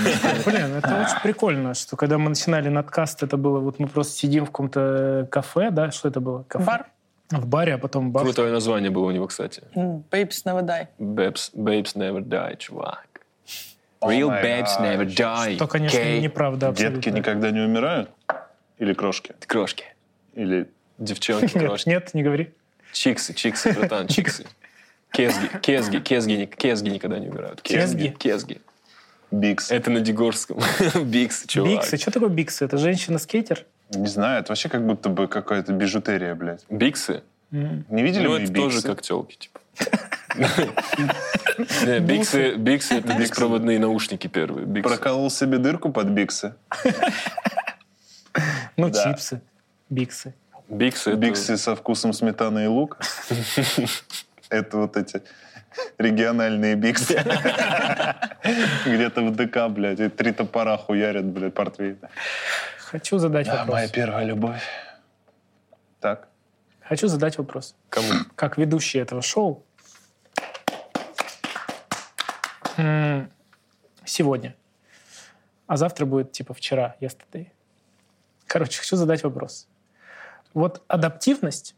Блин, 0.46 0.74
это 0.76 1.06
очень 1.08 1.22
прикольно, 1.24 1.74
что 1.74 1.96
когда 1.96 2.18
мы 2.18 2.30
начинали 2.30 2.70
надкаст, 2.70 3.24
это 3.24 3.38
было, 3.38 3.60
вот 3.60 3.80
мы 3.80 3.88
просто 3.88 4.14
сидим 4.14 4.44
в 4.46 4.48
каком-то 4.48 5.28
кафе, 5.32 5.70
да, 5.72 5.92
что 5.92 6.08
это 6.10 6.20
было? 6.20 6.44
Кафе? 6.48 6.66
Бар. 6.66 6.86
В 7.32 7.46
баре, 7.46 7.76
а 7.76 7.78
потом 7.78 8.12
бар. 8.12 8.24
Крутое 8.24 8.52
название 8.52 8.90
было 8.90 9.06
у 9.06 9.12
него, 9.12 9.28
кстати. 9.28 9.62
Babes 9.76 10.44
never 10.46 10.62
die. 10.66 10.88
Babes, 11.00 11.52
babes 11.54 11.96
never 11.96 12.22
die, 12.24 12.58
чувак. 12.58 13.06
Real 14.02 14.30
babes 14.30 14.80
never 14.80 15.06
die. 15.06 15.56
Что, 15.56 15.68
конечно, 15.68 15.98
okay? 15.98 16.20
неправда 16.22 16.70
абсолютно. 16.70 17.02
Детки 17.02 17.16
никогда 17.18 17.52
не 17.52 17.60
умирают? 17.60 18.10
Или 18.78 18.94
крошки? 18.94 19.34
Крошки. 19.46 19.86
Или 20.36 20.70
Девчонки, 20.98 21.56
Нет, 21.58 21.66
крошки. 21.68 21.90
нет, 21.90 22.14
не 22.14 22.24
говори. 22.24 22.50
Чиксы, 22.94 23.34
чиксы, 23.34 23.72
братан, 23.74 24.08
чиксы. 24.10 24.46
Кезги, 25.12 25.50
кезги, 25.62 26.00
кезги, 26.00 26.46
кезги 26.46 26.90
никогда 26.90 27.20
не 27.20 27.30
умирают. 27.30 27.62
Кезги? 27.62 28.10
Кезги. 28.18 28.62
бикс? 29.32 29.72
Это 29.72 29.90
на 29.92 30.02
Дегорском. 30.02 30.60
Бикс, 31.04 31.46
чувак. 31.48 31.72
Биксы. 31.72 31.98
Что 31.98 32.12
такое 32.12 32.30
биксы? 32.30 32.66
Это 32.66 32.78
женщина-скейтер? 32.78 33.66
Не 33.92 34.08
знаю, 34.08 34.42
это 34.42 34.52
вообще 34.52 34.70
как 34.70 34.86
будто 34.86 35.10
бы 35.10 35.28
какая-то 35.28 35.74
бижутерия, 35.74 36.36
блядь. 36.36 36.64
Биксы? 36.70 37.24
Не 37.52 38.04
видели 38.04 38.24
Ну, 38.26 38.32
мои 38.36 38.44
это 38.44 38.52
биксы? 38.52 38.64
тоже 38.64 38.82
как 38.82 39.02
телки, 39.02 39.38
типа. 39.38 39.60
Биксы, 42.00 42.56
биксы 42.56 42.96
это 42.96 43.14
беспроводные 43.18 43.80
наушники 43.80 44.28
первые. 44.28 44.66
Проколол 44.84 45.30
себе 45.30 45.58
дырку 45.58 45.92
под 45.92 46.08
биксы. 46.10 46.54
Ну, 48.78 48.92
чипсы. 48.92 49.42
Биксы. 49.90 50.34
Биксы, 50.68 51.16
Биксы 51.16 51.58
со 51.58 51.76
вкусом 51.76 52.14
сметаны 52.14 52.66
и 52.66 52.68
лук. 52.68 52.98
Это 54.50 54.78
вот 54.78 54.98
эти 54.98 55.22
региональные 55.98 56.76
биксы. 56.76 57.16
Где-то 58.86 59.22
в 59.22 59.36
ДК, 59.36 59.68
блядь, 59.70 60.00
и 60.00 60.10
три 60.10 60.32
топора 60.32 60.78
хуярят, 60.78 61.26
блядь, 61.26 61.54
портвейн. 61.54 61.98
Хочу 62.78 63.18
задать 63.18 63.48
Да, 63.48 63.66
моя 63.66 63.86
вопрос. 63.86 63.92
первая 63.92 64.26
любовь. 64.26 64.62
Так. 66.00 66.28
Хочу 66.82 67.08
задать 67.08 67.38
вопрос. 67.38 67.76
Кому? 67.90 68.08
Как 68.36 68.58
ведущий 68.58 69.00
этого 69.00 69.22
шоу, 69.22 69.64
м, 72.64 72.69
сегодня, 74.06 74.56
а 75.68 75.78
завтра 75.78 76.06
будет 76.06 76.32
типа 76.32 76.54
вчера, 76.54 76.96
yesterday. 77.02 77.48
Короче, 78.48 78.80
хочу 78.80 78.96
задать 78.96 79.24
вопрос. 79.24 79.68
Вот 80.54 80.82
адаптивность 80.88 81.76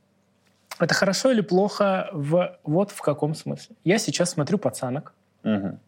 Это 0.80 0.94
хорошо 0.96 1.32
или 1.32 1.42
плохо 1.42 2.10
в 2.14 2.58
вот 2.64 2.92
в 2.92 3.02
каком 3.02 3.36
смысле? 3.36 3.76
Я 3.84 3.98
сейчас 4.00 4.32
смотрю 4.32 4.58
пацанок, 4.58 5.14
Мгм. 5.44 5.80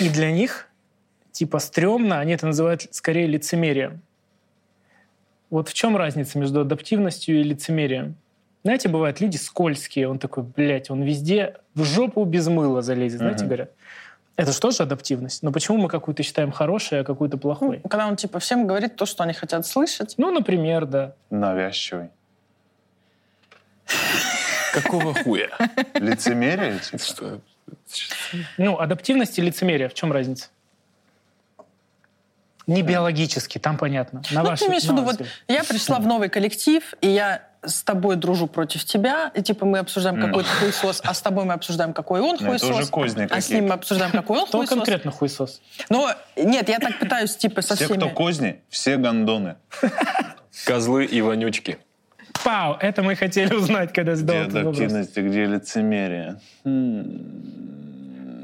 и 0.00 0.08
для 0.10 0.30
них 0.32 0.68
типа 1.32 1.58
стрёмно, 1.60 2.18
они 2.18 2.32
это 2.32 2.46
называют 2.46 2.82
скорее 2.94 3.26
лицемерием. 3.26 4.02
Вот 5.48 5.68
в 5.68 5.74
чем 5.74 5.96
разница 5.96 6.38
между 6.38 6.60
адаптивностью 6.62 7.38
и 7.40 7.42
лицемерием? 7.44 8.16
Знаете, 8.66 8.88
бывают 8.88 9.20
люди 9.20 9.36
скользкие, 9.36 10.08
он 10.08 10.18
такой, 10.18 10.42
блядь, 10.42 10.90
он 10.90 11.00
везде 11.00 11.54
в 11.76 11.84
жопу 11.84 12.24
без 12.24 12.48
мыла 12.48 12.82
залезет, 12.82 13.18
знаете, 13.18 13.44
Мгм. 13.44 13.46
говорят. 13.46 13.70
Это 14.34 14.50
же 14.50 14.58
тоже 14.58 14.82
адаптивность. 14.82 15.44
Но 15.44 15.52
почему 15.52 15.78
мы 15.78 15.88
какую-то 15.88 16.24
считаем 16.24 16.50
хорошей, 16.50 17.02
а 17.02 17.04
какую-то 17.04 17.38
плохой? 17.38 17.80
Когда 17.88 18.08
он 18.08 18.16
типа 18.16 18.40
всем 18.40 18.66
говорит 18.66 18.96
то, 18.96 19.06
что 19.06 19.22
они 19.22 19.34
хотят 19.34 19.68
слышать. 19.68 20.14
Ну, 20.18 20.32
например, 20.32 20.84
да. 20.84 21.14
Навязчивый. 21.30 22.08
Какого 24.74 25.14
хуя? 25.14 25.50
Лицемерие, 25.94 26.80
типа? 26.80 26.98
Что? 27.04 27.40
Ну, 28.58 28.80
адаптивность 28.80 29.38
и 29.38 29.42
лицемерие, 29.42 29.88
в 29.88 29.94
чем 29.94 30.10
разница? 30.10 30.48
Не 32.66 32.82
биологически, 32.82 33.58
там 33.58 33.78
понятно. 33.78 34.22
На 34.32 34.42
ну, 34.42 34.48
ваш- 34.48 34.58
ты 34.58 34.66
имеешь 34.66 34.82
в 34.82 34.90
виду, 34.90 35.02
вот 35.02 35.20
я 35.46 35.62
пришла 35.62 36.00
в 36.00 36.06
новый 36.08 36.28
коллектив, 36.28 36.82
и 37.00 37.06
я 37.08 37.48
с 37.66 37.82
тобой 37.82 38.16
дружу 38.16 38.46
против 38.46 38.84
тебя, 38.84 39.30
и 39.34 39.42
типа 39.42 39.66
мы 39.66 39.78
обсуждаем 39.78 40.18
Ну. 40.18 40.26
какой-то 40.28 40.48
хуесос, 40.60 41.00
а 41.04 41.12
с 41.14 41.20
тобой 41.20 41.44
мы 41.44 41.54
обсуждаем, 41.54 41.92
какой 41.92 42.20
он 42.20 42.36
Ну, 42.40 42.52
это 42.52 42.66
хуесос, 42.88 43.16
а 43.30 43.40
с 43.40 43.50
ним 43.50 43.66
мы 43.66 43.74
обсуждаем, 43.74 44.12
какой 44.12 44.38
он 44.38 44.46
Кто 44.46 44.58
хуесос. 44.58 44.74
конкретно 44.76 45.10
хуесос? 45.10 45.60
Но 45.90 46.10
нет, 46.36 46.68
я 46.68 46.78
так 46.78 46.98
пытаюсь 46.98 47.36
типа 47.36 47.62
со 47.62 47.74
Все, 47.76 47.84
всеми... 47.86 47.98
кто 47.98 48.08
козни, 48.10 48.60
все 48.70 48.96
гондоны. 48.96 49.56
Козлы 50.64 51.04
и 51.04 51.20
вонючки. 51.20 51.78
Пау, 52.44 52.76
это 52.80 53.02
мы 53.02 53.14
хотели 53.16 53.52
узнать, 53.54 53.92
когда 53.92 54.12
Где 54.12 54.20
задал 54.20 54.36
этот 54.36 54.52
вопрос. 54.54 54.76
адаптивность 54.78 55.16
где 55.16 55.44
лицемерие? 55.46 56.40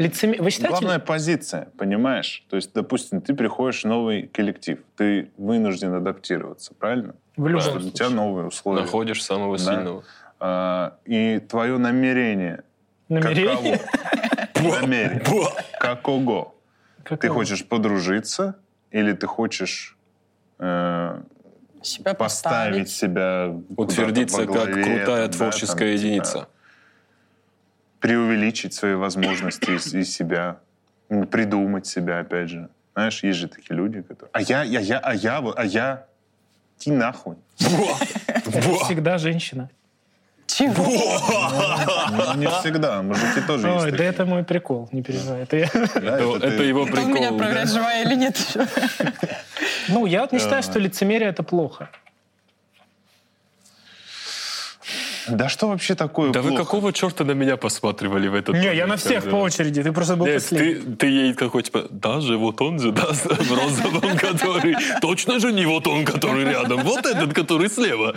Лицеме- 0.02 0.40
Вы 0.42 0.50
считаете? 0.50 0.78
Главная 0.78 0.98
позиция, 0.98 1.68
понимаешь? 1.78 2.44
То 2.48 2.56
есть, 2.56 2.72
допустим, 2.72 3.20
ты 3.20 3.34
приходишь 3.34 3.82
в 3.82 3.86
новый 3.86 4.26
коллектив, 4.28 4.78
ты 4.96 5.30
вынужден 5.36 5.94
адаптироваться, 5.94 6.74
правильно? 6.74 7.14
В 7.36 7.46
любом 7.46 7.60
Потому 7.62 7.80
что 7.80 7.88
У 7.88 7.90
тебя 7.92 8.06
случае. 8.06 8.16
новые 8.16 8.46
условия. 8.46 8.80
Находишь 8.82 9.22
самого 9.24 9.58
Да. 9.58 9.64
сильного. 9.64 10.04
А, 10.40 10.96
и 11.04 11.38
твое 11.40 11.78
намерение 11.78 12.64
Намерение? 13.08 13.78
каково? 14.54 14.80
Намерение. 14.80 15.22
Какого? 15.78 16.54
Ты 17.20 17.28
хочешь 17.28 17.64
подружиться 17.66 18.56
или 18.90 19.12
ты 19.12 19.26
хочешь 19.26 19.96
э, 20.58 21.20
себя 21.82 22.14
поставить 22.14 22.18
поставить. 22.84 22.88
себя 22.90 23.54
Утвердиться 23.76 24.46
как 24.46 24.72
крутая 24.72 25.26
да, 25.26 25.28
творческая 25.28 25.96
там, 25.96 26.04
единица. 26.06 26.32
типа, 26.32 26.48
преувеличить 28.02 28.74
свои 28.74 28.94
возможности 28.94 29.70
из, 29.70 29.94
из 29.94 30.12
себя, 30.14 30.56
придумать 31.30 31.86
себя, 31.86 32.18
опять 32.18 32.48
же. 32.50 32.68
Знаешь, 32.94 33.22
есть 33.22 33.38
же 33.38 33.48
такие 33.48 33.76
люди, 33.76 34.02
которые... 34.02 34.28
А 34.32 34.42
я, 34.42 34.62
я, 34.64 34.80
я, 34.80 34.98
а 34.98 35.14
я, 35.14 35.38
а 35.56 35.64
я... 35.64 36.04
Ти 36.78 36.90
нахуй. 36.90 37.36
Это 38.26 38.60
всегда 38.84 39.18
женщина. 39.18 39.70
Чего? 40.46 40.84
Ну, 40.84 42.34
не 42.40 42.46
всегда, 42.48 43.02
мужики 43.02 43.40
тоже 43.46 43.68
есть 43.68 43.84
Ой, 43.84 43.92
да 43.92 44.04
это 44.04 44.26
мой 44.26 44.42
прикол, 44.44 44.88
не 44.92 45.02
переживай. 45.02 45.42
Это 45.42 45.56
я- 45.56 45.70
Да, 45.72 46.18
Это, 46.18 46.36
это 46.36 46.46
это 46.48 46.56
ты- 46.58 46.64
его 46.64 46.84
меня 46.84 46.92
прикол. 46.92 47.38
проверять, 47.38 47.68
да. 47.68 47.72
живая 47.74 48.02
или 48.04 48.16
нет? 48.16 48.56
Ну, 49.88 50.06
я 50.06 50.22
вот 50.22 50.32
не 50.32 50.40
считаю, 50.40 50.62
что 50.62 50.80
лицемерие— 50.80 51.28
это 51.30 51.42
плохо. 51.44 51.88
Да 55.28 55.48
что 55.48 55.68
вообще 55.68 55.94
такое 55.94 56.30
Да 56.32 56.40
вы 56.42 56.48
плохо? 56.50 56.64
какого 56.64 56.92
черта 56.92 57.24
на 57.24 57.32
меня 57.32 57.56
посматривали 57.56 58.28
в 58.28 58.34
этот 58.34 58.54
Не, 58.54 58.60
момент, 58.60 58.76
я 58.76 58.86
на 58.86 58.96
всех 58.96 59.22
когда- 59.24 59.30
по 59.30 59.40
очереди, 59.42 59.82
ты 59.82 59.92
просто 59.92 60.16
был 60.16 60.26
Нет, 60.26 60.42
последний. 60.42 60.74
ты, 60.74 60.96
ты 60.96 61.06
ей 61.06 61.34
какой 61.34 61.62
типа, 61.62 61.86
даже 61.90 62.36
вот 62.36 62.60
он 62.60 62.78
же, 62.80 62.92
да, 62.92 63.06
в 63.12 63.50
розовом, 63.52 64.16
который... 64.18 64.74
Точно 65.00 65.38
же 65.38 65.52
не 65.52 65.66
вот 65.66 65.86
он, 65.86 66.04
который 66.04 66.44
рядом, 66.44 66.80
вот 66.82 67.06
этот, 67.06 67.32
который 67.34 67.68
слева. 67.68 68.14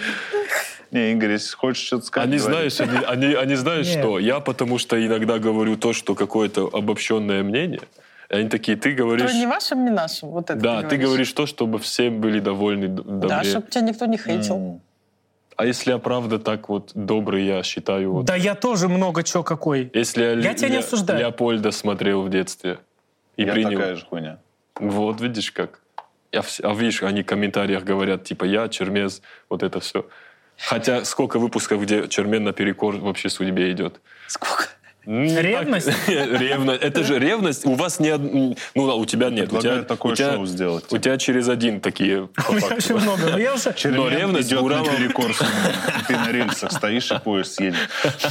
Не, 0.92 1.12
Игорь, 1.12 1.32
если 1.32 1.56
хочешь 1.56 1.86
что-то 1.86 2.06
сказать, 2.06 2.30
Они, 2.30 2.38
говори. 2.38 2.70
знаешь, 2.70 2.80
они, 2.80 3.06
они, 3.26 3.34
они 3.36 3.56
знают, 3.56 3.88
Нет. 3.88 4.00
что 4.00 4.20
я 4.20 4.40
потому 4.40 4.78
что 4.78 4.96
иногда 5.06 5.40
говорю 5.40 5.76
то, 5.78 5.94
что 5.94 6.16
какое-то 6.16 6.70
обобщенное 6.72 7.44
мнение. 7.44 7.82
И 8.30 8.36
они 8.36 8.50
такие, 8.50 8.78
ты 8.78 8.92
говоришь... 8.94 9.24
Который 9.26 9.40
не 9.40 9.48
вашим, 9.48 9.84
не 9.86 9.92
нашим. 9.92 10.30
Вот 10.30 10.50
это 10.50 10.60
Да, 10.60 10.82
ты 10.84 10.98
говоришь 10.98 11.32
то, 11.34 11.46
чтобы 11.46 11.78
все 11.80 12.10
были 12.10 12.40
довольны 12.40 12.88
д- 12.88 13.04
Да, 13.06 13.28
добре. 13.38 13.50
чтобы 13.50 13.68
тебя 13.70 13.82
никто 13.82 14.06
не 14.06 14.18
хейтил. 14.18 14.56
М. 14.56 14.82
А 15.58 15.66
если 15.66 15.92
я 15.92 15.98
правда 16.00 16.38
так 16.38 16.68
вот 16.70 16.92
добрый, 16.96 17.46
я 17.46 17.64
считаю... 17.64 18.12
Вот, 18.12 18.26
Да 18.26 18.36
я 18.36 18.56
тоже 18.56 18.90
много 18.90 19.24
чего 19.24 19.44
какой. 19.44 19.90
Если 19.94 20.22
я, 20.24 20.32
Я 20.34 20.54
тебя 20.54 20.68
не 20.70 20.76
Ле- 20.76 20.80
осуждаю. 20.80 21.20
Леопольда 21.20 21.72
смотрел 21.72 22.22
в 22.24 22.30
детстве 22.30 22.80
и 23.38 23.44
Я 23.44 23.54
принял... 23.54 23.80
такая 23.80 23.96
же 23.96 24.06
хуйня. 24.06 24.40
Вот, 24.80 25.22
видишь 25.22 25.52
как. 25.52 25.80
Я 26.34 26.42
вс- 26.42 26.60
А 26.62 26.74
видишь, 26.74 27.02
они 27.04 27.22
в 27.24 27.26
комментариях 27.26 27.84
говорят, 27.86 28.26
типа, 28.26 28.44
я, 28.44 28.68
Чермез, 28.68 29.22
вот 29.50 29.64
это 29.64 29.80
все. 29.80 30.06
Хотя 30.58 31.06
сколько 31.06 31.40
выпусков, 31.40 31.82
где 31.82 32.08
Чермен 32.10 32.44
наперекор 32.44 32.98
вообще 32.98 33.30
судьбе 33.30 33.72
идет. 33.72 34.02
Сколько? 34.28 34.68
Не 35.06 35.42
Ревность? 35.42 35.90
Ревность. 36.08 36.82
Это 36.82 37.04
же 37.04 37.20
ревность. 37.20 37.66
У 37.66 37.74
вас 37.76 38.00
не... 38.00 38.12
од- 38.12 38.22
Ну, 38.76 38.88
да, 38.88 38.96
у 38.96 39.06
тебя 39.06 39.30
нет. 39.30 39.52
У 39.54 39.60
тебя, 39.60 39.84
такое 39.84 40.14
у 40.14 40.16
тебя- 40.16 40.34
шоу 40.34 40.46
сделать. 40.46 40.86
У 40.92 40.98
тебя 40.98 41.18
через 41.18 41.48
один 41.50 41.80
такие. 41.80 42.28
У 42.50 42.54
меня 42.54 42.68
очень 42.76 42.96
много. 42.96 43.30
Но 43.32 43.38
я 43.38 43.54
уже 43.54 43.74
Но 43.86 44.10
ревность 44.10 44.50
идет 44.50 44.62
Гурама- 44.62 44.86
наперекор. 44.92 45.32
Ты 46.08 46.14
на 46.18 46.32
рельсах 46.32 46.72
стоишь, 46.72 47.12
и 47.12 47.20
поезд 47.20 47.60
едет. 47.62 47.76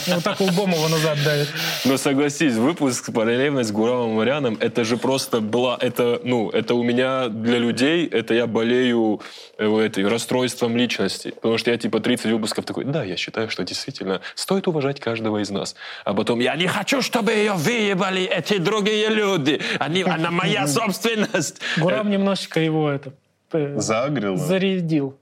вот 0.09 0.25
так 0.25 0.41
лбом 0.41 0.73
его 0.73 0.89
назад 0.89 1.19
давит. 1.25 1.49
Но 1.85 1.97
согласись, 1.97 2.55
выпуск 2.55 3.13
про 3.13 3.25
ревность 3.25 3.71
с 3.71 3.73
Гурамом 3.73 4.11
Маряном, 4.15 4.57
это 4.61 4.85
же 4.85 4.97
просто 4.97 5.41
была, 5.41 5.77
это, 5.81 6.21
ну, 6.25 6.51
это 6.51 6.75
у 6.75 6.83
меня 6.83 7.29
для 7.29 7.59
людей, 7.59 8.07
это 8.07 8.35
я 8.35 8.47
болею 8.47 9.21
э, 9.59 9.79
этой, 9.81 10.07
расстройством 10.09 10.77
личности. 10.77 11.31
Потому 11.31 11.59
что 11.59 11.71
я 11.71 11.77
типа 11.79 12.01
30 12.01 12.27
выпусков 12.33 12.65
такой, 12.65 12.85
да, 12.85 13.05
я 13.05 13.17
считаю, 13.17 13.51
что 13.51 13.65
действительно 13.65 14.21
стоит 14.35 14.69
уважать 14.69 15.01
каждого 15.01 15.39
из 15.43 15.51
нас. 15.51 15.75
А 16.05 16.15
потом, 16.15 16.41
я 16.41 16.57
не 16.57 16.64
хочу, 16.67 17.03
чтобы 17.03 17.33
ее 17.33 17.53
выебали 17.53 18.23
эти 18.23 18.59
другие 18.59 19.09
люди. 19.09 19.61
Они, 19.79 20.03
она 20.03 20.31
моя 20.31 20.67
собственность. 20.67 21.61
Гурам 21.79 22.11
немножечко 22.11 22.61
его 22.61 22.91
это 22.91 23.13
э, 23.53 23.75
Загрел. 23.79 24.37
зарядил. 24.37 25.17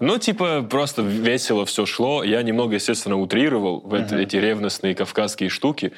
Ну, 0.00 0.18
типа, 0.18 0.62
просто 0.62 1.02
весело 1.02 1.64
все 1.66 1.86
шло. 1.86 2.22
Я 2.22 2.42
немного, 2.42 2.74
естественно, 2.74 3.18
утрировал 3.18 3.80
в 3.80 3.94
эти, 3.94 4.14
эти 4.14 4.36
ревностные 4.36 4.94
кавказские 4.94 5.48
штуки. 5.48 5.92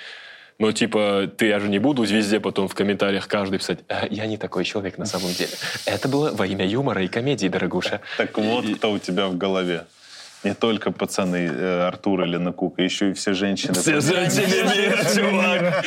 Но, 0.59 0.73
типа, 0.73 1.31
ты, 1.36 1.47
я 1.47 1.60
же 1.60 1.68
не 1.68 1.78
буду 1.78 2.02
везде 2.02 2.40
потом 2.40 2.66
в 2.66 2.74
комментариях 2.74 3.28
каждый 3.28 3.59
писать, 3.59 3.78
«А, 3.89 4.06
я 4.10 4.27
не 4.27 4.36
такой 4.36 4.64
человек 4.64 4.98
на 4.98 5.06
самом 5.06 5.32
деле. 5.32 5.51
Это 5.86 6.09
было 6.09 6.32
во 6.32 6.47
имя 6.47 6.66
юмора 6.66 7.05
и 7.05 7.09
комедии, 7.09 7.47
дорогуша. 7.47 8.01
Так 8.16 8.36
вот, 8.39 8.64
кто 8.77 8.93
у 8.93 8.98
тебя 8.98 9.28
в 9.28 9.36
голове. 9.36 9.85
Не 10.49 10.55
только 10.55 10.91
пацаны 10.91 11.47
э, 11.47 11.89
Артур 11.89 12.23
или 12.23 12.39
Накука, 12.39 12.81
еще 12.81 13.11
и 13.11 13.12
все 13.12 13.35
женщины. 13.35 13.75
Все 13.75 14.01
женщины 14.01 14.47
мира, 14.47 15.05
чувак. 15.15 15.85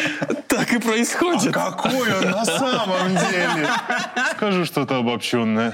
Так 0.47 0.73
и 0.73 0.77
происходит. 0.77 1.51
Какой 1.51 2.13
он 2.13 2.29
на 2.29 2.45
самом 2.45 3.09
деле? 3.09 3.67
Скажу 4.35 4.65
что-то 4.65 4.97
обобщенное. 4.97 5.73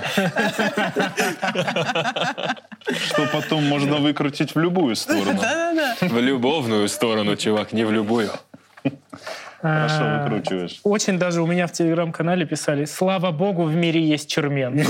Что 3.08 3.28
потом 3.34 3.66
можно 3.66 3.98
выкрутить 3.98 4.56
в 4.56 4.60
любую 4.60 4.96
сторону. 4.96 5.38
Да-да-да. 5.42 6.08
В 6.08 6.22
любовную 6.22 6.88
сторону, 6.88 7.36
чувак, 7.36 7.74
не 7.74 7.84
в 7.84 7.92
любую. 7.92 8.32
Хорошо 9.68 9.98
А, 10.02 10.24
выкручиваешь. 10.24 10.80
Очень 10.84 11.20
даже 11.20 11.42
у 11.42 11.48
меня 11.48 11.68
в 11.68 11.72
телеграм-канале 11.72 12.46
писали, 12.46 12.86
слава 12.86 13.32
богу, 13.32 13.64
в 13.64 13.76
мире 13.76 14.02
есть 14.02 14.30
чермен. 14.30 14.80
И 14.80 14.84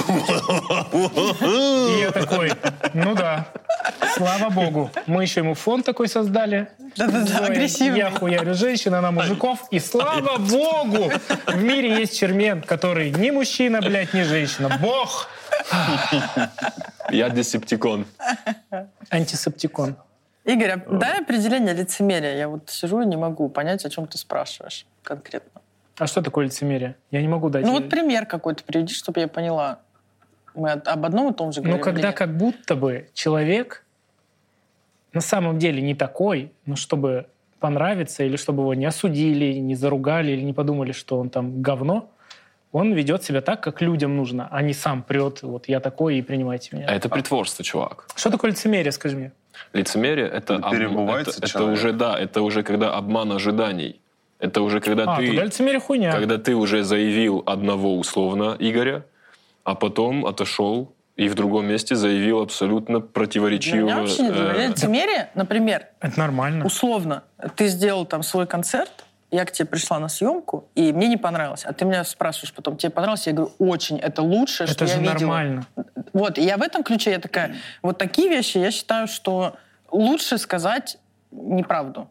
я 2.01 2.11
такой, 2.11 2.51
ну 2.93 3.15
да, 3.15 3.47
слава 4.15 4.49
богу. 4.49 4.91
Мы 5.07 5.23
еще 5.23 5.41
ему 5.41 5.53
фон 5.53 5.83
такой 5.83 6.07
создали. 6.07 6.67
Да-да-да, 6.95 7.45
агрессивный. 7.45 7.99
Я 7.99 8.11
хуярю 8.11 8.53
женщин, 8.53 8.93
она 8.93 9.11
мужиков. 9.11 9.67
И 9.71 9.79
слава 9.79 10.37
богу, 10.37 11.11
в 11.47 11.63
мире 11.63 11.97
есть 11.99 12.17
чермен, 12.19 12.61
который 12.61 13.11
ни 13.11 13.31
мужчина, 13.31 13.81
блядь, 13.81 14.13
ни 14.13 14.23
женщина. 14.23 14.77
Бог 14.81 15.29
Я 17.11 17.29
десептикон. 17.29 18.05
антисептикон. 19.09 19.95
Игорь, 20.47 20.71
а 20.71 20.77
дай 20.89 21.19
определение 21.21 21.73
лицемерия. 21.73 22.35
Я 22.37 22.47
вот 22.47 22.69
сижу 22.69 23.01
и 23.01 23.05
не 23.05 23.17
могу 23.17 23.49
понять, 23.49 23.85
о 23.85 23.89
чем 23.89 24.07
ты 24.07 24.17
спрашиваешь 24.17 24.85
конкретно. 25.03 25.61
А 25.97 26.07
что 26.07 26.21
такое 26.21 26.45
лицемерие? 26.45 26.95
Я 27.11 27.21
не 27.21 27.27
могу 27.27 27.49
дать. 27.49 27.65
Ну 27.65 27.73
вот 27.73 27.89
пример 27.89 28.25
какой-то 28.25 28.63
приведи, 28.63 28.93
чтобы 28.93 29.19
я 29.19 29.27
поняла. 29.27 29.79
Мы 30.55 30.71
об 30.71 31.05
одном 31.05 31.31
и 31.31 31.35
том 31.35 31.51
же 31.51 31.61
Ну, 31.61 31.65
говорим. 31.65 31.81
или 31.83 31.83
когда 31.95 32.11
как 32.13 32.35
будто 32.37 32.75
бы 32.75 33.09
человек 33.13 33.83
на 35.13 35.21
самом 35.21 35.59
деле 35.59 35.81
не 35.81 35.95
такой, 35.95 36.51
но 36.65 36.75
чтобы 36.75 37.25
понравиться, 37.59 38.23
или 38.23 38.37
чтобы 38.37 38.61
его 38.63 38.73
не 38.73 38.85
осудили, 38.85 39.53
не 39.59 39.75
заругали, 39.75 40.31
или 40.31 40.41
не 40.41 40.53
подумали, 40.53 40.91
что 40.93 41.19
он 41.19 41.29
там 41.29 41.61
говно, 41.61 42.09
он 42.71 42.93
ведет 42.93 43.23
себя 43.23 43.41
так, 43.41 43.61
как 43.61 43.81
людям 43.81 44.15
нужно, 44.15 44.47
а 44.51 44.61
не 44.61 44.73
сам 44.73 45.01
прет, 45.01 45.41
вот 45.41 45.67
я 45.67 45.79
такой, 45.79 46.17
и 46.17 46.21
принимайте 46.21 46.69
А 46.71 46.75
меня. 46.75 46.87
это 46.87 47.09
притворство, 47.09 47.63
чувак. 47.63 48.05
Что 48.15 48.29
такое 48.29 48.51
лицемерие, 48.51 48.91
скажи 48.91 49.17
мне? 49.17 49.31
Лицемерие 49.73 50.27
это, 50.27 50.57
Ну, 50.59 50.71
перебывается 50.71 51.37
это, 51.37 51.47
это 51.47 51.63
уже 51.65 51.91
да, 51.93 52.17
это 52.19 52.41
уже 52.41 52.63
когда 52.63 52.93
обман 52.93 53.31
ожиданий. 53.31 53.99
Это 54.39 54.61
уже 54.61 54.79
когда 54.81 55.03
А, 55.13 55.17
ты 55.17 55.27
тогда 55.27 55.43
лицемерие 55.45 55.79
хуйня. 55.79 56.11
когда 56.11 56.37
ты 56.37 56.53
уже 56.55 56.83
заявил 56.83 57.41
одного 57.45 57.97
условно 57.97 58.55
Игоря, 58.59 59.03
а 59.63 59.73
потом 59.75 60.25
отошел 60.25 60.93
и 61.15 61.27
в 61.27 61.33
другом 61.33 61.65
месте 61.65 61.95
заявил 61.95 62.41
абсолютно 62.41 62.99
Для 62.99 63.07
противоречивого. 63.09 63.85
меня 63.85 63.97
вообще 64.01 64.21
не 64.21 64.29
э, 64.29 64.67
лицемерие, 64.69 65.29
например, 65.33 65.87
Это 65.99 66.19
нормально. 66.19 66.63
условно, 66.65 67.23
ты 67.55 67.67
сделал 67.67 68.05
там 68.05 68.21
свой 68.21 68.45
концерт, 68.45 69.05
я 69.31 69.45
к 69.45 69.51
тебе 69.51 69.65
пришла 69.65 69.99
на 69.99 70.07
съемку, 70.07 70.69
и 70.75 70.93
мне 70.93 71.07
не 71.07 71.17
понравилось. 71.17 71.65
А 71.65 71.73
ты 71.73 71.85
меня 71.85 72.03
спрашиваешь 72.03 72.53
потом, 72.53 72.77
тебе 72.77 72.91
понравилось? 72.91 73.27
Я 73.27 73.33
говорю, 73.33 73.53
очень, 73.59 73.97
это 73.99 74.21
лучшее, 74.21 74.67
что 74.67 74.85
Это 74.85 74.93
же 74.93 75.01
я 75.01 75.13
видела. 75.13 75.19
нормально. 75.19 75.67
Вот, 76.13 76.37
и 76.37 76.43
я 76.43 76.57
в 76.57 76.61
этом 76.61 76.83
ключе, 76.83 77.11
я 77.11 77.19
такая, 77.19 77.55
вот 77.81 77.97
такие 77.97 78.29
вещи, 78.29 78.57
я 78.57 78.71
считаю, 78.71 79.07
что 79.07 79.57
лучше 79.91 80.37
сказать 80.37 80.97
неправду, 81.31 82.09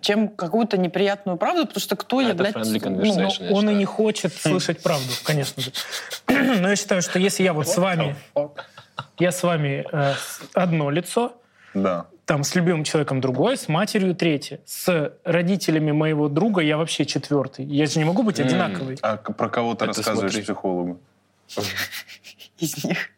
чем 0.00 0.28
какую-то 0.28 0.76
неприятную 0.76 1.38
правду, 1.38 1.66
потому 1.66 1.80
что 1.80 1.94
кто 1.94 2.20
я, 2.20 2.30
Это 2.30 2.36
блядь... 2.38 2.56
friendly 2.56 2.80
ну. 2.88 3.14
Но 3.14 3.30
я 3.44 3.52
он 3.52 3.70
и 3.70 3.74
не 3.74 3.84
хочет 3.84 4.34
слышать 4.34 4.82
правду, 4.82 5.12
конечно 5.24 5.62
же. 5.62 5.72
Но 6.26 6.68
я 6.68 6.76
считаю, 6.76 7.00
что 7.02 7.18
если 7.20 7.44
я 7.44 7.52
вот 7.52 7.68
с 7.68 7.76
вами, 7.76 8.16
я 9.18 9.30
с 9.30 9.42
вами 9.42 9.86
э, 9.92 10.14
одно 10.54 10.90
лицо, 10.90 11.36
Да. 11.74 12.06
Там 12.24 12.42
с 12.44 12.54
любимым 12.54 12.84
человеком 12.84 13.20
другое, 13.20 13.56
с 13.56 13.68
матерью 13.68 14.14
третье, 14.14 14.60
с 14.64 15.12
родителями 15.24 15.92
моего 15.92 16.28
друга 16.28 16.62
я 16.62 16.76
вообще 16.78 17.04
четвертый. 17.04 17.64
Я 17.66 17.86
же 17.86 17.98
не 17.98 18.04
могу 18.04 18.22
быть 18.22 18.40
одинаковый 18.40 18.98
А 19.02 19.16
про 19.16 19.48
кого 19.48 19.74
ты 19.74 19.84
Это 19.84 19.94
рассказываешь 19.94 20.32
смотри. 20.32 20.42
психологу? 20.44 21.00
из 22.58 22.84
них. 22.84 23.10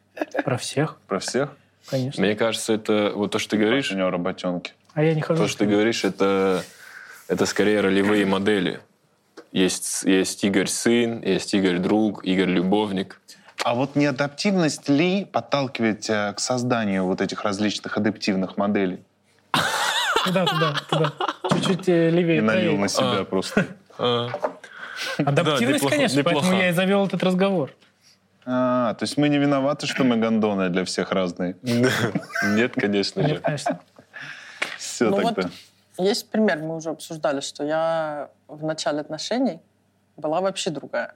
про 0.45 0.57
всех, 0.59 0.99
Про 1.07 1.19
всех? 1.21 1.57
конечно. 1.89 2.23
Мне 2.25 2.35
кажется, 2.35 2.73
это 2.73 3.13
вот 3.15 3.31
то, 3.33 3.39
что 3.39 3.51
ты 3.51 3.59
говоришь, 3.59 3.93
У 3.93 3.97
него 3.97 4.11
работенки. 4.11 4.73
А 4.95 5.03
я 5.03 5.15
не 5.15 5.21
хожу. 5.21 5.43
то, 5.43 5.49
что 5.49 5.61
ты 5.61 5.67
говоришь, 5.67 6.05
это, 6.05 6.65
это 7.29 7.47
скорее 7.47 7.81
ролевые 7.83 8.25
модели. 8.27 8.81
Есть, 9.53 10.03
есть 10.05 10.43
Игорь 10.43 10.67
сын, 10.67 11.23
есть 11.23 11.55
Игорь 11.55 11.79
друг, 11.79 12.25
Игорь 12.25 12.49
любовник. 12.49 13.21
А 13.65 13.75
вот 13.75 13.97
неадаптивность 13.97 14.89
ли 14.89 15.25
подталкивает 15.25 16.01
тебя 16.01 16.33
к 16.33 16.41
созданию 16.41 17.05
вот 17.05 17.21
этих 17.21 17.43
различных 17.43 17.97
адаптивных 17.97 18.57
моделей? 18.57 19.03
Туда, 20.25 20.45
туда, 20.47 20.75
туда. 20.89 21.13
Чуть-чуть 21.51 21.89
э, 21.89 22.09
И 22.09 22.11
левее. 22.11 22.43
налил 22.43 22.77
правее. 22.77 22.81
на 22.81 22.89
себя 22.89 23.25
просто. 23.25 23.67
А, 23.99 24.29
Адаптивность, 25.19 25.87
конечно, 25.89 26.23
поэтому 26.23 26.53
я 26.55 26.69
и 26.69 26.73
завел 26.73 27.07
этот 27.07 27.23
разговор. 27.23 27.71
А, 28.45 28.93
то 28.95 29.05
есть 29.05 29.17
мы 29.17 29.29
не 29.31 29.39
виноваты, 29.39 29.87
что 29.87 30.05
мы 30.05 30.17
гондоны 30.19 30.69
для 30.69 30.85
всех 30.85 31.13
разные. 31.13 31.57
Нет, 31.63 32.75
конечно 32.75 33.27
же. 33.27 33.39
конечно. 33.39 33.81
Все 34.79 35.09
Ну 35.09 35.17
тогда. 35.23 35.49
есть 35.99 36.29
пример, 36.31 36.59
мы 36.59 36.77
уже 36.77 36.91
обсуждали, 36.91 37.41
что 37.41 37.65
я 37.65 38.29
в 38.49 38.65
начале 38.65 39.01
отношений 39.01 39.61
была 40.19 40.41
вообще 40.43 40.69
другая. 40.71 41.15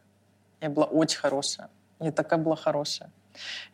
Я 0.62 0.70
была 0.70 0.86
очень 0.86 1.18
хорошая. 1.18 1.68
Я 2.00 2.12
такая 2.12 2.38
была 2.38 2.56
хорошая. 2.56 3.10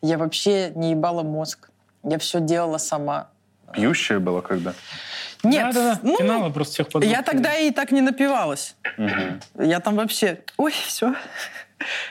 Я 0.01 0.17
вообще 0.17 0.71
не 0.75 0.91
ебала 0.91 1.23
мозг. 1.23 1.69
Я 2.03 2.19
все 2.19 2.39
делала 2.39 2.77
сама. 2.77 3.29
Пьющая 3.73 4.19
была 4.19 4.41
когда? 4.41 4.73
Нет, 5.43 5.73
Да-да-да, 5.73 5.99
ну, 6.03 6.17
пинала 6.17 6.49
просто 6.49 6.73
всех 6.73 6.89
под 6.89 7.03
я 7.03 7.21
тогда 7.21 7.55
и 7.55 7.71
так 7.71 7.91
не 7.91 8.01
напивалась. 8.01 8.75
Мгм. 8.97 9.41
Я 9.59 9.79
там 9.79 9.95
вообще... 9.95 10.39
Ой, 10.57 10.71
все. 10.71 11.13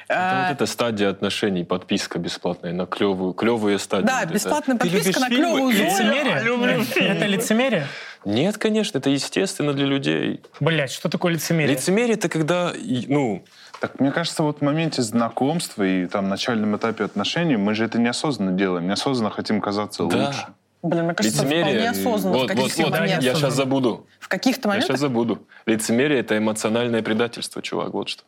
Это 0.06 0.44
вот 0.44 0.52
эта 0.52 0.66
стадия 0.66 1.10
отношений, 1.10 1.64
подписка 1.64 2.18
бесплатная 2.20 2.72
на 2.72 2.86
клевую, 2.86 3.32
клевые 3.32 3.78
стадии. 3.80 4.06
Да, 4.06 4.24
бесплатная 4.24 4.76
подписка 4.76 5.18
на 5.18 5.28
клевую 5.28 5.76
зону. 5.76 5.88
Лицемерие? 5.88 7.08
Это 7.08 7.26
лицемерие? 7.26 7.86
Нет, 8.24 8.58
конечно, 8.58 8.98
это 8.98 9.10
естественно 9.10 9.72
для 9.72 9.86
людей. 9.86 10.40
Блять, 10.60 10.92
что 10.92 11.08
такое 11.08 11.34
лицемерие? 11.34 11.76
Лицемерие 11.76 12.14
это 12.14 12.28
когда, 12.28 12.72
ну, 13.08 13.44
Так 13.80 14.00
мне 14.00 14.10
кажется, 14.10 14.42
вот 14.42 14.58
в 14.58 14.62
моменте 14.62 15.02
знакомства 15.02 15.82
и 15.82 16.06
там 16.06 16.28
начальном 16.28 16.76
этапе 16.76 17.04
отношений 17.04 17.56
мы 17.56 17.74
же 17.74 17.84
это 17.84 17.98
неосознанно 17.98 18.52
делаем. 18.52 18.86
Неосознанно 18.86 19.30
хотим 19.30 19.60
казаться 19.60 20.06
Да. 20.06 20.26
лучше. 20.26 20.46
Блин, 20.82 21.04
мне 21.04 21.14
кажется, 21.14 21.42
лицемерие. 21.42 21.64
вполне 21.64 21.90
осознанно 21.90 22.36
в 22.36 22.40
Вот, 22.40 22.50
вот, 22.50 22.56
каких-то 22.56 22.82
вот, 22.82 22.90
моментах. 22.92 23.22
я 23.22 23.34
сейчас 23.34 23.54
забуду. 23.54 24.06
В 24.20 24.28
каких-то 24.28 24.68
Я 24.68 24.74
сейчас 24.74 24.88
моментах, 24.88 24.98
забуду. 25.00 25.42
Лицемерие 25.66 26.20
это 26.20 26.38
эмоциональное 26.38 27.02
предательство, 27.02 27.60
чувак, 27.60 27.92
вот 27.92 28.08
что. 28.08 28.22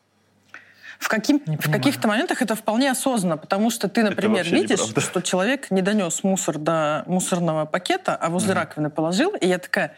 в, 0.99 1.09
каким, 1.09 1.41
в 1.47 1.71
каких-то 1.71 2.09
моментах 2.09 2.43
это 2.43 2.57
вполне 2.57 2.91
осознанно, 2.91 3.37
потому 3.37 3.71
что 3.71 3.89
ты, 3.89 4.03
например, 4.03 4.45
видишь, 4.45 4.81
что 4.81 5.23
человек 5.23 5.71
не 5.71 5.81
донес 5.83 6.25
мусор 6.25 6.59
до 6.59 7.05
мусорного 7.07 7.65
пакета, 7.67 8.17
а 8.17 8.29
возле 8.31 8.55
раковины 8.55 8.91
положил, 8.91 9.31
и 9.37 9.47
я 9.47 9.59
такая, 9.59 9.95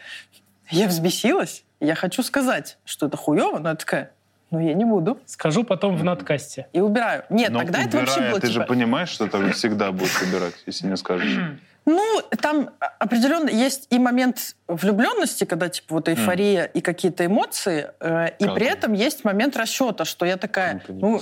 я 0.69 0.87
взбесилась, 0.87 1.63
я 1.79 1.95
хочу 1.95 2.21
сказать, 2.21 2.77
что 2.85 3.07
это 3.07 3.17
хуево, 3.17 3.57
но 3.57 3.69
я 3.69 3.75
такая, 3.75 4.11
ну 4.51 4.59
я 4.59 4.73
не 4.73 4.85
буду. 4.85 5.17
Скажу 5.25 5.63
потом 5.63 5.95
в 5.95 6.03
надкасте. 6.03 6.67
И 6.73 6.81
убираю. 6.81 7.23
Нет, 7.29 7.51
Но 7.51 7.59
тогда 7.59 7.83
это 7.83 7.97
вообще 7.97 8.15
убирая, 8.15 8.31
было 8.31 8.41
ты 8.41 8.47
же 8.47 8.53
типа... 8.53 8.65
понимаешь, 8.65 9.09
что 9.09 9.27
там 9.27 9.51
всегда 9.53 9.91
будут 9.91 10.11
убирать, 10.21 10.55
если 10.65 10.87
не 10.87 10.97
скажешь. 10.97 11.39
Ну, 11.85 12.21
там 12.39 12.69
определенно 12.99 13.49
есть 13.49 13.87
и 13.89 13.97
момент 13.97 14.55
влюбленности, 14.67 15.45
когда 15.45 15.67
типа 15.67 15.95
вот 15.95 16.09
эйфория 16.09 16.65
и 16.65 16.79
какие-то 16.79 17.25
эмоции, 17.25 17.89
э, 17.99 18.29
и 18.37 18.45
Как 18.45 18.53
при 18.53 18.67
этом 18.67 18.93
есть 18.93 19.23
момент 19.23 19.57
расчета, 19.57 20.05
что 20.05 20.25
я 20.25 20.37
такая, 20.37 20.83
ну, 20.87 21.19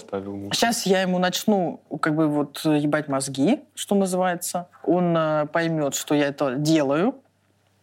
сейчас 0.51 0.85
я 0.85 1.01
ему 1.01 1.17
начну 1.17 1.79
как 2.01 2.13
бы 2.13 2.27
вот 2.27 2.65
ебать 2.65 3.07
мозги, 3.07 3.61
что 3.73 3.95
называется. 3.95 4.67
Он 4.83 5.15
э, 5.15 5.45
поймет, 5.45 5.95
что 5.95 6.13
я 6.13 6.27
это 6.27 6.55
делаю. 6.55 7.15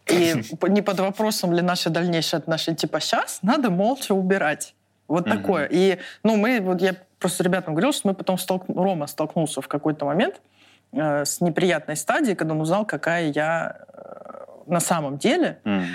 И 0.07 0.35
не 0.67 0.81
под 0.83 0.99
вопросом 0.99 1.53
ли 1.53 1.61
наши 1.61 1.89
дальнейшие 1.89 2.37
отношения, 2.37 2.77
типа 2.77 2.99
сейчас 2.99 3.39
надо 3.41 3.71
молча 3.71 4.13
убирать. 4.13 4.75
Вот 5.07 5.25
Мгм. 5.27 5.37
такое. 5.37 5.67
И, 5.71 5.99
ну, 6.23 6.35
мы, 6.35 6.59
вот 6.61 6.81
я 6.81 6.95
просто 7.19 7.43
ребятам 7.43 7.73
говорил, 7.73 7.93
что 7.93 8.07
мы 8.09 8.13
потом 8.13 8.35
столк- 8.37 8.65
Рома 8.73 9.07
столкнулся 9.07 9.61
в 9.61 9.67
какой-то 9.67 10.05
момент 10.05 10.41
э, 10.93 11.25
с 11.25 11.41
неприятной 11.41 11.95
стадией, 11.95 12.35
когда 12.35 12.53
он 12.53 12.61
узнал, 12.61 12.85
какая 12.85 13.29
я 13.31 13.77
э, 13.93 14.45
на 14.67 14.79
самом 14.79 15.17
деле. 15.17 15.59
М. 15.65 15.85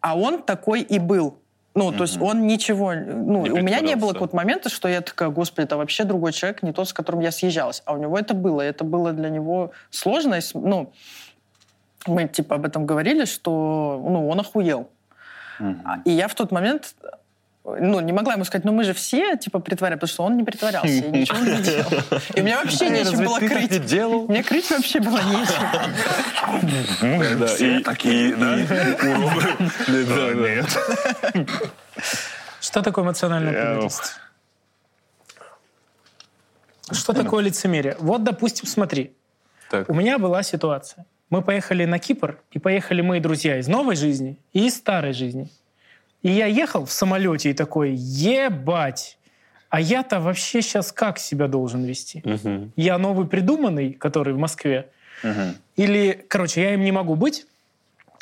А 0.00 0.16
он 0.18 0.42
такой 0.42 0.80
и 0.82 0.98
был. 0.98 1.38
Ну, 1.74 1.90
то 1.90 2.02
есть 2.02 2.20
он 2.20 2.46
ничего... 2.46 2.92
Ну, 2.92 3.46
Не 3.46 3.50
у 3.50 3.62
меня 3.62 3.80
не 3.80 3.96
было 3.96 4.12
какого-то 4.12 4.36
момента, 4.36 4.68
что 4.68 4.88
я 4.88 5.00
такая, 5.00 5.30
господи, 5.30 5.64
это 5.64 5.78
вообще 5.78 6.04
другой 6.04 6.32
человек, 6.32 6.62
не 6.62 6.72
тот, 6.72 6.86
с 6.88 6.92
которым 6.92 7.20
я 7.22 7.30
съезжалась. 7.30 7.82
А 7.86 7.94
у 7.94 7.96
него 7.96 8.18
это 8.18 8.34
было. 8.34 8.60
и 8.60 8.66
Это 8.68 8.84
было 8.84 9.12
для 9.12 9.30
него 9.30 9.70
сложно. 9.90 10.34
и 10.34 10.40
с- 10.42 10.52
Ну, 10.54 10.92
мы 12.06 12.28
типа 12.28 12.56
об 12.56 12.66
этом 12.66 12.84
говорили, 12.84 13.24
что 13.24 14.02
ну, 14.06 14.28
он 14.28 14.40
охуел. 14.40 14.90
Мгм. 15.60 16.02
И 16.04 16.10
я 16.10 16.28
в 16.28 16.34
тот 16.34 16.50
момент 16.52 16.94
ну, 17.64 18.00
не 18.00 18.12
могла 18.12 18.32
ему 18.34 18.44
сказать, 18.44 18.64
ну 18.64 18.72
мы 18.72 18.82
же 18.84 18.92
все, 18.92 19.36
типа, 19.36 19.60
притворяем, 19.60 19.98
потому 19.98 20.12
что 20.12 20.24
он 20.24 20.36
не 20.36 20.42
притворялся 20.42 20.88
и 20.88 21.00
ничего 21.10 21.38
не 21.38 21.62
делал. 21.62 21.90
И 22.34 22.40
у 22.40 22.44
меня 22.44 22.60
вообще 22.62 22.90
нечем 22.90 23.24
было 23.24 23.38
крыть. 23.38 23.84
делал? 23.86 24.26
Мне 24.28 24.42
крыть 24.42 24.68
вообще 24.70 24.98
было 25.00 25.20
нечем. 25.22 25.62
Все 27.46 27.80
такие, 27.80 28.34
да? 28.34 28.56
Да, 28.56 30.04
да. 30.16 30.34
Нет. 30.34 31.46
Что 32.60 32.82
такое 32.82 33.04
эмоциональное 33.04 33.52
предательство? 33.52 34.06
Что 36.90 37.12
такое 37.12 37.44
лицемерие? 37.44 37.96
Вот, 38.00 38.22
допустим, 38.24 38.66
смотри, 38.66 39.12
Так. 39.70 39.88
у 39.88 39.94
меня 39.94 40.18
была 40.18 40.42
ситуация. 40.42 41.06
Мы 41.30 41.40
поехали 41.42 41.86
на 41.86 41.98
Кипр, 41.98 42.38
и 42.50 42.58
поехали 42.58 43.00
мои 43.00 43.18
друзья 43.20 43.58
из 43.58 43.66
новой 43.68 43.96
жизни 43.96 44.38
и 44.52 44.66
из 44.66 44.76
старой 44.76 45.12
жизни. 45.14 45.48
И 46.22 46.30
я 46.30 46.46
ехал 46.46 46.84
в 46.84 46.92
самолете 46.92 47.50
и 47.50 47.54
такой, 47.54 47.92
ебать, 47.94 49.18
а 49.70 49.80
я-то 49.80 50.20
вообще 50.20 50.62
сейчас 50.62 50.92
как 50.92 51.18
себя 51.18 51.48
должен 51.48 51.84
вести? 51.84 52.22
Мгм. 52.24 52.72
Я 52.76 52.98
новый 52.98 53.26
придуманный, 53.26 53.92
который 53.92 54.32
в 54.32 54.38
Москве, 54.38 54.88
Мгм. 55.22 55.56
или, 55.76 56.24
короче, 56.28 56.62
я 56.62 56.74
им 56.74 56.82
не 56.82 56.92
могу 56.92 57.16
быть, 57.16 57.46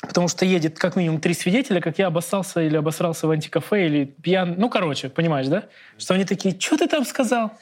потому 0.00 0.28
что 0.28 0.46
едет 0.46 0.78
как 0.78 0.96
минимум 0.96 1.20
три 1.20 1.34
свидетеля, 1.34 1.80
как 1.80 1.98
я 1.98 2.06
обоссался 2.06 2.60
или 2.62 2.76
обосрался 2.76 3.26
в 3.26 3.30
антикафе, 3.30 3.86
или 3.86 4.04
пьян... 4.04 4.54
Ну, 4.56 4.70
короче, 4.70 5.10
понимаешь, 5.10 5.48
да? 5.48 5.64
Что 5.98 6.14
они 6.14 6.24
такие, 6.24 6.58
что 6.58 6.78
ты 6.78 6.86
там 6.88 7.04
сказал? 7.04 7.52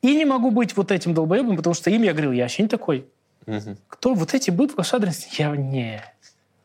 И 0.00 0.14
не 0.16 0.24
могу 0.24 0.50
быть 0.50 0.76
вот 0.76 0.90
этим 0.92 1.14
долбоебом, 1.14 1.56
потому 1.56 1.74
что 1.74 1.90
им 1.90 2.02
я 2.02 2.12
говорил, 2.12 2.32
я 2.32 2.44
вообще 2.44 2.62
не 2.62 2.68
такой. 2.68 3.06
Мгм. 3.46 3.76
Кто 3.88 4.14
вот 4.14 4.32
эти 4.34 4.50
ваш 4.50 4.94
адрес? 4.94 5.26
Я 5.38 5.50
не. 5.56 6.02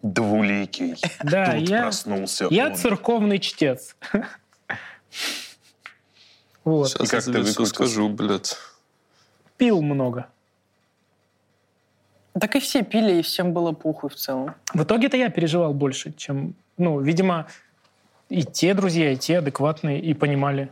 Двуликий. 0.01 0.95
Да, 1.23 1.53
Тут 1.53 1.69
я, 1.69 1.81
проснулся 1.81 2.47
я 2.49 2.67
он. 2.67 2.75
церковный 2.75 3.39
чтец. 3.39 3.95
Вот. 6.65 6.89
Сейчас 6.89 7.01
И 7.01 7.31
как 7.31 7.35
я 7.35 7.43
ты 7.43 7.53
тебе 7.53 7.65
скажу, 7.65 8.09
блядь. 8.09 8.55
Пил 9.57 9.81
много. 9.81 10.27
Так 12.39 12.55
и 12.55 12.59
все 12.59 12.83
пили, 12.83 13.19
и 13.19 13.21
всем 13.21 13.53
было 13.53 13.71
похуй 13.71 14.09
в 14.09 14.15
целом. 14.15 14.53
В 14.73 14.83
итоге-то 14.83 15.17
я 15.17 15.29
переживал 15.29 15.73
больше, 15.73 16.13
чем... 16.15 16.53
Ну, 16.77 16.99
видимо, 16.99 17.47
и 18.29 18.43
те 18.43 18.73
друзья, 18.73 19.11
и 19.11 19.17
те 19.17 19.39
адекватные, 19.39 19.99
и 19.99 20.13
понимали. 20.13 20.69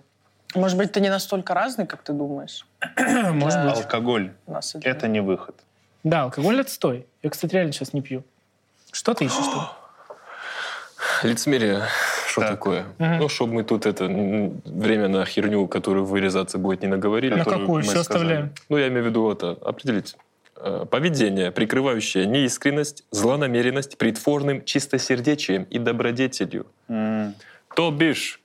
Может 0.55 0.77
быть, 0.77 0.91
ты 0.91 1.01
не 1.01 1.09
настолько 1.09 1.53
разный, 1.53 1.85
как 1.87 2.03
ты 2.03 2.13
думаешь? 2.13 2.65
Может 2.97 3.65
быть. 3.65 3.77
Алкоголь 3.77 4.31
это 4.83 5.07
не 5.07 5.19
выход. 5.21 5.55
Да, 6.03 6.23
алкоголь 6.23 6.61
отстой. 6.61 7.05
Я, 7.23 7.29
кстати, 7.29 7.53
реально 7.53 7.73
сейчас 7.73 7.93
не 7.93 8.01
пью. 8.01 8.23
Что 8.91 9.13
ты 9.13 9.25
ищешь 9.25 9.45
тут? 9.45 9.63
Лицемерие, 11.23 11.83
что 12.27 12.41
Так. 12.41 12.49
такое? 12.51 12.85
Мгм. 12.97 13.17
Ну, 13.19 13.29
чтобы 13.29 13.53
мы 13.53 13.63
тут 13.63 13.85
это 13.85 14.05
время 14.05 15.07
на 15.07 15.25
херню, 15.25 15.67
которую 15.67 16.05
вырезаться 16.05 16.57
будет, 16.57 16.81
не 16.81 16.87
наговорили. 16.87 17.35
На 17.35 17.45
какую? 17.45 17.83
Все 17.83 18.03
сказали. 18.03 18.23
оставляем. 18.23 18.53
Ну, 18.69 18.77
я 18.77 18.87
имею 18.87 19.03
в 19.03 19.07
виду 19.07 19.31
это 19.31 19.51
определить. 19.51 20.15
Э, 20.59 20.85
Поведение, 20.89 21.51
прикрывающее 21.51 22.25
неискренность, 22.25 23.03
злонамеренность 23.11 23.97
притворным 23.97 24.63
чистосердечием 24.65 25.63
и 25.63 25.77
добродетелью. 25.79 26.65
М. 26.87 27.35
То 27.75 27.91
бишь, 27.91 28.39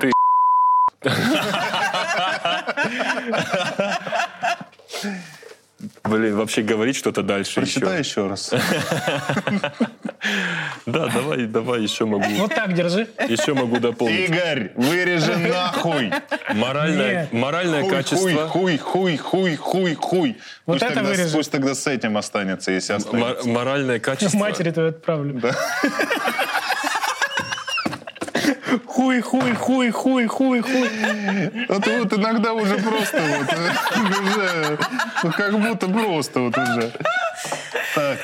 ты... 0.00 0.12
Блин, 6.04 6.36
вообще 6.36 6.60
говорить 6.62 6.96
что-то 6.96 7.22
дальше 7.22 7.54
Прочитай 7.54 8.00
еще. 8.00 8.10
еще 8.10 8.26
раз. 8.28 8.52
Да, 10.86 11.08
давай, 11.08 11.46
давай, 11.46 11.82
еще 11.82 12.04
могу, 12.06 12.24
Вот 12.36 12.54
так 12.54 12.72
держи. 12.72 13.06
еще 13.28 13.52
могу 13.52 13.78
дополнить. 13.78 14.30
Игорь, 14.30 14.72
вырежи 14.74 15.36
нахуй! 15.36 16.10
Моральное, 16.54 17.28
моральное 17.32 17.82
Хуй, 17.82 17.90
качество... 17.90 18.48
Хуй, 18.48 18.78
хуй, 18.78 19.16
хуй, 19.16 19.56
хуй, 19.56 19.94
хуй. 19.94 20.36
Вот 20.66 20.82
это 20.82 21.02
вырежи. 21.02 21.34
Пусть 21.36 21.50
тогда 21.50 21.74
с 21.74 21.86
этим 21.86 22.16
останется, 22.16 22.70
если 22.72 22.94
останется. 22.94 23.46
моральное 23.48 23.98
качество... 23.98 24.38
Матери 24.38 24.70
твою 24.70 24.90
отправлю. 24.90 25.40
Да. 25.40 25.54
Хуй, 28.86 29.20
хуй, 29.20 29.54
хуй, 29.54 29.90
хуй, 29.90 30.26
хуй, 30.26 30.60
хуй. 30.60 30.88
Вот, 31.68 31.86
вот 31.86 32.12
иногда 32.12 32.52
уже 32.52 32.76
просто 32.76 33.20
вот, 33.20 33.52
э, 33.52 35.28
уже, 35.28 35.32
как 35.32 35.60
будто 35.60 35.88
просто 35.88 36.40
вот 36.40 36.58
уже. 36.58 36.92
Так, 37.94 38.18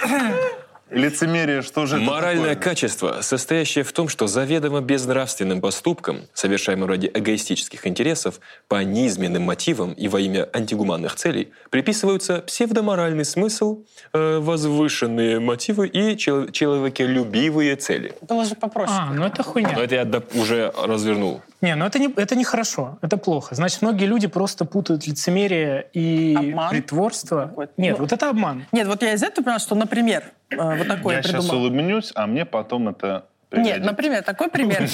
лицемерие, 0.90 1.62
что 1.62 1.86
же 1.86 1.96
это 1.96 2.04
Моральное 2.04 2.54
такое? 2.54 2.62
качество, 2.70 3.18
состоящее 3.22 3.84
в 3.84 3.92
том, 3.92 4.08
что 4.08 4.26
заведомо 4.26 4.80
безнравственным 4.80 5.60
поступкам, 5.60 6.22
совершаемым 6.34 6.88
ради 6.88 7.10
эгоистических 7.12 7.86
интересов, 7.86 8.40
по 8.68 8.82
низменным 8.84 9.42
мотивам 9.42 9.92
и 9.92 10.08
во 10.08 10.20
имя 10.20 10.48
антигуманных 10.52 11.14
целей, 11.16 11.52
приписываются 11.70 12.38
псевдоморальный 12.40 13.24
смысл, 13.24 13.84
э, 14.12 14.38
возвышенные 14.38 15.40
мотивы 15.40 15.86
и 15.88 16.16
чел- 16.16 16.48
человеколюбивые 16.50 17.76
цели. 17.76 18.14
Было 18.22 18.44
же 18.44 18.54
попроще. 18.54 18.96
А, 19.00 19.12
ну 19.12 19.24
это 19.24 19.42
хуйня. 19.42 19.72
Но 19.76 19.82
это 19.82 19.94
я 19.94 20.02
доп- 20.02 20.38
уже 20.38 20.72
развернул. 20.76 21.40
Не, 21.60 21.74
ну 21.74 21.84
это 21.84 21.98
не, 21.98 22.12
это 22.16 22.36
не 22.36 22.44
хорошо, 22.44 22.98
это 23.02 23.16
плохо. 23.18 23.54
Значит, 23.54 23.82
многие 23.82 24.06
люди 24.06 24.26
просто 24.26 24.64
путают 24.64 25.06
лицемерие 25.06 25.86
и 25.92 26.34
Обман 26.38 26.70
притворство. 26.70 27.46
какой-то. 27.48 27.72
Нет, 27.76 27.96
Ну, 27.98 28.04
вот 28.04 28.12
это 28.12 28.30
обман. 28.30 28.66
Нет, 28.72 28.86
вот 28.86 29.02
я 29.02 29.12
из 29.12 29.22
этого 29.22 29.44
поняла, 29.44 29.58
что, 29.58 29.74
например, 29.74 30.24
э, 30.50 30.56
вот 30.56 30.88
такое 30.88 31.16
Я 31.16 31.18
я 31.18 31.22
сейчас 31.22 31.50
улыбнусь, 31.50 32.12
а 32.14 32.26
мне 32.26 32.44
потом 32.44 32.88
это 32.88 33.26
Нет, 33.52 33.84
например, 33.84 34.22
такой 34.22 34.48
пример. 34.48 34.80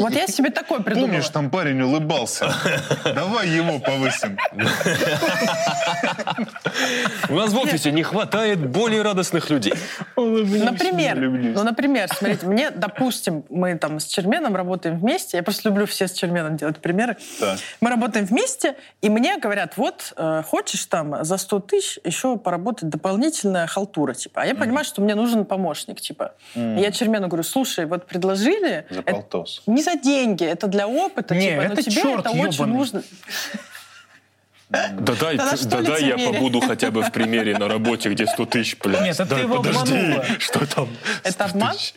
Вот 0.00 0.12
я 0.12 0.26
себе 0.26 0.50
такой 0.50 0.82
придумала. 0.82 1.08
Помнишь, 1.08 1.28
там 1.28 1.50
парень 1.50 1.80
улыбался? 1.82 2.52
Давай 3.04 3.48
его 3.48 3.78
повысим. 3.78 4.38
У 7.28 7.34
нас 7.34 7.52
в 7.52 7.58
офисе 7.58 7.90
не 7.90 8.02
хватает 8.02 8.68
более 8.68 9.02
радостных 9.02 9.50
людей. 9.50 9.74
Например, 10.16 11.18
ну, 11.18 11.64
например, 11.64 12.08
смотрите, 12.08 12.46
мне, 12.46 12.70
допустим, 12.70 13.44
мы 13.48 13.76
там 13.76 14.00
с 14.00 14.06
Черменом 14.06 14.56
работаем 14.56 14.98
вместе, 14.98 15.36
я 15.36 15.42
просто 15.42 15.68
люблю 15.68 15.86
все 15.86 16.08
с 16.08 16.12
Черменом 16.12 16.56
делать 16.56 16.78
примеры. 16.78 17.16
Мы 17.80 17.90
работаем 17.90 18.26
вместе, 18.26 18.76
и 19.02 19.08
мне 19.08 19.38
говорят, 19.38 19.76
вот, 19.76 20.12
э, 20.16 20.42
хочешь 20.46 20.84
там 20.86 21.24
за 21.24 21.36
100 21.36 21.60
тысяч 21.60 21.98
еще 22.04 22.36
поработать 22.36 22.88
дополнительная 22.88 23.66
халтура, 23.66 24.14
типа. 24.14 24.42
А 24.42 24.46
я 24.46 24.54
понимаю, 24.54 24.84
что 24.84 25.02
мне 25.02 25.14
нужен 25.24 25.44
помощник, 25.44 26.00
типа. 26.00 26.34
И 26.54 26.60
я 26.80 26.90
Чермену 26.92 27.28
говорю, 27.28 27.42
слушай, 27.42 27.86
вот 27.86 28.06
предложили... 28.06 28.86
За 28.90 29.00
это 29.00 29.12
полтос. 29.12 29.62
не 29.66 29.82
за 29.82 29.96
деньги, 29.96 30.44
это 30.44 30.66
для 30.68 30.86
опыта, 30.86 31.34
Не, 31.34 31.48
типа, 31.50 31.56
но 31.56 31.72
это 31.72 31.82
тебе 31.82 31.92
черт 32.02 32.20
это 32.20 32.30
очень 32.30 32.52
ёбаный. 32.52 32.74
нужно. 32.74 33.02
Да 34.70 35.14
дай, 35.20 35.36
да 35.66 35.82
дай 35.82 36.04
я 36.04 36.18
побуду 36.18 36.60
хотя 36.66 36.90
бы 36.90 37.02
в 37.02 37.12
примере 37.12 37.56
на 37.58 37.68
работе, 37.68 38.08
где 38.10 38.26
100 38.26 38.46
тысяч, 38.46 38.76
блядь. 38.82 39.02
Нет, 39.02 39.20
это 39.20 39.34
ты 39.36 39.42
его 39.42 39.56
подожди, 39.58 39.94
обманула. 39.96 40.24
что 40.38 40.66
там? 40.74 40.88
Это 41.22 41.32
100 41.32 41.44
обман? 41.44 41.72
тысяч. 41.72 41.94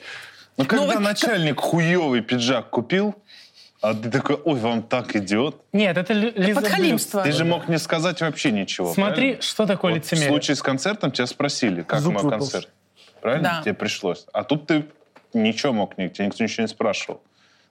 Ну, 0.57 0.65
когда 0.65 0.99
начальник 0.99 1.59
хуёвый 1.59 2.21
пиджак 2.21 2.69
купил, 2.69 3.15
а 3.79 3.93
ты 3.93 4.09
такой, 4.09 4.35
ой, 4.43 4.59
вам 4.59 4.81
так 4.81 5.15
идет. 5.15 5.55
Нет, 5.71 5.97
это 5.97 6.13
ли- 6.13 6.31
лизоблюдство. 6.31 6.61
Подхалимство. 6.61 7.23
Ты 7.23 7.31
же 7.31 7.45
мог 7.45 7.67
не 7.69 7.77
сказать 7.77 8.21
вообще 8.21 8.51
ничего. 8.51 8.91
Смотри, 8.93 9.13
правильно? 9.15 9.41
что 9.43 9.65
такое 9.67 9.93
Вот 9.93 10.01
В 10.01 10.03
лицемерие. 10.03 10.29
случае 10.29 10.55
с 10.55 10.61
концертом 10.63 11.11
тебя 11.11 11.27
спросили, 11.27 11.83
как 11.83 12.01
Зуб 12.01 12.13
мой 12.15 12.23
выпал. 12.23 12.39
концерт. 12.39 12.69
Правильно? 13.22 13.56
Да. 13.57 13.61
Тебе 13.64 13.73
пришлось. 13.73 14.26
А 14.34 14.44
тут 14.44 14.68
ты 14.68 14.85
ничего 15.34 15.73
мог, 15.73 15.98
ни- 15.98 16.07
тебя 16.07 16.26
никто 16.26 16.44
ничего 16.44 16.64
не 16.64 16.68
спрашивал. 16.68 17.18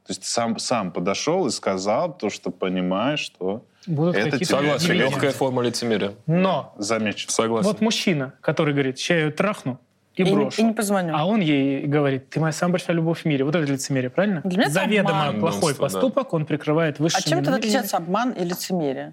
То 0.06 0.12
есть 0.12 0.24
сам, 0.24 0.58
сам 0.58 0.92
подошел 0.92 1.46
и 1.46 1.50
сказал 1.50 2.12
то, 2.16 2.30
что 2.30 2.50
понимаешь, 2.50 3.18
что 3.20 3.64
Будут 3.86 4.16
это 4.16 4.36
тебе 4.36 4.46
Согласен, 4.46 4.92
легкая 4.92 5.32
форма 5.32 5.62
лицемерия. 5.62 6.12
Но 6.26 6.74
замечено. 6.78 7.32
Согласен. 7.32 7.66
вот 7.68 7.80
мужчина, 7.80 8.32
который 8.40 8.72
говорит, 8.72 8.98
ща 8.98 9.14
я 9.14 9.20
ее 9.26 9.30
трахну 9.32 9.78
и, 10.14 10.22
И 10.22 10.24
не- 10.24 10.32
брошу. 10.32 10.60
и 10.60 10.64
не 10.64 10.72
позвоню. 10.74 11.12
А 11.16 11.24
он 11.26 11.40
ей 11.40 11.86
говорит, 11.86 12.30
ты 12.30 12.38
моя 12.40 12.52
самая 12.52 12.72
большая 12.72 12.96
любовь 12.96 13.22
в 13.22 13.24
мире. 13.24 13.44
Вот 13.44 13.54
это 13.56 13.70
лицемерие, 13.70 14.10
правильно? 14.10 14.40
Для 14.44 14.58
меня 14.58 14.64
это 14.66 14.74
Заведомо 14.74 15.26
обман. 15.28 15.40
плохой 15.40 15.72
Обманство, 15.72 15.88
да. 15.88 15.92
поступок, 16.08 16.32
он 16.34 16.46
прикрывает 16.46 16.98
высшими 17.00 17.20
А 17.20 17.28
чем 17.28 17.38
тогда 17.38 17.50
намерениями. 17.52 17.78
отличается 17.80 17.96
обман 17.96 18.30
и 18.30 18.44
лицемерие? 18.44 19.12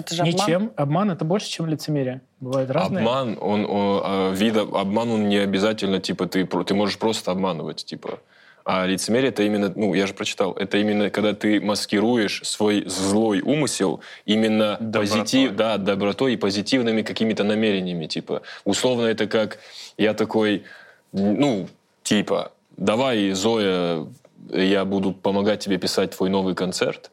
Это 0.00 0.14
же 0.14 0.22
обман. 0.22 0.34
Ничем. 0.34 0.72
Обман 0.76 1.10
это 1.10 1.24
больше, 1.24 1.48
чем 1.48 1.66
лицемерие. 1.66 2.20
Бывает 2.40 2.70
разные. 2.70 3.04
Обман, 3.04 3.38
он, 3.40 3.66
о, 3.68 4.02
а, 4.04 4.32
вид 4.34 4.56
об- 4.56 4.74
обман, 4.74 5.10
он 5.10 5.28
не 5.28 5.36
обязательно, 5.38 6.00
типа, 6.00 6.26
ты, 6.26 6.46
ты 6.46 6.74
можешь 6.74 6.98
просто 6.98 7.30
обманывать, 7.30 7.84
типа. 7.84 8.18
А 8.64 8.86
лицемерие 8.86 9.30
это 9.30 9.42
именно, 9.42 9.72
ну, 9.74 9.94
я 9.94 10.06
же 10.06 10.12
прочитал, 10.14 10.52
это 10.52 10.76
именно 10.78 11.10
когда 11.10 11.32
ты 11.32 11.60
маскируешь 11.60 12.42
свой 12.44 12.84
злой 12.86 13.40
умысел 13.40 14.00
именно 14.26 14.76
Добротой. 14.78 15.20
позитив, 15.20 15.56
да, 15.56 15.78
добротой 15.78 16.34
и 16.34 16.36
позитивными 16.36 17.02
какими-то 17.02 17.42
намерениями, 17.42 18.06
типа. 18.06 18.42
Условно 18.64 19.06
это 19.06 19.26
как 19.26 19.58
я 19.96 20.14
такой, 20.14 20.64
ну, 21.12 21.68
типа, 22.02 22.52
давай, 22.76 23.30
Зоя, 23.32 24.06
я 24.52 24.84
буду 24.84 25.12
помогать 25.12 25.60
тебе 25.60 25.78
писать 25.78 26.16
твой 26.16 26.28
новый 26.30 26.54
концерт, 26.54 27.10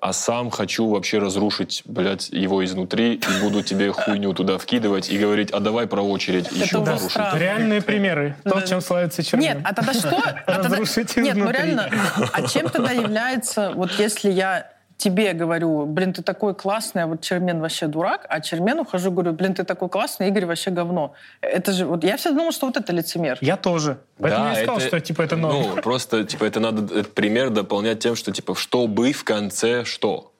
а 0.00 0.12
сам 0.12 0.50
хочу 0.50 0.88
вообще 0.88 1.18
разрушить, 1.18 1.82
блядь, 1.84 2.28
его 2.30 2.64
изнутри 2.64 3.14
и 3.14 3.40
буду 3.42 3.62
тебе 3.62 3.90
хуйню 3.92 4.32
туда 4.32 4.56
вкидывать 4.58 5.10
и 5.10 5.18
говорить, 5.18 5.50
а 5.50 5.60
давай 5.60 5.86
про 5.86 6.02
очередь 6.02 6.50
еще 6.52 6.78
уже 6.78 6.92
нарушить. 6.92 7.16
Реальные 7.34 7.82
примеры. 7.82 8.36
То, 8.44 8.56
Да. 8.60 8.62
чем 8.62 8.80
славится 8.80 9.22
Чермен. 9.24 9.44
Нет, 9.44 9.58
а 9.64 9.74
тогда 9.74 9.92
что? 9.94 10.08
А 10.46 10.52
тогда- 10.52 10.68
Разрушить 10.68 11.16
Нет, 11.16 11.34
ну 11.36 11.42
изнутри. 11.50 11.62
реально, 11.62 11.90
а 12.32 12.42
чем 12.46 12.68
тогда 12.68 12.92
является, 12.92 13.72
вот 13.74 13.90
если 13.98 14.30
я 14.30 14.70
тебе 14.98 15.32
говорю, 15.32 15.86
блин, 15.86 16.12
ты 16.12 16.22
такой 16.22 16.54
классный, 16.54 17.04
а 17.04 17.06
вот 17.06 17.20
Чермен 17.22 17.60
вообще 17.60 17.86
дурак, 17.86 18.26
а 18.28 18.40
Чермен 18.40 18.80
ухожу, 18.80 19.10
говорю, 19.12 19.32
блин, 19.32 19.54
ты 19.54 19.64
такой 19.64 19.88
классный, 19.88 20.28
Игорь 20.28 20.44
вообще 20.44 20.70
говно. 20.70 21.14
Это 21.40 21.72
же, 21.72 21.86
вот 21.86 22.04
я 22.04 22.16
всегда 22.16 22.36
думала, 22.36 22.52
что 22.52 22.66
вот 22.66 22.76
это 22.76 22.92
лицемер. 22.92 23.38
Я 23.40 23.56
тоже. 23.56 23.98
Поэтому 24.18 24.44
Да, 24.44 24.50
я 24.50 24.64
сказал, 24.64 24.80
что 24.80 25.00
типа 25.00 25.22
это 25.22 25.36
норм. 25.36 25.76
Ну, 25.76 25.82
просто, 25.82 26.24
типа, 26.24 26.44
это 26.44 26.60
надо 26.60 26.82
этот 26.82 27.14
пример 27.14 27.50
дополнять 27.50 28.00
тем, 28.00 28.16
что, 28.16 28.32
типа, 28.32 28.56
чтобы 28.56 29.12
в 29.12 29.22
конце 29.22 29.84
что? 29.84 30.32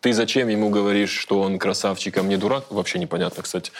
Ты 0.00 0.12
зачем 0.12 0.48
ему 0.48 0.70
говоришь, 0.70 1.10
что 1.10 1.40
он 1.40 1.58
красавчик, 1.58 2.16
а 2.16 2.22
мне 2.22 2.38
дурак? 2.38 2.64
Вообще 2.70 2.98
непонятно, 2.98 3.42
кстати. 3.42 3.70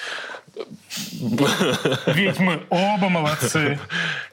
Ведь 2.07 2.39
мы 2.39 2.63
оба 2.69 3.09
молодцы. 3.09 3.79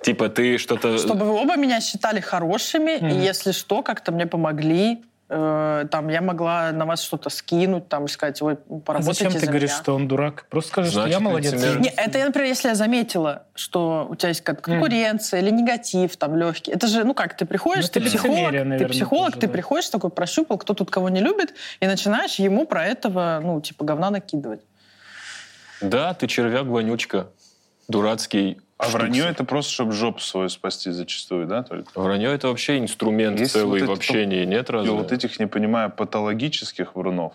Типа, 0.01 0.27
ты 0.27 0.57
что-то... 0.57 0.97
Чтобы 0.97 1.25
вы 1.25 1.33
оба 1.33 1.55
меня 1.55 1.79
считали 1.81 2.19
хорошими, 2.19 2.97
и 2.97 3.13
если 3.13 3.51
что, 3.51 3.83
как-то 3.83 4.11
мне 4.11 4.25
помогли, 4.25 5.01
э, 5.33 5.85
там, 5.89 6.09
я 6.09 6.21
могла 6.21 6.71
на 6.71 6.85
вас 6.85 7.01
что-то 7.01 7.29
скинуть, 7.29 7.89
там, 7.89 8.05
и 8.05 8.07
сказать, 8.07 8.41
А 8.41 8.55
поработайте 8.85 9.25
зачем 9.25 9.31
ты 9.33 9.39
за 9.39 9.45
говоришь, 9.47 9.71
меня. 9.71 9.79
что 9.81 9.95
он 9.95 10.07
дурак? 10.07 10.45
Просто 10.49 10.69
скажи, 10.71 10.89
что 10.91 10.99
Значит, 11.01 11.13
я 11.13 11.19
молодец. 11.19 11.53
Не, 11.53 11.89
это, 11.89 12.19
я, 12.19 12.25
например, 12.25 12.47
если 12.49 12.69
я 12.69 12.75
заметила, 12.75 13.43
что 13.55 14.07
у 14.09 14.15
тебя 14.15 14.29
есть 14.29 14.41
какая-то 14.41 14.61
конкуренция 14.61 15.41
или 15.41 15.49
негатив 15.49 16.15
там 16.17 16.35
легкий. 16.35 16.71
Это 16.71 16.87
же, 16.87 17.03
ну 17.03 17.13
как, 17.13 17.35
ты 17.35 17.45
приходишь, 17.45 17.85
Ну, 17.85 17.89
ты 17.93 18.01
психолог, 18.01 18.37
лицемерие, 18.37 18.61
ты 18.61 18.65
наверное, 18.69 18.93
психолог, 18.93 19.29
тоже, 19.31 19.41
ты 19.41 19.47
да. 19.47 19.53
приходишь, 19.53 19.89
такой 19.89 20.09
прощупал, 20.09 20.57
кто 20.57 20.73
тут 20.73 20.91
кого 20.91 21.09
не 21.09 21.21
любит, 21.21 21.53
и 21.79 21.87
начинаешь 21.87 22.35
ему 22.35 22.65
про 22.65 22.85
этого, 22.85 23.39
ну, 23.43 23.59
типа, 23.61 23.83
говна 23.85 24.09
накидывать. 24.11 24.61
Да, 25.81 26.13
ты 26.13 26.27
червяк, 26.27 26.65
вонючка, 26.65 27.27
дурацкий. 27.87 28.59
А 28.77 28.89
вранье 28.89 29.25
это 29.25 29.43
просто, 29.43 29.71
чтобы 29.71 29.91
жопу 29.93 30.19
свою 30.19 30.49
спасти 30.49 30.91
зачастую, 30.91 31.47
да, 31.47 31.63
только? 31.63 31.99
Вранье 31.99 32.29
это 32.29 32.47
вообще 32.47 32.79
инструмент 32.79 33.39
Есть 33.39 33.53
целый 33.53 33.81
вот 33.81 33.87
в 33.87 33.91
это 33.91 33.93
общении, 33.93 34.45
нет 34.45 34.69
Я 34.69 34.73
разве? 34.73 34.91
вот 34.91 35.11
этих 35.11 35.39
не 35.39 35.47
понимаю 35.47 35.91
патологических 35.91 36.95
врунов. 36.95 37.33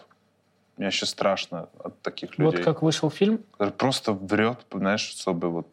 Мне 0.76 0.90
сейчас 0.90 1.10
страшно 1.10 1.68
от 1.82 2.00
таких 2.02 2.38
Вот 2.38 2.52
людей. 2.54 2.64
как 2.64 2.82
вышел 2.82 3.10
фильм, 3.10 3.40
просто 3.76 4.12
врет, 4.12 4.58
знаешь, 4.72 5.00
чтобы 5.00 5.50
вот 5.50 5.68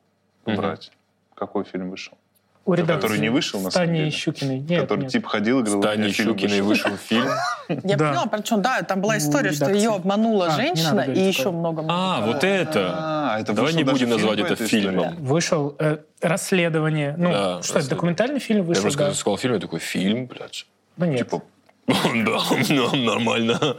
Мгм. 0.45 0.55
убрать. 0.55 0.91
Какой 1.35 1.63
фильм 1.63 1.89
вышел? 1.89 2.17
У 2.65 2.73
редакции. 2.73 2.95
который 2.95 3.19
не 3.19 3.29
вышел, 3.29 3.61
на 3.61 3.69
самом 3.69 3.93
деле? 3.93 4.09
Щукиной. 4.09 4.59
Нет, 4.59 4.81
который 4.81 5.01
нет. 5.01 5.11
тип 5.11 5.27
ходил 5.27 5.59
и 5.59 5.63
говорил, 5.63 5.81
С 5.81 5.85
«У 5.85 5.87
меня 5.87 5.95
Таней 5.97 6.11
фильм 6.11 6.29
Щукиной 6.29 6.61
вышел». 6.61 6.97
фильм. 6.97 7.27
Я 7.83 7.97
поняла, 7.97 8.25
про 8.25 8.43
что, 8.43 8.57
да, 8.57 8.81
там 8.81 9.01
была 9.01 9.17
история, 9.19 9.51
что 9.51 9.69
ее 9.69 9.91
обманула 9.91 10.47
А, 10.47 10.51
женщина 10.51 11.01
и 11.01 11.19
еще 11.19 11.51
много 11.51 11.85
А, 11.87 12.21
вот 12.25 12.43
это. 12.43 12.93
А, 12.97 13.39
это 13.39 13.53
Давай 13.53 13.73
не 13.73 13.83
будем 13.83 14.09
по 14.09 14.51
это 14.51 14.55
фильмом. 14.55 15.15
Вышел 15.23 15.75
э, 15.77 15.99
расследование. 16.21 17.13
Ну, 17.17 17.61
что, 17.61 17.77
это 17.79 17.89
документальный 17.89 18.39
фильм 18.39 18.61
Я 18.61 18.65
вышел? 18.65 18.81
просто 18.81 18.97
да? 18.97 19.05
когда 19.05 19.15
сказал 19.15 19.37
фильм, 19.37 19.53
я 19.53 19.59
такой, 19.59 19.79
фильм, 19.79 20.25
блядь. 20.25 20.65
Да 20.97 21.05
нет. 21.05 21.19
Типа, 21.19 21.43
Да, 21.87 22.39
ну, 22.69 22.95
нормально. 22.95 23.77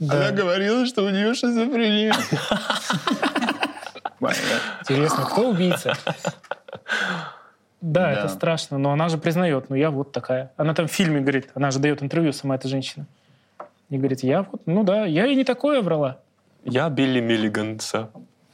Да. 0.00 0.30
говорила, 0.32 0.84
что 0.86 1.04
у 1.04 1.10
нее 1.10 1.34
шизофрения. 1.34 2.14
Интересно, 4.80 5.24
кто 5.26 5.48
убийца? 5.50 5.96
Да, 7.80 8.02
Да. 8.02 8.12
это 8.12 8.28
страшно, 8.28 8.78
но 8.78 8.92
она 8.92 9.08
же 9.08 9.16
признает, 9.18 9.70
ну 9.70 9.76
я 9.76 9.90
вот 9.90 10.12
такая. 10.12 10.52
Она 10.56 10.74
там 10.74 10.86
в 10.86 10.92
фильме 10.92 11.20
говорит, 11.20 11.50
она 11.54 11.70
же 11.70 11.78
дает 11.78 12.02
интервью, 12.02 12.32
сама 12.32 12.56
эта 12.56 12.68
женщина. 12.68 13.06
И 13.88 13.96
говорит, 13.96 14.22
я 14.22 14.42
вот, 14.42 14.62
ну 14.66 14.84
да, 14.84 15.06
я 15.06 15.26
и 15.26 15.34
не 15.34 15.44
такое 15.44 15.80
врала. 15.82 16.20
Я 16.64 16.88
Билли 16.90 17.20
Миллиганса. 17.20 18.10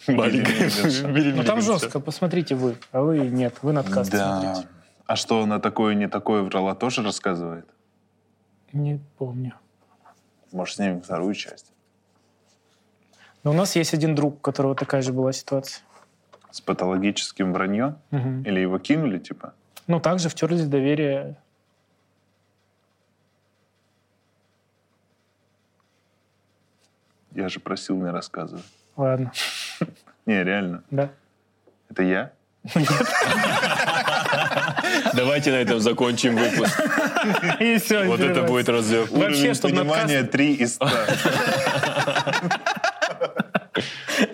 Ну 0.07 1.43
там 1.45 1.61
жестко, 1.61 1.99
посмотрите 2.01 2.55
вы, 2.55 2.77
а 2.93 3.03
вы 3.03 3.19
нет, 3.19 3.55
вы 3.63 3.73
на 3.73 3.81
отказ 3.81 4.09
Да. 4.09 4.41
смотрите. 4.41 4.69
А 5.07 5.17
что 5.17 5.43
она 5.43 5.59
такое 5.61 5.95
не 5.95 6.09
такое 6.09 6.43
врала, 6.43 6.75
тоже 6.75 7.03
рассказывает? 7.03 7.67
Не 8.73 9.01
помню. 9.19 9.55
Может, 10.53 10.77
снимем 10.77 11.01
вторую 11.01 11.35
часть? 11.35 11.73
Но 13.45 13.51
у 13.53 13.55
нас 13.55 13.77
есть 13.77 13.95
один 13.95 14.15
друг, 14.15 14.35
у 14.35 14.39
которого 14.39 14.75
такая 14.75 15.03
же 15.03 15.13
была 15.13 15.33
ситуация. 15.33 15.83
С 16.57 16.61
патологическим 16.63 17.53
враньем? 17.53 17.99
Мгм. 18.11 18.43
Или 18.45 18.61
его 18.61 18.79
кинули, 18.79 19.19
типа? 19.19 19.53
Ну, 19.87 20.01
также 20.01 20.31
втерлись 20.31 20.63
в 20.63 20.71
доверие. 20.71 21.37
Я 27.35 27.49
же 27.49 27.61
просил 27.61 27.97
не 28.01 28.11
рассказывать. 28.11 28.65
Ладно, 28.97 29.33
Не, 30.27 30.43
реально. 30.43 30.83
да. 30.91 31.11
Это 31.91 32.03
я? 32.03 32.33
Давайте 35.15 35.51
на 35.53 35.57
этом 35.57 35.79
закончим 35.81 36.35
выпуск. 36.37 36.81
И 37.61 37.77
все, 37.79 38.05
Вот 38.07 38.21
это 38.21 38.43
будет 38.43 38.69
разъем. 38.69 39.07
Вообще, 39.11 39.17
Уровень 39.51 39.55
чтобы 39.55 39.75
надкаст- 39.85 40.27
3 40.29 40.55
из 40.55 40.75
100. 40.77 40.89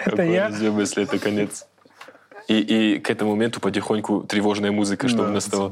Какой 0.04 0.30
я? 0.32 0.48
разъем, 0.48 0.78
если 0.78 1.02
это 1.02 1.18
конец. 1.18 1.66
И, 2.48 2.58
и 2.94 2.98
к 2.98 3.10
этому 3.10 3.30
моменту 3.32 3.60
потихоньку 3.60 4.22
тревожная 4.22 4.72
музыка, 4.72 5.08
чтобы 5.08 5.24
Да. 5.24 5.30
настала. 5.34 5.70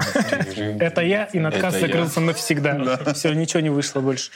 Это 0.78 1.02
я, 1.02 1.24
и 1.24 1.38
надкаст 1.38 1.80
закрылся 1.80 2.20
навсегда. 2.20 2.98
Все, 3.14 3.32
ничего 3.32 3.60
не 3.60 3.70
вышло 3.70 4.00
больше. 4.00 4.30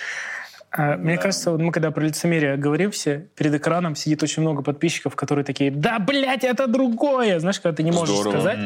А, 0.77 0.97
Мне 0.97 1.19
кажется, 1.19 1.53
вот 1.53 1.61
мы 1.61 1.71
когда 1.71 1.93
про 1.93 2.03
лицемерие 2.03 2.57
говорим 2.57 2.91
все, 2.91 3.29
перед 3.37 3.55
экраном 3.55 3.95
сидит 3.95 4.23
очень 4.25 4.43
много 4.43 4.63
подписчиков, 4.63 5.15
которые 5.15 5.45
такие, 5.45 5.71
да, 5.71 6.01
блядь, 6.01 6.43
это 6.43 6.67
другое. 6.67 7.39
Знаешь, 7.39 7.61
когда 7.61 7.77
ты 7.77 7.85
не 7.85 7.93
можешь 7.93 8.17
Здорово. 8.17 8.33
сказать, 8.33 8.59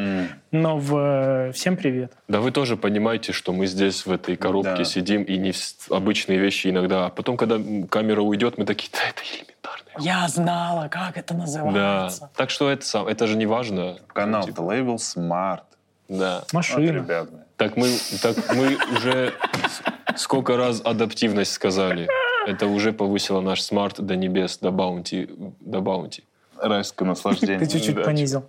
но 0.51 0.79
в 0.79 0.97
э, 0.97 1.53
«Всем 1.53 1.77
привет». 1.77 2.13
Да 2.27 2.41
вы 2.41 2.51
тоже 2.51 2.79
понимаете, 2.79 3.33
что 3.33 3.53
мы 3.53 3.67
здесь 3.67 4.07
в 4.07 4.11
этой 4.11 4.37
коробке 4.37 4.75
Да. 4.79 4.85
сидим, 4.85 5.23
и 5.23 5.37
не 5.37 5.53
обычные 5.91 6.39
вещи 6.39 6.69
иногда. 6.69 7.07
А 7.07 7.11
потом, 7.11 7.37
когда 7.37 7.59
камера 7.91 8.23
уйдет, 8.23 8.57
мы 8.57 8.65
такие, 8.65 8.89
да, 8.95 9.01
это 9.11 9.21
элементарно. 9.31 10.03
Я 10.03 10.27
знала, 10.29 10.89
как 10.89 11.19
это 11.19 11.35
Да. 11.35 11.41
называется. 11.41 12.31
Так 12.37 12.49
что 12.49 12.71
это, 12.71 12.87
сам, 12.87 13.07
это 13.07 13.27
же 13.27 13.37
не 13.37 13.45
важно. 13.45 13.99
Канал 14.15 14.45
Типа, 14.45 14.63
The 14.63 14.67
Label 14.81 14.97
Smart. 14.97 15.61
Да. 16.09 16.39
Вот, 16.41 16.53
Машина. 16.55 16.91
ребят. 16.91 17.29
Так 17.59 17.77
мы, 17.77 17.89
так 18.23 18.37
мы 18.55 18.79
уже 18.97 19.35
сколько 20.19 20.57
раз 20.57 20.81
адаптивность 20.85 21.53
сказали. 21.53 22.09
Это 22.47 22.67
уже 22.67 22.93
повысило 22.93 23.41
наш 23.41 23.63
SMART 23.63 24.01
до 24.01 24.17
небес, 24.17 24.59
до 24.59 24.71
Bounty. 24.71 25.29
До 25.61 25.81
Bounty. 25.81 26.25
Райское 26.61 27.07
наслаждение. 27.09 27.59
Ты 27.59 27.67
чуть-чуть 27.69 27.95
Да, 27.97 28.05
понизил. 28.05 28.49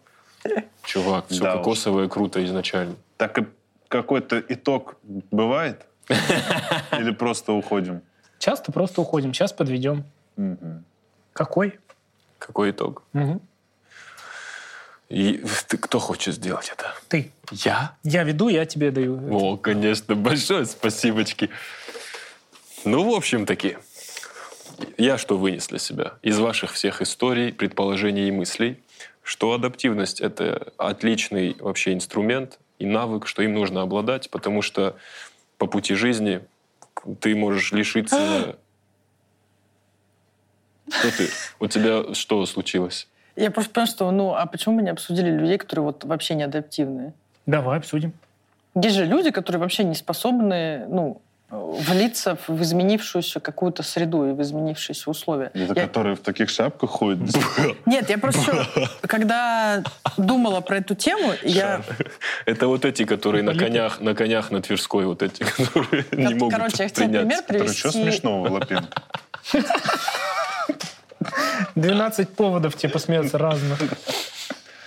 Чувак, 0.84 1.26
все 1.28 1.42
Да 1.44 1.54
уж. 1.56 1.58
кокосовое 1.60 2.08
круто 2.08 2.44
изначально. 2.46 2.96
Так 3.18 3.38
и 3.40 3.46
какой-то 3.88 4.40
итог 4.48 4.96
бывает? 5.32 5.86
Или 7.00 7.12
просто 7.12 7.54
уходим? 7.54 8.02
Часто 8.40 8.72
просто 8.72 9.02
уходим, 9.02 9.34
сейчас 9.34 9.52
подведем. 9.52 10.06
Мгм. 10.38 10.84
Какой? 11.34 11.78
Какой 12.40 12.72
итог? 12.72 13.04
Мгм. 13.14 13.42
И 15.10 15.44
ты, 15.68 15.78
кто 15.78 15.98
хочет 15.98 16.36
сделать 16.36 16.70
это? 16.70 16.94
Ты. 17.08 17.32
Я? 17.52 17.98
Я 18.04 18.24
веду, 18.24 18.48
я 18.48 18.66
тебе 18.66 18.92
даю. 18.92 19.20
О, 19.32 19.58
конечно, 19.58 20.16
большое 20.16 20.66
спасибочки. 20.66 21.50
Ну, 22.86 23.12
в 23.12 23.16
общем-таки, 23.16 23.78
я 24.98 25.18
что 25.18 25.38
вынес 25.38 25.68
для 25.68 25.80
себя? 25.80 26.14
Из 26.22 26.38
ваших 26.38 26.74
всех 26.74 27.02
историй, 27.02 27.52
предположений 27.52 28.28
и 28.28 28.32
мыслей, 28.32 28.80
что 29.24 29.54
адаптивность— 29.54 30.22
это 30.22 30.74
отличный 30.78 31.56
вообще 31.60 31.94
инструмент 31.94 32.60
и 32.78 32.86
навык, 32.86 33.26
что 33.26 33.42
им 33.42 33.54
нужно 33.54 33.82
обладать, 33.82 34.30
потому 34.30 34.62
что 34.62 34.96
по 35.58 35.66
пути 35.66 35.96
жизни 35.96 36.42
ты 37.20 37.36
можешь 37.36 37.72
лишиться... 37.72 38.58
Что 40.92 41.16
ты? 41.16 41.30
У 41.60 41.68
тебя 41.68 42.16
что 42.16 42.44
случилось? 42.48 43.08
Я 43.40 43.52
просто 43.52 43.72
понимаю, 43.72 43.88
что, 43.88 44.12
ну, 44.12 44.36
а 44.36 44.46
почему 44.46 44.76
мы 44.76 44.82
не 44.82 44.90
обсудили 44.90 45.32
людей, 45.32 45.58
которые 45.58 45.86
вот 45.86 46.04
вообще 46.04 46.36
не 46.36 46.44
адаптивные? 46.44 47.14
Давай 47.46 47.78
обсудим. 47.78 48.12
Есть 48.76 48.96
же 48.98 49.06
люди, 49.06 49.32
которые 49.32 49.62
вообще 49.62 49.86
не 49.86 49.96
способны, 49.96 50.86
ну, 50.90 51.22
влиться 51.50 52.38
в 52.48 52.62
изменившуюся 52.62 53.40
какую-то 53.40 53.82
среду 53.82 54.30
и 54.30 54.34
в 54.34 54.42
изменившиеся 54.42 55.10
условия. 55.10 55.52
Это 55.54 55.74
Я- 55.74 55.88
которые 55.88 56.16
в 56.16 56.20
таких 56.20 56.50
шапках 56.50 56.90
ходят. 56.90 57.20
Нет, 57.86 58.10
я 58.10 58.18
просто, 58.18 58.68
когда 59.02 59.84
думала 60.18 60.60
про 60.62 60.78
эту 60.78 60.94
тему, 60.96 61.34
я, 61.44 61.82
Это 62.46 62.68
вот 62.68 62.86
эти, 62.86 63.06
которые 63.06 63.44
на 63.44 63.56
конях, 63.56 64.02
на 64.02 64.14
конях 64.14 64.52
на 64.52 64.62
Тверской, 64.62 65.06
вот 65.06 65.24
эти, 65.24 65.44
которые 65.44 66.06
не 66.12 66.36
могут 66.36 66.54
короче, 66.54 66.84
я 66.84 66.90
хотела 66.90 67.08
пример 67.08 67.44
привести. 67.44 67.80
что 67.80 67.92
смешного, 67.92 68.50
Лапенко? 68.50 69.02
12 71.76 72.30
поводов 72.36 72.76
тебе 72.76 72.92
посмеяться 72.92 73.38
разных. 73.38 73.80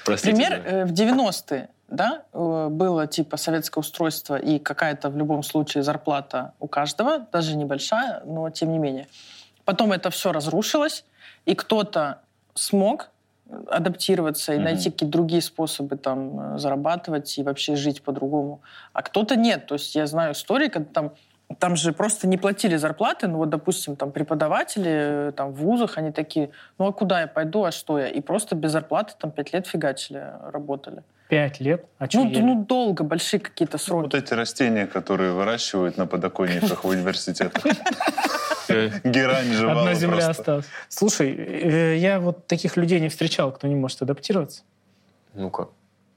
Простите, 0.05 0.35
Пример 0.35 0.63
да. 0.63 0.71
э, 0.71 0.85
в 0.85 0.93
90-е, 0.93 1.69
да, 1.89 2.23
э, 2.33 2.69
было 2.71 3.07
типа 3.07 3.37
советское 3.37 3.81
устройство 3.81 4.37
и 4.37 4.59
какая-то 4.59 5.11
в 5.11 5.17
любом 5.17 5.43
случае 5.43 5.83
зарплата 5.85 6.53
у 6.59 6.67
каждого, 6.67 7.21
даже 7.33 7.57
небольшая, 7.57 8.23
но 8.25 8.51
тем 8.51 8.73
не 8.73 8.79
менее. 8.79 9.07
Потом 9.65 9.93
это 9.93 10.11
все 10.11 10.33
разрушилось, 10.33 11.05
и 11.47 11.55
кто-то 11.55 12.19
смог 12.55 13.11
адаптироваться 13.71 14.53
и 14.53 14.57
Мгм. 14.57 14.65
найти 14.65 14.91
какие-то 14.91 15.13
другие 15.13 15.43
способы 15.43 15.97
там 15.97 16.55
э, 16.55 16.59
зарабатывать 16.59 17.39
и 17.39 17.43
вообще 17.43 17.77
жить 17.77 18.03
по-другому. 18.03 18.61
А 18.93 19.03
кто-то 19.03 19.37
нет. 19.37 19.67
То 19.67 19.75
есть 19.75 19.95
я 19.95 20.07
знаю 20.07 20.33
истории, 20.33 20.69
когда 20.69 20.89
там 20.93 21.13
там 21.59 21.77
же 21.77 21.93
просто 21.93 22.27
не 22.27 22.37
платили 22.39 22.77
зарплаты, 22.77 23.29
ну 23.29 23.39
вот, 23.39 23.51
допустим, 23.51 23.97
там 23.97 24.13
преподаватели 24.13 25.29
э, 25.29 25.33
там 25.33 25.53
в 25.53 25.57
вузах, 25.57 25.99
они 25.99 26.13
такие, 26.13 26.51
ну 26.79 26.87
а 26.87 26.93
куда 26.93 27.21
я 27.23 27.27
пойду, 27.27 27.65
а 27.65 27.73
что 27.73 27.99
я? 27.99 28.09
И 28.09 28.21
просто 28.21 28.55
без 28.57 28.73
зарплаты 28.73 29.15
там 29.19 29.31
пять 29.31 29.53
лет 29.53 29.67
фигачили, 29.67 30.25
работали. 30.53 31.03
Пять 31.29 31.61
лет. 31.61 31.87
А 31.99 32.07
Ну, 32.13 32.31
д- 32.31 32.41
ну 32.41 32.65
долго, 32.65 33.05
большие 33.05 33.41
какие-то 33.41 33.79
сроки. 33.79 34.05
Вот 34.05 34.15
эти 34.15 34.35
растения, 34.35 34.87
которые 34.87 35.33
выращивают 35.33 35.97
на 35.97 36.07
подоконниках 36.07 36.85
в 36.85 36.89
университетах. 36.89 37.65
Э, 38.69 38.91
Герань 39.05 39.53
жевала 39.53 39.81
Одна 39.81 39.95
земля 39.95 40.29
осталась. 40.29 40.67
Слушай, 40.89 41.35
э, 41.35 41.97
я 41.97 42.21
вот 42.21 42.47
таких 42.47 42.77
людей 42.77 43.01
не 43.01 43.09
встречал, 43.09 43.51
кто 43.53 43.67
не 43.67 43.75
может 43.75 44.03
адаптироваться. 44.03 44.63
Ну 45.35 45.51
как? 45.51 45.71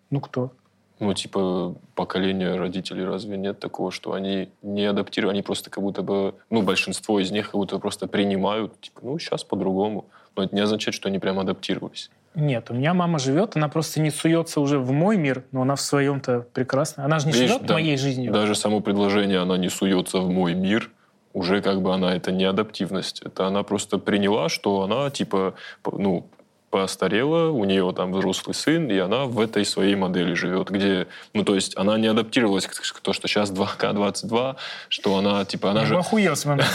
Ну 0.09 0.19
кто? 0.19 0.51
Ну, 0.99 1.13
типа, 1.13 1.75
поколение 1.93 2.55
родителей 2.55 3.03
разве 3.03 3.37
нет 3.37 3.59
такого, 3.59 3.91
что 3.91 4.13
они 4.13 4.49
не 4.61 4.85
адаптируют, 4.85 5.33
они 5.33 5.41
просто 5.41 5.69
как 5.69 5.83
будто 5.83 6.01
бы, 6.01 6.35
ну, 6.49 6.61
большинство 6.61 7.19
из 7.19 7.31
них 7.31 7.47
как 7.51 7.55
будто 7.55 7.79
просто 7.79 8.07
принимают, 8.07 8.79
типа, 8.79 9.01
ну, 9.03 9.19
сейчас 9.19 9.43
по-другому. 9.43 10.05
Но 10.35 10.43
это 10.43 10.55
не 10.55 10.61
означает, 10.61 10.95
что 10.95 11.09
они 11.09 11.19
прям 11.19 11.39
адаптировались. 11.39 12.09
Нет, 12.33 12.69
у 12.69 12.73
меня 12.73 12.93
мама 12.93 13.19
живет, 13.19 13.55
она 13.55 13.69
просто 13.69 14.01
не 14.01 14.09
суется 14.09 14.59
уже 14.59 14.77
в 14.77 14.91
мой 14.91 15.17
мир, 15.17 15.43
но 15.51 15.61
она 15.61 15.75
в 15.75 15.81
своем-то 15.81 16.45
прекрасна. 16.53 17.05
Она 17.05 17.19
же 17.19 17.27
не 17.27 17.33
Видишь, 17.33 17.49
живет 17.49 17.65
да- 17.65 17.73
моей 17.73 17.97
жизнью. 17.97 18.33
Даже 18.33 18.55
само 18.55 18.81
предложение 18.81 19.39
«она 19.39 19.57
не 19.57 19.69
суется 19.69 20.19
в 20.19 20.29
мой 20.29 20.53
мир», 20.53 20.91
уже 21.33 21.61
как 21.61 21.81
бы 21.81 21.93
она, 21.93 22.15
это 22.15 22.31
не 22.31 22.45
адаптивность. 22.45 23.21
Это 23.21 23.47
она 23.47 23.63
просто 23.63 23.97
приняла, 23.97 24.49
что 24.49 24.81
она, 24.81 25.09
типа, 25.09 25.55
ну, 25.85 26.27
постарела, 26.69 27.49
у 27.49 27.63
нее 27.65 27.93
там 27.95 28.11
взрослый 28.11 28.53
сын, 28.53 28.89
и 28.89 28.97
она 28.97 29.25
в 29.25 29.39
этой 29.39 29.65
своей 29.65 29.95
модели 29.95 30.33
живет, 30.33 30.69
где, 30.69 31.07
ну, 31.33 31.43
то 31.43 31.55
есть 31.55 31.77
она 31.77 31.97
не 31.97 32.07
адаптировалась 32.07 32.67
к 32.67 32.75
к 32.75 32.99
то, 32.99 33.13
что 33.13 33.27
сейчас 33.27 33.51
2К22, 33.51 34.55
что 34.89 35.17
она, 35.17 35.45
типа, 35.45 35.71
она 35.71 35.81
Я 35.81 35.85
же... 35.85 35.93
бы 35.93 35.99
охуел 35.99 36.35
с 36.35 36.45
вами. 36.45 36.63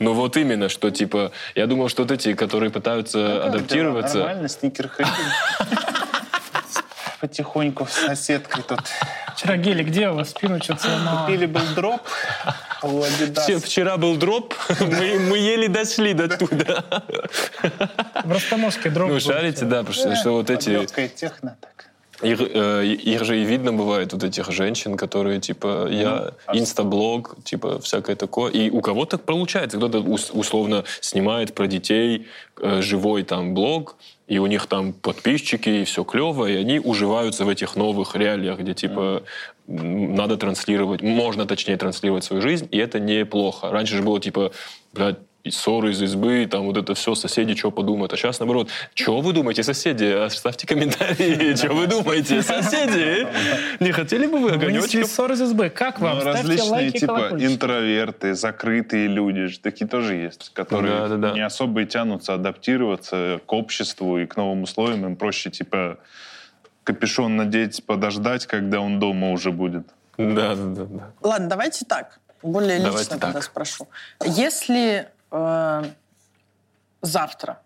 Ну, 0.00 0.12
вот 0.14 0.36
именно, 0.36 0.68
что, 0.68 0.90
типа, 0.90 1.32
я 1.54 1.66
думал, 1.66 1.88
что 1.88 2.02
вот 2.02 2.10
эти, 2.12 2.34
которые 2.34 2.70
пытаются 2.70 3.18
Ну, 3.18 3.46
адаптироваться, 3.48 4.18
Нормально, 4.18 4.48
сникер 4.48 4.90
потихоньку 7.20 7.86
с 7.86 7.92
соседкой 7.92 8.62
тут. 8.62 8.80
Вчера 9.34 9.56
Гели, 9.56 9.82
где 9.82 10.10
у 10.10 10.14
вас 10.14 10.30
спину 10.30 10.62
что-то? 10.62 10.88
Купили 11.20 11.46
был 11.46 11.62
дроп. 11.74 12.02
Вчера- 12.88 13.58
Вчера 13.60 13.96
был 13.96 14.16
дроп, 14.16 14.54
мы, 14.80 15.18
мы 15.18 15.38
еле 15.38 15.68
дошли 15.68 16.14
до 16.14 16.28
туда. 16.28 16.84
В 18.24 18.32
Ростомовске 18.32 18.90
дроп 18.90 19.10
Ну, 19.10 19.20
шарите, 19.20 19.64
да, 19.64 19.78
потому 19.82 19.94
что, 19.94 20.14
что 20.16 20.32
вот 20.32 20.50
эти... 20.50 20.86
Техно 21.16 21.56
так. 21.60 21.70
Их, 22.22 22.40
э, 22.40 22.86
их 22.86 23.24
же 23.24 23.40
и 23.40 23.44
видно 23.44 23.72
бывает, 23.72 24.12
вот 24.12 24.22
этих 24.22 24.50
женщин, 24.52 24.96
которые, 24.96 25.40
типа, 25.40 25.88
я, 25.90 26.32
а 26.46 26.56
инстаблог, 26.56 27.36
типа, 27.44 27.80
всякое 27.80 28.14
такое. 28.16 28.52
И 28.52 28.70
у 28.70 28.80
кого-то 28.80 29.18
получается, 29.18 29.76
кто-то 29.78 29.98
ус- 29.98 30.30
условно 30.32 30.84
снимает 31.00 31.54
про 31.54 31.66
детей 31.66 32.26
э, 32.60 32.80
живой 32.82 33.24
там 33.24 33.52
блог, 33.52 33.96
и 34.28 34.38
у 34.38 34.46
них 34.46 34.66
там 34.66 34.92
подписчики, 34.92 35.68
и 35.68 35.84
все 35.84 36.04
клево, 36.04 36.46
и 36.46 36.54
они 36.56 36.78
уживаются 36.78 37.44
в 37.44 37.48
этих 37.48 37.74
новых 37.76 38.14
реалиях, 38.16 38.60
где, 38.60 38.74
типа, 38.74 39.24
надо 39.66 40.36
транслировать, 40.36 41.02
можно, 41.02 41.46
точнее, 41.46 41.76
транслировать 41.76 42.24
свою 42.24 42.42
жизнь, 42.42 42.68
и 42.70 42.78
это 42.78 43.00
неплохо. 43.00 43.70
Раньше 43.70 43.96
же 43.96 44.02
было, 44.02 44.20
типа, 44.20 44.52
блядь, 44.92 45.18
и 45.44 45.50
ссоры 45.50 45.90
из 45.90 46.00
избы, 46.00 46.48
там 46.50 46.64
вот 46.64 46.78
это 46.78 46.94
все, 46.94 47.14
соседи 47.14 47.54
что 47.54 47.70
подумают. 47.70 48.14
А 48.14 48.16
сейчас 48.16 48.40
наоборот, 48.40 48.70
что 48.94 49.20
вы 49.20 49.34
думаете, 49.34 49.62
соседи? 49.62 50.04
Оставьте 50.04 50.66
комментарии, 50.66 51.54
что 51.56 51.74
вы 51.74 51.86
думаете, 51.86 52.40
соседи? 52.40 53.26
Не 53.78 53.92
хотели 53.92 54.26
бы 54.26 54.38
вы 54.38 54.52
Вынесли 54.52 54.68
огонечков? 54.68 55.06
ссор 55.06 55.32
из 55.32 55.40
СБ. 55.40 55.68
Как 55.68 56.00
вам? 56.00 56.18
Ну, 56.18 56.24
различные 56.24 56.70
лайки 56.70 56.98
типа 57.00 57.14
колокольчик. 57.14 57.50
интроверты, 57.50 58.34
закрытые 58.34 59.06
люди, 59.06 59.48
ж 59.48 59.58
такие 59.58 59.86
тоже 59.86 60.14
есть, 60.14 60.50
которые 60.54 60.94
Да-да-да. 60.94 61.34
не 61.34 61.44
особо 61.44 61.82
и 61.82 61.86
тянутся 61.86 62.32
адаптироваться 62.34 63.38
к 63.44 63.52
обществу 63.52 64.18
и 64.18 64.24
к 64.24 64.36
новым 64.36 64.62
условиям. 64.62 65.04
Им 65.04 65.16
проще 65.16 65.50
типа 65.50 65.98
капюшон 66.84 67.36
надеть, 67.36 67.84
подождать, 67.84 68.46
когда 68.46 68.80
он 68.80 69.00
дома 69.00 69.30
уже 69.30 69.50
будет. 69.50 69.86
Да, 70.16 70.54
да, 70.54 70.64
да, 70.64 70.84
да. 70.84 71.10
Ладно, 71.22 71.48
давайте 71.48 71.84
так. 71.84 72.20
Более 72.42 72.78
Давайте 72.78 72.98
лично 72.98 73.18
тогда 73.18 73.40
так. 73.40 73.42
спрошу. 73.42 73.88
Если 74.22 75.08
э, 75.30 75.82
завтра 77.00 77.58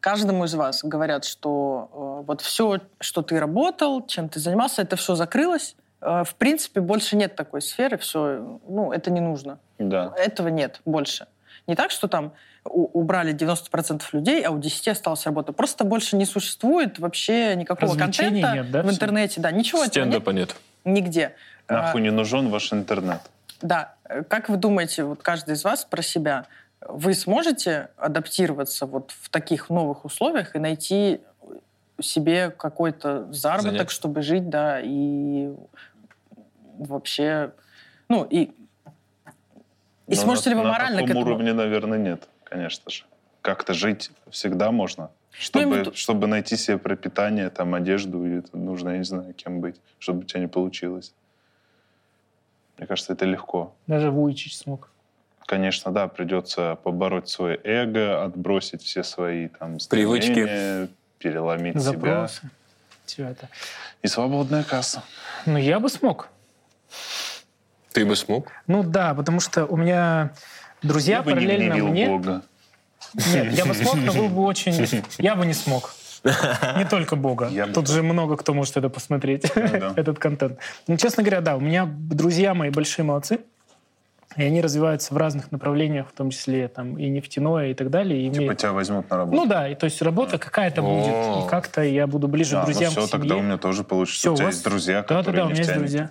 каждому 0.00 0.44
из 0.44 0.54
вас 0.54 0.82
говорят, 0.82 1.24
что 1.26 1.90
э, 2.22 2.26
вот 2.26 2.40
все, 2.40 2.80
что 2.98 3.20
ты 3.20 3.38
работал, 3.38 4.06
чем 4.06 4.30
ты 4.30 4.40
занимался, 4.40 4.82
это 4.82 4.96
все 4.96 5.14
закрылось, 5.16 5.76
э, 6.00 6.24
в 6.24 6.34
принципе, 6.36 6.80
больше 6.80 7.14
нет 7.14 7.36
такой 7.36 7.60
сферы, 7.60 7.98
все, 7.98 8.58
ну, 8.66 8.90
это 8.90 9.10
не 9.10 9.20
нужно. 9.20 9.58
Да. 9.78 10.14
Этого 10.16 10.48
нет 10.48 10.80
больше. 10.86 11.26
Не 11.66 11.76
так, 11.76 11.90
что 11.90 12.08
там 12.08 12.32
убрали 12.64 13.34
90% 13.34 14.02
людей, 14.12 14.42
а 14.44 14.50
у 14.50 14.58
10 14.58 14.88
осталась 14.88 15.24
работа. 15.26 15.52
Просто 15.52 15.84
больше 15.84 16.16
не 16.16 16.24
существует 16.24 16.98
вообще 16.98 17.54
никакого 17.56 17.96
контента 17.96 18.52
нет, 18.54 18.70
да, 18.70 18.82
в 18.82 18.90
интернете. 18.90 19.40
Да, 19.40 19.50
ничего 19.50 19.80
нет 19.80 19.88
Стендапа 19.88 20.30
нет. 20.30 20.54
нигде. 20.84 21.34
А, 21.66 21.74
Нахуй 21.74 22.02
не 22.02 22.10
нужен 22.10 22.48
ваш 22.50 22.72
интернет. 22.72 23.20
да. 23.60 23.94
Как 24.28 24.50
вы 24.50 24.58
думаете, 24.58 25.04
вот 25.04 25.22
каждый 25.22 25.54
из 25.54 25.64
вас 25.64 25.86
про 25.86 26.02
себя, 26.02 26.44
вы 26.86 27.14
сможете 27.14 27.88
адаптироваться 27.96 28.84
вот 28.84 29.10
в 29.10 29.30
таких 29.30 29.70
новых 29.70 30.04
условиях 30.04 30.54
и 30.54 30.58
найти 30.58 31.20
себе 32.00 32.50
какой-то 32.50 33.32
заработок, 33.32 33.72
Занятие. 33.72 33.88
чтобы 33.94 34.20
жить, 34.22 34.50
да, 34.50 34.80
и 34.82 35.50
вообще, 36.78 37.52
ну, 38.08 38.24
и, 38.24 38.42
и 38.42 38.52
Но 40.08 40.14
сможете 40.16 40.50
на, 40.50 40.54
ли 40.54 40.58
вы 40.58 40.64
на 40.64 40.68
морально 40.72 40.96
к 40.98 41.00
таком 41.06 41.22
этому? 41.22 41.34
уровне, 41.34 41.52
наверное, 41.54 41.98
нет, 41.98 42.28
конечно 42.52 42.90
же. 42.90 43.04
Как-то 43.40 43.74
жить 43.74 44.10
всегда 44.30 44.70
можно. 44.70 45.04
Ну, 45.04 45.10
Чтобы, 45.38 45.84
тут- 45.84 45.96
чтобы 45.96 46.26
найти 46.26 46.56
себе 46.56 46.76
пропитание, 46.78 47.48
там, 47.50 47.74
одежду, 47.74 48.24
и 48.26 48.38
это 48.38 48.56
нужно, 48.56 48.90
я 48.90 48.98
не 48.98 49.04
знаю, 49.04 49.32
кем 49.34 49.60
быть, 49.60 49.80
чтобы 49.98 50.20
у 50.20 50.22
тебя 50.24 50.40
не 50.40 50.46
получилось. 50.48 51.12
Мне 52.76 52.86
кажется, 52.86 53.12
это 53.14 53.24
легко. 53.24 53.74
Даже 53.86 54.10
Вуйчич 54.10 54.56
смог. 54.56 54.90
Конечно, 55.46 55.90
да, 55.92 56.08
придется 56.08 56.76
побороть 56.84 57.28
свое 57.28 57.58
эго, 57.64 58.24
отбросить 58.24 58.82
все 58.82 59.02
свои 59.02 59.48
там 59.48 59.78
Привычки. 59.90 60.30
стремления, 60.32 60.88
переломить 61.18 61.74
себя. 61.74 61.82
Запросы. 61.92 62.50
Все 63.06 63.26
это. 63.28 63.48
И 64.02 64.08
свободная 64.08 64.62
касса. 64.64 65.02
Ну, 65.46 65.58
я 65.58 65.80
бы 65.80 65.88
смог. 65.88 66.28
Ты 67.92 68.06
бы 68.06 68.16
смог? 68.16 68.48
Ну 68.66 68.82
да, 68.82 69.14
потому 69.14 69.40
что 69.40 69.66
у 69.66 69.76
меня 69.76 70.32
друзья 70.82 71.16
Я 71.18 71.22
бы 71.22 71.30
не 71.32 71.34
параллельно 71.36 71.72
гневил 71.72 71.88
мне... 71.88 72.06
Бога. 72.08 72.42
Нет, 73.14 73.52
я 73.52 73.64
бы 73.66 73.74
смог, 73.74 73.96
но 73.96 74.12
был 74.12 74.28
бы 74.28 74.42
очень... 74.42 74.72
Я 75.18 75.34
бы 75.34 75.44
не 75.46 75.54
смог. 75.54 75.94
Не 76.24 76.84
только 76.88 77.16
Бога. 77.16 77.48
Я 77.48 77.66
Тут 77.66 77.88
же 77.88 78.02
много 78.02 78.36
кто 78.36 78.54
может 78.54 78.76
это 78.76 78.88
посмотреть, 78.88 79.50
да. 79.54 79.92
этот 79.96 80.18
контент. 80.20 80.58
Ну, 80.86 80.96
честно 80.96 81.22
говоря, 81.24 81.40
да, 81.40 81.56
у 81.56 81.60
меня 81.60 81.84
друзья 81.86 82.54
мои 82.54 82.70
большие 82.70 83.04
молодцы, 83.04 83.40
и 84.36 84.42
они 84.44 84.62
развиваются 84.62 85.12
в 85.12 85.16
разных 85.16 85.50
направлениях, 85.52 86.06
в 86.08 86.12
том 86.16 86.30
числе 86.30 86.68
там 86.68 86.96
и 86.96 87.08
нефтяное, 87.08 87.72
и 87.72 87.74
так 87.74 87.90
далее. 87.90 88.22
и 88.22 88.30
Типа 88.30 88.42
имеют- 88.44 88.58
тебя 88.58 88.72
возьмут 88.72 89.10
на 89.10 89.16
работу. 89.18 89.36
Ну 89.36 89.46
да, 89.46 89.68
и 89.68 89.74
то 89.74 89.84
есть 89.84 90.00
работа 90.00 90.38
какая-то 90.38 90.80
будет, 90.80 91.44
и 91.46 91.50
как-то 91.50 91.82
я 91.82 92.06
буду 92.06 92.28
ближе 92.28 92.52
Да, 92.52 92.62
к 92.62 92.64
друзьям, 92.66 92.92
ну 92.94 93.00
все, 93.02 93.08
к 93.08 93.10
семье. 93.10 93.20
тогда 93.28 93.36
у 93.36 93.42
меня 93.42 93.58
тоже 93.58 93.82
получится. 93.84 94.20
Всё, 94.20 94.32
у 94.32 94.36
тебя 94.36 94.46
вас- 94.46 94.54
есть 94.54 94.64
друзья, 94.64 95.02
Да, 95.02 95.08
да, 95.08 95.16
которые 95.18 95.36
да, 95.42 95.46
у 95.46 95.50
меня 95.50 95.58
есть 95.58 95.74
друзья. 95.74 96.10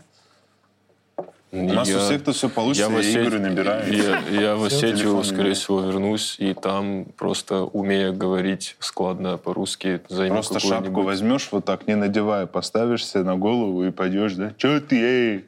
У 1.53 1.73
нас 1.73 1.89
у 1.89 1.99
всех 1.99 2.23
то 2.23 2.31
все 2.31 2.47
получится, 2.47 2.89
я, 2.89 2.95
в 2.95 2.97
Осет- 2.99 3.23
Игорю 3.23 3.41
набираю. 3.41 3.93
Я, 3.93 4.19
я 4.29 4.55
в. 4.55 4.63
Осетию, 4.63 5.21
скорее 5.23 5.53
всего, 5.53 5.81
вернусь, 5.81 6.37
и 6.39 6.53
там 6.53 7.05
просто, 7.17 7.63
умея 7.63 8.13
говорить 8.13 8.77
складно 8.79 9.37
по-русски, 9.37 10.01
займу 10.07 10.35
Просто 10.35 10.59
шапку 10.61 11.01
возьмешь, 11.01 11.49
вот 11.51 11.65
так 11.65 11.87
не 11.87 11.95
надевая, 11.95 12.45
поставишь 12.45 13.05
себе 13.05 13.23
на 13.23 13.35
голову 13.35 13.83
и 13.85 13.91
пойдешь, 13.91 14.33
да? 14.35 14.53
Че 14.57 14.79
ты, 14.79 14.95
эй? 15.01 15.45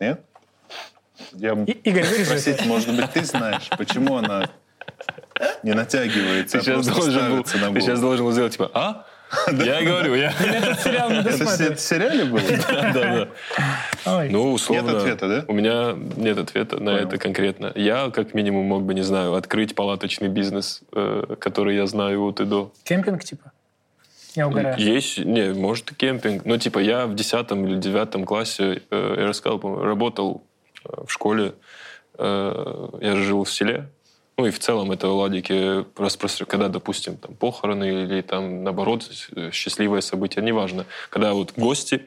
Нет? 0.00 0.20
Я 1.34 1.52
И- 1.52 1.70
Игорь, 1.72 2.04
спросить, 2.04 2.66
может 2.66 2.94
быть, 2.94 3.10
ты 3.10 3.24
знаешь, 3.24 3.70
почему 3.78 4.16
она 4.18 4.50
не 5.62 5.72
натягивается, 5.72 6.58
Ты 6.58 6.58
а 6.58 6.62
сейчас, 6.62 6.86
должен 6.86 7.30
был, 7.30 7.36
на 7.36 7.42
ты 7.42 7.80
сейчас 7.80 8.00
голову? 8.00 8.00
должен 8.00 8.24
был 8.26 8.32
сделать, 8.32 8.52
типа, 8.52 8.70
а? 8.74 9.06
Я 9.52 9.80
и 9.80 9.86
говорю, 9.86 10.14
я... 10.14 10.32
Этот 10.32 10.80
сериал 10.80 11.10
не 11.10 11.20
Это 11.20 11.38
досматривай. 11.38 11.76
в 11.76 11.80
сериале 11.80 12.24
было? 12.24 12.40
Да, 12.68 12.92
да. 12.92 13.28
Ой. 14.18 14.28
Ну, 14.28 14.52
условно... 14.52 14.90
Нет 14.90 14.96
ответа, 14.96 15.28
да? 15.28 15.44
У 15.46 15.52
меня 15.52 15.96
нет 16.16 16.38
ответа 16.38 16.82
на 16.82 16.90
это 16.90 17.18
конкретно. 17.18 17.72
Я, 17.74 18.10
как 18.10 18.34
минимум, 18.34 18.66
мог 18.66 18.82
бы, 18.82 18.94
не 18.94 19.02
знаю, 19.02 19.34
открыть 19.34 19.74
палаточный 19.74 20.28
бизнес, 20.28 20.82
э, 20.92 21.36
который 21.38 21.76
я 21.76 21.86
знаю 21.86 22.22
от 22.24 22.40
и 22.40 22.44
до. 22.44 22.72
Кемпинг, 22.84 23.24
типа? 23.24 23.52
Я 24.34 24.48
угораю. 24.48 24.78
Есть, 24.78 25.18
не, 25.18 25.52
может 25.52 25.90
и 25.92 25.94
кемпинг. 25.94 26.44
Ну, 26.44 26.56
типа, 26.56 26.78
я 26.78 27.06
в 27.06 27.14
10 27.14 27.50
или 27.52 27.76
9 27.76 28.24
классе, 28.26 28.82
э, 28.90 29.14
я 29.18 29.26
рассказал, 29.26 29.58
по-моему, 29.58 29.84
работал 29.84 30.42
э, 30.84 31.04
в 31.06 31.10
школе. 31.10 31.54
Я 32.18 33.14
же 33.16 33.24
жил 33.24 33.44
в 33.44 33.50
селе. 33.50 33.88
Ну, 34.40 34.46
и 34.46 34.50
в 34.50 34.58
целом 34.58 34.90
это 34.90 35.08
Ладике 35.08 35.84
распространено, 35.98 36.50
когда, 36.50 36.68
допустим, 36.68 37.18
там 37.18 37.34
похороны 37.34 38.04
или 38.04 38.22
там, 38.22 38.64
наоборот, 38.64 39.06
э, 39.36 39.50
счастливое 39.52 40.00
событие, 40.00 40.42
неважно. 40.42 40.86
Когда 41.10 41.34
вот 41.34 41.52
гости, 41.58 42.06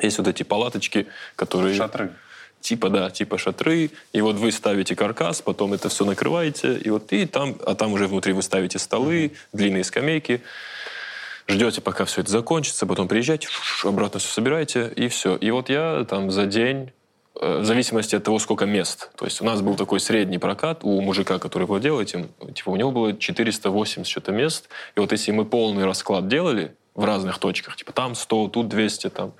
есть 0.00 0.16
вот 0.16 0.26
эти 0.26 0.42
палаточки, 0.42 1.06
которые... 1.36 1.74
Шатры. 1.74 2.14
Типа, 2.62 2.88
да, 2.88 3.10
типа 3.10 3.36
шатры. 3.36 3.90
И 4.14 4.22
вот 4.22 4.36
вы 4.36 4.52
ставите 4.52 4.96
каркас, 4.96 5.42
потом 5.42 5.74
это 5.74 5.90
все 5.90 6.06
накрываете, 6.06 6.78
и 6.78 6.88
вот 6.88 7.12
и 7.12 7.26
там, 7.26 7.56
а 7.66 7.74
там 7.74 7.92
уже 7.92 8.06
внутри 8.06 8.32
вы 8.32 8.40
ставите 8.40 8.78
столы, 8.78 9.32
длинные 9.52 9.84
скамейки, 9.84 10.40
ждете, 11.46 11.82
пока 11.82 12.06
все 12.06 12.22
это 12.22 12.30
закончится, 12.30 12.86
потом 12.86 13.06
приезжаете, 13.06 13.48
обратно 13.84 14.18
все 14.18 14.30
собираете, 14.30 14.90
и 14.96 15.08
все. 15.08 15.36
И 15.36 15.50
вот 15.50 15.68
я 15.68 16.06
там 16.08 16.30
за 16.30 16.46
день, 16.46 16.90
в 17.34 17.64
зависимости 17.64 18.16
от 18.16 18.24
того, 18.24 18.38
сколько 18.38 18.66
мест. 18.66 19.10
То 19.16 19.24
есть 19.24 19.40
у 19.40 19.44
нас 19.44 19.62
был 19.62 19.76
такой 19.76 20.00
средний 20.00 20.38
прокат 20.38 20.84
у 20.84 21.00
мужика, 21.00 21.38
который 21.38 21.66
владел 21.66 22.00
этим, 22.00 22.28
типа 22.54 22.70
у 22.70 22.76
него 22.76 22.90
было 22.90 23.16
480 23.16 24.06
что-то 24.06 24.32
мест. 24.32 24.68
И 24.96 25.00
вот 25.00 25.12
если 25.12 25.32
мы 25.32 25.44
полный 25.44 25.84
расклад 25.84 26.28
делали 26.28 26.74
в 26.94 27.04
разных 27.04 27.38
точках, 27.38 27.76
типа 27.76 27.92
там 27.92 28.14
100, 28.14 28.48
тут 28.48 28.68
200, 28.68 29.10
там, 29.10 29.32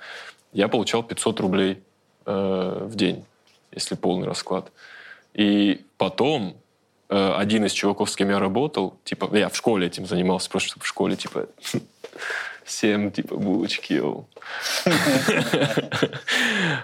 я 0.53 0.67
получал 0.67 1.03
500 1.03 1.39
рублей 1.39 1.83
э, 2.25 2.87
в 2.89 2.95
день, 2.95 3.23
если 3.71 3.95
полный 3.95 4.27
расклад. 4.27 4.71
И 5.33 5.81
потом 5.97 6.55
э, 7.09 7.33
один 7.37 7.65
из 7.65 7.71
чуваков, 7.71 8.09
с 8.09 8.15
кем 8.15 8.29
я 8.29 8.39
работал, 8.39 8.97
типа, 9.03 9.29
я 9.35 9.49
в 9.49 9.55
школе 9.55 9.87
этим 9.87 10.05
занимался, 10.05 10.49
просто 10.49 10.69
чтобы 10.69 10.83
в 10.83 10.87
школе, 10.87 11.15
типа, 11.15 11.47
всем, 12.63 13.11
типа, 13.11 13.35
булочки 13.35 13.93
ел. 13.93 14.27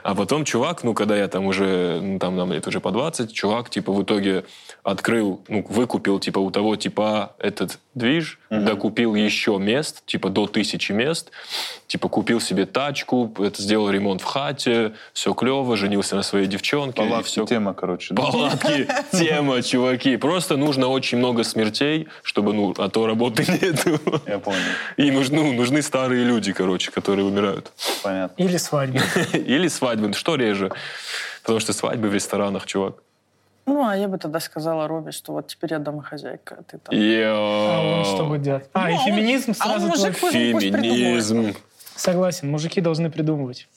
А 0.03 0.15
потом 0.15 0.45
чувак, 0.45 0.84
ну, 0.84 0.93
когда 0.93 1.15
я 1.15 1.27
там 1.27 1.45
уже, 1.45 1.99
ну, 2.01 2.19
там 2.19 2.35
нам 2.35 2.51
лет 2.51 2.67
уже 2.67 2.79
по 2.79 2.91
20, 2.91 3.34
чувак, 3.34 3.69
типа, 3.69 3.91
в 3.91 4.03
итоге 4.03 4.45
открыл, 4.84 5.41
ну, 5.47 5.65
выкупил, 5.67 6.19
типа, 6.19 6.39
у 6.39 6.51
того 6.51 6.75
типа 6.75 7.35
этот 7.39 7.79
движ, 7.93 8.39
докупил 8.49 9.15
еще 9.15 9.57
мест, 9.57 10.05
типа, 10.05 10.29
до 10.29 10.47
тысячи 10.47 10.91
мест, 10.91 11.31
типа, 11.88 12.09
купил 12.09 12.39
себе 12.39 12.65
тачку, 12.65 13.34
это 13.39 13.61
сделал 13.61 13.89
ремонт 13.89 14.21
в 14.21 14.25
хате, 14.25 14.93
все 15.13 15.34
клево, 15.34 15.75
женился 15.77 16.15
на 16.15 16.23
своей 16.23 16.47
девчонке. 16.47 17.01
Палатки 17.01 17.27
все 17.27 17.45
тема, 17.45 17.73
короче. 17.73 18.13
да? 18.13 18.23
Палатки, 18.23 18.88
тема, 19.11 19.61
чуваки. 19.61 20.17
Просто 20.17 20.57
нужно 20.57 20.88
очень 20.88 21.17
много 21.17 21.43
смертей, 21.43 22.07
чтобы, 22.23 22.53
ну, 22.53 22.73
а 22.77 22.89
то 22.89 23.07
работы 23.07 23.45
нету. 23.61 23.99
Я 24.27 24.39
понял. 24.39 24.59
И 24.97 25.11
нужны, 25.11 25.53
нужны 25.53 25.81
старые 25.81 26.23
люди, 26.23 26.53
короче, 26.53 26.91
которые 26.91 27.25
умирают. 27.25 27.47
Понятно. 28.03 28.44
Или 28.44 28.57
свадьбы. 28.57 28.99
Или 29.34 29.68
свадьбы. 29.68 30.14
Что 30.14 30.36
реже? 30.36 30.72
Потому 31.41 31.60
что 31.60 31.74
свадьбы 31.74 32.10
в 32.10 32.14
ресторанах, 32.14 32.65
чувак. 32.65 32.95
Ну, 33.65 33.86
а 33.86 33.98
я 33.98 34.07
бы 34.07 34.18
тогда 34.18 34.40
сказала 34.40 34.88
Робе, 34.88 35.11
что 35.11 35.34
вот 35.34 35.48
теперь 35.48 35.74
я 35.74 35.80
домохозяйка, 35.80 36.56
а 36.60 36.64
ты 36.64 36.78
там... 36.78 36.95
А 36.95 37.98
он 37.99 38.06
что 38.06 38.26
будет 38.26 38.41
делать? 38.41 38.69
А, 38.74 38.90
и 38.90 38.94
Ну, 38.94 39.02
а 39.02 39.06
феминизм 39.06 39.53
а 39.60 39.65
он 39.65 39.72
сразу 39.82 39.88
мужик, 39.88 40.18
твой. 40.18 40.32
пусть- 40.32 40.52
пусть 40.53 40.72
придумывает. 40.72 41.26
Феминизм. 41.26 41.57
Согласен, 41.95 42.49
мужики 42.49 42.80
должны 42.80 43.10
придумывать. 43.11 43.68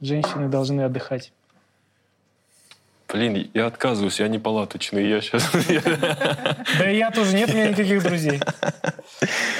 Женщины 0.00 0.48
должны 0.48 0.80
отдыхать. 0.82 1.32
Блин, 3.10 3.50
я 3.54 3.66
отказываюсь, 3.66 4.20
я 4.20 4.28
не 4.28 4.38
палаточный, 4.38 5.08
я 5.08 5.22
сейчас... 5.22 5.50
Да 6.78 6.90
и 6.90 6.98
я 6.98 7.10
тоже, 7.10 7.34
нет 7.34 7.48
у 7.48 7.52
меня 7.54 7.70
никаких 7.70 8.02
друзей. 8.02 8.40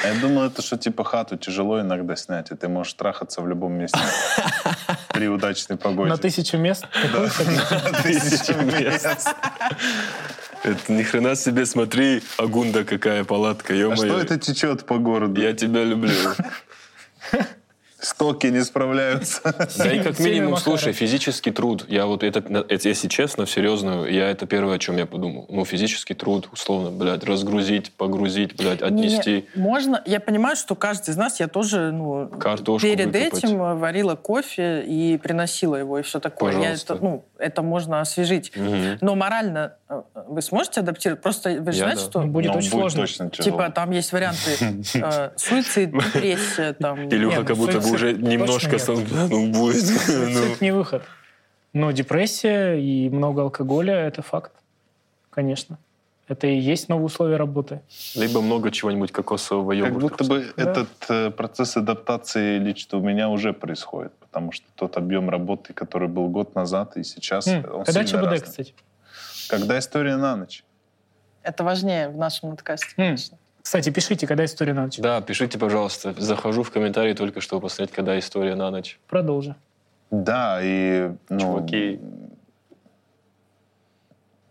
А 0.04 0.08
Я 0.08 0.20
думал, 0.20 0.44
это 0.44 0.60
что 0.60 0.76
типа 0.76 1.02
хату 1.02 1.36
тяжело 1.38 1.80
иногда 1.80 2.14
снять, 2.14 2.50
и 2.50 2.54
ты 2.54 2.68
можешь 2.68 2.92
трахаться 2.92 3.40
в 3.40 3.48
любом 3.48 3.72
месте 3.72 3.98
при 5.14 5.28
удачной 5.28 5.78
погоде. 5.78 6.10
На 6.10 6.18
тысячу 6.18 6.58
мест. 6.58 6.86
Какой 6.92 7.26
это? 7.26 8.02
Тысяча 8.02 8.52
мест. 8.54 9.28
Это 10.64 10.92
ни 10.92 11.02
хрена 11.02 11.34
себе, 11.34 11.64
смотри, 11.64 12.22
Агунда 12.36 12.84
какая 12.84 13.24
палатка, 13.24 13.72
А 13.72 13.76
ё 13.76 13.96
что 13.96 14.20
это 14.20 14.38
течет 14.38 14.84
по 14.84 14.98
городу? 14.98 15.40
Я 15.40 15.54
тебя 15.54 15.84
люблю. 15.84 16.12
Стоки 18.08 18.46
не 18.46 18.64
справляются. 18.64 19.40
Да 19.76 19.92
и 19.92 20.02
как 20.02 20.18
минимум, 20.18 20.56
слушай, 20.56 20.92
физический 20.92 21.50
труд. 21.50 21.84
Я 21.88 22.06
вот 22.06 22.22
это, 22.22 22.40
это, 22.40 22.88
если 22.88 23.08
честно, 23.08 23.46
серьезно, 23.46 24.06
я 24.06 24.30
это 24.30 24.46
первое, 24.46 24.76
о 24.76 24.78
чем 24.78 24.96
я 24.96 25.04
подумал. 25.04 25.46
Ну, 25.50 25.64
физический 25.64 26.14
труд, 26.14 26.48
условно, 26.52 26.90
блядь, 26.90 27.24
разгрузить, 27.24 27.92
погрузить, 27.92 28.56
блядь, 28.56 28.80
отнести. 28.80 29.46
Не, 29.54 29.62
можно. 29.62 30.02
Я 30.06 30.20
понимаю, 30.20 30.56
что 30.56 30.74
каждый 30.74 31.10
из 31.10 31.16
нас, 31.16 31.38
я 31.38 31.48
тоже, 31.48 31.92
ну, 31.92 32.28
Картошку 32.28 32.86
перед 32.86 33.06
выкопать. 33.06 33.44
этим 33.44 33.62
э, 33.62 33.74
варила 33.74 34.14
кофе 34.14 34.84
и 34.86 35.18
приносила 35.18 35.76
его 35.76 35.98
и 35.98 36.02
все 36.02 36.18
такое. 36.18 36.52
Я 36.52 36.58
Пожалуйста. 36.58 36.94
это, 36.94 37.04
ну, 37.04 37.24
это 37.38 37.62
можно 37.62 38.00
освежить. 38.00 38.52
Мгм. 38.56 38.98
Но 39.00 39.14
морально 39.14 39.74
э, 39.88 40.02
вы 40.26 40.42
сможете 40.42 40.80
адаптировать? 40.80 41.22
Просто 41.22 41.50
вы 41.60 41.72
же 41.72 41.78
Я 41.78 41.84
знаете, 41.84 42.02
да. 42.04 42.10
что 42.10 42.22
Ну, 42.22 42.28
Будет 42.28 42.52
Но 42.52 42.58
очень 42.58 42.70
будет 42.70 42.80
сложно. 42.80 43.00
точно 43.02 43.30
тяжело. 43.30 43.44
типа 43.58 43.70
там 43.70 43.90
есть 43.92 44.12
варианты 44.12 44.50
э, 44.94 45.30
суицид, 45.36 45.92
депрессия, 45.92 46.72
там. 46.74 47.08
Илюха 47.08 47.40
Не, 47.40 47.44
как 47.44 47.56
ну, 47.56 47.64
будто 47.66 47.80
бы 47.80 47.90
уже 47.92 48.12
немножко... 48.12 48.72
нет. 48.72 48.80
стал, 48.80 48.96
«Да, 48.96 49.26
Ну, 49.30 49.52
будет. 49.52 49.82
Ну. 50.08 50.32
Суицид 50.34 50.60
не 50.60 50.72
выход. 50.72 51.02
Но 51.72 51.90
депрессия 51.92 52.74
и 52.74 53.08
много 53.10 53.42
алкоголя– 53.42 53.94
это 54.08 54.22
факт. 54.22 54.52
Конечно. 55.30 55.78
Это 56.28 56.46
и 56.46 56.56
есть 56.58 56.88
новые 56.90 57.06
условия 57.06 57.36
работы. 57.36 57.80
Либо 58.14 58.42
много 58.42 58.70
чего-нибудь 58.70 59.12
кокосового 59.12 59.70
Как 59.70 59.78
йогурта. 59.78 60.08
будто 60.08 60.24
бы 60.24 60.46
Да. 60.56 60.62
этот 60.62 60.88
э, 61.08 61.30
процесс 61.30 61.76
адаптации 61.76 62.58
лично 62.58 62.98
у 62.98 63.00
меня 63.00 63.30
уже 63.30 63.54
происходит, 63.54 64.12
потому 64.18 64.52
что 64.52 64.66
тот 64.74 64.98
объем 64.98 65.30
работы, 65.30 65.72
который 65.72 66.08
был 66.08 66.28
год 66.28 66.54
назад 66.54 66.96
и 66.98 67.02
сейчас, 67.02 67.46
М, 67.46 67.64
он 67.72 67.84
Когда 67.84 68.04
ЧБД, 68.04 68.22
разный. 68.24 68.40
кстати? 68.40 68.74
Когда 69.48 69.78
история 69.78 70.16
на 70.16 70.36
ночь. 70.36 70.64
Это 71.42 71.64
важнее 71.64 72.10
в 72.10 72.18
нашем 72.18 72.50
подкасте, 72.50 72.88
М. 72.98 73.06
конечно. 73.06 73.38
Кстати, 73.62 73.88
пишите, 73.90 74.26
когда 74.26 74.44
история 74.44 74.74
на 74.74 74.84
ночь. 74.84 74.98
Да, 74.98 75.20
пишите, 75.22 75.58
пожалуйста. 75.58 76.14
Захожу 76.18 76.62
в 76.62 76.70
комментарии 76.70 77.14
только 77.14 77.40
чтобы 77.40 77.62
посмотреть, 77.62 77.92
когда 77.94 78.18
история 78.18 78.54
на 78.54 78.70
ночь. 78.70 78.98
Продолжи. 79.08 79.54
Да, 80.10 80.60
и 80.62 81.10
ну, 81.30 81.38
Чуваки. 81.40 82.00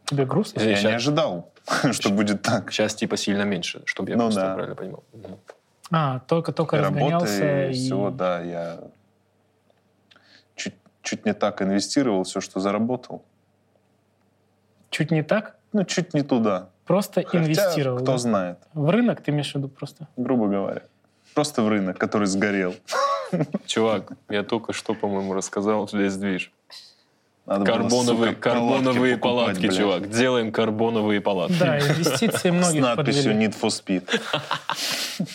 Тебе 0.05 0.25
грустно? 0.25 0.59
Я 0.61 0.69
не 0.69 0.75
щас- 0.75 0.93
ожидал, 0.93 1.51
что 1.91 2.09
будет 2.09 2.41
так. 2.41 2.71
Сейчас 2.71 2.95
типа 2.95 3.17
сильно 3.17 3.43
меньше, 3.43 3.81
чтобы 3.85 4.09
я 4.11 4.15
Ну 4.17 4.23
просто 4.25 4.41
да. 4.41 4.53
правильно 4.53 4.75
понимал. 4.75 5.03
А, 5.91 6.19
только-только 6.27 6.77
разгонялся. 6.77 7.67
и 7.69 7.73
всего, 7.73 8.09
да, 8.09 8.41
я 8.41 8.77
чуть, 10.55 10.75
чуть 11.01 11.25
не 11.25 11.33
так 11.33 11.61
инвестировал 11.61 12.23
все, 12.23 12.41
что 12.41 12.59
заработал. 12.59 13.23
Чуть 14.89 15.11
не 15.11 15.23
так, 15.23 15.55
Ну, 15.73 15.83
чуть 15.83 16.13
не 16.13 16.23
туда. 16.23 16.69
просто 16.85 17.23
Хотя, 17.23 17.37
инвестировал. 17.39 17.97
кто 17.99 18.13
да? 18.13 18.17
знает, 18.17 18.57
В 18.73 18.89
рынок 18.89 19.21
ты 19.21 19.31
имеешь 19.31 19.51
в 19.51 19.55
виду 19.55 19.67
просто? 19.69 20.07
грубо 20.17 20.47
говоря. 20.47 20.81
Просто 21.33 21.61
в 21.61 21.69
рынок, 21.69 21.97
который 21.97 22.27
сгорел. 22.27 22.73
Чувак, 23.65 24.11
я 24.29 24.43
только 24.43 24.73
что, 24.73 24.93
по-моему, 24.93 25.33
рассказал 25.33 25.87
весь 25.91 26.15
движ. 26.15 26.51
Надо 27.47 27.63
было, 27.63 27.65
Карбоновые, 27.77 28.31
сука, 28.33 28.41
карбоновые 28.41 29.17
покупать, 29.17 29.21
палатки, 29.45 29.61
блядь. 29.67 29.77
чувак. 29.77 30.09
Делаем 30.09 30.51
карбоновые 30.51 31.21
палатки. 31.21 31.57
Да, 31.57 31.79
инвестиции 31.79 32.49
С 32.49 32.53
многих 32.53 32.81
надписью 32.81 33.23
подвели. 33.31 33.47
Need 33.47 33.55
for 33.59 33.69
Speed. 33.69 35.25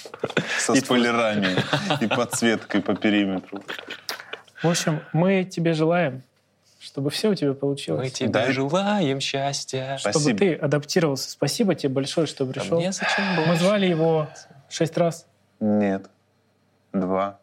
Со 0.59 0.75
спойлерами 0.75 1.57
и 2.03 2.07
подсветкой 2.07 2.83
по 2.83 2.95
периметру. 2.95 3.63
В 4.63 4.69
общем, 4.69 5.01
мы 5.15 5.45
тебе 5.45 5.73
желаем, 5.73 6.23
чтобы 6.81 7.09
все 7.11 7.31
у 7.31 7.35
тебя 7.35 7.49
Мы 7.51 7.55
получилось. 7.55 8.13
тебе 8.13 8.29
Да. 8.29 8.53
желаем 8.53 9.19
счастья. 9.21 9.97
Чтобы 9.99 10.13
Спасибо. 10.21 10.39
ты 10.39 10.55
адаптировался. 10.55 11.31
Спасибо 11.31 11.75
тебе 11.75 11.89
большое, 11.95 12.27
что 12.27 12.45
А 12.45 12.47
пришел. 12.47 12.79
мне 12.79 12.93
зачем 12.93 13.25
Мы 13.39 13.47
больше? 13.47 13.63
звали 13.65 13.87
его 13.87 14.29
шесть 14.69 14.99
раз. 14.99 15.27
Нет. 15.61 16.11
Два. 16.93 17.39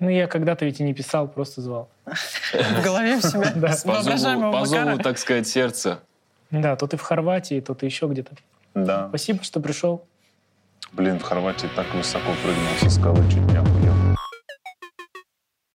Ну, 0.00 0.08
я 0.08 0.26
когда-то 0.26 0.64
ведь 0.64 0.80
и 0.80 0.82
не 0.82 0.94
писал, 0.94 1.28
просто 1.28 1.60
звал. 1.60 1.90
В 2.06 2.82
голове 2.84 3.18
в 3.18 3.22
себя 3.22 3.52
Да. 3.54 3.72
с 3.72 3.82
По 3.82 3.94
зову, 3.94 4.04
воображаемого 4.04 4.52
по 4.52 4.66
зову, 4.66 4.98
так 4.98 5.18
сказать, 5.18 5.48
сердца. 5.48 6.00
Да, 6.50 6.76
то 6.76 6.86
ты 6.86 6.96
в 6.96 7.02
Хорватии, 7.02 7.60
то 7.60 7.74
ты 7.74 7.86
еще 7.86 8.06
где-то. 8.06 8.32
Да. 8.74 9.08
Спасибо, 9.08 9.42
что 9.42 9.60
пришел. 9.60 10.04
Блин, 10.92 11.18
в 11.18 11.22
Хорватии 11.22 11.68
так 11.74 11.92
высоко 11.94 12.32
прыгнул 12.42 12.72
со 12.80 12.90
скалы 12.90 13.24
чуть 13.28 13.42
не. 13.52 13.75